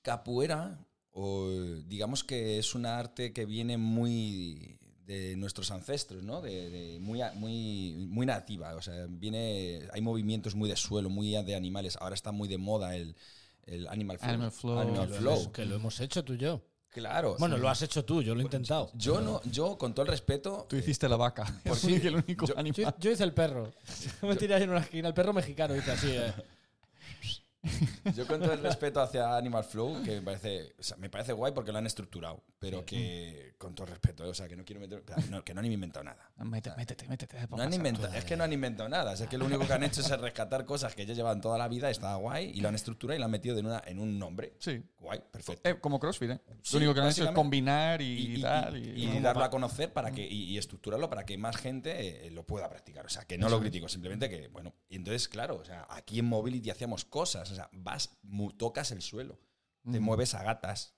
Capoeira, 0.00 0.82
o, 1.10 1.50
digamos 1.84 2.24
que 2.24 2.58
es 2.58 2.74
un 2.74 2.86
arte 2.86 3.34
que 3.34 3.44
viene 3.44 3.76
muy 3.76 4.78
de 5.04 5.36
nuestros 5.36 5.70
ancestros, 5.72 6.22
¿no? 6.22 6.40
De, 6.40 6.70
de 6.70 7.00
muy, 7.00 7.20
muy, 7.34 7.94
muy 8.08 8.24
nativa. 8.24 8.74
O 8.76 8.80
sea, 8.80 9.06
viene, 9.10 9.88
hay 9.92 10.00
movimientos 10.00 10.54
muy 10.54 10.70
de 10.70 10.76
suelo, 10.76 11.10
muy 11.10 11.32
de 11.32 11.54
animales. 11.54 11.98
Ahora 12.00 12.14
está 12.14 12.32
muy 12.32 12.48
de 12.48 12.56
moda 12.56 12.96
el, 12.96 13.14
el 13.64 13.88
animal 13.88 14.18
flow. 14.18 14.30
Animal 14.30 14.52
flow. 14.52 14.78
Animal 14.78 15.06
Que 15.08 15.20
lo 15.20 15.36
flow. 15.36 15.52
que 15.52 15.66
lo 15.66 15.74
hemos 15.74 16.00
hecho 16.00 16.24
tú 16.24 16.32
y 16.32 16.38
yo. 16.38 16.62
Claro. 16.90 17.36
Bueno, 17.38 17.56
lo 17.56 17.68
has 17.68 17.82
hecho 17.82 18.04
tú, 18.04 18.20
yo 18.20 18.34
lo 18.34 18.40
he 18.40 18.44
intentado. 18.44 18.90
Yo 18.94 19.20
no, 19.20 19.40
yo 19.44 19.78
con 19.78 19.94
todo 19.94 20.02
el 20.04 20.10
respeto. 20.10 20.66
Tú 20.68 20.76
hiciste 20.76 21.08
la 21.08 21.16
vaca. 21.16 21.44
Por 21.64 21.76
sí, 21.76 22.00
el 22.04 22.16
único 22.16 22.46
yo- 22.46 22.58
animal. 22.58 22.76
Yo, 22.76 22.92
yo 22.98 23.10
hice 23.12 23.22
el 23.24 23.32
perro. 23.32 23.70
Yo 24.22 24.28
me 24.28 24.34
tiré 24.36 24.54
ahí 24.54 24.64
en 24.64 24.70
una 24.70 24.80
esquina. 24.80 25.08
El 25.08 25.14
perro 25.14 25.32
mexicano 25.32 25.76
hice 25.76 25.90
así. 25.92 26.08
eh. 26.10 26.32
Yo 28.14 28.26
con 28.26 28.40
todo 28.40 28.52
el 28.52 28.62
respeto 28.62 29.00
hacia 29.00 29.36
Animal 29.36 29.64
Flow, 29.64 30.02
que 30.02 30.12
me 30.16 30.22
parece, 30.22 30.74
o 30.78 30.82
sea, 30.82 30.96
me 30.96 31.10
parece 31.10 31.32
guay 31.32 31.52
porque 31.52 31.72
lo 31.72 31.78
han 31.78 31.86
estructurado, 31.86 32.42
pero 32.58 32.84
que 32.86 33.54
con 33.58 33.74
todo 33.74 33.86
el 33.86 33.90
respeto, 33.92 34.24
eh, 34.24 34.28
o 34.28 34.34
sea, 34.34 34.48
que 34.48 34.56
no 34.56 34.64
quiero 34.64 34.80
meter, 34.80 35.02
no, 35.28 35.44
que 35.44 35.52
no 35.52 35.60
han 35.60 35.66
inventado 35.66 36.04
nada. 36.04 36.30
Métete, 36.38 36.74
métete, 36.76 37.06
métete. 37.06 37.36
No 37.50 37.62
han 37.62 37.72
inventado, 37.74 38.14
es 38.14 38.24
que 38.24 38.36
no 38.36 38.44
han 38.44 38.52
inventado 38.52 38.88
nada, 38.88 39.12
es 39.12 39.22
que 39.26 39.36
lo 39.36 39.44
único 39.44 39.66
que 39.66 39.72
han 39.74 39.82
hecho 39.84 40.00
es 40.00 40.10
rescatar 40.20 40.64
cosas 40.64 40.94
que 40.94 41.04
ya 41.04 41.12
llevan 41.14 41.40
toda 41.40 41.58
la 41.58 41.68
vida, 41.68 41.90
está 41.90 42.14
guay, 42.14 42.50
y 42.54 42.60
lo 42.60 42.68
han 42.68 42.74
estructurado 42.74 43.16
y 43.16 43.18
lo 43.18 43.26
han 43.26 43.30
metido 43.30 43.58
en, 43.58 43.66
una, 43.66 43.82
en 43.86 43.98
un 43.98 44.18
nombre. 44.18 44.54
Sí. 44.58 44.82
Guay, 44.98 45.20
perfecto. 45.30 45.68
Eh, 45.68 45.78
como 45.80 45.98
CrossFit, 46.00 46.30
¿eh? 46.30 46.40
Sí, 46.62 46.74
lo 46.74 46.78
único 46.78 46.94
que 46.94 47.00
han 47.00 47.08
hecho 47.08 47.24
es 47.24 47.30
combinar 47.30 48.00
y, 48.02 48.36
y, 48.36 48.40
tal. 48.40 48.76
y- 48.76 48.90
y- 48.90 49.04
y 49.04 49.06
como 49.08 49.20
darlo 49.20 49.44
a 49.44 49.50
conocer 49.50 49.92
para 49.92 50.10
que 50.12 50.26
y, 50.26 50.44
y 50.44 50.58
estructurarlo 50.58 51.08
para 51.10 51.24
que 51.24 51.36
más 51.38 51.56
gente 51.56 52.26
eh, 52.26 52.30
lo 52.30 52.44
pueda 52.44 52.68
practicar. 52.68 53.04
O 53.04 53.08
sea, 53.08 53.24
que 53.24 53.36
no 53.38 53.48
lo 53.48 53.60
critico, 53.60 53.88
simplemente 53.88 54.28
que, 54.30 54.48
bueno, 54.48 54.74
y 54.88 54.96
entonces, 54.96 55.28
claro, 55.28 55.56
o 55.56 55.64
sea, 55.64 55.86
aquí 55.90 56.18
en 56.18 56.26
Mobility 56.26 56.70
hacíamos 56.70 57.04
cosas, 57.04 57.49
o 57.50 57.54
sea, 57.54 57.68
vas, 57.72 58.18
tocas 58.56 58.90
el 58.92 59.02
suelo, 59.02 59.38
te 59.90 59.98
mueves 60.00 60.34
a 60.34 60.42
gatas, 60.42 60.94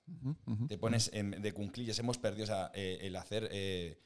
te 0.67 0.77
pones 0.77 1.09
en- 1.13 1.41
de 1.41 1.53
cunclillas, 1.53 1.97
hemos 1.99 2.17
perdido 2.17 2.43
o 2.43 2.47
sea, 2.47 2.71
eh, 2.73 2.99
el 3.01 3.15
hacer 3.15 3.47
eh, 3.51 3.99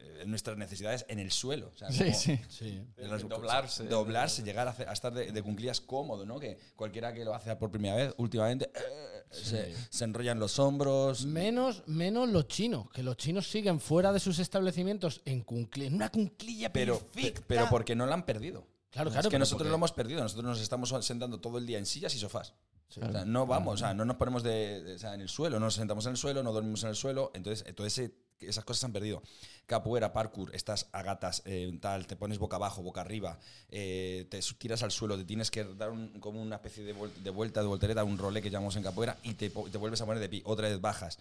eh, 0.00 0.24
nuestras 0.26 0.56
necesidades 0.56 1.04
en 1.08 1.18
el 1.18 1.30
suelo. 1.32 1.72
O 1.74 1.76
sea, 1.76 1.90
Sí, 1.90 2.04
como- 2.04 2.14
sí. 2.14 2.40
Sí. 2.48 2.82
las- 2.96 3.28
doblarse. 3.28 3.84
Doblarse, 3.86 4.42
llegar 4.44 4.68
a, 4.68 4.70
hacer- 4.70 4.88
a 4.88 4.92
estar 4.92 5.12
de, 5.12 5.32
de 5.32 5.42
cunclillas 5.42 5.80
cómodo, 5.80 6.24
¿no? 6.24 6.38
Que 6.38 6.56
cualquiera 6.76 7.12
que 7.12 7.24
lo 7.24 7.34
hace 7.34 7.54
por 7.56 7.70
primera 7.72 7.96
vez, 7.96 8.14
últimamente, 8.16 8.70
eh, 8.74 9.24
se, 9.32 9.74
se 9.90 10.04
enrollan 10.04 10.38
los 10.38 10.58
hombros. 10.60 11.26
Menos, 11.26 11.82
menos 11.88 12.28
los 12.28 12.46
chinos, 12.46 12.88
que 12.92 13.02
los 13.02 13.16
chinos 13.16 13.50
siguen 13.50 13.80
fuera 13.80 14.12
de 14.12 14.20
sus 14.20 14.38
establecimientos 14.38 15.20
en, 15.24 15.44
cuncli- 15.44 15.86
en 15.86 15.94
una 15.94 16.10
cunclilla 16.10 16.72
pero, 16.72 16.98
perfecta. 17.00 17.42
pero 17.48 17.66
porque 17.68 17.96
no 17.96 18.06
la 18.06 18.14
han 18.14 18.24
perdido. 18.24 18.66
Claro, 18.90 19.10
es 19.10 19.14
claro, 19.14 19.28
que 19.28 19.32
pero 19.34 19.38
nosotros 19.40 19.58
porque- 19.58 19.68
lo 19.70 19.74
hemos 19.76 19.92
perdido. 19.92 20.22
Nosotros 20.22 20.44
nos 20.46 20.60
estamos 20.60 20.94
sentando 21.04 21.40
todo 21.40 21.58
el 21.58 21.66
día 21.66 21.78
en 21.78 21.86
sillas 21.86 22.14
y 22.14 22.18
sofás. 22.18 22.54
Sí. 22.88 23.00
O 23.02 23.12
sea, 23.12 23.24
no 23.26 23.46
vamos, 23.46 23.74
o 23.74 23.76
sea, 23.76 23.92
no 23.92 24.06
nos 24.06 24.16
ponemos 24.16 24.42
de, 24.42 24.82
de- 24.82 24.94
o 24.94 24.98
sea, 24.98 25.12
en 25.14 25.20
el 25.20 25.28
suelo, 25.28 25.58
no 25.60 25.66
nos 25.66 25.74
sentamos 25.74 26.06
en 26.06 26.12
el 26.12 26.16
suelo, 26.16 26.42
no 26.42 26.52
dormimos 26.52 26.82
en 26.84 26.88
el 26.90 26.96
suelo. 26.96 27.30
Entonces, 27.34 27.74
todo 27.74 27.86
ese- 27.86 28.14
esas 28.40 28.64
cosas 28.64 28.80
se 28.80 28.86
han 28.86 28.92
perdido. 28.94 29.22
Capoeira, 29.66 30.12
parkour, 30.14 30.54
estás 30.54 30.88
a 30.92 31.02
gatas, 31.02 31.42
eh, 31.44 31.70
tal, 31.82 32.06
te 32.06 32.16
pones 32.16 32.38
boca 32.38 32.56
abajo, 32.56 32.82
boca 32.82 33.02
arriba, 33.02 33.38
eh, 33.68 34.26
te 34.30 34.40
tiras 34.56 34.82
al 34.82 34.90
suelo, 34.90 35.18
te 35.18 35.24
tienes 35.26 35.50
que 35.50 35.64
dar 35.64 35.90
un- 35.90 36.18
como 36.20 36.40
una 36.40 36.56
especie 36.56 36.82
de, 36.82 36.94
vuel- 36.96 37.12
de 37.16 37.28
vuelta, 37.30 37.60
de 37.60 37.66
voltereta, 37.66 38.04
un 38.04 38.16
rolé 38.16 38.40
que 38.40 38.48
llamamos 38.48 38.76
en 38.76 38.84
capoeira 38.84 39.18
y 39.22 39.34
te, 39.34 39.50
te 39.50 39.76
vuelves 39.76 40.00
a 40.00 40.06
poner 40.06 40.20
de 40.22 40.28
pie, 40.30 40.40
otra 40.46 40.68
vez 40.68 40.80
bajas. 40.80 41.18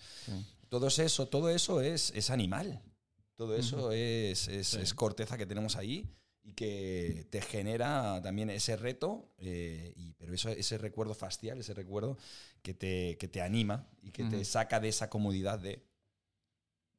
Todo 0.69 0.87
eso, 0.87 1.27
todo 1.27 1.49
eso 1.49 1.81
es, 1.81 2.13
es 2.15 2.29
animal. 2.29 2.81
Todo 3.35 3.55
eso 3.57 3.91
es, 3.91 4.47
es- 4.47 4.73
es 4.75 4.93
corteza 4.93 5.37
que 5.37 5.45
tenemos 5.45 5.75
ahí 5.75 6.09
y 6.47 6.53
que 6.53 7.27
te 7.29 7.41
genera 7.41 8.21
también 8.23 8.49
ese 8.49 8.77
reto, 8.77 9.29
eh, 9.37 9.91
y, 9.97 10.13
pero 10.13 10.33
eso, 10.33 10.49
ese 10.49 10.77
recuerdo 10.77 11.13
facial, 11.13 11.59
ese 11.59 11.73
recuerdo 11.73 12.17
que 12.61 12.73
te, 12.73 13.17
que 13.17 13.27
te 13.27 13.41
anima 13.41 13.85
y 14.01 14.11
que 14.11 14.23
te 14.23 14.45
saca 14.45 14.79
de 14.79 14.87
esa 14.87 15.09
comodidad 15.09 15.59
de, 15.59 15.83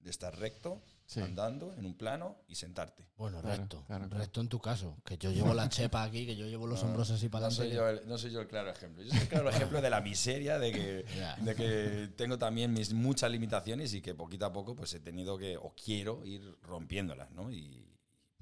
de 0.01 0.11
estar 0.11 0.39
recto, 0.39 0.83
Sí. 1.07 1.21
andando 1.21 1.73
en 1.79 1.87
un 1.87 1.95
plano 1.97 2.37
y 2.49 2.55
sentarte. 2.57 3.09
Bueno, 3.17 3.41
Claro, 3.41 3.63
recto. 3.63 3.83
claro, 3.87 4.07
claro. 4.11 4.23
Recto 4.23 4.43
en 4.43 4.49
tu 4.51 4.61
caso. 4.61 4.99
Que 5.07 5.17
yo 5.17 5.33
llevo 5.33 5.55
la 5.55 5.67
chepa 5.71 6.03
aquí, 6.03 6.27
que 6.27 6.37
yo 6.37 6.47
llevo 6.47 6.67
los 6.67 6.83
hombros 6.83 7.11
así 7.11 7.31
para 7.31 7.47
no, 7.47 7.51
soy 7.51 7.69
adelante. 7.69 7.95
yo 7.97 8.03
el, 8.03 8.09
no 8.11 8.19
soy 8.19 8.31
yo 8.31 8.41
el 8.43 8.47
claro 8.47 8.69
ejemplo. 8.71 9.03
Yo 9.03 9.09
soy 9.13 9.21
el 9.21 9.29
claro 9.29 9.49
ejemplo 9.49 9.81
de 9.81 9.89
la 9.89 10.03
miseria, 10.03 10.59
de 10.59 10.71
que, 10.71 11.05
de 11.43 11.55
que 11.55 12.09
tengo 12.15 12.37
también 12.39 12.75
mis 12.75 12.93
muchas 12.93 13.31
limitaciones 13.31 13.95
y 13.95 14.03
que 14.03 14.15
poquito 14.15 14.45
a 14.45 14.53
poco 14.53 14.77
pues 14.77 14.93
he 14.93 15.01
tenido 15.01 15.39
que, 15.39 15.57
o 15.57 15.73
quiero 15.83 16.23
ir 16.27 16.43
rompiéndolas, 16.61 17.31
¿no? 17.31 17.51
Y 17.51 17.87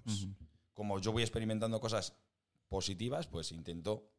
pues. 0.02 0.26
Como 0.76 1.00
yo 1.00 1.10
voy 1.10 1.22
experimentando 1.22 1.80
cosas 1.80 2.12
positivas, 2.68 3.26
pues 3.26 3.50
intento 3.50 4.12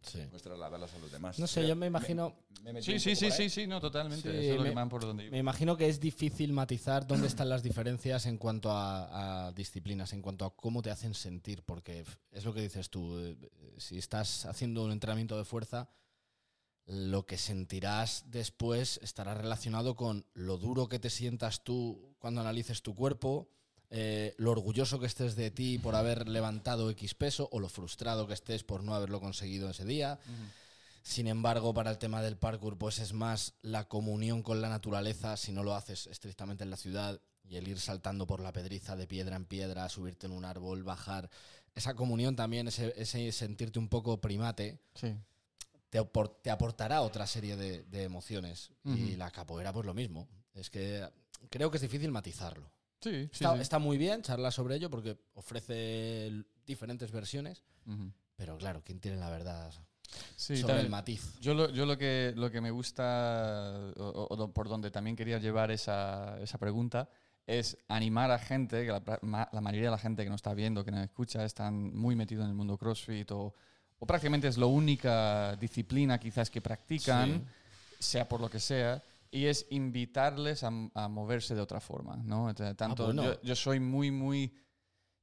Sí. 0.00 0.20
pues, 0.30 0.42
trasladarlas 0.42 0.94
a 0.94 0.98
los 1.00 1.10
demás. 1.10 1.40
No 1.40 1.46
sé, 1.48 1.66
yo 1.66 1.74
me 1.74 1.86
imagino, 1.88 2.36
me 2.62 2.80
Sí, 2.80 3.00
sí, 3.00 3.16
sí, 3.16 3.32
sí, 3.32 3.50
sí, 3.50 3.66
no, 3.66 3.80
totalmente. 3.80 4.30
Sí, 4.30 4.36
Eso 4.46 4.52
es 4.52 4.56
lo 4.56 4.62
me- 4.62 4.68
que 4.68 4.68
me 4.70 4.74
van 4.76 4.88
por 4.88 5.02
donde 5.02 5.24
iba. 5.24 5.32
me 5.32 5.38
imagino 5.38 5.76
que 5.76 5.88
es 5.88 5.98
difícil 5.98 6.52
matizar 6.52 7.04
dónde 7.04 7.26
están 7.26 7.48
las 7.48 7.64
diferencias 7.64 8.24
en 8.26 8.38
cuanto 8.38 8.70
a, 8.70 9.48
a 9.48 9.52
disciplinas, 9.52 10.12
en 10.12 10.22
cuanto 10.22 10.44
a 10.44 10.54
cómo 10.54 10.82
te 10.82 10.90
hacen 10.92 11.14
sentir, 11.14 11.64
porque 11.64 12.04
es 12.30 12.44
lo 12.44 12.54
que 12.54 12.60
dices 12.62 12.90
tú. 12.90 13.18
eh, 13.18 13.36
Si 13.78 13.98
estás 13.98 14.46
haciendo 14.46 14.84
un 14.84 14.92
entrenamiento 14.92 15.36
de 15.36 15.44
fuerza, 15.44 15.90
lo 16.86 17.26
que 17.26 17.36
sentirás 17.36 18.24
después 18.30 18.98
estará 19.02 19.34
relacionado 19.34 19.96
con 19.96 20.24
lo 20.32 20.56
duro 20.58 20.88
que 20.88 20.98
te 21.00 21.10
sientas 21.10 21.64
tú 21.64 22.14
cuando 22.20 22.40
analices 22.40 22.82
tu 22.82 22.94
cuerpo, 22.94 23.50
eh, 23.90 24.34
lo 24.38 24.50
orgulloso 24.50 24.98
que 25.00 25.06
estés 25.06 25.34
de 25.36 25.50
ti 25.50 25.78
por 25.78 25.94
haber 25.94 26.28
levantado 26.28 26.90
X 26.90 27.14
peso 27.14 27.48
o 27.52 27.60
lo 27.60 27.68
frustrado 27.68 28.26
que 28.26 28.34
estés 28.34 28.62
por 28.64 28.82
no 28.82 28.94
haberlo 28.94 29.20
conseguido 29.20 29.70
ese 29.70 29.84
día. 29.84 30.18
Sin 31.02 31.26
embargo, 31.26 31.72
para 31.72 31.90
el 31.90 31.98
tema 31.98 32.20
del 32.20 32.36
parkour, 32.36 32.76
pues 32.76 32.98
es 32.98 33.12
más 33.14 33.54
la 33.62 33.88
comunión 33.88 34.42
con 34.42 34.60
la 34.60 34.68
naturaleza, 34.68 35.36
si 35.38 35.52
no 35.52 35.62
lo 35.62 35.74
haces 35.74 36.06
estrictamente 36.08 36.64
en 36.64 36.70
la 36.70 36.76
ciudad, 36.76 37.20
y 37.48 37.56
el 37.56 37.66
ir 37.66 37.80
saltando 37.80 38.26
por 38.26 38.40
la 38.40 38.52
pedriza 38.52 38.94
de 38.94 39.06
piedra 39.06 39.36
en 39.36 39.46
piedra, 39.46 39.88
subirte 39.88 40.26
en 40.26 40.32
un 40.32 40.44
árbol, 40.44 40.82
bajar. 40.82 41.30
Esa 41.74 41.94
comunión 41.94 42.36
también, 42.36 42.68
ese, 42.68 42.92
ese 42.96 43.32
sentirte 43.32 43.78
un 43.78 43.88
poco 43.88 44.20
primate, 44.20 44.80
Sí. 44.94 45.14
te, 45.88 45.98
apor- 45.98 46.34
te 46.42 46.50
aportará 46.50 47.00
otra 47.00 47.26
serie 47.26 47.56
de, 47.56 47.84
de 47.84 48.02
emociones. 48.02 48.72
Y 48.84 49.16
la 49.16 49.30
capoeira, 49.30 49.72
pues 49.72 49.86
lo 49.86 49.94
mismo. 49.94 50.28
Es 50.52 50.68
que 50.68 51.08
creo 51.48 51.70
que 51.70 51.78
es 51.78 51.82
difícil 51.82 52.10
matizarlo. 52.10 52.70
Sí, 53.00 53.10
sí, 53.26 53.28
Está, 53.32 53.54
sí. 53.54 53.60
está 53.62 53.78
muy 53.78 53.96
bien 53.98 54.22
charlar 54.22 54.52
sobre 54.52 54.74
ello 54.76 54.90
porque 54.90 55.16
ofrece 55.34 56.32
diferentes 56.66 57.10
versiones, 57.12 57.62
Ujú. 57.86 58.12
pero 58.36 58.56
claro, 58.58 58.82
¿quién 58.84 59.00
tiene 59.00 59.16
la 59.18 59.30
verdad 59.30 59.72
Sí, 60.36 60.56
sobre 60.56 60.80
el 60.80 60.88
matiz? 60.88 61.38
Yo 61.40 61.54
lo, 61.54 61.70
yo 61.70 61.84
lo 61.86 61.96
que 61.98 62.32
lo 62.34 62.50
que 62.50 62.60
me 62.60 62.70
gusta 62.70 63.92
o, 63.96 64.26
o- 64.30 64.52
por 64.52 64.68
donde 64.68 64.90
también 64.90 65.14
quería 65.16 65.38
llevar 65.38 65.70
esa, 65.70 66.38
esa 66.40 66.58
pregunta 66.58 67.08
es 67.46 67.78
animar 67.88 68.30
a 68.30 68.38
gente, 68.38 68.84
que 68.84 68.90
la, 68.90 69.48
la 69.52 69.60
mayoría 69.60 69.86
de 69.86 69.92
la 69.92 69.98
gente 69.98 70.22
que 70.24 70.28
nos 70.30 70.38
está 70.38 70.52
viendo, 70.54 70.84
que 70.84 70.90
nos 70.90 71.02
escucha, 71.04 71.44
están 71.44 71.94
muy 71.96 72.14
metidos 72.16 72.44
en 72.44 72.50
el 72.50 72.54
mundo 72.56 72.76
CrossFit 72.76 73.30
o, 73.30 73.54
o 73.98 74.06
prácticamente 74.06 74.48
es 74.48 74.58
la 74.58 74.66
única 74.66 75.56
disciplina 75.56 76.18
quizás 76.18 76.50
que 76.50 76.60
practican, 76.60 77.46
sea 77.98 78.28
por 78.28 78.40
lo 78.40 78.50
que 78.50 78.60
sea, 78.60 79.02
y 79.30 79.46
es 79.46 79.66
invitarles 79.70 80.64
a, 80.64 80.70
a 80.94 81.08
moverse 81.08 81.54
de 81.54 81.60
otra 81.60 81.80
forma, 81.80 82.16
¿no? 82.24 82.54
Tanto 82.54 83.06
bueno. 83.06 83.24
yo, 83.24 83.42
yo 83.42 83.54
soy 83.54 83.80
muy, 83.80 84.10
muy... 84.10 84.52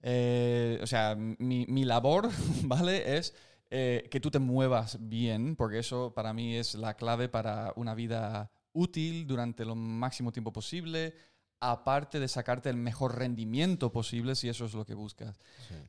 eh, 0.02 0.80
o 0.82 0.88
sea, 0.88 1.16
mi, 1.16 1.66
mi 1.68 1.84
labor, 1.84 2.30
¿vale? 2.64 3.18
Es 3.18 3.34
eh, 3.72 4.08
que 4.12 4.20
tú 4.20 4.30
te 4.30 4.40
muevas 4.40 4.98
bien, 5.02 5.56
porque 5.56 5.80
eso 5.80 6.14
para 6.14 6.34
mí 6.34 6.56
es 6.56 6.76
la 6.76 6.94
clave 6.94 7.30
para 7.30 7.74
una 7.76 7.96
vida 7.96 8.52
útil 8.74 9.26
durante 9.26 9.66
lo 9.66 9.76
máximo 9.76 10.32
tiempo 10.32 10.54
posible, 10.54 11.16
aparte 11.60 12.20
de 12.20 12.28
sacarte 12.28 12.70
el 12.70 12.76
mejor 12.78 13.18
rendimiento 13.18 13.92
posible 13.92 14.36
si 14.36 14.50
eso 14.50 14.66
es 14.66 14.74
lo 14.74 14.86
que 14.86 14.94
buscas. 14.94 15.40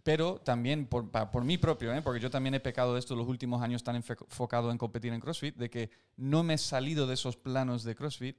Pero 0.02 0.40
también 0.40 0.86
por, 0.86 1.10
por 1.10 1.44
mí 1.44 1.58
propio, 1.58 1.92
¿eh? 1.92 2.02
porque 2.02 2.20
yo 2.20 2.30
también 2.30 2.54
he 2.54 2.60
pecado 2.60 2.94
de 2.94 3.00
esto 3.00 3.16
los 3.16 3.28
últimos 3.28 3.62
años 3.62 3.82
tan 3.82 3.96
enfocado 3.96 4.70
en 4.70 4.78
competir 4.78 5.12
en 5.12 5.20
CrossFit, 5.20 5.56
de 5.56 5.68
que 5.68 5.90
no 6.16 6.42
me 6.42 6.54
he 6.54 6.58
salido 6.58 7.06
de 7.06 7.14
esos 7.14 7.36
planos 7.36 7.82
de 7.84 7.94
CrossFit 7.94 8.36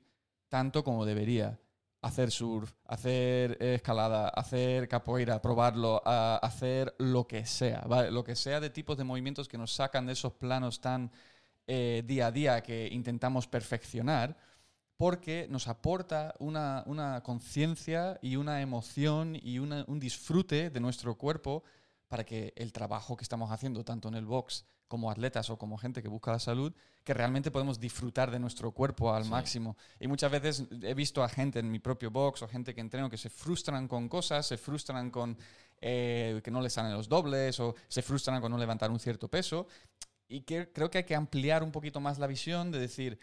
tanto 0.50 0.84
como 0.84 1.06
debería. 1.06 1.60
Hacer 2.02 2.30
surf, 2.32 2.72
hacer 2.86 3.58
escalada, 3.62 4.30
hacer 4.30 4.88
capoeira, 4.88 5.42
probarlo, 5.42 6.02
a- 6.06 6.38
hacer 6.42 6.94
lo 7.00 7.28
que 7.28 7.46
sea, 7.46 7.82
¿vale? 7.88 8.12
Lo 8.12 8.24
que 8.24 8.36
sea 8.36 8.60
de 8.60 8.70
tipos 8.70 8.98
de 8.98 9.04
movimientos 9.04 9.48
que 9.48 9.58
nos 9.58 9.74
sacan 9.74 10.06
de 10.06 10.14
esos 10.14 10.32
planos 10.34 10.80
tan 10.80 11.12
eh, 11.66 12.04
día 12.06 12.28
a 12.28 12.32
día 12.32 12.62
que 12.62 12.88
intentamos 12.92 13.48
perfeccionar, 13.48 14.38
porque 14.98 15.48
nos 15.50 15.68
aporta 15.68 16.34
una, 16.40 16.84
una 16.88 17.22
conciencia 17.22 18.18
y 18.22 18.36
una 18.36 18.62
emoción 18.62 19.38
y 19.42 19.60
una- 19.60 19.86
un 19.88 20.00
disfrute 20.00 20.70
de 20.72 20.80
nuestro 20.80 21.16
cuerpo 21.16 21.64
para 22.08 22.26
que 22.26 22.54
el 22.56 22.72
trabajo 22.74 23.16
que 23.16 23.24
estamos 23.24 23.52
haciendo, 23.52 23.84
tanto 23.86 24.08
en 24.08 24.16
el 24.16 24.26
box 24.26 24.66
como 24.88 25.12
atletas 25.12 25.50
o 25.50 25.58
como 25.58 25.78
gente 25.78 26.02
que 26.02 26.08
busca 26.08 26.32
la 26.32 26.40
salud, 26.40 26.74
que 27.04 27.14
realmente 27.14 27.52
podemos 27.52 27.78
disfrutar 27.80 28.32
de 28.32 28.40
nuestro 28.40 28.72
cuerpo 28.72 29.14
al 29.14 29.26
Sí. 29.26 29.30
máximo. 29.30 29.78
Y 30.00 30.08
muchas 30.08 30.32
veces 30.32 30.64
he 30.82 30.94
visto 30.94 31.22
a 31.24 31.30
gente 31.30 31.60
en 31.60 31.70
mi 31.70 31.80
propio 31.80 32.10
box 32.10 32.42
o 32.42 32.48
gente 32.48 32.74
que 32.74 32.80
entreno 32.82 33.10
que 33.10 33.18
se 33.18 33.30
frustran 33.30 33.88
con 33.90 34.08
cosas, 34.10 34.48
se 34.48 34.58
frustran 34.58 35.12
con 35.12 35.38
eh, 35.80 36.42
que 36.44 36.50
no 36.50 36.60
les 36.62 36.74
salen 36.74 36.94
los 36.94 37.08
dobles 37.08 37.60
o 37.60 37.76
se 37.88 38.02
frustran 38.02 38.42
con 38.42 38.52
no 38.52 38.58
levantar 38.58 38.90
un 38.90 39.00
cierto 39.00 39.28
peso. 39.28 39.68
Y 40.28 40.42
que, 40.42 40.72
creo 40.72 40.90
que 40.90 40.98
hay 41.00 41.04
que 41.04 41.14
ampliar 41.16 41.62
un 41.62 41.72
poquito 41.72 42.00
más 42.00 42.18
la 42.18 42.26
visión 42.26 42.72
de 42.72 42.80
decir, 42.80 43.20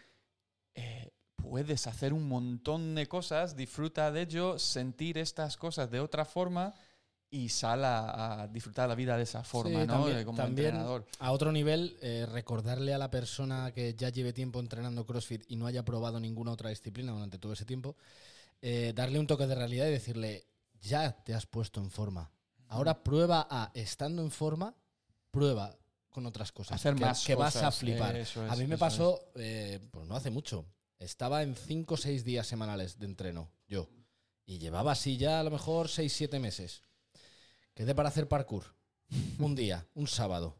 eh, 0.75 1.11
puedes 1.49 1.87
hacer 1.87 2.13
un 2.13 2.27
montón 2.27 2.95
de 2.95 3.07
cosas, 3.07 3.55
disfruta 3.55 4.11
de 4.11 4.21
ello, 4.23 4.57
sentir 4.59 5.17
estas 5.17 5.57
cosas 5.57 5.89
de 5.91 5.99
otra 5.99 6.25
forma 6.25 6.73
y 7.29 7.49
sal 7.49 7.83
a, 7.83 8.43
a 8.43 8.47
disfrutar 8.47 8.87
la 8.87 8.95
vida 8.95 9.17
de 9.17 9.23
esa 9.23 9.43
forma, 9.43 9.81
Sí, 9.81 9.87
¿no? 9.87 9.93
también- 9.93 10.17
Eh, 10.19 10.25
como 10.25 10.37
también 10.37 10.67
entrenador. 10.69 11.05
A 11.19 11.31
otro 11.31 11.51
nivel, 11.51 11.97
eh, 12.01 12.25
recordarle 12.31 12.93
a 12.93 12.97
la 12.97 13.09
persona 13.11 13.71
que 13.73 13.93
ya 13.93 14.09
lleve 14.09 14.31
tiempo 14.33 14.59
entrenando 14.59 15.05
CrossFit 15.05 15.43
y 15.49 15.55
no 15.55 15.65
haya 15.67 15.83
probado 15.83 16.19
ninguna 16.19 16.51
otra 16.51 16.69
disciplina 16.69 17.11
durante 17.11 17.37
todo 17.39 17.53
ese 17.53 17.65
tiempo, 17.65 17.95
eh, 18.61 18.93
darle 18.95 19.19
un 19.19 19.27
toque 19.27 19.47
de 19.47 19.55
realidad 19.55 19.85
y 19.87 19.91
decirle, 19.91 20.45
ya 20.81 21.11
te 21.23 21.33
has 21.33 21.45
puesto 21.45 21.79
en 21.81 21.89
forma. 21.91 22.31
Ahora 22.67 23.03
prueba 23.03 23.47
a, 23.49 23.71
estando 23.73 24.21
en 24.21 24.31
forma, 24.31 24.73
prueba 25.31 25.75
con 26.09 26.25
otras 26.25 26.51
cosas. 26.53 26.75
Hacer 26.75 26.95
que, 26.95 27.01
más 27.05 27.25
que 27.25 27.35
vas 27.35 27.57
a 27.57 27.71
flipar. 27.71 28.15
a 28.49 28.55
mí 28.55 28.65
me 28.67 28.77
pasó, 28.77 29.19
eh, 29.35 29.79
pues 29.91 30.07
no 30.07 30.15
hace 30.15 30.29
mucho. 30.31 30.65
Estaba 31.05 31.43
en 31.43 31.55
5 31.55 31.93
o 31.93 31.97
6 31.97 32.23
días 32.25 32.47
semanales 32.47 32.97
de 32.97 33.05
entreno, 33.05 33.51
yo. 33.67 33.87
Y 34.47 34.57
llevaba 34.57 34.91
así 34.93 35.17
ya 35.17 35.39
a 35.39 35.43
lo 35.43 35.51
mejor 35.51 35.87
6, 35.87 36.11
7 36.11 36.39
meses. 36.39 36.81
Quedé 37.75 37.93
para 37.93 38.09
hacer 38.09 38.27
parkour. 38.27 38.75
Un 39.37 39.53
día, 39.55 39.87
un 39.93 40.07
sábado. 40.07 40.57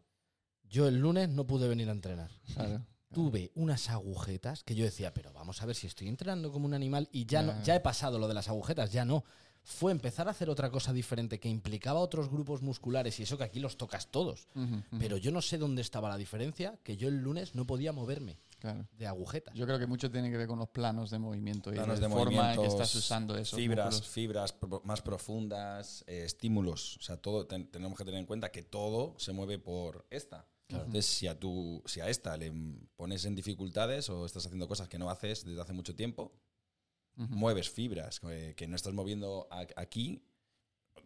Yo 0.63 0.87
el 0.87 0.99
lunes 0.99 1.29
no 1.29 1.47
pude 1.47 1.67
venir 1.67 1.89
a 1.89 1.93
entrenar. 1.93 2.29
Claro. 2.53 2.85
Tuve 3.11 3.51
unas 3.55 3.89
agujetas 3.89 4.63
que 4.63 4.75
yo 4.75 4.83
decía, 4.85 5.13
pero 5.15 5.33
vamos 5.33 5.61
a 5.61 5.65
ver 5.65 5.75
si 5.75 5.87
estoy 5.87 6.09
entrenando 6.09 6.51
como 6.51 6.65
un 6.67 6.73
animal 6.75 7.09
y 7.11 7.25
ya, 7.25 7.41
no, 7.41 7.63
Ya. 7.63 7.75
he 7.75 7.79
pasado 7.79 8.19
lo 8.19 8.27
de 8.27 8.33
las 8.35 8.47
agujetas, 8.47 8.91
ya 8.91 9.03
no. 9.03 9.23
Fue 9.63 9.91
empezar 9.91 10.27
a 10.27 10.31
hacer 10.31 10.47
otra 10.51 10.69
cosa 10.69 10.93
diferente 10.93 11.39
que 11.39 11.49
implicaba 11.49 11.99
otros 11.99 12.29
grupos 12.29 12.61
musculares 12.61 13.19
y 13.19 13.23
eso 13.23 13.35
que 13.37 13.45
aquí 13.45 13.59
los 13.59 13.77
tocas 13.77 14.11
todos. 14.11 14.47
Pero 14.99 15.17
yo 15.17 15.31
no 15.31 15.41
sé 15.41 15.57
dónde 15.57 15.81
estaba 15.81 16.07
la 16.09 16.17
diferencia, 16.17 16.77
que 16.83 16.97
yo 16.97 17.07
el 17.07 17.17
lunes 17.17 17.55
no 17.55 17.65
podía 17.65 17.91
moverme 17.91 18.37
claro. 18.59 18.87
de 18.91 19.07
agujetas. 19.07 19.53
Yo 19.55 19.65
creo 19.65 19.77
que 19.79 19.87
mucho 19.87 20.09
tiene 20.11 20.29
que 20.31 20.37
ver 20.37 20.47
con 20.47 20.59
los 20.59 20.69
planos 20.69 21.09
de 21.11 21.19
movimiento 21.19 21.71
y 21.71 21.75
la 21.75 21.85
forma 22.09 22.53
en 22.53 22.61
que 22.61 22.67
estás 22.67 22.93
usando 22.95 23.37
esos 23.37 23.59
fibras, 23.59 23.85
músculos. 23.87 24.09
fibras 24.09 24.53
pro- 24.53 24.81
más 24.85 25.01
profundas, 25.01 26.03
eh, 26.07 26.23
estímulos. 26.25 26.97
O 26.97 27.01
sea, 27.01 27.17
todo 27.17 27.45
ten- 27.47 27.69
tenemos 27.71 27.97
que 27.97 28.05
tener 28.05 28.19
en 28.19 28.25
cuenta 28.25 28.51
que 28.51 28.63
todo 28.63 29.15
se 29.17 29.31
mueve 29.33 29.59
por 29.59 30.05
esta. 30.09 30.47
Entonces, 30.67 31.05
si 31.05 31.27
a, 31.27 31.39
tu, 31.39 31.83
si 31.85 31.99
a 32.01 32.09
esta 32.09 32.35
le 32.37 32.51
pones 32.95 33.23
en 33.25 33.35
dificultades 33.35 34.09
o 34.09 34.25
estás 34.25 34.45
haciendo 34.47 34.67
cosas 34.67 34.87
que 34.89 34.97
no 34.97 35.11
haces 35.11 35.45
desde 35.45 35.61
hace 35.61 35.73
mucho 35.73 35.95
tiempo, 35.95 36.33
mueves 37.15 37.69
fibras 37.69 38.19
que, 38.19 38.55
que 38.57 38.67
no 38.67 38.75
estás 38.75 38.93
moviendo 38.93 39.47
a- 39.51 39.67
aquí. 39.77 40.23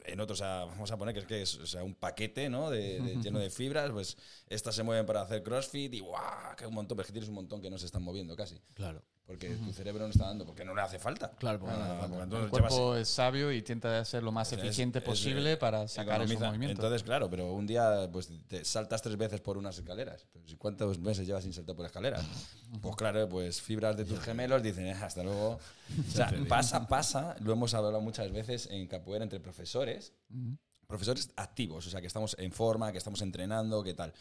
En 0.06 0.20
otros, 0.20 0.40
vamos 0.42 0.92
a 0.92 0.98
poner 0.98 1.14
que 1.14 1.20
es, 1.20 1.26
que 1.26 1.42
es 1.42 1.58
sea, 1.68 1.84
un 1.84 1.96
paquete 1.96 2.50
¿no? 2.50 2.70
de, 2.70 3.18
lleno 3.22 3.40
de 3.40 3.50
fibras, 3.50 3.92
pues 3.92 4.18
estas 4.48 4.76
se 4.76 4.84
mueven 4.84 5.06
para 5.06 5.22
hacer 5.22 5.44
CrossFit 5.44 5.94
y 5.94 6.00
¡guau! 6.00 6.56
Que 6.56 6.66
un 6.66 6.74
montón, 6.74 6.96
pero 6.96 7.06
es 7.06 7.12
tienes 7.14 7.30
un 7.30 7.36
montón 7.36 7.62
que 7.62 7.70
no 7.70 7.78
se 7.78 7.86
están 7.86 8.04
moviendo 8.04 8.36
casi. 8.36 8.60
Claro. 8.74 9.04
Porque 9.30 9.48
tu 9.58 9.72
cerebro 9.72 10.06
no 10.06 10.10
está 10.10 10.26
dando, 10.26 10.44
porque 10.44 10.66
no 10.66 10.74
le 10.74 10.82
hace 10.82 10.98
falta. 10.98 11.30
Claro, 11.38 11.60
porque 11.60 11.74
no 11.74 11.78
le 11.80 11.86
hace 11.86 11.94
Ah, 11.94 12.00
falta. 12.00 12.26
porque 12.26 12.44
El 12.46 12.50
cuerpo 12.50 12.96
es 12.96 13.08
sabio 13.10 13.52
y 13.52 13.58
intenta 13.60 14.04
ser 14.04 14.24
lo 14.24 14.32
más 14.32 14.48
o 14.48 14.50
sea, 14.50 14.58
es- 14.58 14.64
eficiente 14.66 14.98
es, 14.98 15.06
posible 15.06 15.52
eh, 15.52 15.58
para 15.58 15.88
sacar 15.88 16.20
esos 16.24 16.40
movimientos. 16.40 16.84
Entonces, 16.84 17.04
claro, 17.04 17.30
pero 17.30 17.54
un 17.54 17.68
día 17.68 18.10
pues 18.12 18.28
te 18.48 18.66
saltas 18.66 19.04
tres 19.04 19.16
veces 19.18 19.40
por 19.40 19.56
unas 19.60 19.78
escaleras. 19.78 20.26
¿Cuántos 20.58 20.98
meses 20.98 21.28
llevas 21.28 21.44
sin 21.44 21.54
saltar 21.54 21.76
por 21.76 21.86
escaleras? 21.86 22.26
Pues 22.82 22.96
claro, 22.96 23.30
pues 23.30 23.62
fibras 23.62 23.96
de 23.98 24.06
tus 24.06 24.20
gemelos 24.20 24.64
dicen, 24.64 24.88
"Ah, 24.96 25.06
hasta 25.06 25.22
luego. 25.24 25.60
O 26.08 26.12
sea, 26.12 26.34
pasa, 26.48 26.88
pasa, 26.88 27.36
lo 27.42 27.54
hemos 27.54 27.74
hablado 27.76 28.02
muchas 28.02 28.32
veces 28.32 28.68
en 28.72 28.88
capoeira 28.88 29.24
entre 29.24 29.40
profesores, 29.40 30.12
Ujú. 30.32 30.58
profesores 30.88 31.30
activos, 31.36 31.86
o 31.86 31.90
sea, 31.92 32.02
que 32.02 32.08
estamos 32.08 32.36
en 32.40 32.52
forma, 32.52 32.92
que 32.92 32.98
estamos 32.98 33.22
entrenando, 33.22 33.84
qué 33.84 33.94
tal. 33.94 34.12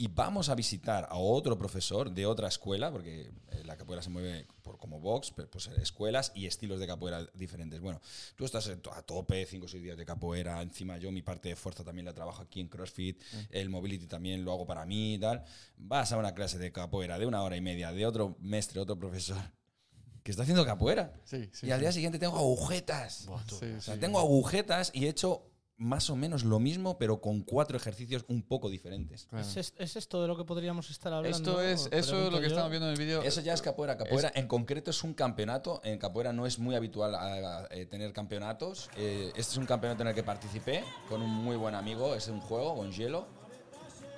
Y 0.00 0.08
vamos 0.08 0.48
a 0.48 0.54
visitar 0.54 1.06
a 1.10 1.18
otro 1.18 1.58
profesor 1.58 2.10
de 2.10 2.24
otra 2.24 2.48
escuela, 2.48 2.90
porque 2.90 3.30
eh, 3.50 3.62
la 3.66 3.76
capoeira 3.76 4.00
se 4.02 4.08
mueve 4.08 4.46
por, 4.62 4.78
como 4.78 4.98
box, 4.98 5.30
pero, 5.36 5.50
pues 5.50 5.66
escuelas 5.66 6.32
y 6.34 6.46
estilos 6.46 6.80
de 6.80 6.86
capoeira 6.86 7.26
diferentes. 7.34 7.82
Bueno, 7.82 8.00
tú 8.34 8.46
estás 8.46 8.66
a 8.66 9.02
tope, 9.02 9.44
5 9.44 9.66
o 9.66 9.68
6 9.68 9.82
días 9.82 9.98
de 9.98 10.06
capoeira, 10.06 10.62
encima 10.62 10.96
yo 10.96 11.12
mi 11.12 11.20
parte 11.20 11.50
de 11.50 11.54
fuerza 11.54 11.84
también 11.84 12.06
la 12.06 12.14
trabajo 12.14 12.40
aquí 12.40 12.60
en 12.62 12.68
CrossFit, 12.68 13.20
el 13.50 13.68
mobility 13.68 14.06
también 14.06 14.42
lo 14.42 14.52
hago 14.52 14.66
para 14.66 14.86
mí 14.86 15.16
y 15.16 15.18
tal. 15.18 15.44
Vas 15.76 16.12
a 16.12 16.16
una 16.16 16.32
clase 16.32 16.56
de 16.56 16.72
capoeira 16.72 17.18
de 17.18 17.26
una 17.26 17.42
hora 17.42 17.58
y 17.58 17.60
media 17.60 17.92
de 17.92 18.06
otro 18.06 18.38
mestre, 18.40 18.80
otro 18.80 18.98
profesor, 18.98 19.36
que 20.22 20.30
está 20.30 20.44
haciendo 20.44 20.64
capoeira. 20.64 21.12
Sí, 21.26 21.50
sí, 21.52 21.66
y 21.66 21.72
al 21.72 21.80
día 21.80 21.92
siguiente 21.92 22.18
tengo 22.18 22.38
agujetas. 22.38 23.28
O 23.28 23.38
sea, 23.82 24.00
tengo 24.00 24.18
agujetas 24.18 24.92
y 24.94 25.04
he 25.04 25.08
hecho 25.10 25.49
más 25.80 26.10
o 26.10 26.14
menos 26.16 26.44
lo 26.44 26.58
mismo, 26.60 26.98
pero 26.98 27.22
con 27.22 27.40
cuatro 27.40 27.76
ejercicios 27.78 28.24
un 28.28 28.42
poco 28.42 28.68
diferentes. 28.68 29.24
Claro. 29.30 29.44
¿Es, 29.46 29.56
es- 29.56 29.74
es 29.78 29.96
esto 29.96 30.20
de 30.20 30.28
lo 30.28 30.36
que 30.36 30.44
podríamos 30.44 30.90
estar 30.90 31.10
hablando? 31.10 31.36
Esto 31.38 31.62
es, 31.62 31.88
eso 31.90 32.26
es 32.26 32.30
lo 32.32 32.38
que 32.38 32.42
yo. 32.44 32.48
estamos 32.50 32.70
viendo 32.70 32.86
en 32.86 32.92
el 32.92 32.98
vídeo. 32.98 33.22
Eso 33.22 33.40
ya 33.40 33.54
es 33.54 33.62
capoeira. 33.62 33.96
Capoeira 33.96 34.30
en 34.34 34.46
concreto 34.46 34.90
es 34.90 35.02
un 35.02 35.14
campeonato. 35.14 35.80
En 35.82 35.98
capoeira 35.98 36.34
no 36.34 36.44
es 36.44 36.58
muy 36.58 36.74
habitual 36.74 37.14
a- 37.14 37.62
a, 37.62 37.66
eh, 37.70 37.86
tener 37.86 38.12
campeonatos. 38.12 38.90
Eh, 38.96 39.28
este 39.30 39.52
es 39.52 39.56
un 39.56 39.64
campeonato 39.64 40.02
en 40.02 40.08
el 40.08 40.14
que 40.14 40.22
participé 40.22 40.84
con 41.08 41.22
un 41.22 41.30
muy 41.30 41.56
buen 41.56 41.74
amigo. 41.74 42.14
Es 42.14 42.28
un 42.28 42.40
juego 42.40 42.76
con 42.76 42.92
hielo. 42.92 43.26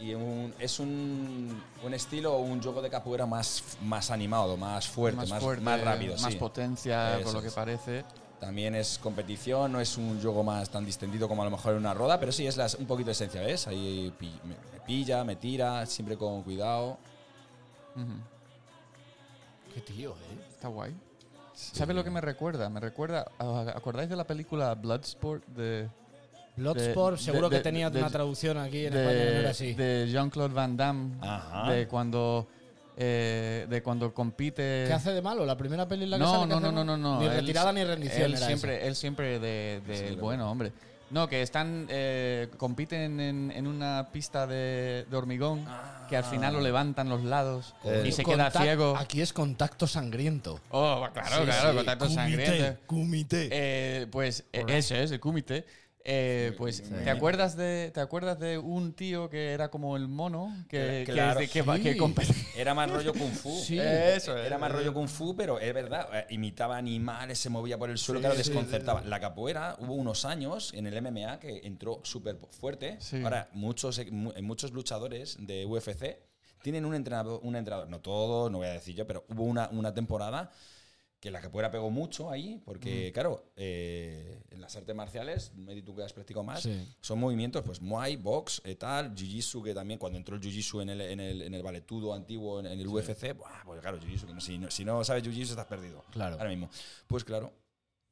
Y 0.01 0.15
un- 0.15 0.53
es 0.59 0.81
un, 0.81 1.63
un 1.85 1.95
estilo, 1.95 2.39
un 2.39 2.61
juego 2.61 2.83
de 2.83 2.91
capoeira 2.91 3.25
más, 3.25 3.63
más 3.83 4.11
animado, 4.11 4.57
más 4.57 4.89
fuerte, 4.89 5.17
más, 5.19 5.31
más, 5.31 5.41
fuerte, 5.41 5.65
rápido. 5.85 6.17
más 6.21 6.33
sí. 6.33 6.39
potencia, 6.41 7.11
por 7.19 7.21
Eso 7.23 7.33
lo 7.35 7.41
que 7.41 7.47
es. 7.49 7.55
parece. 7.55 8.05
También 8.43 8.74
es 8.74 8.99
competición, 8.99 9.70
no 9.70 9.80
es 9.80 9.97
un 9.97 10.20
juego 10.20 10.43
más 10.43 10.68
tan 10.68 10.84
distendido 10.84 11.28
como 11.28 11.43
a 11.43 11.45
lo 11.45 11.53
mejor 11.53 11.74
en 11.74 11.78
una 11.78 11.95
roda, 11.95 12.18
pero 12.18 12.32
sí 12.32 12.45
es 12.45 12.57
las- 12.57 12.74
un 12.74 12.86
poquito 12.86 13.07
de 13.07 13.12
esencia, 13.12 13.40
¿ves? 13.40 13.68
Ahí 13.68 14.12
pi- 14.18 14.34
me, 14.43 14.57
me 14.72 14.80
pilla, 14.84 15.22
me 15.22 15.36
tira, 15.36 15.86
siempre 15.86 16.16
con 16.16 16.43
cuidado. 16.43 16.99
Qué 19.72 19.80
tío, 19.80 20.11
¿eh? 20.11 20.38
Está 20.51 20.66
guay. 20.66 20.93
¿Sabes 21.55 21.95
lo 21.95 22.03
que 22.03 22.11
me 22.11 22.20
recuerda? 22.20 22.68
Me 22.68 22.80
recuerda. 22.80 23.26
¿Acordáis 23.76 24.09
de 24.11 24.16
la 24.16 24.24
película 24.24 24.74
Bloodsport 24.74 25.47
de, 25.47 25.88
Bloodsport, 26.57 27.18
de- 27.18 27.22
seguro 27.22 27.49
de- 27.49 27.59
que 27.59 27.62
tenía 27.62 27.90
de- 27.90 28.01
una 28.01 28.11
traducción 28.11 28.59
aquí 28.59 28.86
en 28.86 28.95
España 28.95 29.24
no 29.24 29.38
era 29.38 29.51
así. 29.51 29.72
de 29.74 30.09
Jean-Claude 30.11 30.53
Van 30.53 30.76
Damme? 30.76 31.14
Ajá. 31.20 31.70
De 31.70 31.86
cuando. 31.86 32.49
Eh, 33.05 33.66
de 33.68 33.82
cuando 33.82 34.14
compite. 34.14 34.84
¿Qué 34.86 34.92
hace 34.92 35.11
de 35.12 35.22
malo? 35.22 35.44
¿La 35.44 35.57
primera 35.57 35.86
peli 35.88 36.05
en 36.05 36.11
la 36.11 36.16
que 36.18 36.22
no, 36.22 36.30
sale? 36.32 36.42
¿qué 36.44 36.48
no, 36.50 36.57
hace 36.59 36.66
no, 36.66 36.84
no, 36.84 36.96
no, 36.96 36.96
no. 36.96 37.20
Ni 37.20 37.26
Él- 37.26 37.32
retirada 37.34 37.72
ni 37.72 37.82
rendición 37.84 38.22
Él 38.22 38.34
era 38.34 38.46
siempre, 38.46 38.86
él 38.86 38.94
siempre 38.96 39.38
de, 39.38 39.80
de 39.86 40.09
Sí, 40.11 40.14
bueno, 40.16 40.50
hombre. 40.50 40.72
No, 41.11 41.28
que 41.28 41.42
están 41.42 41.86
eh, 41.90 42.48
compiten 42.57 43.20
en, 43.20 43.50
en 43.50 43.66
una 43.66 44.09
pista 44.12 44.46
de, 44.46 45.05
de 45.11 45.16
hormigón 45.16 45.62
que 46.09 46.16
al 46.16 46.24
final 46.24 46.55
lo 46.55 46.61
levantan 46.62 47.11
los 47.11 47.22
lados 47.22 47.74
Eh, 47.84 48.05
y 48.07 48.12
se 48.12 48.24
queda 48.24 48.50
ciego. 48.50 48.96
Aquí 48.96 49.20
es 49.20 49.32
contacto 49.34 49.86
sangriento. 49.86 50.59
Oh, 50.70 51.07
claro, 51.12 51.36
Sí, 51.36 51.42
claro, 51.44 51.70
sí. 51.70 51.76
contacto 51.76 52.09
sangriento. 52.09 52.80
Kumite. 52.86 53.48
Eh, 53.53 54.07
pues 54.11 54.44
eh, 54.55 54.64
ese 54.68 55.03
es 55.03 55.11
el 55.11 55.20
kumite. 55.20 55.66
Eh, 56.05 56.53
pues, 56.59 56.82
¿te 56.82 57.11
acuerdas 57.11 57.57
de 57.57 57.90
te 57.94 58.00
acuerdas 58.00 58.38
de 58.40 58.59
un 58.59 58.92
tío 58.92 59.30
que 59.30 59.53
era 59.53 59.70
como 59.70 59.96
el 59.96 60.09
mono 60.09 60.53
que, 60.68 61.05
que- 61.07 61.12
Claro, 61.12 61.38
que, 61.38 61.48
que, 61.48 61.62
va- 61.62 61.76
sí. 61.76 61.82
que 61.82 61.96
compete- 61.96 62.34
Era 62.57 62.74
más 62.74 62.90
rollo 62.90 63.12
kung 63.12 63.30
fu. 63.30 63.50
Sí. 63.61 63.78
Eso 63.78 64.36
es. 64.36 64.46
Era 64.46 64.59
más 64.59 64.72
rollo 64.72 64.92
kung 64.92 65.07
fu, 65.09 65.36
pero 65.36 65.61
es 65.61 65.72
verdad, 65.72 66.09
eh, 66.12 66.26
imitaba 66.30 66.76
animales, 66.76 67.38
se 67.38 67.50
movía 67.50 67.78
por 67.78 67.88
el 67.88 67.98
suelo, 67.98 68.18
Sí, 68.18 68.22
claro, 68.22 68.34
sí, 68.34 68.42
desconcertaba. 68.42 69.00
La 69.03 69.20
capoeira 69.20 69.76
hubo 69.78 69.94
unos 69.94 70.24
años 70.24 70.72
en 70.74 70.86
el 70.88 71.00
MMA 71.00 71.38
que 71.38 71.61
entró 71.64 72.00
súper 72.03 72.36
fuerte. 72.50 72.96
Sí. 73.00 73.22
Ahora, 73.22 73.48
muchos, 73.53 73.98
eh, 73.98 74.11
mu- 74.11 74.32
muchos 74.42 74.72
luchadores 74.72 75.36
de 75.40 75.64
UFC 75.66 76.18
tienen 76.62 76.84
un 76.84 76.94
entrenador, 76.94 77.40
un 77.42 77.55
entrenador, 77.57 77.88
no 77.88 78.00
todos, 78.00 78.50
no 78.50 78.59
voy 78.59 78.66
a 78.68 78.72
decir 78.72 78.94
yo, 78.96 79.07
pero 79.07 79.24
hubo 79.28 79.44
una, 79.44 79.68
una 79.70 79.94
temporada 79.94 80.50
que 81.23 81.31
la 81.31 81.41
capoeira 81.41 81.70
pegó 81.70 81.89
mucho 81.89 82.33
ahí, 82.33 82.61
porque, 82.64 83.11
Mm. 83.11 83.14
claro, 83.14 83.53
eh, 83.55 84.43
en 84.51 84.61
las 84.61 84.75
artes 84.75 84.93
marciales, 84.93 85.55
Medi, 85.55 85.81
tú 85.81 85.95
que 85.95 86.03
has 86.03 86.12
practicado 86.12 86.43
más, 86.43 86.62
Sí. 86.64 86.93
son 87.01 87.20
movimientos, 87.20 87.62
pues 87.64 87.81
Muay, 87.81 88.16
box, 88.16 88.61
eh, 88.64 88.75
tal, 88.75 89.14
Jiu-Jitsu, 89.14 89.62
que 89.62 89.73
también 89.73 90.01
cuando 90.01 90.18
entró 90.18 90.35
el 90.35 90.43
Jiu-Jitsu 90.43 90.83
en 90.83 90.91
el, 90.91 91.01
en 91.01 91.20
el, 91.20 91.43
en 91.43 91.55
el 91.55 91.62
valetudo 91.62 92.12
antiguo, 92.12 92.59
en, 92.59 92.66
en 92.66 92.81
el 92.81 92.89
UFC, 92.89 93.35
buah, 93.35 93.62
pues 93.64 93.81
claro, 93.81 94.01
Jiu-Jitsu, 94.01 94.27
que 94.27 94.35
no, 94.35 94.41
si, 94.41 94.59
no, 94.59 94.68
si 94.68 94.85
no 94.85 95.05
sabes 95.05 95.23
Jiu-Jitsu 95.23 95.51
estás 95.51 95.66
perdido. 95.66 96.05
Claro. 96.11 96.35
Ahora 96.39 96.51
mismo. 96.51 96.68
Pues 97.07 97.23
claro. 97.23 97.53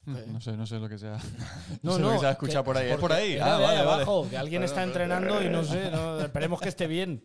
No 0.07 0.41
sé, 0.41 0.57
no 0.57 0.65
sé 0.67 0.79
lo 0.79 0.89
que 0.89 0.97
sea. 0.97 1.19
No, 1.83 1.95
sé 1.97 1.99
lo 2.01 2.07
no, 2.11 2.13
que 2.15 2.21
se 2.21 2.27
ha 2.27 2.31
escuchado 2.31 2.63
por 2.63 2.77
ahí. 2.77 2.91
¿Es 2.91 2.97
por 2.97 3.13
ahí? 3.13 3.39
Ah, 3.39 3.59
vale, 3.59 3.65
vale. 3.65 3.79
abajo, 3.81 4.31
que 4.31 4.37
alguien 4.39 4.63
está 4.63 4.85
entrenando 4.85 5.43
y 5.43 5.49
no 5.49 5.65
sé, 5.65 5.91
no, 5.91 6.21
esperemos 6.21 6.61
que 6.61 6.69
esté 6.69 6.87
bien. 6.87 7.25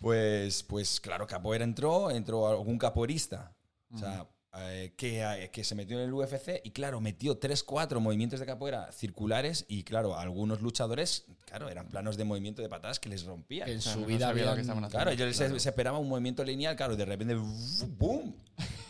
Pues, 0.00 0.62
pues 0.62 1.00
claro, 1.00 1.26
capoeira 1.26 1.64
entró, 1.64 2.10
entró 2.12 2.46
algún 2.46 2.78
capoeirista. 2.78 3.52
O 3.92 3.98
sea, 3.98 4.26
eh, 4.56 4.92
que, 4.96 5.22
eh, 5.22 5.50
que 5.50 5.64
se 5.64 5.74
metió 5.74 5.98
en 5.98 6.04
el 6.04 6.12
UFC 6.14 6.60
y 6.64 6.70
claro, 6.70 7.00
metió 7.00 7.38
3-4 7.40 7.98
movimientos 8.00 8.40
de 8.40 8.46
capoeira 8.46 8.90
circulares 8.92 9.64
y 9.68 9.82
claro, 9.82 10.16
algunos 10.18 10.60
luchadores, 10.62 11.24
claro, 11.46 11.68
eran 11.68 11.88
planos 11.88 12.16
de 12.16 12.24
movimiento 12.24 12.62
de 12.62 12.68
patadas 12.68 13.00
que 13.00 13.08
les 13.08 13.24
rompían. 13.24 13.68
En 13.68 13.80
su 13.82 14.04
vida 14.04 14.26
lo 14.26 14.30
habían- 14.32 14.54
que 14.54 14.60
estaban 14.60 14.84
haciendo. 14.84 15.10
Claro, 15.16 15.32
se, 15.32 15.60
se 15.60 15.68
esperaba 15.68 15.98
un 15.98 16.08
movimiento 16.08 16.44
lineal, 16.44 16.76
claro, 16.76 16.94
y 16.94 16.96
de 16.96 17.04
repente 17.04 17.34
¡boom! 17.34 18.34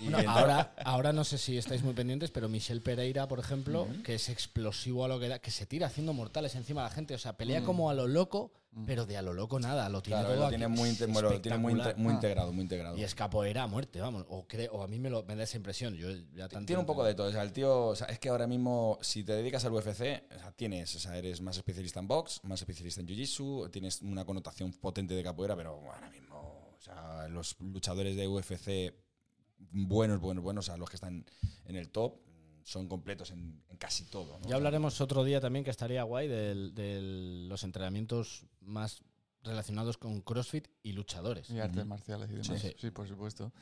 Y 0.00 0.04
Bueno, 0.04 0.18
entró- 0.18 0.30
ahora, 0.32 0.74
ahora 0.84 1.12
no 1.14 1.24
sé 1.24 1.38
si 1.38 1.56
estáis 1.56 1.82
muy 1.82 1.94
pendientes, 1.94 2.30
pero 2.30 2.48
Michel 2.48 2.82
Pereira, 2.82 3.26
por 3.28 3.38
ejemplo, 3.38 3.88
que 4.04 4.16
es 4.16 4.28
explosivo 4.28 5.04
a 5.04 5.08
lo 5.08 5.18
que 5.18 5.28
da, 5.28 5.38
que 5.38 5.50
se 5.50 5.64
tira 5.64 5.86
haciendo 5.86 6.12
mortales 6.12 6.54
encima 6.56 6.82
de 6.82 6.88
la 6.90 6.94
gente. 6.94 7.14
O 7.14 7.18
sea, 7.18 7.36
pelea 7.38 7.62
como 7.64 7.88
a 7.88 7.94
lo 7.94 8.06
loco, 8.06 8.52
pero 8.86 9.06
de 9.06 9.16
a 9.16 9.22
lo 9.22 9.32
loco 9.32 9.60
nada. 9.60 9.88
Lo 9.88 10.02
tiene 10.02 10.20
Claro, 10.20 10.34
todo 10.34 10.44
lo 10.44 10.48
tiene 10.48 10.68
muy, 10.68 10.88
inte- 10.90 11.06
bueno, 11.06 11.30
lo 11.30 11.40
tiene 11.40 11.58
muy, 11.58 11.72
integrado, 12.12 12.52
muy 12.52 12.62
integrado. 12.62 12.96
Y 12.96 13.02
es 13.02 13.14
capoeira 13.14 13.62
a 13.62 13.66
muerte, 13.66 14.00
vamos. 14.00 14.24
O, 14.28 14.46
creo, 14.46 14.72
o 14.72 14.82
a 14.82 14.88
mí 14.88 14.98
me, 14.98 15.10
lo, 15.10 15.22
me 15.24 15.36
da 15.36 15.44
esa 15.44 15.56
impresión. 15.56 15.94
Yo 15.94 16.10
ya 16.34 16.48
tanto 16.48 16.66
Tiene 16.66 16.80
un 16.80 16.86
poco 16.86 17.04
de 17.04 17.14
todo. 17.14 17.28
O 17.28 17.32
sea, 17.32 17.42
el 17.42 17.52
tío, 17.52 17.86
o 17.88 17.96
sea, 17.96 18.06
es 18.08 18.18
que 18.18 18.28
ahora 18.28 18.46
mismo, 18.46 18.98
si 19.00 19.22
te 19.24 19.32
dedicas 19.32 19.64
al 19.64 19.72
UFC, 19.72 20.24
o 20.34 20.38
sea, 20.38 20.52
tienes, 20.56 20.94
o 20.96 20.98
sea, 20.98 21.16
eres 21.16 21.40
más 21.40 21.56
especialista 21.56 22.00
en 22.00 22.08
box, 22.08 22.40
más 22.44 22.60
especialista 22.60 23.00
en 23.00 23.06
jiu-jitsu, 23.06 23.70
tienes 23.70 24.02
una 24.02 24.24
connotación 24.24 24.72
potente 24.72 25.14
de 25.14 25.22
capoeira, 25.22 25.54
pero 25.56 25.70
ahora 25.70 26.10
mismo, 26.10 26.36
o 26.76 26.80
sea, 26.80 27.28
los 27.28 27.56
luchadores 27.60 28.16
de 28.16 28.26
UFC 28.28 28.94
buenos, 29.70 30.20
buenos, 30.20 30.42
buenos, 30.44 30.64
o 30.64 30.66
sea, 30.66 30.76
los 30.76 30.88
que 30.90 30.96
están 30.96 31.24
en 31.64 31.76
el 31.76 31.90
top, 31.90 32.18
son 32.62 32.88
completos 32.88 33.30
en, 33.30 33.62
en 33.68 33.76
casi 33.76 34.04
todo. 34.04 34.38
¿no? 34.38 34.48
Ya 34.48 34.56
hablaremos 34.56 35.00
otro 35.00 35.22
día 35.22 35.40
también 35.40 35.64
que 35.64 35.70
estaría 35.70 36.02
guay 36.02 36.28
de 36.28 37.46
los 37.48 37.62
entrenamientos 37.62 38.46
más 38.66 39.02
relacionados 39.42 39.98
con 39.98 40.22
CrossFit 40.22 40.68
y 40.82 40.92
luchadores. 40.92 41.50
Y 41.50 41.60
artes 41.60 41.84
marciales 41.84 42.30
y 42.30 42.32
demás. 42.32 42.60
Sí. 42.60 42.74
Sí, 42.78 42.90
por 42.90 43.06
supuesto. 43.06 43.52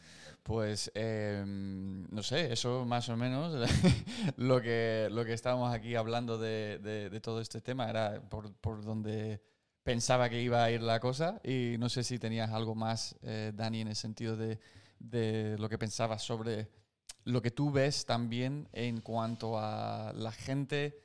Pues, 0.45 0.93
eh, 0.95 1.43
no 1.47 2.23
sé, 2.23 2.53
eso 2.53 2.85
más 2.85 3.09
o 3.09 3.17
menos 3.17 3.69
lo 4.37 4.61
que, 4.63 5.09
lo 5.11 5.25
que 5.25 5.33
estábamos 5.33 5.75
aquí 5.75 5.97
hablando 5.97 6.39
de, 6.39 6.79
de- 6.79 7.11
de 7.11 7.21
todo 7.21 7.41
este 7.41 7.61
tema 7.61 7.91
era 7.91 8.21
por, 8.29 8.53
por 8.55 8.85
donde 8.85 9.43
pensaba 9.83 10.29
que 10.31 10.41
iba 10.41 10.63
a 10.63 10.71
ir 10.71 10.83
la 10.83 11.01
cosa 11.01 11.41
y 11.43 11.75
no 11.79 11.89
sé 11.89 12.05
si 12.05 12.19
tenías 12.21 12.51
algo 12.51 12.77
más, 12.77 13.17
eh, 13.23 13.51
Dani, 13.53 13.81
en 13.81 13.89
el 13.89 13.97
sentido 13.97 14.37
de, 14.37 14.61
de 15.01 15.57
lo 15.59 15.69
que 15.69 15.79
pensabas 15.79 16.23
sobre 16.23 16.69
lo 17.25 17.43
que 17.43 17.51
tú 17.51 17.73
ves 17.73 18.07
también 18.07 18.69
en 18.73 19.01
cuanto 19.01 19.59
a 19.59 20.13
la 20.15 20.31
gente 20.31 20.97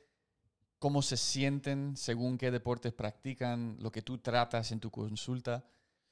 cómo 0.78 1.02
se 1.02 1.16
sienten 1.16 1.96
según 1.96 2.38
qué 2.38 2.50
deportes 2.50 2.92
practican, 2.92 3.76
lo 3.80 3.90
que 3.90 4.02
tú 4.02 4.18
tratas 4.18 4.70
en 4.72 4.80
tu 4.80 4.90
consulta. 4.90 5.64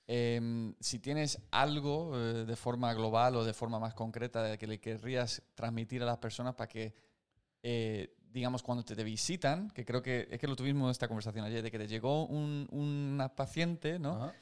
Em, 0.09 0.75
si 0.81 0.99
tienes 1.01 1.41
algo 1.51 2.13
eh, 2.17 2.45
de 2.45 2.57
forma 2.57 2.95
global 2.95 3.37
o 3.37 3.45
de 3.45 3.53
forma 3.53 3.79
más 3.81 3.95
concreta 3.95 4.57
que 4.57 4.67
le 4.67 4.79
querrías 4.81 5.43
transmitir 5.55 6.03
a 6.03 6.07
las 6.07 6.19
personas 6.19 6.55
para 6.55 6.69
que, 6.69 6.95
eh, 7.63 8.15
digamos, 8.31 8.63
cuando 8.63 8.85
te, 8.85 8.95
te 8.95 9.03
visitan, 9.03 9.69
que 9.71 9.85
creo 9.85 10.03
que 10.03 10.29
es 10.31 10.39
que 10.39 10.47
lo 10.47 10.55
tuvimos 10.55 10.91
esta 10.93 11.09
conversación 11.09 11.45
ayer, 11.45 11.63
de 11.63 11.71
que 11.71 11.79
te 11.79 11.89
llegó 11.89 12.27
un- 12.27 12.69
una 12.71 13.35
paciente, 13.35 13.99
¿no? 13.99 14.15
Ajá. 14.25 14.35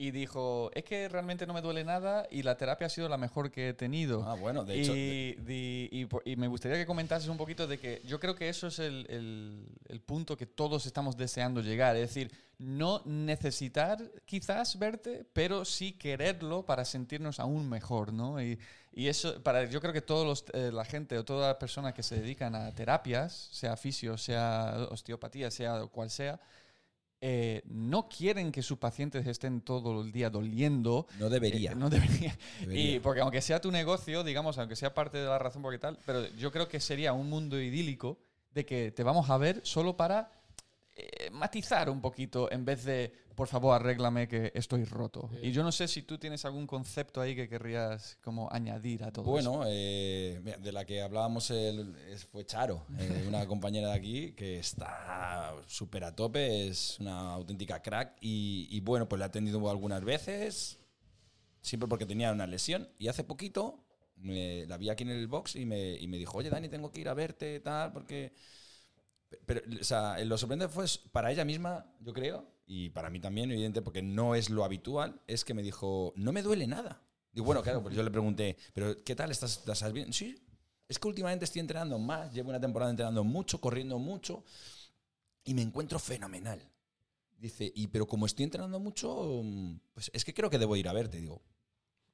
Y 0.00 0.12
dijo, 0.12 0.70
es 0.74 0.84
que 0.84 1.08
realmente 1.08 1.44
no 1.44 1.52
me 1.52 1.60
duele 1.60 1.82
nada 1.82 2.26
y 2.30 2.44
la 2.44 2.56
terapia 2.56 2.86
ha 2.86 2.90
sido 2.90 3.08
la 3.08 3.16
mejor 3.18 3.50
que 3.50 3.70
he 3.70 3.74
tenido. 3.74 4.22
Ah, 4.24 4.34
bueno, 4.34 4.64
de 4.64 4.80
hecho. 4.80 4.94
y, 4.94 5.34
di- 5.44 5.88
y 5.90 6.04
po- 6.06 6.22
y 6.24 6.36
me 6.36 6.46
gustaría 6.46 6.76
que 6.78 6.86
comentases 6.86 7.28
un 7.28 7.36
poquito 7.36 7.66
de 7.66 7.78
que 7.78 8.00
yo 8.06 8.20
creo 8.20 8.36
que 8.36 8.48
eso 8.48 8.68
es 8.68 8.78
el, 8.78 9.06
el- 9.10 9.66
el 9.88 10.00
punto 10.00 10.36
que 10.36 10.46
todos 10.46 10.86
estamos 10.86 11.16
deseando 11.16 11.60
llegar. 11.62 11.96
Es 11.96 12.02
decir, 12.14 12.30
no 12.58 13.02
necesitar 13.06 13.98
quizás 14.24 14.78
verte, 14.78 15.26
pero 15.32 15.64
sí 15.64 15.92
quererlo 15.92 16.64
para 16.64 16.84
sentirnos 16.84 17.40
aún 17.40 17.68
mejor, 17.68 18.12
¿no? 18.12 18.40
Y, 18.40 18.58
y 18.92 19.08
eso, 19.08 19.42
para, 19.42 19.64
yo 19.64 19.80
creo 19.80 19.92
que 19.92 20.00
todos 20.02 20.44
la 20.54 20.84
gente 20.84 21.18
o 21.18 21.24
todas 21.24 21.48
las 21.48 21.56
personas 21.56 21.92
que 21.94 22.02
se 22.04 22.20
dedican 22.20 22.54
a 22.54 22.72
terapias, 22.72 23.48
sea 23.52 23.76
fisio, 23.76 24.16
sea 24.16 24.76
osteopatía, 24.90 25.50
sea 25.50 25.86
cual 25.86 26.08
sea, 26.10 26.40
eh, 27.20 27.62
no 27.66 28.08
quieren 28.08 28.52
que 28.52 28.62
sus 28.62 28.78
pacientes 28.78 29.26
estén 29.26 29.60
todo 29.60 30.02
el 30.02 30.12
día 30.12 30.30
doliendo. 30.30 31.06
No 31.18 31.28
debería. 31.28 31.72
Eh, 31.72 31.74
no 31.74 31.90
debería. 31.90 32.36
debería. 32.60 32.96
Y 32.96 33.00
porque 33.00 33.20
aunque 33.20 33.40
sea 33.40 33.60
tu 33.60 33.72
negocio, 33.72 34.22
digamos, 34.22 34.58
aunque 34.58 34.76
sea 34.76 34.94
parte 34.94 35.18
de 35.18 35.26
la 35.26 35.38
razón 35.38 35.62
por 35.62 35.72
qué 35.72 35.78
tal, 35.78 35.98
pero 36.06 36.28
yo 36.36 36.52
creo 36.52 36.68
que 36.68 36.80
sería 36.80 37.12
un 37.12 37.28
mundo 37.28 37.60
idílico 37.60 38.18
de 38.52 38.64
que 38.64 38.92
te 38.92 39.02
vamos 39.02 39.30
a 39.30 39.38
ver 39.38 39.60
solo 39.64 39.96
para 39.96 40.30
eh, 40.94 41.30
matizar 41.32 41.90
un 41.90 42.00
poquito 42.00 42.50
en 42.50 42.64
vez 42.64 42.84
de, 42.84 43.12
por 43.38 43.46
favor, 43.46 43.72
arréglame 43.80 44.26
que 44.26 44.50
estoy 44.52 44.84
roto. 44.84 45.30
Y 45.40 45.52
yo 45.52 45.62
no 45.62 45.70
sé 45.70 45.86
si 45.86 46.02
tú 46.02 46.18
tienes 46.18 46.44
algún 46.44 46.66
concepto 46.66 47.20
ahí 47.20 47.36
que 47.36 47.48
querrías 47.48 48.18
como 48.20 48.48
añadir 48.50 49.04
a 49.04 49.12
todo. 49.12 49.24
Bueno, 49.24 49.62
eh, 49.64 50.42
de 50.60 50.72
la 50.72 50.84
que 50.84 51.00
hablábamos 51.00 51.48
el- 51.52 51.94
fue 52.32 52.44
Charo, 52.44 52.84
eh, 52.98 53.24
una 53.28 53.46
compañera 53.46 53.90
de 53.90 53.94
aquí 53.94 54.32
que 54.32 54.58
está 54.58 55.54
súper 55.68 56.02
a 56.02 56.16
tope, 56.16 56.66
es 56.66 56.98
una 56.98 57.32
auténtica 57.34 57.80
crack 57.80 58.16
y, 58.20 58.66
y 58.72 58.80
bueno, 58.80 59.08
pues 59.08 59.20
la 59.20 59.26
he 59.26 59.28
atendido 59.28 59.70
algunas 59.70 60.02
veces, 60.04 60.80
siempre 61.62 61.86
porque 61.88 62.06
tenía 62.06 62.32
una 62.32 62.48
lesión 62.48 62.88
y 62.98 63.06
hace 63.06 63.22
poquito 63.22 63.84
me- 64.16 64.66
la 64.66 64.76
vi 64.78 64.90
aquí 64.90 65.04
en 65.04 65.10
el 65.10 65.28
box 65.28 65.54
y 65.54 65.64
me, 65.64 65.92
y 65.94 66.08
me 66.08 66.16
dijo, 66.18 66.38
oye 66.38 66.50
Dani, 66.50 66.68
tengo 66.68 66.90
que 66.90 67.00
ir 67.02 67.08
a 67.08 67.14
verte, 67.14 67.60
tal, 67.60 67.92
porque... 67.92 68.32
Pero, 69.46 69.60
o 69.80 69.84
sea, 69.84 70.18
lo 70.24 70.36
sorprendente 70.38 70.72
fue 70.74 70.86
para 71.12 71.30
ella 71.30 71.44
misma, 71.44 71.86
yo 72.00 72.12
creo, 72.14 72.57
y 72.68 72.90
para 72.90 73.08
mí 73.10 73.18
también, 73.18 73.50
evidente, 73.50 73.82
porque 73.82 74.02
no 74.02 74.34
es 74.36 74.50
lo 74.50 74.62
habitual, 74.62 75.20
es 75.26 75.44
que 75.44 75.54
me 75.54 75.62
dijo, 75.62 76.12
no 76.16 76.32
me 76.32 76.42
duele 76.42 76.66
nada. 76.66 77.02
Y 77.34 77.40
bueno, 77.40 77.62
claro, 77.62 77.82
pues 77.82 77.94
yo 77.96 78.02
le 78.02 78.10
pregunté, 78.10 78.56
¿pero 78.74 79.02
qué 79.04 79.16
tal? 79.16 79.30
¿Estás, 79.30 79.58
estás 79.66 79.92
bien? 79.92 80.12
Sí, 80.12 80.36
es 80.86 80.98
que 80.98 81.08
últimamente 81.08 81.44
estoy 81.44 81.60
entrenando 81.60 81.98
más, 81.98 82.32
llevo 82.32 82.50
una 82.50 82.60
temporada 82.60 82.90
entrenando 82.90 83.24
mucho, 83.24 83.60
corriendo 83.60 83.98
mucho, 83.98 84.44
y 85.44 85.54
me 85.54 85.62
encuentro 85.62 85.98
fenomenal. 85.98 86.60
Dice, 87.38 87.72
y 87.74 87.86
pero 87.86 88.06
como 88.06 88.26
estoy 88.26 88.44
entrenando 88.44 88.78
mucho, 88.80 89.42
pues 89.94 90.10
es 90.12 90.24
que 90.24 90.34
creo 90.34 90.50
que 90.50 90.58
debo 90.58 90.76
ir 90.76 90.88
a 90.88 90.92
verte. 90.92 91.18
Digo, 91.18 91.40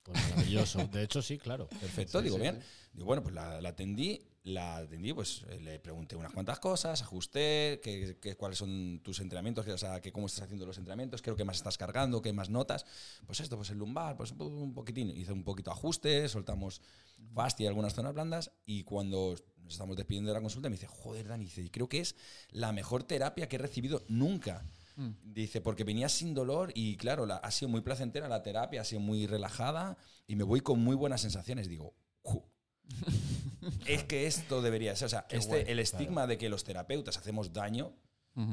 Pues 0.02 0.18
maravilloso. 0.30 0.86
De 0.92 1.02
hecho, 1.02 1.22
sí, 1.22 1.38
claro. 1.38 1.66
Perfecto, 1.80 2.18
Sí, 2.18 2.24
digo, 2.24 2.36
sí, 2.36 2.42
bien. 2.42 2.60
sí. 2.60 2.90
Digo, 2.92 3.06
bueno, 3.06 3.22
pues 3.22 3.34
la, 3.34 3.60
la 3.60 3.70
atendí, 3.70 4.20
la 4.44 4.76
atendí, 4.76 5.12
pues 5.14 5.44
eh, 5.48 5.58
le 5.60 5.78
pregunté 5.78 6.16
unas 6.16 6.32
cuantas 6.32 6.58
cosas, 6.60 7.00
ajusté, 7.02 7.80
qué, 7.82 8.18
qué- 8.20 8.36
cuáles 8.36 8.58
son 8.58 9.00
tus 9.02 9.18
entrenamientos, 9.20 9.64
qué- 9.64 9.72
o 9.72 9.78
sea, 9.78 10.00
que 10.02 10.12
cómo 10.12 10.26
estás 10.26 10.44
haciendo 10.44 10.66
los 10.66 10.76
entrenamientos, 10.78 11.22
creo 11.22 11.34
que 11.34 11.44
más 11.44 11.56
estás 11.56 11.78
cargando, 11.78 12.20
qué 12.20 12.32
más 12.34 12.50
notas. 12.50 12.84
Pues 13.26 13.40
esto, 13.40 13.56
pues 13.56 13.70
el 13.70 13.78
lumbar, 13.78 14.16
pues 14.16 14.32
un- 14.32 14.74
poquitín. 14.74 15.10
Hice 15.10 15.32
un 15.32 15.44
poquito 15.44 15.70
ajuste, 15.70 16.28
soltamos 16.28 16.82
fascia, 17.34 17.68
algunas 17.68 17.94
zonas 17.94 18.12
blandas, 18.12 18.50
y 18.66 18.84
cuando 18.84 19.34
nos 19.56 19.72
estamos 19.72 19.96
despidiendo 19.96 20.28
de 20.30 20.34
la 20.34 20.42
consulta, 20.42 20.68
me 20.68 20.76
dice, 20.76 20.88
joder, 20.88 21.26
Dani, 21.26 21.44
dice, 21.44 21.70
creo 21.70 21.88
que 21.88 22.00
es 22.00 22.14
la 22.50 22.72
mejor 22.72 23.02
terapia 23.04 23.48
que 23.48 23.56
he 23.56 23.58
recibido 23.58 24.04
nunca. 24.08 24.64
Dice, 25.24 25.60
porque 25.62 25.82
venía 25.84 26.08
sin 26.10 26.34
dolor 26.34 26.70
y 26.74 26.96
claro, 26.96 27.24
la- 27.26 27.36
ha 27.38 27.50
sido 27.50 27.68
muy 27.70 27.80
placentera 27.80 28.28
la 28.28 28.42
terapia, 28.42 28.82
ha 28.82 28.84
sido 28.84 29.00
muy 29.00 29.26
relajada 29.26 29.96
y 30.26 30.36
me 30.36 30.44
voy 30.44 30.60
con 30.60 30.80
muy 30.80 30.94
buenas 30.96 31.22
sensaciones. 31.22 31.66
Digo. 31.68 31.94
es 33.86 34.04
que 34.04 34.26
esto 34.26 34.62
debería 34.62 34.94
ser. 34.96 35.06
O 35.06 35.08
sea, 35.08 35.26
este, 35.30 35.48
guay, 35.50 35.64
el 35.66 35.78
estigma 35.78 36.26
de 36.26 36.38
que 36.38 36.48
los 36.48 36.64
terapeutas 36.64 37.16
hacemos 37.18 37.52
daño, 37.52 37.94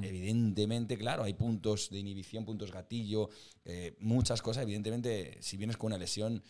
evidentemente, 0.04 0.98
claro, 0.98 1.24
hay 1.24 1.34
puntos 1.34 1.90
de 1.90 2.00
inhibición, 2.00 2.46
puntos 2.46 2.72
gatillo, 2.72 3.30
eh, 3.66 3.96
muchas 4.00 4.42
cosas. 4.42 4.64
Evidentemente, 4.64 5.38
si 5.42 5.58
vienes 5.58 5.78
con 5.78 5.88
una 5.88 5.98
lesión, 5.98 6.44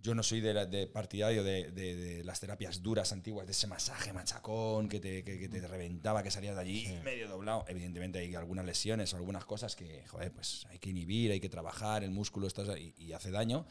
yo 0.00 0.14
no 0.14 0.22
soy 0.22 0.40
de, 0.40 0.54
la- 0.54 0.66
de 0.66 0.86
partidario 0.86 1.42
de, 1.42 1.72
de- 1.72 1.96
de 1.96 2.24
las 2.24 2.38
terapias 2.38 2.80
duras 2.82 3.10
antiguas, 3.12 3.46
de 3.46 3.52
ese 3.52 3.66
masaje 3.66 4.12
machacón 4.12 4.88
que 4.88 5.00
te, 5.00 5.24
que, 5.24 5.40
que 5.40 5.48
te 5.48 5.66
reventaba, 5.66 6.22
que 6.22 6.30
salías 6.30 6.54
de 6.54 6.60
allí 6.60 6.86
medio 7.02 7.28
doblado. 7.28 7.64
Evidentemente 7.66 8.20
hay 8.20 8.32
algunas 8.36 8.64
lesiones 8.64 9.12
o 9.12 9.16
algunas 9.16 9.44
cosas 9.44 9.74
que, 9.74 10.06
joder, 10.06 10.30
pues 10.32 10.64
hay 10.70 10.78
que 10.78 10.90
inhibir, 10.90 11.32
hay 11.32 11.40
que 11.40 11.48
trabajar, 11.48 12.04
el 12.04 12.12
músculo 12.12 12.46
está, 12.46 12.78
y, 12.78 12.94
y 12.96 13.12
hace 13.12 13.32
daño. 13.32 13.66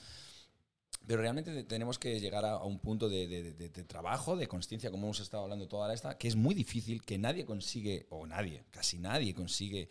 Pero 1.08 1.22
realmente 1.22 1.53
te- 1.53 1.64
tenemos 1.64 1.97
que 1.97 2.20
llegar 2.20 2.43
a, 2.45 2.51
a 2.55 2.66
un 2.66 2.80
punto 2.80 3.08
de, 3.10 3.28
de- 3.28 3.53
de- 3.53 3.70
de 3.70 3.84
trabajo, 3.86 4.36
de 4.36 4.47
conciencia, 4.47 4.91
como 4.91 5.05
hemos 5.08 5.20
estado 5.22 5.43
hablando 5.43 5.68
toda 5.68 5.93
esta, 5.93 6.18
que 6.18 6.28
es 6.28 6.36
muy 6.36 6.53
difícil, 6.53 7.01
que 7.01 7.18
nadie 7.18 7.45
consigue, 7.45 8.05
o 8.10 8.28
nadie, 8.28 8.66
casi 8.72 8.99
nadie 8.99 9.34
consigue 9.34 9.89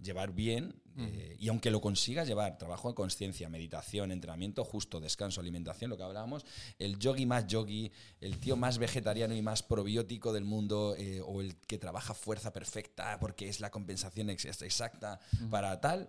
llevar 0.00 0.32
bien, 0.32 0.80
eh, 0.96 1.36
y 1.40 1.48
aunque 1.48 1.70
lo 1.72 1.80
consigas 1.80 2.28
llevar, 2.28 2.56
trabajo 2.58 2.88
de 2.88 2.94
conciencia, 2.94 3.48
meditación, 3.48 4.12
entrenamiento 4.12 4.64
justo, 4.64 5.00
descanso, 5.00 5.40
alimentación, 5.40 5.90
lo 5.90 5.96
que 5.96 6.02
hablábamos, 6.04 6.44
el 6.78 6.98
yogi 7.00 7.24
más 7.26 7.46
yogi, 7.48 7.90
el 8.20 8.38
tío 8.38 8.56
más 8.56 8.78
vegetariano 8.78 9.34
y 9.34 9.42
más 9.42 9.62
probiótico 9.64 10.32
del 10.32 10.44
mundo, 10.44 10.94
eh, 10.96 11.20
o 11.24 11.40
el 11.40 11.56
que 11.56 11.78
trabaja 11.78 12.14
fuerza 12.14 12.52
perfecta 12.52 13.18
porque 13.18 13.48
es 13.48 13.58
la 13.58 13.70
compensación 13.70 14.30
ex- 14.30 14.44
exacta 14.62 15.18
para 15.50 15.80
tal, 15.80 16.08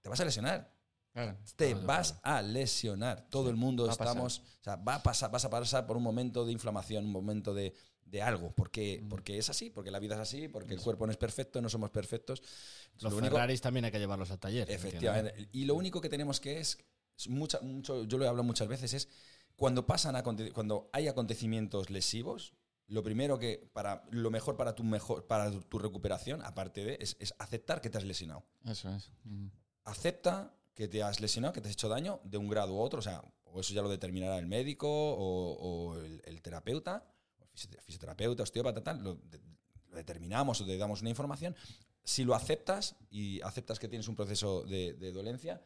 te 0.00 0.08
vas 0.08 0.18
a 0.20 0.24
lesionar 0.24 0.71
Claro. 1.12 1.36
te 1.56 1.72
Claro, 1.72 1.86
vas 1.86 2.18
a 2.22 2.40
lesionar. 2.42 3.28
Todo 3.28 3.50
el 3.50 3.56
mundo 3.56 3.84
a 3.84 3.88
pasar. 3.88 4.06
estamos. 4.08 4.38
O 4.60 4.64
sea, 4.64 4.76
va 4.76 4.96
a 4.96 5.02
pasar, 5.02 5.30
vas 5.30 5.44
a 5.44 5.50
pasar 5.50 5.86
por 5.86 5.96
un 5.96 6.02
momento 6.02 6.44
de 6.46 6.52
inflamación, 6.52 7.04
un 7.04 7.12
momento 7.12 7.52
de, 7.54 7.74
de 8.06 8.22
algo. 8.22 8.52
Porque, 8.54 9.04
porque 9.08 9.38
es 9.38 9.50
así, 9.50 9.70
porque 9.70 9.90
la 9.90 9.98
vida 9.98 10.14
es 10.14 10.20
así, 10.20 10.48
porque 10.48 10.74
el 10.74 10.80
cuerpo 10.80 11.04
no 11.06 11.12
es 11.12 11.18
perfecto, 11.18 11.60
no 11.60 11.68
somos 11.68 11.90
perfectos. 11.90 12.42
Los 13.00 13.12
Lo 13.12 13.18
único- 13.18 13.34
Ferraris 13.34 13.60
también 13.60 13.84
hay 13.84 13.90
que 13.90 13.98
llevarlos 13.98 14.30
al 14.30 14.38
taller. 14.38 14.70
Efectivamente. 14.70 15.48
Y 15.52 15.64
lo 15.66 15.74
único 15.74 16.00
que 16.00 16.08
tenemos 16.08 16.40
que 16.40 16.60
es, 16.60 16.78
mucha, 17.28 17.60
mucho, 17.60 18.04
yo 18.04 18.18
lo 18.18 18.24
he 18.24 18.28
hablado 18.28 18.44
muchas 18.44 18.68
veces, 18.68 18.94
es 18.94 19.08
cuando 19.56 19.86
pasan 19.86 20.14
aconte- 20.16 20.50
cuando 20.52 20.88
hay 20.92 21.08
acontecimientos 21.08 21.90
lesivos, 21.90 22.54
lo 22.88 23.02
primero 23.02 23.38
que, 23.38 23.70
para, 23.72 24.04
lo 24.10 24.30
mejor 24.30 24.56
para 24.56 24.74
tu 24.74 24.82
mejor, 24.82 25.26
para 25.26 25.50
tu 25.50 25.78
recuperación, 25.78 26.42
aparte 26.44 26.84
de, 26.84 26.98
es, 27.00 27.16
es 27.20 27.34
aceptar 27.38 27.80
que 27.80 27.88
te 27.90 27.96
has 27.98 28.04
lesionado 28.04 28.44
Eso 28.64 28.90
es. 28.90 29.10
Ujú. 29.24 29.50
acepta 29.84 30.54
que 30.74 30.88
te 30.88 31.02
has 31.02 31.20
lesionado, 31.20 31.52
que 31.52 31.60
te 31.60 31.68
has 31.68 31.74
hecho 31.74 31.88
daño 31.88 32.20
de 32.24 32.38
un 32.38 32.48
grado 32.48 32.72
u 32.74 32.78
otro, 32.80 32.98
o 33.00 33.02
sea, 33.02 33.22
o 33.44 33.60
eso 33.60 33.74
ya 33.74 33.82
lo 33.82 33.88
determinará 33.88 34.38
el 34.38 34.46
médico 34.46 34.88
o, 34.88 35.52
o 35.54 35.96
el, 35.98 36.22
el 36.24 36.40
terapeuta, 36.42 37.04
o 37.38 37.46
fisio- 37.46 37.80
fisioterapeuta, 37.82 38.42
osteópata, 38.42 38.82
tal, 38.82 39.02
lo, 39.02 39.14
de- 39.16 39.40
lo 39.88 39.96
determinamos 39.96 40.60
o 40.60 40.64
te 40.66 40.76
damos 40.78 41.00
una 41.02 41.10
información. 41.10 41.54
Si 42.04 42.24
lo 42.24 42.34
aceptas 42.34 42.96
y 43.10 43.40
aceptas 43.42 43.78
que 43.78 43.88
tienes 43.88 44.08
un 44.08 44.16
proceso 44.16 44.62
de, 44.62 44.94
de 44.94 45.12
dolencia, 45.12 45.62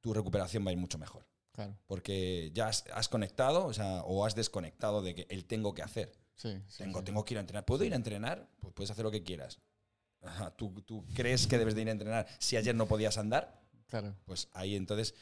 tu 0.00 0.12
recuperación 0.14 0.64
va 0.64 0.70
a 0.70 0.72
ir 0.72 0.78
mucho 0.78 0.98
mejor. 0.98 1.26
Claro. 1.52 1.76
Porque 1.86 2.50
ya 2.54 2.68
has, 2.68 2.84
has 2.94 3.08
conectado, 3.08 3.64
o 3.66 3.72
sea, 3.72 4.02
o 4.04 4.24
has 4.24 4.34
desconectado 4.36 5.02
de 5.02 5.14
que 5.14 5.26
el 5.30 5.44
tengo 5.46 5.74
que 5.74 5.82
hacer. 5.82 6.12
Sí, 6.36 6.50
sí, 6.68 6.84
Tengo, 6.84 7.00
sí. 7.00 7.06
tengo 7.06 7.24
que 7.24 7.34
ir 7.34 7.38
a 7.38 7.40
entrenar. 7.40 7.64
¿Puedo 7.64 7.82
ir 7.82 7.92
a 7.94 7.96
entrenar? 7.96 8.48
Pues 8.60 8.72
puedes 8.74 8.90
hacer 8.92 9.02
lo 9.04 9.10
que 9.10 9.24
quieras. 9.24 9.58
Ajá, 10.22 10.50
¿Tú, 10.54 10.70
¿Tú 10.82 11.04
crees 11.14 11.48
que 11.48 11.58
debes 11.58 11.74
de 11.74 11.82
ir 11.82 11.88
a 11.88 11.92
entrenar 11.92 12.26
si 12.38 12.56
ayer 12.56 12.74
no 12.76 12.86
podías 12.86 13.18
andar? 13.18 13.60
Claro. 13.88 14.14
Pues 14.24 14.48
ahí 14.52 14.76
entonces 14.76 15.14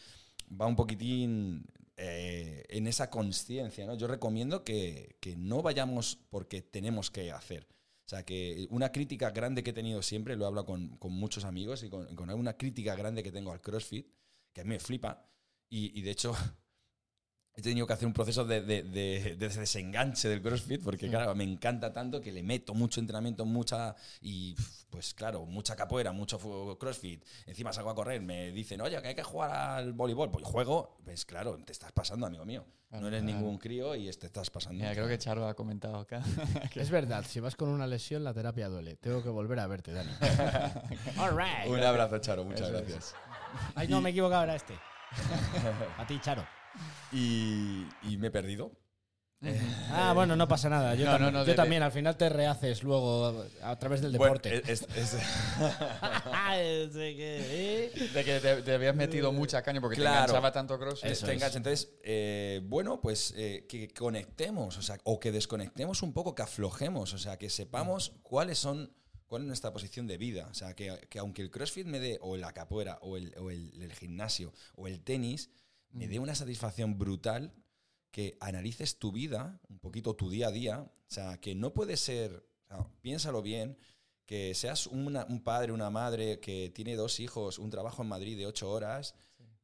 va 0.48 0.66
un 0.66 0.76
poquitín 0.76 1.66
eh, 1.96 2.64
en 2.68 2.86
esa 2.86 3.08
conciencia. 3.10 3.86
¿no? 3.86 3.94
Yo 3.94 4.06
recomiendo 4.06 4.64
que, 4.64 5.16
que 5.20 5.36
no 5.36 5.62
vayamos 5.62 6.18
porque 6.30 6.62
tenemos 6.62 7.10
que 7.10 7.32
hacer. 7.32 7.66
O 8.04 8.08
sea, 8.08 8.24
que 8.24 8.68
una 8.70 8.92
crítica 8.92 9.30
grande 9.30 9.64
que 9.64 9.70
he 9.70 9.72
tenido 9.72 10.00
siempre, 10.02 10.36
lo 10.36 10.44
he 10.44 10.46
hablado 10.46 10.66
con, 10.66 10.96
con 10.98 11.12
muchos 11.12 11.44
amigos 11.44 11.82
y 11.82 11.88
con, 11.88 12.14
con 12.14 12.30
una 12.30 12.56
crítica 12.56 12.94
grande 12.94 13.22
que 13.22 13.32
tengo 13.32 13.50
al 13.50 13.60
CrossFit, 13.60 14.06
que 14.52 14.60
a 14.60 14.64
mí 14.64 14.70
me 14.70 14.78
flipa, 14.78 15.28
y, 15.68 15.98
y 15.98 16.02
de 16.02 16.12
hecho 16.12 16.32
he 17.56 17.62
tenido 17.62 17.86
que 17.86 17.92
hacer 17.94 18.06
un 18.06 18.12
proceso 18.12 18.44
de, 18.44 18.60
de- 18.60 18.82
de- 18.82 19.36
de 19.36 19.48
desenganche 19.48 20.28
del 20.28 20.42
CrossFit, 20.42 20.82
porque 20.82 21.06
Sí. 21.06 21.10
claro, 21.10 21.34
me 21.34 21.44
encanta 21.44 21.90
tanto 21.92 22.20
que 22.20 22.30
le 22.30 22.42
meto 22.42 22.74
mucho 22.74 23.00
entrenamiento, 23.00 23.46
mucha, 23.46 23.96
y 24.20 24.54
pues 24.90 25.14
claro, 25.14 25.46
mucha 25.46 25.74
capoeira, 25.74 26.12
mucho 26.12 26.38
CrossFit, 26.78 27.24
encima 27.46 27.72
salgo 27.72 27.90
a 27.90 27.94
correr, 27.94 28.20
me 28.20 28.50
dicen, 28.52 28.80
oye, 28.82 29.00
que 29.00 29.08
hay 29.08 29.14
que 29.14 29.22
jugar 29.22 29.50
al 29.52 29.92
voleibol, 29.94 30.30
pues 30.30 30.44
juego, 30.44 30.98
pues 31.04 31.24
claro, 31.24 31.56
te 31.64 31.72
estás 31.72 31.92
pasando, 31.92 32.26
amigo 32.26 32.44
mío. 32.44 32.64
Claro, 32.88 33.02
no 33.02 33.08
eres 33.08 33.22
claro. 33.22 33.38
ningún 33.38 33.58
crío 33.58 33.94
y 33.96 34.08
te 34.12 34.26
estás 34.26 34.48
pasando. 34.50 34.78
Mira, 34.80 34.92
creo 34.94 35.08
que 35.08 35.18
Charo 35.18 35.48
ha 35.48 35.54
comentado 35.54 35.96
acá. 35.96 36.22
Es 36.76 36.90
verdad, 36.90 37.24
si 37.26 37.40
vas 37.40 37.56
con 37.56 37.68
una 37.68 37.86
lesión, 37.86 38.22
la 38.22 38.32
terapia 38.32 38.68
duele. 38.68 38.96
Tengo 38.96 39.22
que 39.24 39.28
volver 39.28 39.58
a 39.58 39.66
verte, 39.66 39.92
Dani. 39.92 40.10
All 41.18 41.30
right. 41.36 41.68
Un 41.68 41.82
abrazo, 41.82 42.18
Charo, 42.18 42.44
muchas 42.44 42.68
Eso 42.68 42.76
es. 42.78 42.82
gracias. 42.82 43.14
Ay, 43.74 43.88
no, 43.88 44.00
me 44.00 44.10
he 44.10 44.12
equivocado, 44.12 44.44
era 44.44 44.54
este. 44.54 44.74
A 45.98 46.06
ti, 46.06 46.18
Charo. 46.20 46.46
Y, 47.12 47.86
y 48.02 48.16
me 48.18 48.28
he 48.28 48.30
perdido. 48.30 48.72
Ah, 49.90 50.12
bueno, 50.14 50.34
no 50.34 50.48
pasa 50.48 50.68
nada. 50.70 50.94
Yo, 50.94 51.04
No, 51.04 51.12
también, 51.12 51.32
no, 51.32 51.38
no, 51.40 51.44
yo 51.44 51.50
de- 51.50 51.56
también, 51.56 51.82
al 51.82 51.92
final 51.92 52.16
te 52.16 52.28
rehaces 52.30 52.82
luego 52.82 53.44
a 53.62 53.78
través 53.78 54.00
del 54.00 54.16
Bueno, 54.16 54.34
deporte. 54.34 54.62
es- 54.72 54.82
es- 54.96 55.16
que- 56.96 57.86
¿eh? 57.94 58.08
De 58.14 58.24
que 58.24 58.40
te, 58.40 58.62
te 58.62 58.74
habías 58.74 58.94
metido 58.96 59.32
mucha 59.32 59.62
caña 59.62 59.80
porque 59.80 59.96
te 59.96 60.02
Claro. 60.02 60.20
enganchaba 60.22 60.52
tanto 60.52 60.78
cross. 60.78 61.00
te- 61.00 61.08
te 61.08 61.12
es. 61.12 61.22
engancha. 61.22 61.56
Entonces, 61.58 61.90
eh, 62.02 62.60
bueno, 62.64 63.00
pues 63.00 63.34
eh, 63.36 63.66
que 63.68 63.88
conectemos, 63.92 64.76
o 64.78 64.82
sea, 64.82 64.98
o 65.04 65.20
que 65.20 65.32
desconectemos 65.32 66.02
un 66.02 66.12
poco, 66.12 66.34
que 66.34 66.42
aflojemos, 66.42 67.12
o 67.12 67.18
sea, 67.18 67.36
que 67.38 67.50
sepamos 67.50 68.12
cuáles 68.22 68.58
son, 68.58 68.92
cuál 69.26 69.42
es 69.42 69.48
nuestra 69.48 69.72
posición 69.72 70.06
de 70.06 70.16
vida. 70.18 70.48
O 70.50 70.54
sea, 70.54 70.74
que, 70.74 71.06
que 71.10 71.18
aunque 71.18 71.42
el 71.42 71.50
CrossFit 71.50 71.86
me 71.86 72.00
dé, 72.00 72.18
o 72.22 72.36
la 72.36 72.52
capoeira, 72.52 72.98
o 73.02 73.16
el, 73.16 73.34
o 73.38 73.50
el- 73.50 73.80
el 73.82 73.92
gimnasio, 73.92 74.52
o 74.76 74.86
el 74.88 75.02
tenis, 75.02 75.50
me 75.96 76.08
dé 76.08 76.18
una 76.18 76.34
satisfacción 76.34 76.98
brutal 76.98 77.52
que 78.10 78.36
analices 78.40 78.98
tu 78.98 79.12
vida, 79.12 79.60
un 79.68 79.78
poquito 79.78 80.14
tu 80.14 80.30
día 80.30 80.48
a 80.48 80.52
día. 80.52 80.80
O 80.80 80.90
sea, 81.10 81.38
que 81.38 81.54
no 81.54 81.72
puede 81.74 81.96
ser, 81.96 82.46
o 82.64 82.66
sea, 82.68 82.86
piénsalo 83.00 83.42
bien, 83.42 83.76
que 84.26 84.54
seas 84.54 84.86
una- 84.86 85.24
un 85.26 85.42
padre, 85.42 85.72
una 85.72 85.90
madre 85.90 86.40
que 86.40 86.70
tiene 86.74 86.96
dos 86.96 87.20
hijos, 87.20 87.58
un 87.58 87.70
trabajo 87.70 88.02
en 88.02 88.08
Madrid 88.08 88.36
de 88.36 88.46
ocho 88.46 88.70
horas, 88.70 89.14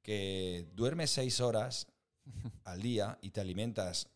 que 0.03 0.69
duermes 0.75 1.11
seis 1.11 1.41
horas 1.41 1.87
al 2.65 2.81
día 2.83 3.19
y 3.23 3.31
te 3.31 3.41
alimentas 3.41 4.09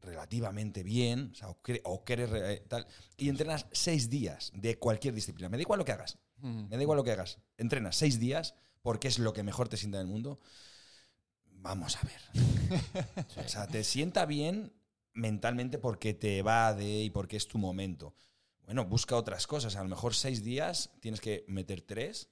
relativamente 0.00 0.82
bien, 0.84 1.30
o, 1.32 1.34
sea, 1.34 1.48
o, 1.50 1.60
cre- 1.62 2.28
eh, 2.32 2.64
tal, 2.68 2.86
y 3.16 3.28
entrenas 3.28 3.66
seis 3.72 4.08
días 4.08 4.52
de 4.54 4.78
cualquier 4.78 5.12
disciplina. 5.14 5.48
Me 5.48 5.56
da 5.56 5.62
igual 5.62 5.78
lo 5.78 5.84
que 5.84 5.92
hagas, 5.92 6.18
Mm. 6.40 6.68
me 6.68 6.76
da 6.76 6.82
igual 6.82 6.96
lo 6.98 7.02
que 7.04 7.10
hagas. 7.12 7.38
Entrenas 7.56 7.96
seis 7.96 8.20
días 8.20 8.54
porque 8.80 9.08
es 9.08 9.18
lo 9.18 9.32
que 9.32 9.42
mejor 9.42 9.68
te 9.68 9.76
sienta 9.76 9.98
en 10.00 10.06
el 10.06 10.12
mundo. 10.12 10.38
Vamos 11.60 11.96
a 11.96 12.00
ver. 12.06 12.22
O 13.44 13.48
sea, 13.48 13.66
te 13.66 13.82
sienta 13.84 14.26
bien 14.26 14.72
mentalmente 15.14 15.78
porque 15.78 16.14
te 16.14 16.38
evade 16.38 17.02
y 17.02 17.10
porque 17.10 17.36
es 17.36 17.48
tu 17.48 17.58
momento. 17.58 18.14
Bueno, 18.64 18.84
busca 18.84 19.16
otras 19.16 19.46
cosas. 19.46 19.76
A 19.76 19.82
lo 19.82 19.88
mejor 19.88 20.14
seis 20.14 20.44
días 20.44 20.90
tienes 21.00 21.20
que 21.20 21.44
meter 21.48 21.80
tres 21.82 22.28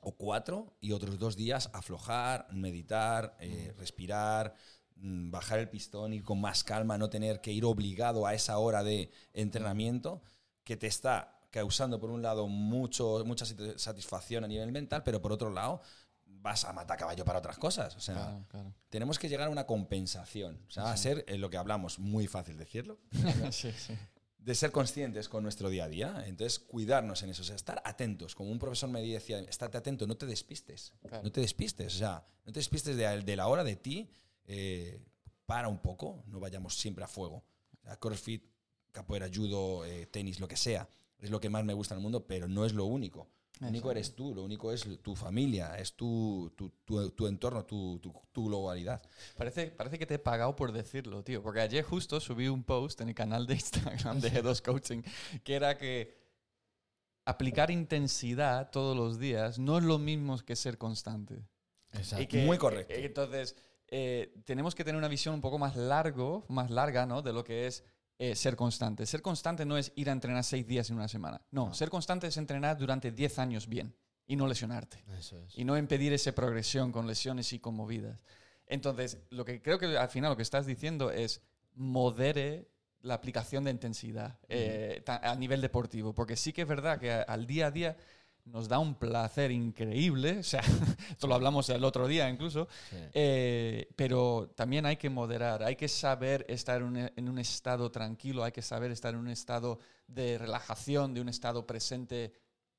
o 0.00 0.12
cuatro 0.16 0.76
y 0.80 0.92
otros 0.92 1.18
dos 1.18 1.36
días 1.36 1.70
aflojar, 1.72 2.46
meditar, 2.52 3.36
eh, 3.40 3.72
respirar, 3.76 4.54
mm, 4.96 5.30
bajar 5.30 5.58
el 5.58 5.68
pistón, 5.68 6.12
ir 6.12 6.22
con 6.22 6.40
más 6.40 6.62
calma, 6.64 6.98
no 6.98 7.10
tener 7.10 7.40
que 7.40 7.52
ir 7.52 7.64
obligado 7.64 8.26
a 8.26 8.34
esa 8.34 8.58
hora 8.58 8.82
de 8.84 9.10
entrenamiento 9.32 10.22
que 10.64 10.76
te 10.76 10.86
está 10.86 11.32
causando 11.50 11.98
por 11.98 12.10
un 12.10 12.22
lado 12.22 12.46
mucho, 12.48 13.22
mucha 13.24 13.46
sat- 13.46 13.78
satisfacción 13.78 14.44
a 14.44 14.48
nivel 14.48 14.72
mental, 14.72 15.02
pero 15.02 15.20
por 15.22 15.32
otro 15.32 15.50
lado 15.50 15.80
vas 16.26 16.64
a 16.64 16.72
matar 16.72 16.98
caballo 16.98 17.24
para 17.24 17.38
otras 17.38 17.58
cosas. 17.58 17.96
O 17.96 18.00
sea, 18.00 18.14
Claro, 18.14 18.44
claro. 18.48 18.74
tenemos 18.90 19.18
que 19.18 19.28
llegar 19.28 19.48
a 19.48 19.50
una 19.50 19.66
compensación, 19.66 20.60
o 20.68 20.70
sea, 20.70 20.90
a 20.90 20.96
ser 20.96 21.24
eh, 21.28 21.38
lo 21.38 21.50
que 21.50 21.56
hablamos, 21.56 21.98
muy 21.98 22.26
fácil 22.26 22.56
decirlo, 22.56 22.98
sí, 23.50 23.72
sí. 23.72 23.94
de 24.38 24.54
ser 24.54 24.70
conscientes 24.70 25.28
con 25.28 25.42
nuestro 25.42 25.68
día 25.70 25.84
a 25.84 25.88
día. 25.88 26.24
Entonces, 26.26 26.58
cuidarnos 26.58 27.22
en 27.22 27.30
eso, 27.30 27.42
o 27.42 27.44
sea, 27.44 27.56
estar 27.56 27.82
atentos. 27.84 28.34
Como 28.34 28.50
un 28.50 28.58
profesor 28.58 28.88
me 28.88 29.02
decía, 29.02 29.40
estate 29.40 29.78
atento, 29.78 30.06
no 30.06 30.16
te 30.16 30.26
despistes. 30.26 30.92
Claro. 31.08 31.22
No 31.24 31.32
te 31.32 31.40
despistes, 31.40 31.94
o 31.94 31.98
sea, 31.98 32.24
no 32.44 32.52
te 32.52 32.60
despistes 32.60 32.96
de, 32.96 33.22
de 33.22 33.36
la 33.36 33.48
hora 33.48 33.64
de 33.64 33.76
ti, 33.76 34.08
eh, 34.44 35.00
para 35.46 35.68
un 35.68 35.78
poco, 35.78 36.22
no 36.26 36.38
vayamos 36.40 36.76
siempre 36.78 37.04
a 37.04 37.08
fuego. 37.08 37.44
O 37.82 37.82
sea, 37.82 37.96
crossfit, 37.96 38.44
capoeira, 38.92 39.28
judo, 39.32 39.84
eh, 39.84 40.06
tenis, 40.06 40.38
lo 40.40 40.48
que 40.48 40.56
sea, 40.56 40.88
es 41.18 41.30
lo 41.30 41.40
que 41.40 41.48
más 41.50 41.64
me 41.64 41.72
gusta 41.74 41.94
en 41.94 41.98
el 41.98 42.02
mundo, 42.02 42.26
pero 42.26 42.46
no 42.48 42.64
es 42.64 42.72
lo 42.72 42.84
único. 42.84 43.28
Lo 43.60 43.68
único 43.68 43.90
eres 43.90 44.14
tú, 44.14 44.34
lo 44.34 44.44
único 44.44 44.70
es 44.70 44.84
tu 45.02 45.16
familia, 45.16 45.76
es 45.78 45.94
tu, 45.94 46.52
tu, 46.56 46.68
tu- 46.84 47.10
tu 47.10 47.26
entorno, 47.26 47.64
tu, 47.64 47.98
tu, 48.00 48.12
tu 48.30 48.46
globalidad. 48.46 49.00
Parece, 49.36 49.68
parece 49.68 49.98
que 49.98 50.04
te 50.04 50.14
he 50.14 50.18
pagado 50.18 50.54
por 50.54 50.72
decirlo, 50.72 51.22
tío. 51.24 51.42
Porque 51.42 51.60
ayer 51.60 51.82
justo 51.82 52.20
subí 52.20 52.48
un 52.48 52.62
post 52.64 53.00
en 53.00 53.08
el 53.08 53.14
canal 53.14 53.46
de 53.46 53.54
Instagram 53.54 54.20
de 54.20 54.30
G2 54.30 54.60
Coaching 54.62 55.02
que 55.42 55.54
era 55.54 55.78
que 55.78 56.14
aplicar 57.24 57.70
intensidad 57.70 58.70
todos 58.70 58.96
los 58.96 59.18
días 59.18 59.58
no 59.58 59.78
es 59.78 59.84
lo 59.84 59.98
mismo 59.98 60.36
que 60.38 60.54
ser 60.54 60.78
constante. 60.78 61.44
Exacto. 61.92 62.22
Y 62.22 62.26
que- 62.26 62.44
Muy 62.44 62.58
correcto. 62.58 62.92
eh, 62.92 63.06
Entonces, 63.06 63.56
eh, 63.88 64.34
tenemos 64.44 64.74
que 64.74 64.84
tener 64.84 64.98
una 64.98 65.08
visión 65.08 65.34
un 65.34 65.40
poco 65.40 65.58
más 65.58 65.76
largo, 65.76 66.44
más 66.48 66.70
larga, 66.70 67.06
¿no? 67.06 67.22
De 67.22 67.32
lo 67.32 67.42
que 67.42 67.66
es 67.66 67.84
eh, 68.18 68.34
ser 68.34 68.56
constante. 68.56 69.04
Ser 69.06 69.20
constante 69.22 69.64
no 69.64 69.76
es 69.76 69.92
ir 69.96 70.08
a 70.08 70.12
entrenar 70.12 70.42
seis 70.44 70.66
días 70.66 70.88
en 70.90 70.96
una 70.96 71.08
semana. 71.08 71.40
No, 71.50 71.66
No. 71.66 71.74
ser 71.74 71.90
constante 71.90 72.26
es 72.26 72.36
entrenar 72.36 72.76
durante 72.78 73.10
10 73.12 73.38
años 73.38 73.68
bien 73.68 73.94
y 74.26 74.36
no 74.36 74.46
lesionarte. 74.46 75.04
Eso 75.18 75.38
es. 75.38 75.56
Y 75.58 75.64
no 75.64 75.76
impedir 75.76 76.12
esa 76.12 76.32
progresión 76.32 76.92
con 76.92 77.06
lesiones 77.06 77.52
y 77.52 77.58
con 77.58 77.74
movidas. 77.74 78.18
Entonces, 78.66 79.18
lo 79.30 79.44
que 79.44 79.60
creo 79.62 79.78
que 79.78 79.96
al 79.96 80.08
final 80.08 80.30
lo 80.30 80.36
que 80.36 80.42
estás 80.42 80.66
diciendo 80.66 81.10
es 81.10 81.42
modere 81.74 82.68
la 83.02 83.14
aplicación 83.14 83.62
de 83.64 83.70
intensidad 83.70 84.38
eh, 84.48 85.04
a 85.06 85.34
nivel 85.36 85.60
deportivo. 85.60 86.12
Porque 86.14 86.34
sí 86.36 86.52
que 86.52 86.62
es 86.62 86.68
verdad 86.68 86.98
que 86.98 87.12
al 87.12 87.46
día 87.46 87.66
a 87.66 87.70
día 87.70 87.96
nos 88.46 88.68
da 88.68 88.78
un 88.78 88.94
placer 88.94 89.50
increíble. 89.50 90.38
O 90.38 90.42
sea, 90.42 90.60
esto 91.10 91.26
lo 91.26 91.34
hablamos 91.34 91.68
el 91.68 91.84
otro 91.84 92.06
día 92.08 92.28
incluso. 92.30 92.68
Sí. 92.90 92.96
Eh, 93.12 93.88
pero 93.96 94.50
también 94.54 94.86
hay 94.86 94.96
que 94.96 95.10
moderar, 95.10 95.62
hay 95.62 95.76
que 95.76 95.88
saber 95.88 96.44
estar 96.48 96.80
en 96.80 96.86
un, 96.86 96.96
en 96.96 97.28
un 97.28 97.38
estado 97.38 97.90
tranquilo, 97.90 98.42
hay 98.44 98.52
que 98.52 98.62
saber 98.62 98.90
estar 98.90 99.12
en 99.14 99.20
un 99.20 99.28
estado 99.28 99.78
de 100.06 100.38
relajación, 100.38 101.12
de 101.12 101.20
un 101.20 101.28
estado 101.28 101.66
presente 101.66 102.32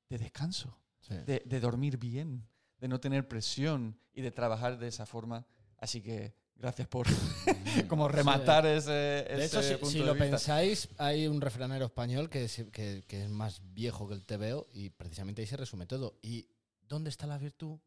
de 0.08 0.18
descanso, 0.18 0.76
Sí. 1.00 1.14
de, 1.26 1.42
de 1.46 1.60
dormir 1.60 1.96
bien, 1.96 2.46
de 2.78 2.88
no 2.88 2.98
tener 3.00 3.26
presión 3.28 3.98
y 4.12 4.20
de 4.20 4.30
trabajar 4.30 4.78
de 4.78 4.88
esa 4.88 5.06
forma. 5.06 5.46
Así 5.78 6.02
que 6.02 6.34
gracias 6.58 6.88
por 6.88 7.06
como 7.88 8.08
rematar 8.08 8.66
ese, 8.66 8.90
De 8.90 9.44
hecho, 9.44 9.60
ese 9.60 9.74
si, 9.74 9.74
punto 9.76 9.90
si 9.92 9.98
de 10.00 10.04
lo 10.06 10.14
vista. 10.14 10.30
pensáis, 10.30 10.88
hay 10.98 11.26
un 11.26 11.40
refranero 11.40 11.86
español 11.86 12.28
que 12.28 12.44
es, 12.44 12.64
que, 12.72 13.04
que 13.06 13.22
es 13.24 13.30
más 13.30 13.60
viejo 13.74 14.06
que 14.08 14.14
el 14.14 14.24
TVO 14.24 14.66
y 14.72 14.90
precisamente 14.90 15.42
ahí 15.42 15.46
se 15.46 15.56
resume 15.56 15.86
todo. 15.86 16.18
¿Y 16.22 16.46
dónde 16.88 17.10
está 17.10 17.26
la 17.26 17.38
virtud? 17.38 17.78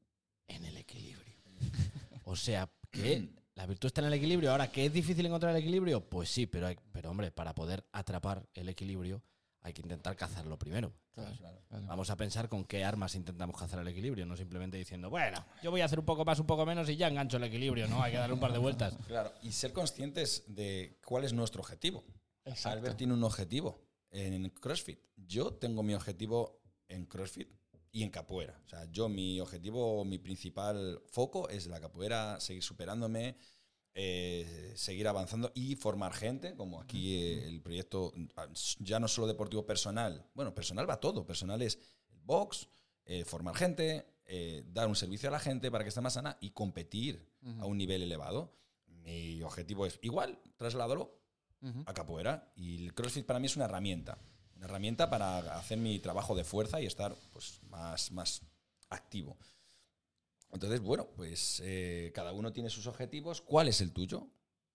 En 0.47 0.65
el 0.65 0.77
equilibrio. 0.77 1.35
O 2.25 2.35
sea, 2.35 2.69
que 2.91 3.27
la 3.55 3.65
virtud 3.65 3.87
está 3.87 3.99
en 4.01 4.07
el 4.07 4.13
equilibrio. 4.13 4.51
Ahora, 4.51 4.71
¿que 4.71 4.85
es 4.85 4.93
difícil 4.93 5.25
encontrar 5.25 5.53
el 5.53 5.61
equilibrio? 5.61 5.99
Pues 6.07 6.29
sí, 6.29 6.45
pero, 6.45 6.67
hay- 6.67 6.77
pero 6.93 7.09
hombre, 7.09 7.31
para 7.31 7.53
poder 7.53 7.83
atrapar 7.91 8.47
el 8.53 8.69
equilibrio 8.69 9.21
hay 9.61 9.73
que 9.73 9.81
intentar 9.81 10.15
cazarlo 10.15 10.57
primero. 10.57 10.93
Vamos 11.69 12.09
a 12.09 12.17
pensar 12.17 12.49
con 12.49 12.65
qué 12.65 12.83
armas 12.83 13.15
intentamos 13.15 13.57
cazar 13.57 13.79
el 13.79 13.87
equilibrio, 13.87 14.25
no 14.25 14.35
simplemente 14.35 14.77
diciendo, 14.77 15.09
bueno, 15.09 15.45
yo 15.61 15.71
voy 15.71 15.81
a 15.81 15.85
hacer 15.85 15.99
un 15.99 16.05
poco 16.05 16.25
más, 16.25 16.39
un 16.39 16.47
poco 16.47 16.65
menos 16.65 16.89
y 16.89 16.95
ya 16.95 17.07
engancho 17.07 17.37
el 17.37 17.43
equilibrio, 17.43 17.87
¿no? 17.87 18.01
Hay 18.01 18.11
que 18.11 18.17
darle 18.17 18.33
un 18.33 18.39
par 18.39 18.53
de 18.53 18.59
vueltas. 18.59 18.97
Claro, 19.07 19.33
y 19.41 19.51
ser 19.51 19.73
conscientes 19.73 20.43
de 20.47 20.97
cuál 21.05 21.25
es 21.25 21.33
nuestro 21.33 21.61
objetivo. 21.61 22.03
Exacto. 22.45 22.77
Albert 22.77 22.97
tiene 22.97 23.13
un 23.13 23.23
objetivo 23.23 23.81
en 24.09 24.49
CrossFit. 24.49 24.99
Yo 25.17 25.53
tengo 25.53 25.83
mi 25.83 25.93
objetivo 25.93 26.61
en 26.87 27.05
CrossFit 27.05 27.49
y 27.91 28.03
en 28.03 28.09
capoeira. 28.09 28.59
O 28.65 28.69
sea, 28.69 28.85
yo 28.85 29.09
mi 29.09 29.39
objetivo, 29.41 30.05
mi 30.05 30.17
principal 30.17 31.01
foco 31.07 31.49
es 31.49 31.67
la 31.67 31.81
capoeira, 31.81 32.39
seguir 32.39 32.63
superándome, 32.63 33.35
eh, 33.93 34.73
seguir 34.75 35.07
avanzando 35.07 35.51
y 35.53 35.75
formar 35.75 36.13
gente, 36.13 36.55
como 36.55 36.79
aquí 36.79 37.15
eh, 37.15 37.47
el 37.47 37.61
proyecto, 37.61 38.13
ah, 38.37 38.47
ya 38.79 38.99
no 38.99 39.07
solo 39.07 39.27
deportivo 39.27 39.65
personal, 39.65 40.25
bueno, 40.33 40.53
personal 40.55 40.89
va 40.89 40.99
todo, 40.99 41.25
personal 41.25 41.61
es 41.61 41.77
el 42.11 42.19
box, 42.21 42.67
eh, 43.05 43.25
formar 43.25 43.55
gente, 43.55 44.05
eh, 44.25 44.63
dar 44.67 44.87
un 44.87 44.95
servicio 44.95 45.27
a 45.29 45.31
la 45.31 45.39
gente 45.39 45.69
para 45.71 45.83
que 45.83 45.89
esté 45.89 46.01
más 46.01 46.13
sana 46.13 46.37
y 46.39 46.51
competir 46.51 47.29
a 47.59 47.65
un 47.65 47.77
nivel 47.77 48.03
elevado. 48.03 48.53
Mi 48.87 49.41
objetivo 49.41 49.85
es 49.85 49.99
igual, 50.03 50.39
trasládalo 50.57 51.19
Ujú. 51.61 51.83
a 51.85 51.93
capoeira 51.93 52.51
y 52.55 52.85
el 52.85 52.93
CrossFit 52.93 53.25
para 53.25 53.39
mí 53.39 53.47
es 53.47 53.55
una 53.55 53.65
herramienta, 53.65 54.17
una 54.55 54.65
herramienta 54.65 55.09
para 55.09 55.57
hacer 55.57 55.79
mi 55.79 55.99
trabajo 55.99 56.35
de 56.35 56.43
fuerza 56.43 56.79
y 56.79 56.85
estar 56.85 57.15
pues, 57.33 57.59
más, 57.63 58.11
más 58.11 58.41
activo. 58.89 59.37
Entonces, 60.53 60.81
bueno, 60.81 61.07
pues 61.15 61.61
eh, 61.63 62.11
cada 62.13 62.33
uno 62.33 62.51
tiene 62.51 62.69
sus 62.69 62.87
objetivos. 62.87 63.41
¿Cuál 63.41 63.67
es 63.67 63.81
el 63.81 63.91
tuyo? 63.91 64.27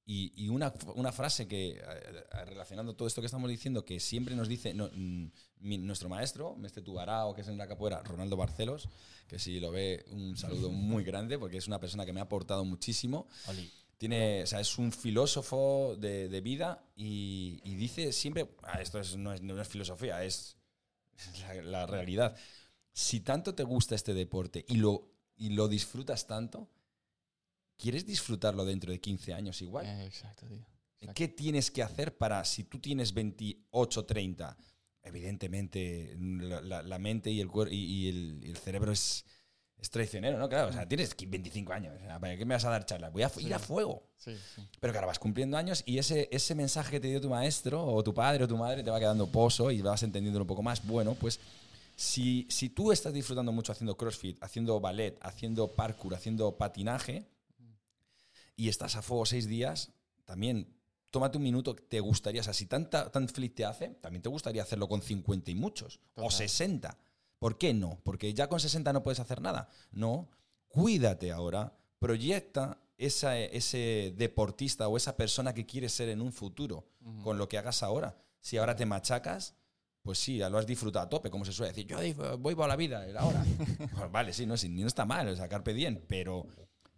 Y, 0.09 0.33
y 0.45 0.49
una, 0.49 0.73
una 0.95 1.11
frase 1.11 1.49
que, 1.49 1.71
eh, 1.79 2.45
relacionando 2.45 2.95
todo 2.95 3.09
esto 3.09 3.21
que 3.21 3.27
estamos 3.27 3.51
diciendo, 3.51 3.85
que 3.85 3.99
siempre 3.99 4.37
nos 4.37 4.47
dice 4.49 4.73
no, 4.73 4.89
mm, 4.93 5.27
mi- 5.61 5.79
nuestro 5.79 6.09
maestro, 6.09 6.55
Mestre 6.55 6.83
Tubarao, 6.83 7.35
que 7.35 7.41
es 7.41 7.49
en 7.49 7.59
la 7.59 7.67
capoeira, 7.67 8.03
Ronaldo 8.05 8.37
Barcelos, 8.37 8.89
que 9.27 9.39
si 9.41 9.59
lo 9.59 9.73
ve, 9.73 10.05
un 10.13 10.37
saludo 10.37 10.71
muy 10.73 11.03
grande, 11.03 11.39
porque 11.39 11.57
es 11.59 11.67
una 11.67 11.81
persona 11.81 12.07
que 12.07 12.13
me 12.13 12.21
ha 12.21 12.25
aportado 12.25 12.65
muchísimo. 12.65 13.27
Oli. 13.49 13.69
Tiene, 13.99 14.43
o 14.45 14.47
sea, 14.47 14.61
es 14.61 14.79
un 14.79 14.93
filósofo 14.93 15.97
de, 15.99 16.29
de 16.29 16.41
vida 16.41 16.85
y, 16.95 17.61
y 17.65 17.75
dice 17.75 18.13
siempre, 18.13 18.55
ah, 18.63 18.81
esto 18.81 19.01
es- 19.01 19.17
no, 19.17 19.33
es, 19.33 19.43
no 19.43 19.61
es 19.61 19.67
filosofía, 19.69 20.23
es 20.23 20.57
la, 21.41 21.55
la 21.63 21.87
realidad. 21.87 22.37
Si 22.93 23.21
tanto 23.21 23.55
te 23.55 23.63
gusta 23.65 23.95
este 23.95 24.15
deporte 24.15 24.65
y 24.69 24.77
lo, 24.77 25.16
y 25.37 25.51
lo 25.51 25.69
disfrutas 25.69 26.27
tanto, 26.27 26.69
¿quieres 27.77 28.07
disfrutarlo 28.07 28.65
dentro 28.65 28.91
de 28.93 29.01
15 29.01 29.33
años 29.35 29.61
igual? 29.63 29.87
Eh, 29.87 30.07
exacto, 30.07 30.47
tío. 30.47 30.65
Exacto. 30.99 31.15
¿Qué 31.15 31.29
tienes 31.29 31.71
que 31.71 31.83
hacer 31.83 32.17
para, 32.17 32.45
si 32.45 32.65
tú 32.65 32.79
tienes 32.79 33.13
28, 33.13 34.05
30, 34.07 34.57
evidentemente 35.03 36.17
la, 36.19 36.61
la- 36.61 36.83
la 36.83 36.99
mente 36.99 37.31
y 37.31 37.41
el, 37.41 37.49
cuer- 37.49 37.71
y, 37.73 37.77
y 37.85 38.09
el, 38.09 38.41
y 38.45 38.51
el 38.51 38.57
cerebro 38.57 38.93
es, 38.93 39.25
es 39.79 39.91
traicionero, 39.91 40.39
¿no? 40.39 40.49
Claro, 40.49 40.71
o 40.71 40.73
sea, 40.73 40.89
tienes 40.89 41.15
25 41.27 41.73
años. 41.73 41.95
o 41.97 41.99
sea, 41.99 42.19
¿Para 42.19 42.37
qué 42.37 42.45
me 42.47 42.55
vas 42.55 42.65
a 42.65 42.71
dar 42.71 42.87
charlas? 42.87 43.13
Voy 43.13 43.23
a 43.23 43.31
ir 43.41 43.53
a 43.55 43.59
fuego. 43.59 44.09
Sí, 44.17 44.33
sí. 44.55 44.63
Pero 44.81 44.95
ahora 44.95 45.07
vas 45.09 45.19
cumpliendo 45.19 45.57
años 45.59 45.83
y 45.87 45.99
ese, 45.99 46.29
ese 46.33 46.55
mensaje 46.55 46.93
que 46.93 47.01
te 47.01 47.09
dio 47.09 47.21
tu 47.21 47.29
maestro 47.29 47.85
o 47.85 48.03
tu 48.03 48.15
padre 48.15 48.45
o 48.45 48.49
tu 48.49 48.57
madre 48.57 48.83
te 48.83 48.91
va 48.91 48.99
quedando 48.99 49.27
pozo 49.31 49.71
y 49.71 49.83
vas 49.83 50.03
entendiéndolo 50.03 50.45
un 50.45 50.49
poco 50.49 50.63
más. 50.63 50.85
Bueno, 50.87 51.15
pues 51.15 51.39
si, 51.97 52.47
si 52.51 52.69
tú 52.69 52.93
estás 52.93 53.13
disfrutando 53.13 53.53
mucho 53.53 53.73
haciendo 53.73 53.97
crossfit, 53.97 54.43
haciendo 54.43 54.79
ballet, 54.81 55.19
haciendo 55.23 55.75
parkour, 55.75 56.15
haciendo 56.15 56.57
patinaje 56.57 57.27
y 58.55 58.69
estás 58.69 58.97
a 58.97 59.03
fuego 59.03 59.25
seis 59.25 59.49
días, 59.49 59.93
también 60.27 60.77
tómate 61.11 61.39
un 61.39 61.45
minuto. 61.45 61.75
Te 61.75 62.01
gustaría, 62.01 62.43
o 62.43 62.45
sea, 62.45 62.53
si 62.53 62.67
tanta, 62.67 63.11
tan 63.11 63.29
feliz 63.29 63.55
te 63.55 63.65
hace, 63.65 63.89
también 63.89 64.23
te 64.23 64.29
gustaría 64.29 64.63
hacerlo 64.63 64.89
con 64.89 65.01
50 65.01 65.51
y 65.51 65.55
muchos 65.55 66.01
o 66.15 66.25
Total. 66.25 66.33
60. 66.33 66.99
¿Por 67.39 67.57
qué 67.57 67.73
no? 67.73 67.99
Porque 68.05 68.33
ya 68.35 68.49
con 68.49 68.61
60 68.61 68.93
no 68.93 69.03
puedes 69.03 69.21
hacer 69.21 69.41
nada. 69.41 69.71
No, 69.91 70.29
cuídate 70.69 71.33
ahora, 71.33 71.79
proyecta 71.99 72.79
esa, 72.99 73.39
ese 73.39 74.15
deportista 74.17 74.89
o 74.89 74.99
esa 74.99 75.17
persona 75.17 75.55
que 75.55 75.65
quieres 75.65 75.93
ser 75.93 76.11
en 76.11 76.21
un 76.21 76.33
futuro 76.33 76.87
con 77.23 77.39
lo 77.39 77.49
que 77.49 77.57
hagas 77.57 77.83
ahora. 77.83 78.19
Si 78.41 78.59
ahora 78.59 78.77
te 78.77 78.85
machacas, 78.85 79.55
pues 80.07 80.19
sí, 80.19 80.39
lo 80.39 80.57
has 80.57 80.67
disfrutado 80.67 81.05
a 81.05 81.09
tope, 81.11 81.29
como 81.31 81.45
se 81.45 81.53
suele 81.53 81.73
decir. 81.73 81.87
Yo 81.87 81.99
voy 82.39 82.55
por 82.55 82.67
la 82.69 82.77
vida, 82.77 83.05
el 83.07 83.17
ahora. 83.19 83.45
Pues 83.99 84.11
vale, 84.11 84.33
sí, 84.33 84.47
no, 84.47 84.57
sí, 84.57 84.71
no 84.71 84.87
está 84.87 85.05
mal, 85.05 85.29
o 85.29 85.37
sea, 85.37 85.49
carpe 85.49 85.75
diem, 85.75 86.01
pero, 86.09 86.47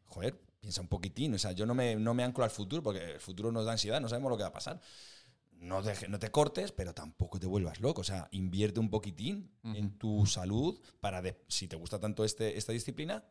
joder, 0.07 0.39
piensa 0.61 0.81
un 0.81 0.89
poquitín. 0.89 1.35
O 1.35 1.39
sea, 1.39 1.51
yo 1.53 1.67
no 1.67 1.75
me, 1.75 1.97
no 1.97 2.15
me 2.15 2.23
anclo 2.23 2.45
al 2.45 2.51
futuro 2.51 2.83
porque 2.83 3.13
el 3.15 3.21
futuro 3.21 3.51
nos 3.51 3.65
da 3.65 3.73
ansiedad, 3.73 4.01
no 4.01 4.09
sabemos 4.09 4.31
lo 4.31 4.37
que 4.37 4.45
va 4.45 4.51
a 4.51 4.53
pasar. 4.53 4.81
No, 5.53 5.83
deje- 5.83 6.07
no 6.09 6.21
te 6.21 6.31
cortes, 6.31 6.71
pero 6.71 6.95
tampoco 6.95 7.41
te 7.41 7.47
vuelvas 7.49 7.81
loco. 7.81 8.03
O 8.03 8.05
sea, 8.05 8.29
invierte 8.31 8.79
un 8.79 8.91
poquitín 8.91 9.51
en 9.65 9.99
tu 9.99 10.25
salud 10.27 10.81
para, 11.01 11.21
de- 11.21 11.43
si 11.49 11.67
te 11.67 11.75
gusta 11.77 11.99
tanto 11.99 12.25
este, 12.25 12.57
esta 12.59 12.73
disciplina, 12.73 13.25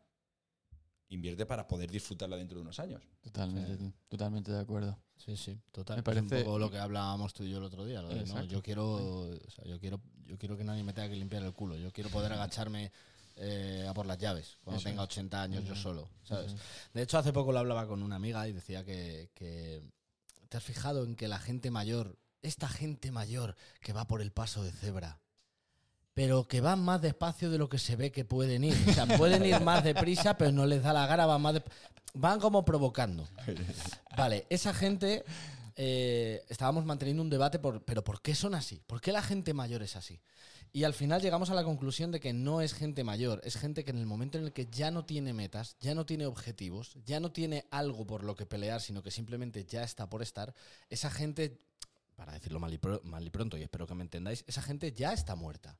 invierte 1.10 1.46
para 1.46 1.66
poder 1.66 1.90
disfrutarla 1.90 2.36
dentro 2.36 2.56
de 2.58 2.62
unos 2.62 2.78
años. 2.78 3.02
Totalmente, 3.22 3.92
totalmente 4.08 4.52
de 4.52 4.60
acuerdo. 4.60 4.98
Sí, 5.16 5.36
sí, 5.36 5.58
total. 5.72 5.96
Me 5.96 6.00
Es 6.00 6.04
parece- 6.04 6.36
un 6.38 6.44
poco 6.44 6.58
lo 6.58 6.70
que 6.70 6.78
hablábamos 6.78 7.32
tú 7.34 7.42
y 7.44 7.50
yo 7.50 7.58
el 7.58 7.64
otro 7.64 7.84
día. 7.84 8.02
lo 8.02 8.08
de, 8.08 8.14
¿no? 8.16 8.20
Exacto. 8.20 8.44
Yo 8.46 8.62
quiero, 8.62 8.86
o 8.92 9.50
sea, 9.50 9.64
yo 9.64 9.80
quiero, 9.80 10.00
yo 10.26 10.38
quiero 10.38 10.56
que 10.56 10.64
nadie 10.64 10.84
me 10.84 10.92
tenga 10.92 11.08
que 11.08 11.16
limpiar 11.16 11.42
el 11.42 11.52
culo. 11.52 11.76
Yo 11.76 11.90
quiero 11.92 12.10
poder 12.10 12.32
agacharme 12.34 12.92
eh, 13.36 13.86
a 13.88 13.94
por 13.94 14.06
las 14.06 14.18
llaves 14.18 14.58
cuando 14.62 14.78
Eso 14.80 14.88
tenga 14.88 15.02
es. 15.02 15.08
80 15.08 15.42
años 15.42 15.64
yo 15.64 15.74
solo, 15.76 16.08
¿sabes? 16.24 16.52
Eso 16.52 16.62
De 16.92 17.02
hecho, 17.02 17.18
hace 17.18 17.32
poco 17.32 17.52
lo 17.52 17.58
hablaba 17.60 17.86
con 17.86 18.02
una 18.02 18.16
amiga 18.16 18.46
y 18.48 18.52
decía 18.52 18.84
que, 18.84 19.30
que 19.34 19.82
te 20.48 20.56
has 20.56 20.62
fijado 20.64 21.04
en 21.04 21.14
que 21.16 21.28
la 21.28 21.38
gente 21.38 21.70
mayor, 21.70 22.18
esta 22.42 22.68
gente 22.68 23.10
mayor 23.12 23.54
que 23.80 23.92
va 23.92 24.06
por 24.06 24.22
el 24.22 24.32
paso 24.32 24.62
de 24.64 24.72
cebra, 24.72 25.20
pero 26.18 26.48
que 26.48 26.60
van 26.60 26.80
más 26.82 27.00
despacio 27.00 27.48
de 27.48 27.58
lo 27.58 27.68
que 27.68 27.78
se 27.78 27.94
ve 27.94 28.10
que 28.10 28.24
pueden 28.24 28.64
ir. 28.64 28.74
O 28.88 28.92
sea, 28.92 29.06
pueden 29.06 29.44
ir 29.46 29.60
más 29.60 29.84
deprisa, 29.84 30.36
pero 30.36 30.50
no 30.50 30.66
les 30.66 30.82
da 30.82 30.92
la 30.92 31.06
gana, 31.06 31.26
van 31.26 31.40
más 31.40 31.54
de- 31.54 31.62
van 32.14 32.40
como 32.40 32.64
provocando. 32.64 33.28
Vale, 34.16 34.44
esa 34.50 34.74
gente 34.74 35.22
eh, 35.76 36.42
estábamos 36.48 36.84
manteniendo 36.84 37.22
un 37.22 37.30
debate 37.30 37.60
por, 37.60 37.84
pero 37.84 38.02
¿por 38.02 38.20
qué 38.20 38.34
son 38.34 38.56
así? 38.56 38.82
¿Por 38.88 39.00
qué 39.00 39.12
la 39.12 39.22
gente 39.22 39.54
mayor 39.54 39.80
es 39.84 39.94
así? 39.94 40.18
Y 40.72 40.82
al 40.82 40.92
final 40.92 41.22
llegamos 41.22 41.50
a 41.50 41.54
la 41.54 41.62
conclusión 41.62 42.10
de 42.10 42.18
que 42.18 42.32
no 42.32 42.62
es 42.62 42.74
gente 42.74 43.04
mayor, 43.04 43.40
es 43.44 43.56
gente 43.56 43.84
que 43.84 43.92
en 43.92 43.98
el 43.98 44.06
momento 44.06 44.38
en 44.38 44.44
el 44.46 44.52
que 44.52 44.66
ya 44.66 44.90
no 44.90 45.04
tiene 45.04 45.32
metas, 45.32 45.76
ya 45.80 45.94
no 45.94 46.04
tiene 46.04 46.26
objetivos, 46.26 46.96
ya 47.06 47.20
no 47.20 47.30
tiene 47.30 47.64
algo 47.70 48.04
por 48.08 48.24
lo 48.24 48.34
que 48.34 48.44
pelear, 48.44 48.80
sino 48.80 49.04
que 49.04 49.12
simplemente 49.12 49.64
ya 49.64 49.84
está 49.84 50.10
por 50.10 50.22
estar, 50.22 50.52
esa 50.90 51.10
gente, 51.12 51.60
para 52.16 52.32
decirlo 52.32 52.58
mal 52.58 52.74
y, 52.74 52.78
pro- 52.78 53.00
mal 53.04 53.24
y 53.24 53.30
pronto, 53.30 53.56
y 53.56 53.62
espero 53.62 53.86
que 53.86 53.94
me 53.94 54.02
entendáis, 54.02 54.42
esa 54.48 54.62
gente 54.62 54.92
ya 54.92 55.12
está 55.12 55.36
muerta. 55.36 55.78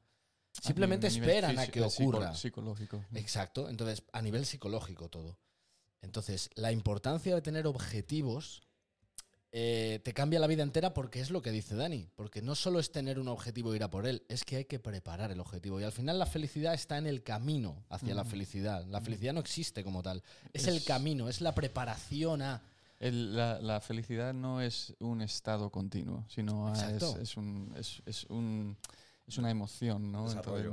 Simplemente 0.52 1.06
A 1.06 1.10
esperan 1.10 1.58
a 1.58 1.66
que 1.66 1.80
eh, 1.80 1.82
ocurra. 1.82 2.34
Psicológico. 2.34 3.04
Exacto, 3.14 3.68
entonces 3.68 4.02
a 4.12 4.22
nivel 4.22 4.44
psicológico 4.46 5.08
todo. 5.08 5.38
Entonces, 6.02 6.50
la 6.54 6.70
importancia 6.72 7.34
de 7.34 7.42
tener 7.42 7.66
objetivos 7.66 8.62
eh, 9.50 10.00
te 10.04 10.12
cambia 10.12 10.38
la 10.40 10.46
vida 10.46 10.62
entera 10.62 10.92
porque 10.92 11.20
es 11.20 11.30
lo 11.30 11.40
que 11.42 11.50
dice 11.50 11.74
Dani, 11.74 12.10
porque 12.16 12.42
no 12.42 12.54
solo 12.54 12.78
es 12.80 12.92
tener 12.92 13.18
un 13.18 13.28
objetivo 13.28 13.72
e 13.72 13.76
ir 13.76 13.82
a 13.82 13.90
por 13.90 14.06
él, 14.06 14.22
es 14.28 14.44
que 14.44 14.56
hay 14.56 14.64
que 14.66 14.78
preparar 14.78 15.30
el 15.32 15.40
objetivo 15.40 15.80
y 15.80 15.84
al 15.84 15.92
final 15.92 16.18
la 16.18 16.26
felicidad 16.26 16.74
está 16.74 16.98
en 16.98 17.06
el 17.06 17.22
camino 17.22 17.82
hacia 17.88 18.14
la 18.14 18.24
felicidad. 18.24 18.84
La 18.86 19.00
felicidad 19.00 19.32
no 19.32 19.40
existe 19.40 19.82
como 19.82 20.02
tal, 20.02 20.22
es, 20.52 20.66
el 20.66 20.84
camino, 20.84 21.28
es 21.28 21.40
la 21.40 21.54
preparación 21.54 22.42
a... 22.42 22.62
El- 23.00 23.34
la, 23.36 23.58
la 23.60 23.80
felicidad 23.80 24.34
no 24.34 24.60
es 24.60 24.94
un 24.98 25.22
estado 25.22 25.70
continuo, 25.70 26.26
sino 26.28 26.72
es, 27.22 27.36
un, 27.36 27.72
es, 27.76 28.02
es 28.06 28.24
un- 28.24 28.76
es 29.28 29.36
una 29.38 29.50
emoción, 29.50 30.10
¿no? 30.10 30.26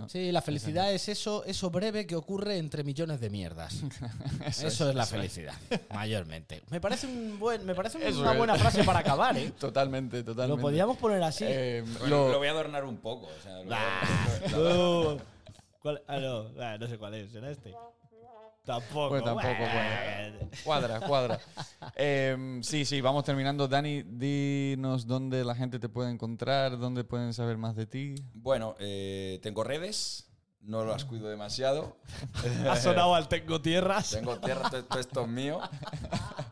Sí, 0.08 0.32
la 0.32 0.42
felicidad 0.42 0.92
es 0.94 1.10
eso, 1.10 1.44
eso 1.46 1.70
breve 1.70 2.08
que 2.08 2.16
ocurre 2.16 2.58
entre 2.58 2.84
millones 2.86 3.20
de 3.20 3.30
mierdas. 3.30 3.84
Eso, 4.46 4.90
es, 4.90 4.96
la 4.96 5.06
felicidad, 5.06 5.54
mayormente. 5.94 6.62
Me 6.70 6.80
parece 6.80 7.06
un 7.08 7.38
buen, 7.38 7.66
me 7.66 7.76
parece 7.76 7.98
Eso 8.08 8.22
una 8.22 8.32
es. 8.32 8.38
buena 8.38 8.56
frase 8.56 8.84
para 8.84 9.00
acabar, 9.00 9.36
¿eh? 9.38 9.52
Totalmente, 9.60 10.24
totalmente. 10.24 10.56
Lo 10.56 10.62
podíamos 10.62 10.98
poner 10.98 11.22
así. 11.24 11.44
Eh, 11.48 11.84
Lo, 12.02 12.08
lo- 12.08 12.32
lo 12.34 12.38
voy 12.38 12.48
a 12.48 12.52
adornar 12.52 12.86
un 12.86 12.98
poco. 12.98 13.28
o 13.28 13.42
sea, 13.44 13.58
lo 13.58 13.66
voy 13.66 13.74
a- 13.76 15.14
Uh, 15.16 15.20
¿cuál? 15.82 16.02
Ah, 16.08 16.18
no, 16.20 16.46
ah, 16.62 16.78
no 16.80 16.88
sé 16.88 16.98
cuál 16.98 17.16
es, 17.16 17.32
¿será 17.32 17.52
este? 17.52 17.74
Tampoco. 18.66 19.10
Pues 19.10 19.24
tampoco, 19.24 19.48
bueno. 19.48 20.50
Cuadra, 20.64 21.00
cuadra. 21.02 21.40
Em, 21.96 22.64
sí, 22.64 22.84
sí, 22.84 23.00
vamos 23.00 23.24
terminando. 23.24 23.68
Dani, 23.68 24.04
dinos 24.04 25.06
dónde 25.06 25.46
la 25.46 25.56
gente 25.56 25.80
te 25.80 25.88
puede 25.88 26.12
encontrar, 26.12 26.78
dónde 26.78 27.04
pueden 27.04 27.34
saber 27.34 27.58
más 27.58 27.76
de 27.76 27.86
ti. 27.86 28.16
Bueno, 28.34 28.76
eh, 28.80 29.40
tengo 29.44 29.64
redes, 29.64 30.28
no 30.66 30.84
las 30.86 31.06
cuido 31.06 31.30
demasiado. 31.30 31.98
Ha 32.70 32.76
sonado 32.76 33.16
al 33.16 33.28
Tengo 33.28 33.62
Tierras. 33.62 34.12
Tengo 34.12 34.38
tierra, 34.40 34.70
todo, 34.70 35.00
esto 35.00 35.22
es 35.22 35.28
mío. 35.28 35.60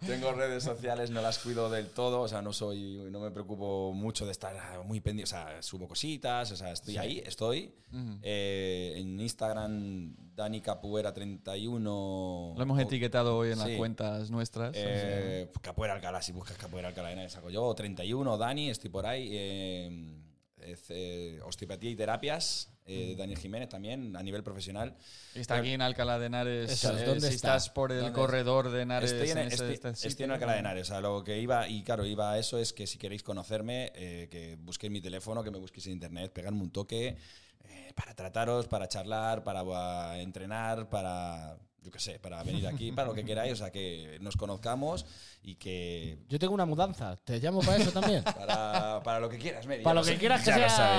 Tengo 0.06 0.32
redes 0.34 0.64
sociales, 0.64 1.10
no 1.12 1.22
las 1.22 1.40
cuido 1.40 1.70
del 1.70 1.90
todo, 1.90 2.22
o 2.22 2.28
sea, 2.28 2.42
no 2.42 2.52
soy, 2.54 3.08
no 3.10 3.20
me 3.20 3.32
preocupo 3.32 3.94
mucho 3.94 4.26
de 4.26 4.32
estar 4.32 4.54
muy 4.86 5.00
pendiente, 5.00 5.24
o 5.24 5.38
sea, 5.38 5.62
subo 5.62 5.88
cositas, 5.88 6.52
o 6.52 6.56
sea, 6.56 6.72
estoy 6.72 6.98
ahí, 6.98 7.24
estoy. 7.26 7.74
Eh, 8.22 8.94
en 8.98 9.20
Instagram, 9.20 10.16
Dani 10.36 10.62
Capuera 10.62 11.14
31. 11.14 12.54
Lo 12.56 12.62
hemos 12.64 12.80
etiquetado 12.80 13.38
hoy 13.38 13.52
en 13.52 13.60
las 13.60 13.68
Sí. 13.68 13.78
cuentas 13.78 14.30
nuestras. 14.32 14.74
Eh, 14.76 15.50
Capoeira 15.62 15.94
Alcalá, 15.96 16.22
si 16.22 16.32
buscas 16.32 16.58
Capoeira 16.58 16.90
Alcalá, 16.90 17.30
saco 17.30 17.50
yo. 17.50 17.74
31, 17.74 18.38
Dani, 18.38 18.70
estoy 18.70 18.90
por 18.90 19.06
ahí. 19.06 19.30
Eh, 19.32 20.20
eh, 20.66 21.40
osteopatía 21.44 21.92
y 21.92 21.96
terapias, 21.96 22.74
eh, 22.86 23.10
de 23.10 23.16
Daniel 23.16 23.40
Jiménez 23.40 23.70
también, 23.70 24.16
a 24.16 24.22
nivel 24.24 24.44
profesional. 24.44 24.96
Está 25.34 25.56
aquí 25.56 25.72
en 25.72 25.82
Alcalá 25.82 26.20
de 26.20 26.26
Henares. 26.26 26.70
Eso 26.70 26.98
eh, 26.98 27.06
¿dónde 27.06 27.30
si 27.30 27.36
está? 27.36 27.56
estás 27.56 27.70
por 27.70 27.94
el 27.94 28.02
¿Dónde 28.02 28.14
corredor 28.14 28.72
de 28.72 28.82
Henares. 28.82 29.12
Estoy 29.12 29.30
en, 29.30 29.38
este 29.38 29.74
estoy 30.08 30.30
Alcalá 30.30 30.54
de 30.54 30.60
Henares. 30.60 30.90
O 30.90 30.92
sea, 30.92 31.02
lo 31.02 31.24
que 31.24 31.40
iba, 31.40 31.68
y 31.70 31.84
claro, 31.84 32.06
iba 32.06 32.34
a 32.34 32.40
eso 32.40 32.58
es 32.58 32.74
que 32.74 32.86
si 32.86 32.98
queréis 32.98 33.24
conocerme, 33.24 33.94
eh, 33.96 34.28
que 34.30 34.58
busquéis 34.60 34.92
mi 34.92 35.00
teléfono, 35.00 35.44
que 35.44 35.52
me 35.52 35.60
busquéis 35.60 35.88
en 35.88 35.94
internet, 35.94 36.34
pegadme 36.34 36.62
un 36.62 36.72
toque 36.72 37.16
eh, 37.64 37.94
para 37.96 38.14
trataros, 38.14 38.68
para 38.68 38.90
charlar, 38.90 39.44
para 39.44 39.64
uh, 39.64 40.16
entrenar, 40.16 40.90
para, 40.90 41.58
yo 41.84 41.92
qué 41.92 42.00
sé, 42.00 42.18
para 42.20 42.42
venir 42.44 42.66
aquí, 42.68 42.92
para 42.92 43.08
lo 43.10 43.14
que 43.14 43.24
queráis. 43.26 43.54
O 43.54 43.56
sea, 43.56 43.72
que 43.72 44.18
nos 44.22 44.36
conozcamos 44.38 45.06
y 45.44 45.56
que 45.56 46.18
Yo 46.30 46.40
tengo 46.40 46.54
una 46.54 46.66
mudanza. 46.66 47.18
¿Te 47.18 47.40
llamo 47.40 47.60
para 47.62 47.78
eso 47.78 47.92
también? 47.92 48.24
para, 48.24 49.02
para 49.04 49.20
lo 49.20 49.30
que 49.30 49.38
quieras, 49.38 49.66
Mary, 49.68 49.84
para 49.84 49.96
lo 49.96 50.04
que 50.04 50.14
sé- 50.14 50.18
quieras 50.18 50.42
que 50.42 50.52
ya 50.52 50.70
sea. 50.70 50.98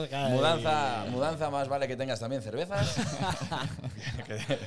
lo 0.00 0.06
sabes. 0.08 0.12
Ay. 0.12 0.32
Mudanza, 0.34 1.04
mudanza 1.10 1.50
más 1.50 1.68
vale 1.68 1.88
que 1.88 1.96
tengas 1.96 2.20
también 2.20 2.42
cervezas. 2.42 2.96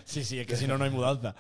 Sí, 0.05 0.24
sí, 0.24 0.39
es 0.39 0.47
que 0.47 0.55
si 0.55 0.67
no, 0.67 0.78
no 0.78 0.86
hay 0.86 0.89
mudanza. 0.89 1.36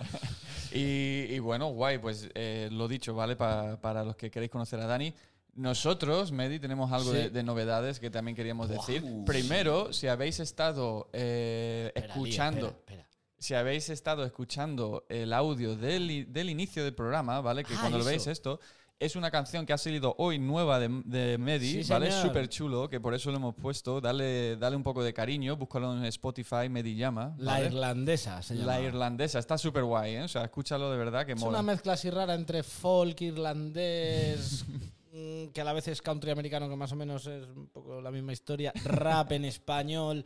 Y, 0.71 1.25
y 1.29 1.39
bueno, 1.39 1.67
guay, 1.69 1.97
pues 1.97 2.29
eh, 2.35 2.69
lo 2.71 2.87
dicho, 2.87 3.13
¿vale? 3.15 3.35
Pa- 3.35 3.77
para 3.81 4.03
los 4.03 4.15
que 4.15 4.29
queréis 4.29 4.51
conocer 4.51 4.79
a 4.79 4.85
Dani. 4.85 5.13
Nosotros, 5.55 6.31
Medi, 6.31 6.59
tenemos 6.59 6.91
algo 6.91 7.11
Sí. 7.11 7.17
de, 7.17 7.29
de 7.31 7.43
novedades 7.43 7.99
que 7.99 8.09
también 8.09 8.35
queríamos 8.35 8.69
decir. 8.69 9.03
Primero, 9.25 9.91
si 9.91 10.07
habéis 10.07 10.39
estado 10.39 11.09
eh, 11.11 11.91
Espera, 11.95 12.05
Lía, 12.07 12.13
escuchando, 12.23 12.67
espera, 12.67 13.01
espera. 13.01 13.08
Si 13.39 13.53
habéis 13.55 13.89
estado 13.89 14.23
escuchando 14.25 15.05
el 15.09 15.33
audio 15.33 15.75
del, 15.75 16.31
del 16.31 16.49
inicio 16.49 16.83
del 16.83 16.93
programa, 16.93 17.41
¿vale? 17.41 17.63
Que 17.63 17.73
Ah, 17.73 17.77
cuando 17.79 17.97
lo 17.97 18.03
veis 18.05 18.27
esto, 18.27 18.59
es 18.99 19.15
una 19.15 19.31
canción 19.31 19.65
que 19.65 19.71
ha 19.71 19.77
salido 19.77 20.13
hoy 20.17 20.37
nueva 20.39 20.77
de, 20.77 20.89
de 21.05 21.37
Medi, 21.37 21.83
Sí, 21.85 21.89
¿vale? 21.89 22.11
Súper 22.11 22.49
chulo, 22.49 22.89
que 22.89 22.99
por 22.99 23.13
eso 23.13 23.31
lo 23.31 23.37
hemos 23.37 23.55
puesto. 23.55 24.01
Dale, 24.01 24.57
dale 24.57 24.75
un 24.75 24.83
poco 24.83 25.01
de 25.01 25.13
cariño, 25.13 25.55
búscalo 25.55 25.95
en 25.95 26.03
Spotify, 26.03 26.67
Medi 26.69 26.95
llama. 26.95 27.33
La 27.37 27.63
irlandesa 27.63 28.41
se 28.41 28.55
llama. 28.57 28.73
La 28.73 28.81
irlandesa, 28.81 29.39
está 29.39 29.57
súper 29.57 29.85
guay, 29.85 30.15
¿eh? 30.15 30.23
O 30.23 30.27
sea, 30.27 30.43
escúchalo 30.43 30.91
de 30.91 30.97
verdad 30.97 31.25
que 31.25 31.31
Es 31.31 31.39
mola. 31.39 31.59
una 31.59 31.71
mezcla 31.71 31.93
así 31.93 32.09
rara 32.09 32.33
entre 32.35 32.61
folk 32.61 33.21
irlandés, 33.21 34.65
mm, 35.13 35.47
que 35.53 35.61
a 35.61 35.63
la 35.63 35.71
vez 35.71 35.87
es 35.87 36.01
country 36.01 36.31
americano, 36.31 36.67
que 36.67 36.75
más 36.75 36.91
o 36.91 36.97
menos 36.97 37.25
es 37.25 37.47
un 37.47 37.67
poco 37.67 38.01
la 38.01 38.11
misma 38.11 38.33
historia, 38.33 38.73
rap 38.83 39.31
en 39.31 39.45
español. 39.45 40.25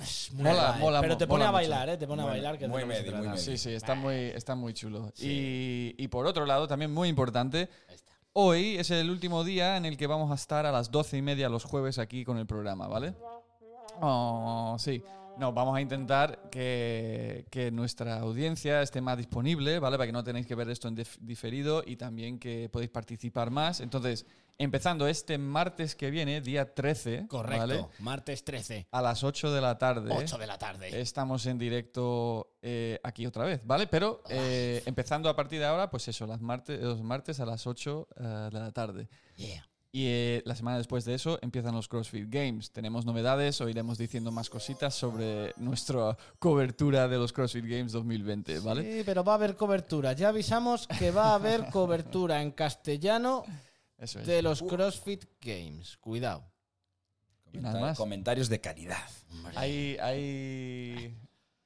Es 0.00 0.32
muy 0.32 0.44
Mola, 0.44 0.68
guay, 0.70 0.80
mola, 0.80 1.00
Pero 1.02 1.16
te 1.18 1.26
pone 1.26 1.38
mola 1.44 1.48
a 1.48 1.52
mucho. 1.52 1.70
bailar, 1.70 1.88
¿eh? 1.90 1.96
Te 1.98 2.06
pone 2.06 2.22
a 2.22 2.24
Muy- 2.24 2.32
bailar. 2.32 2.58
Que 2.58 2.68
muy 2.68 2.84
medio, 2.84 3.12
muy 3.12 3.20
medio. 3.28 3.36
Sí, 3.36 3.56
sí, 3.58 3.70
está 3.72 3.94
muy, 3.94 4.14
está 4.14 4.54
muy 4.54 4.72
chulo. 4.74 5.10
Sí. 5.14 5.94
Y, 5.98 6.04
y 6.04 6.08
por 6.08 6.26
otro 6.26 6.46
lado, 6.46 6.66
también 6.66 6.92
muy 6.92 7.08
importante, 7.08 7.68
hoy 8.32 8.76
es 8.78 8.90
el 8.90 9.10
último 9.10 9.44
día 9.44 9.76
en 9.76 9.84
el 9.84 9.96
que 9.96 10.06
vamos 10.06 10.30
a 10.30 10.34
estar 10.34 10.64
a 10.66 10.72
las 10.72 10.90
doce 10.90 11.16
y 11.18 11.22
media 11.22 11.48
los 11.48 11.64
jueves 11.64 11.98
aquí 11.98 12.24
con 12.24 12.38
el 12.38 12.46
programa, 12.46 12.86
¿vale? 12.88 13.14
Oh, 14.00 14.76
sí. 14.78 15.02
No, 15.38 15.52
vamos 15.52 15.76
a 15.76 15.80
intentar 15.80 16.50
que, 16.50 17.46
que 17.50 17.70
nuestra 17.70 18.18
audiencia 18.20 18.82
esté 18.82 19.00
más 19.00 19.16
disponible, 19.16 19.78
¿vale? 19.78 19.96
Para 19.96 20.06
que 20.06 20.12
no 20.12 20.22
tenéis 20.24 20.46
que 20.46 20.54
ver 20.54 20.68
esto 20.68 20.88
en 20.88 20.96
dif- 20.96 21.18
diferido 21.20 21.82
y 21.86 21.96
también 21.96 22.38
que 22.38 22.68
podéis 22.70 22.90
participar 22.90 23.50
más. 23.50 23.80
Entonces, 23.80 24.26
empezando 24.60 25.08
este 25.08 25.38
martes 25.38 25.96
que 25.96 26.10
viene, 26.10 26.40
día 26.42 26.74
13, 26.74 27.26
Correcto. 27.28 27.58
¿vale? 27.58 27.86
Martes 27.98 28.44
13, 28.44 28.88
A 28.90 29.00
las 29.00 29.24
8 29.24 29.52
de 29.52 29.60
la 29.60 29.78
tarde. 29.78 30.14
8 30.14 30.36
de 30.36 30.46
la 30.46 30.58
tarde. 30.58 31.00
Estamos 31.00 31.46
en 31.46 31.58
directo 31.58 32.52
eh, 32.60 33.00
aquí 33.02 33.26
otra 33.26 33.46
vez, 33.46 33.62
¿vale? 33.64 33.86
Pero 33.86 34.22
eh, 34.28 34.82
empezando 34.84 35.30
a 35.30 35.36
partir 35.36 35.60
de 35.60 35.64
ahora, 35.64 35.90
pues 35.90 36.08
eso, 36.08 36.26
las 36.26 36.42
martes, 36.42 36.78
los 36.80 37.02
martes 37.02 37.40
a 37.40 37.46
las 37.46 37.66
8 37.66 38.08
eh, 38.16 38.22
de 38.52 38.60
la 38.60 38.70
tarde. 38.70 39.08
Yeah. 39.36 39.66
Y 39.92 40.06
eh, 40.06 40.42
la 40.44 40.54
semana 40.54 40.78
después 40.78 41.04
de 41.04 41.14
eso 41.14 41.38
empiezan 41.42 41.74
los 41.74 41.88
CrossFit 41.88 42.28
Games. 42.28 42.70
Tenemos 42.70 43.04
novedades, 43.06 43.60
o 43.60 43.68
iremos 43.68 43.98
diciendo 43.98 44.30
más 44.30 44.48
cositas 44.48 44.94
sobre 44.94 45.52
nuestra 45.56 46.16
cobertura 46.38 47.08
de 47.08 47.16
los 47.16 47.32
CrossFit 47.32 47.64
Games 47.64 47.92
2020, 47.92 48.60
¿vale? 48.60 48.82
Sí, 48.82 49.02
pero 49.04 49.24
va 49.24 49.32
a 49.32 49.34
haber 49.36 49.56
cobertura. 49.56 50.12
Ya 50.12 50.28
avisamos 50.28 50.86
que 50.86 51.10
va 51.10 51.30
a 51.30 51.34
haber 51.34 51.70
cobertura 51.70 52.40
en 52.40 52.52
castellano 52.52 53.44
Eso 54.00 54.18
es. 54.20 54.26
de 54.26 54.42
los 54.42 54.62
CrossFit 54.62 55.24
Games. 55.40 55.96
Cuidado. 55.98 56.44
Y 57.52 57.58
nada 57.58 57.80
más. 57.80 57.96
Comentarios 57.98 58.48
de 58.48 58.60
calidad. 58.60 59.08
Hay, 59.56 59.96
hay, 60.00 61.16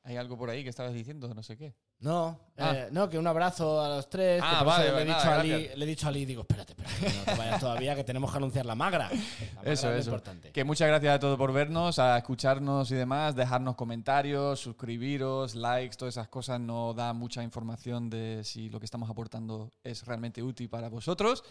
hay 0.02 0.16
algo 0.16 0.36
por 0.36 0.50
ahí 0.50 0.62
que 0.64 0.70
estabas 0.70 0.92
diciendo, 0.94 1.32
no 1.32 1.42
sé 1.42 1.56
qué. 1.56 1.74
No, 2.00 2.38
Ah. 2.58 2.74
eh, 2.74 2.88
no, 2.90 3.08
que 3.08 3.18
un 3.18 3.26
abrazo 3.26 3.80
a 3.82 3.88
los 3.88 4.10
tres. 4.10 4.42
Ah, 4.44 4.62
vale, 4.64 4.90
le, 4.92 5.02
he 5.02 5.04
dicho 5.06 5.16
nada, 5.16 5.36
a 5.36 5.40
Ali, 5.40 5.48
gracias. 5.50 5.78
le 5.78 5.84
he 5.84 5.88
dicho 5.88 6.06
a 6.06 6.08
Ali, 6.10 6.24
digo, 6.26 6.42
espérate, 6.42 6.72
espérate, 6.72 7.06
que 7.06 7.12
no 7.18 7.24
te 7.24 7.34
vayas 7.36 7.60
todavía, 7.60 7.94
que 7.94 8.04
tenemos 8.04 8.30
que 8.30 8.36
anunciar 8.36 8.66
la 8.66 8.74
magra. 8.74 9.08
La 9.10 9.14
magra 9.54 9.72
Eso, 9.72 9.90
es 9.92 10.00
eso. 10.00 10.10
importante. 10.10 10.50
Que 10.52 10.64
muchas 10.64 10.88
gracias 10.88 11.14
a 11.14 11.18
todos 11.18 11.38
por 11.38 11.52
vernos, 11.52 11.98
a 11.98 12.18
escucharnos 12.18 12.90
y 12.90 12.94
demás, 12.94 13.34
dejarnos 13.36 13.76
comentarios, 13.76 14.60
suscribiros, 14.60 15.54
likes, 15.54 15.96
todas 15.96 16.14
esas 16.14 16.28
cosas 16.28 16.60
nos 16.60 16.94
da 16.96 17.12
mucha 17.14 17.42
información 17.42 18.10
de 18.10 18.42
si 18.44 18.68
lo 18.68 18.80
que 18.80 18.84
estamos 18.86 19.08
aportando 19.08 19.70
es 19.82 20.04
realmente 20.04 20.42
útil 20.42 20.68
para 20.68 20.88
vosotros. 20.90 21.42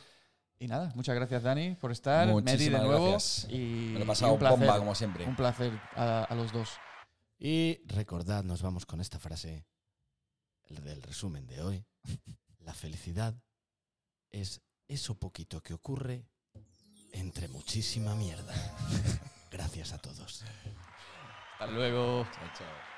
Y 0.64 0.68
nada, 0.70 0.94
muchas 0.96 1.14
gracias 1.16 1.44
Dani 1.44 1.76
por 1.76 1.92
estar, 1.92 2.26
Medi 2.28 2.36
de 2.36 2.52
Muchísimas 2.54 2.84
nuevo 2.84 3.10
gracias. 3.12 3.48
y 3.52 3.58
Me 3.58 3.94
lo 3.96 4.00
he 4.00 4.04
y 4.04 4.08
pasado 4.08 4.34
un 4.34 4.40
placer, 4.40 4.60
bomba, 4.60 4.78
como 4.80 4.96
siempre. 4.96 5.26
un 5.28 5.36
placer 5.36 5.74
a, 5.96 6.24
a 6.24 6.36
los 6.36 6.54
dos. 6.54 6.70
Y 7.38 7.82
recordad, 7.88 8.44
nos 8.46 8.62
vamos 8.62 8.86
con 8.86 9.02
esta 9.02 9.20
frase 9.20 9.66
el 10.70 10.82
del 10.82 11.02
resumen 11.02 11.46
de 11.48 11.62
hoy. 11.62 11.86
La 12.60 12.74
felicidad 12.74 13.36
es 14.30 14.62
eso 14.88 15.16
poquito 15.20 15.62
que 15.62 15.74
ocurre 15.74 16.30
entre 17.12 17.50
muchísima 17.50 18.16
mierda. 18.16 18.54
Gracias 19.52 19.92
a 19.92 19.98
todos. 19.98 20.46
Hasta 21.60 21.68
luego. 21.68 22.24
Chao, 22.34 22.48
chao. 22.58 22.93